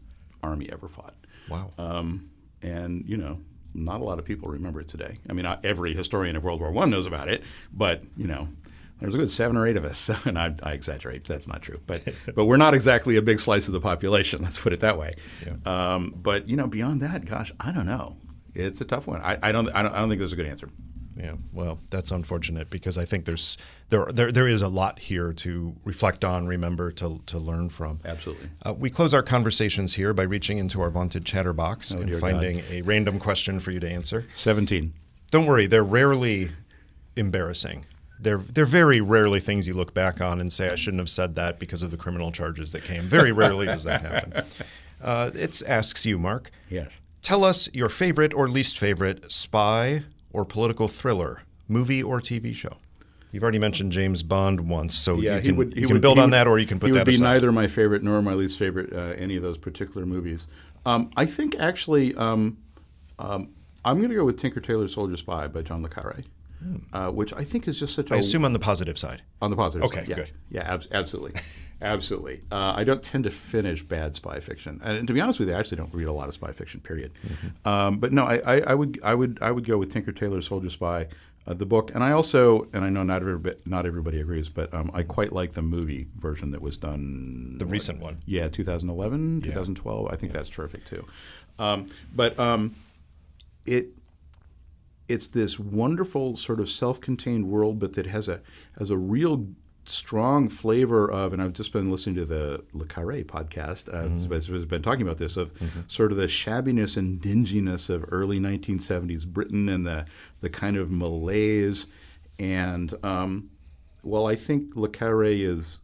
Army 0.43 0.69
ever 0.71 0.87
fought. 0.87 1.15
Wow. 1.49 1.71
Um, 1.77 2.29
and 2.61 3.03
you 3.07 3.17
know, 3.17 3.39
not 3.73 4.01
a 4.01 4.03
lot 4.03 4.19
of 4.19 4.25
people 4.25 4.49
remember 4.49 4.81
it 4.81 4.87
today. 4.87 5.19
I 5.29 5.33
mean, 5.33 5.43
not 5.43 5.63
every 5.63 5.93
historian 5.93 6.35
of 6.35 6.43
World 6.43 6.59
War 6.59 6.71
One 6.71 6.89
knows 6.89 7.05
about 7.05 7.29
it, 7.29 7.43
but 7.71 8.03
you 8.15 8.27
know, 8.27 8.49
there's 8.99 9.13
a 9.13 9.17
good 9.17 9.29
seven 9.29 9.55
or 9.55 9.67
eight 9.67 9.77
of 9.77 9.85
us, 9.85 10.09
and 10.25 10.37
I, 10.37 10.55
I 10.63 10.73
exaggerate. 10.73 11.25
That's 11.25 11.47
not 11.47 11.61
true, 11.61 11.79
but 11.85 12.01
but 12.35 12.45
we're 12.45 12.57
not 12.57 12.73
exactly 12.73 13.15
a 13.15 13.21
big 13.21 13.39
slice 13.39 13.67
of 13.67 13.73
the 13.73 13.81
population. 13.81 14.41
Let's 14.43 14.59
put 14.59 14.73
it 14.73 14.79
that 14.81 14.97
way. 14.97 15.15
Yeah. 15.45 15.93
Um, 15.93 16.13
but 16.15 16.47
you 16.47 16.55
know, 16.55 16.67
beyond 16.67 17.01
that, 17.01 17.25
gosh, 17.25 17.51
I 17.59 17.71
don't 17.71 17.85
know. 17.85 18.17
It's 18.53 18.81
a 18.81 18.85
tough 18.85 19.05
one. 19.05 19.21
I, 19.21 19.37
I 19.41 19.51
don't. 19.51 19.69
I 19.69 19.83
don't. 19.83 19.93
I 19.93 19.99
don't 19.99 20.09
think 20.09 20.19
there's 20.19 20.33
a 20.33 20.37
good 20.37 20.47
answer. 20.47 20.69
Yeah, 21.17 21.33
well, 21.51 21.79
that's 21.89 22.11
unfortunate 22.11 22.69
because 22.69 22.97
I 22.97 23.05
think 23.05 23.25
there's 23.25 23.57
there 23.89 24.05
there 24.05 24.31
there 24.31 24.47
is 24.47 24.61
a 24.61 24.67
lot 24.67 24.99
here 24.99 25.33
to 25.33 25.75
reflect 25.83 26.23
on, 26.23 26.45
remember, 26.47 26.91
to 26.93 27.21
to 27.25 27.39
learn 27.39 27.69
from. 27.69 27.99
Absolutely. 28.05 28.49
Uh, 28.63 28.73
we 28.73 28.89
close 28.89 29.13
our 29.13 29.23
conversations 29.23 29.95
here 29.95 30.13
by 30.13 30.23
reaching 30.23 30.57
into 30.59 30.81
our 30.81 30.89
vaunted 30.89 31.25
chatterbox 31.25 31.91
and 31.91 32.03
Oh, 32.03 32.05
dear 32.05 32.19
finding 32.19 32.63
a 32.69 32.81
random 32.83 33.19
question 33.19 33.59
for 33.59 33.71
you 33.71 33.79
to 33.79 33.89
answer. 33.89 34.25
Seventeen. 34.35 34.93
Don't 35.31 35.45
worry, 35.45 35.65
they're 35.65 35.83
rarely 35.83 36.51
embarrassing. 37.15 37.85
They're 38.19 38.37
they're 38.37 38.65
very 38.65 39.01
rarely 39.01 39.39
things 39.39 39.67
you 39.67 39.73
look 39.73 39.93
back 39.93 40.21
on 40.21 40.39
and 40.39 40.51
say 40.53 40.69
I 40.69 40.75
shouldn't 40.75 40.99
have 40.99 41.09
said 41.09 41.35
that 41.35 41.59
because 41.59 41.81
of 41.81 41.91
the 41.91 41.97
criminal 41.97 42.31
charges 42.31 42.71
that 42.71 42.83
came. 42.83 43.03
Very 43.07 43.31
rarely 43.31 43.65
does 43.65 43.83
that 43.83 44.01
happen. 44.01 44.43
Uh, 44.99 45.29
it 45.35 45.61
asks 45.67 46.07
you, 46.07 46.17
Mark. 46.17 46.49
Yes. 46.71 46.89
Tell 47.21 47.43
us 47.43 47.69
your 47.71 47.87
favorite 47.87 48.33
or 48.33 48.47
least 48.47 48.79
favorite 48.79 49.31
spy 49.31 50.01
or 50.37 50.45
political 50.45 50.87
thriller, 50.87 51.41
movie 51.67 52.03
or 52.03 52.21
TV 52.21 52.53
show. 52.53 52.77
You've 53.31 53.41
already 53.41 53.57
mentioned 53.57 53.91
James 53.91 54.21
Bond 54.21 54.69
once, 54.69 54.93
so 54.95 55.15
Yeah, 55.19 55.37
you 55.37 55.41
he 55.41 55.47
can, 55.47 55.55
would. 55.57 55.73
He 55.73 55.81
you 55.81 55.87
can 55.87 55.95
would- 55.95 56.01
build 56.03 56.17
he 56.17 56.21
on 56.21 56.27
would- 56.29 56.33
that, 56.35 56.47
or 56.47 56.59
you 56.59 56.67
can 56.67 56.79
put 56.79 56.87
he 56.87 56.93
that 56.93 57.07
would 57.07 57.11
be 57.11 57.19
neither 57.19 57.51
my 57.51 57.65
favorite 57.65 58.03
nor 58.03 58.21
my 58.21 58.35
least 58.35 58.59
favorite. 58.59 58.93
Uh, 58.93 59.15
any 59.17 59.35
of 59.35 59.41
those 59.41 59.57
particular 59.57 60.05
movies. 60.05 60.47
Um, 60.85 61.09
I 61.17 61.25
think 61.25 61.55
actually, 61.59 62.13
um, 62.15 62.57
um, 63.17 63.49
I'm 63.83 63.97
going 63.97 64.09
to 64.09 64.15
go 64.15 64.23
with 64.25 64.37
Tinker 64.39 64.59
Tailor 64.61 64.87
Soldier 64.87 65.17
Spy 65.17 65.47
by 65.47 65.63
John 65.63 65.81
le 65.81 65.89
Carre, 65.89 66.21
uh, 66.93 67.09
which 67.09 67.33
I 67.33 67.43
think 67.43 67.67
is 67.67 67.79
just 67.79 67.93
such 67.95 68.11
a. 68.11 68.15
I 68.15 68.17
assume 68.17 68.45
on 68.45 68.53
the 68.53 68.59
positive 68.59 68.97
side. 68.97 69.21
on 69.41 69.49
the 69.49 69.55
positive 69.57 69.85
Okay, 69.87 69.99
side. 69.99 70.07
Yeah, 70.07 70.15
good. 70.15 70.31
yeah, 70.49 70.61
abs- 70.73 70.87
absolutely, 70.91 71.39
absolutely. 71.81 72.41
Uh, 72.51 72.73
I 72.75 72.83
don't 72.83 73.03
tend 73.03 73.23
to 73.25 73.31
finish 73.31 73.83
bad 73.83 74.15
spy 74.15 74.39
fiction, 74.39 74.79
and 74.83 75.07
to 75.07 75.13
be 75.13 75.21
honest 75.21 75.39
with 75.39 75.49
you, 75.49 75.55
I 75.55 75.59
actually 75.59 75.77
don't 75.77 75.93
read 75.93 76.07
a 76.07 76.13
lot 76.13 76.27
of 76.27 76.33
spy 76.33 76.51
fiction. 76.51 76.79
Period. 76.79 77.11
Mm-hmm. 77.25 77.67
Um, 77.67 77.97
but 77.99 78.11
no, 78.13 78.23
I, 78.23 78.37
I, 78.45 78.59
I 78.67 78.73
would, 78.73 78.99
I 79.03 79.13
would, 79.15 79.39
I 79.41 79.51
would 79.51 79.65
go 79.65 79.77
with 79.77 79.91
Tinker 79.91 80.11
Tailor 80.11 80.41
Soldier 80.41 80.69
Spy, 80.69 81.07
uh, 81.47 81.53
the 81.53 81.65
book, 81.65 81.91
and 81.93 82.03
I 82.03 82.11
also, 82.11 82.67
and 82.73 82.83
I 82.83 82.89
know 82.89 83.03
not 83.03 83.21
everybody, 83.21 83.55
not 83.65 83.85
everybody 83.85 84.19
agrees, 84.19 84.49
but 84.49 84.73
um, 84.73 84.91
I 84.93 85.03
quite 85.03 85.31
like 85.33 85.51
the 85.53 85.61
movie 85.61 86.07
version 86.15 86.51
that 86.51 86.61
was 86.61 86.77
done. 86.77 87.57
The 87.57 87.65
recent 87.65 87.99
one. 87.99 88.21
Yeah, 88.25 88.47
2011, 88.49 89.41
2012. 89.41 90.07
I 90.11 90.15
think 90.15 90.33
that's 90.33 90.49
terrific 90.49 90.85
too. 90.85 91.05
Um, 91.59 91.85
but 92.13 92.37
um, 92.39 92.75
it 93.65 93.87
it's 95.07 95.27
this 95.27 95.57
wonderful 95.59 96.35
sort 96.35 96.59
of 96.59 96.69
self-contained 96.69 97.47
world, 97.47 97.79
but 97.79 97.93
that 97.93 98.07
has 98.07 98.27
a 98.27 98.41
has 98.77 98.89
a 98.89 98.97
real 98.97 99.47
strong 99.85 100.49
flavor 100.49 101.09
of, 101.09 101.31
and 101.31 101.41
I've 101.41 101.53
just 101.53 101.71
been 101.71 101.89
listening 101.89 102.17
to 102.17 102.25
the 102.25 102.61
Le 102.73 102.85
Carre 102.85 103.23
podcast, 103.23 103.87
uh, 103.87 104.03
Mm-hmm. 104.09 104.33
has 104.33 104.47
has 104.49 104.65
been 104.65 104.81
talking 104.81 105.03
about 105.03 105.17
this 105.17 105.37
of 105.37 105.51
sort 105.87 106.11
of 106.11 106.17
the 106.17 106.25
shabbiness 106.27 106.97
and 106.97 107.21
dinginess 107.21 107.89
of 107.89 108.03
early 108.09 108.37
1970s 108.39 109.25
Britain 109.25 109.69
and 109.69 109.85
the 109.87 110.05
the 110.41 110.49
kind 110.49 110.75
of 110.75 110.91
malaise, 110.91 111.87
and 112.37 112.93
um, 113.03 113.49
well, 114.03 114.27
I 114.27 114.35
think 114.35 114.75
Le 114.75 114.89
Carre 114.89 115.23
is 115.25 115.79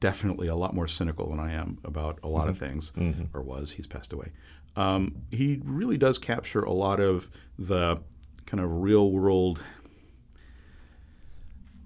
definitely 0.00 0.46
a 0.46 0.54
lot 0.56 0.74
more 0.74 0.86
cynical 0.86 1.28
than 1.30 1.40
I 1.40 1.52
am 1.52 1.78
about 1.84 2.18
a 2.22 2.28
lot 2.28 2.48
of 2.48 2.58
things, 2.58 2.92
or 3.34 3.42
was. 3.42 3.72
He's 3.72 3.86
passed 3.86 4.12
away. 4.12 4.30
Um, 4.76 5.22
he 5.30 5.60
really 5.64 5.96
does 5.96 6.18
capture 6.18 6.62
a 6.62 6.72
lot 6.72 7.00
of 7.00 7.30
the 7.58 8.00
kind 8.44 8.62
of 8.62 8.70
real 8.82 9.10
world 9.10 9.62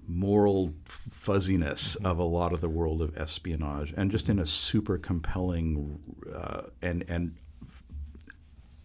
moral 0.07 0.73
fuzziness 0.83 1.95
of 1.95 2.19
a 2.19 2.23
lot 2.23 2.51
of 2.51 2.59
the 2.59 2.69
world 2.69 3.01
of 3.01 3.17
espionage, 3.17 3.93
and 3.95 4.11
just 4.11 4.29
in 4.29 4.39
a 4.39 4.45
super 4.45 4.97
compelling 4.97 5.99
uh, 6.33 6.63
and 6.81 7.05
and 7.07 7.35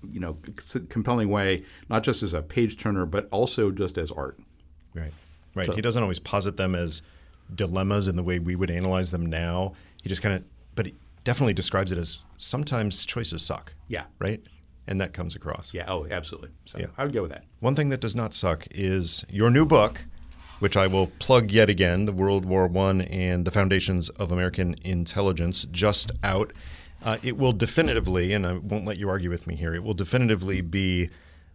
you 0.09 0.21
know 0.21 0.39
compelling 0.89 1.29
way, 1.29 1.65
not 1.89 2.03
just 2.03 2.23
as 2.23 2.33
a 2.33 2.43
page 2.43 2.79
turner, 2.79 3.07
but 3.07 3.29
also 3.31 3.71
just 3.71 3.99
as 3.99 4.11
art. 4.13 4.39
Right. 4.95 5.13
Right. 5.55 5.73
he 5.73 5.81
doesn't 5.81 6.03
always 6.03 6.21
posit 6.21 6.59
them 6.59 6.75
as 6.75 7.01
dilemmas 7.55 8.09
in 8.09 8.17
the 8.17 8.23
way 8.23 8.39
we 8.39 8.55
would 8.57 8.71
analyze 8.71 9.11
them 9.11 9.25
now. 9.25 9.73
He 10.03 10.09
just 10.11 10.21
kind 10.21 10.35
of, 10.35 10.45
but 10.75 10.87
he 10.87 10.95
definitely 11.27 11.53
describes 11.53 11.91
it 11.91 11.99
as 11.99 12.21
sometimes 12.37 13.05
choices 13.05 13.43
suck. 13.43 13.75
Yeah. 13.89 14.05
Right. 14.21 14.41
And 14.87 15.01
that 15.01 15.13
comes 15.13 15.35
across. 15.35 15.75
Yeah. 15.75 15.87
Oh, 15.89 16.07
absolutely. 16.09 16.51
So 16.67 16.79
Yeah. 16.79 16.87
I 16.97 17.03
would 17.05 17.13
go 17.13 17.23
with 17.23 17.33
that. 17.33 17.43
One 17.59 17.75
thing 17.75 17.89
that 17.89 18.01
does 18.01 18.15
not 18.15 18.33
suck 18.33 18.69
is 18.71 19.25
your 19.29 19.51
new 19.51 19.67
book, 19.67 20.07
which 20.61 20.77
I 20.77 20.87
will 20.87 21.09
plug 21.19 21.51
yet 21.51 21.69
again, 21.69 22.05
The 22.05 22.15
World 22.15 22.47
War 22.47 22.69
One 22.69 23.01
and 23.01 23.45
the 23.45 23.51
Foundations 23.51 24.09
of 24.11 24.31
American 24.31 24.77
Intelligence, 24.85 25.67
just 25.73 26.13
out. 26.23 26.53
Uh, 27.03 27.19
it 27.25 27.37
will 27.37 27.53
definitively, 27.53 28.33
and 28.33 28.47
I 28.47 28.53
won't 28.59 28.85
let 28.85 28.97
you 28.97 29.09
argue 29.09 29.29
with 29.29 29.49
me 29.49 29.57
here, 29.57 29.75
it 29.75 29.83
will 29.83 29.95
definitively 29.95 30.61
be 30.61 31.11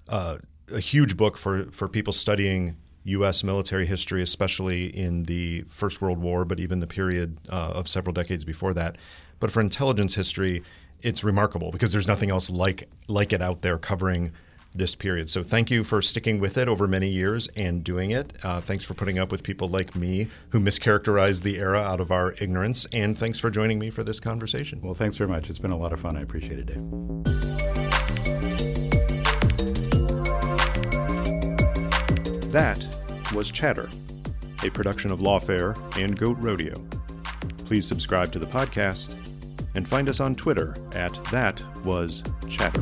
uh, 0.10 0.40
a 0.70 0.82
huge 0.82 1.16
book 1.16 1.38
for, 1.38 1.64
for 1.72 1.88
people 1.88 2.12
studying 2.12 2.76
U.S. 3.06 3.42
military 3.44 3.86
history, 3.86 4.22
especially 4.22 4.86
in 4.86 5.24
the 5.24 5.62
First 5.62 6.02
World 6.02 6.20
War, 6.20 6.44
but 6.44 6.60
even 6.60 6.80
the 6.80 6.88
period 6.88 7.38
uh, 7.50 7.72
of 7.74 7.88
several 7.88 8.14
decades 8.14 8.44
before 8.44 8.74
that. 8.74 8.98
But 9.42 9.52
for 9.52 9.60
intelligence 9.60 10.16
history, 10.16 10.64
it's 11.02 11.26
remarkable 11.26 11.72
because 11.72 11.92
there's 11.92 12.08
nothing 12.08 12.30
else 12.30 12.50
like 12.50 12.88
like 13.10 13.34
it 13.34 13.42
out 13.42 13.62
there 13.62 13.78
covering 13.78 14.32
this 14.74 14.96
period. 14.96 15.30
So 15.30 15.44
thank 15.44 15.70
you 15.70 15.84
for 15.84 16.02
sticking 16.02 16.40
with 16.40 16.58
it 16.58 16.70
over 16.70 16.88
many 16.88 17.10
years 17.10 17.50
and 17.58 17.84
doing 17.84 18.12
it. 18.12 18.34
Uh, 18.42 18.62
thanks 18.62 18.86
for 18.86 18.94
putting 18.94 19.20
up 19.20 19.30
with 19.30 19.44
people 19.44 19.68
like 19.68 19.96
me 19.96 20.30
who 20.50 20.62
mischaracterized 20.62 21.42
the 21.42 21.60
era 21.60 21.80
out 21.80 22.00
of 22.00 22.12
our 22.12 22.34
ignorance. 22.40 22.88
And 22.94 23.18
thanks 23.18 23.38
for 23.38 23.50
joining 23.50 23.80
me 23.80 23.90
for 23.90 24.04
this 24.04 24.22
conversation. 24.22 24.80
Well, 24.82 24.94
thanks 24.94 25.18
very 25.18 25.30
much. 25.30 25.50
It's 25.50 25.60
been 25.60 25.72
a 25.72 25.78
lot 25.78 25.92
of 25.92 26.00
fun. 26.00 26.16
I 26.16 26.22
appreciate 26.22 26.60
it, 26.60 26.68
Dave. 26.68 26.78
That 32.52 32.86
was 33.34 33.50
Chatter, 33.52 33.90
a 34.64 34.70
production 34.70 35.12
of 35.12 35.20
Lawfare 35.20 35.76
and 35.98 36.18
Goat 36.18 36.38
Rodeo. 36.40 36.76
Please 37.66 37.88
subscribe 37.88 38.32
to 38.34 38.40
the 38.40 38.46
podcast 38.46 39.21
and 39.76 39.88
find 39.88 40.10
us 40.10 40.20
on 40.20 40.36
Twitter 40.36 40.76
at 40.94 41.14
That 41.26 41.64
Was 41.86 42.24
Chatter. 42.48 42.82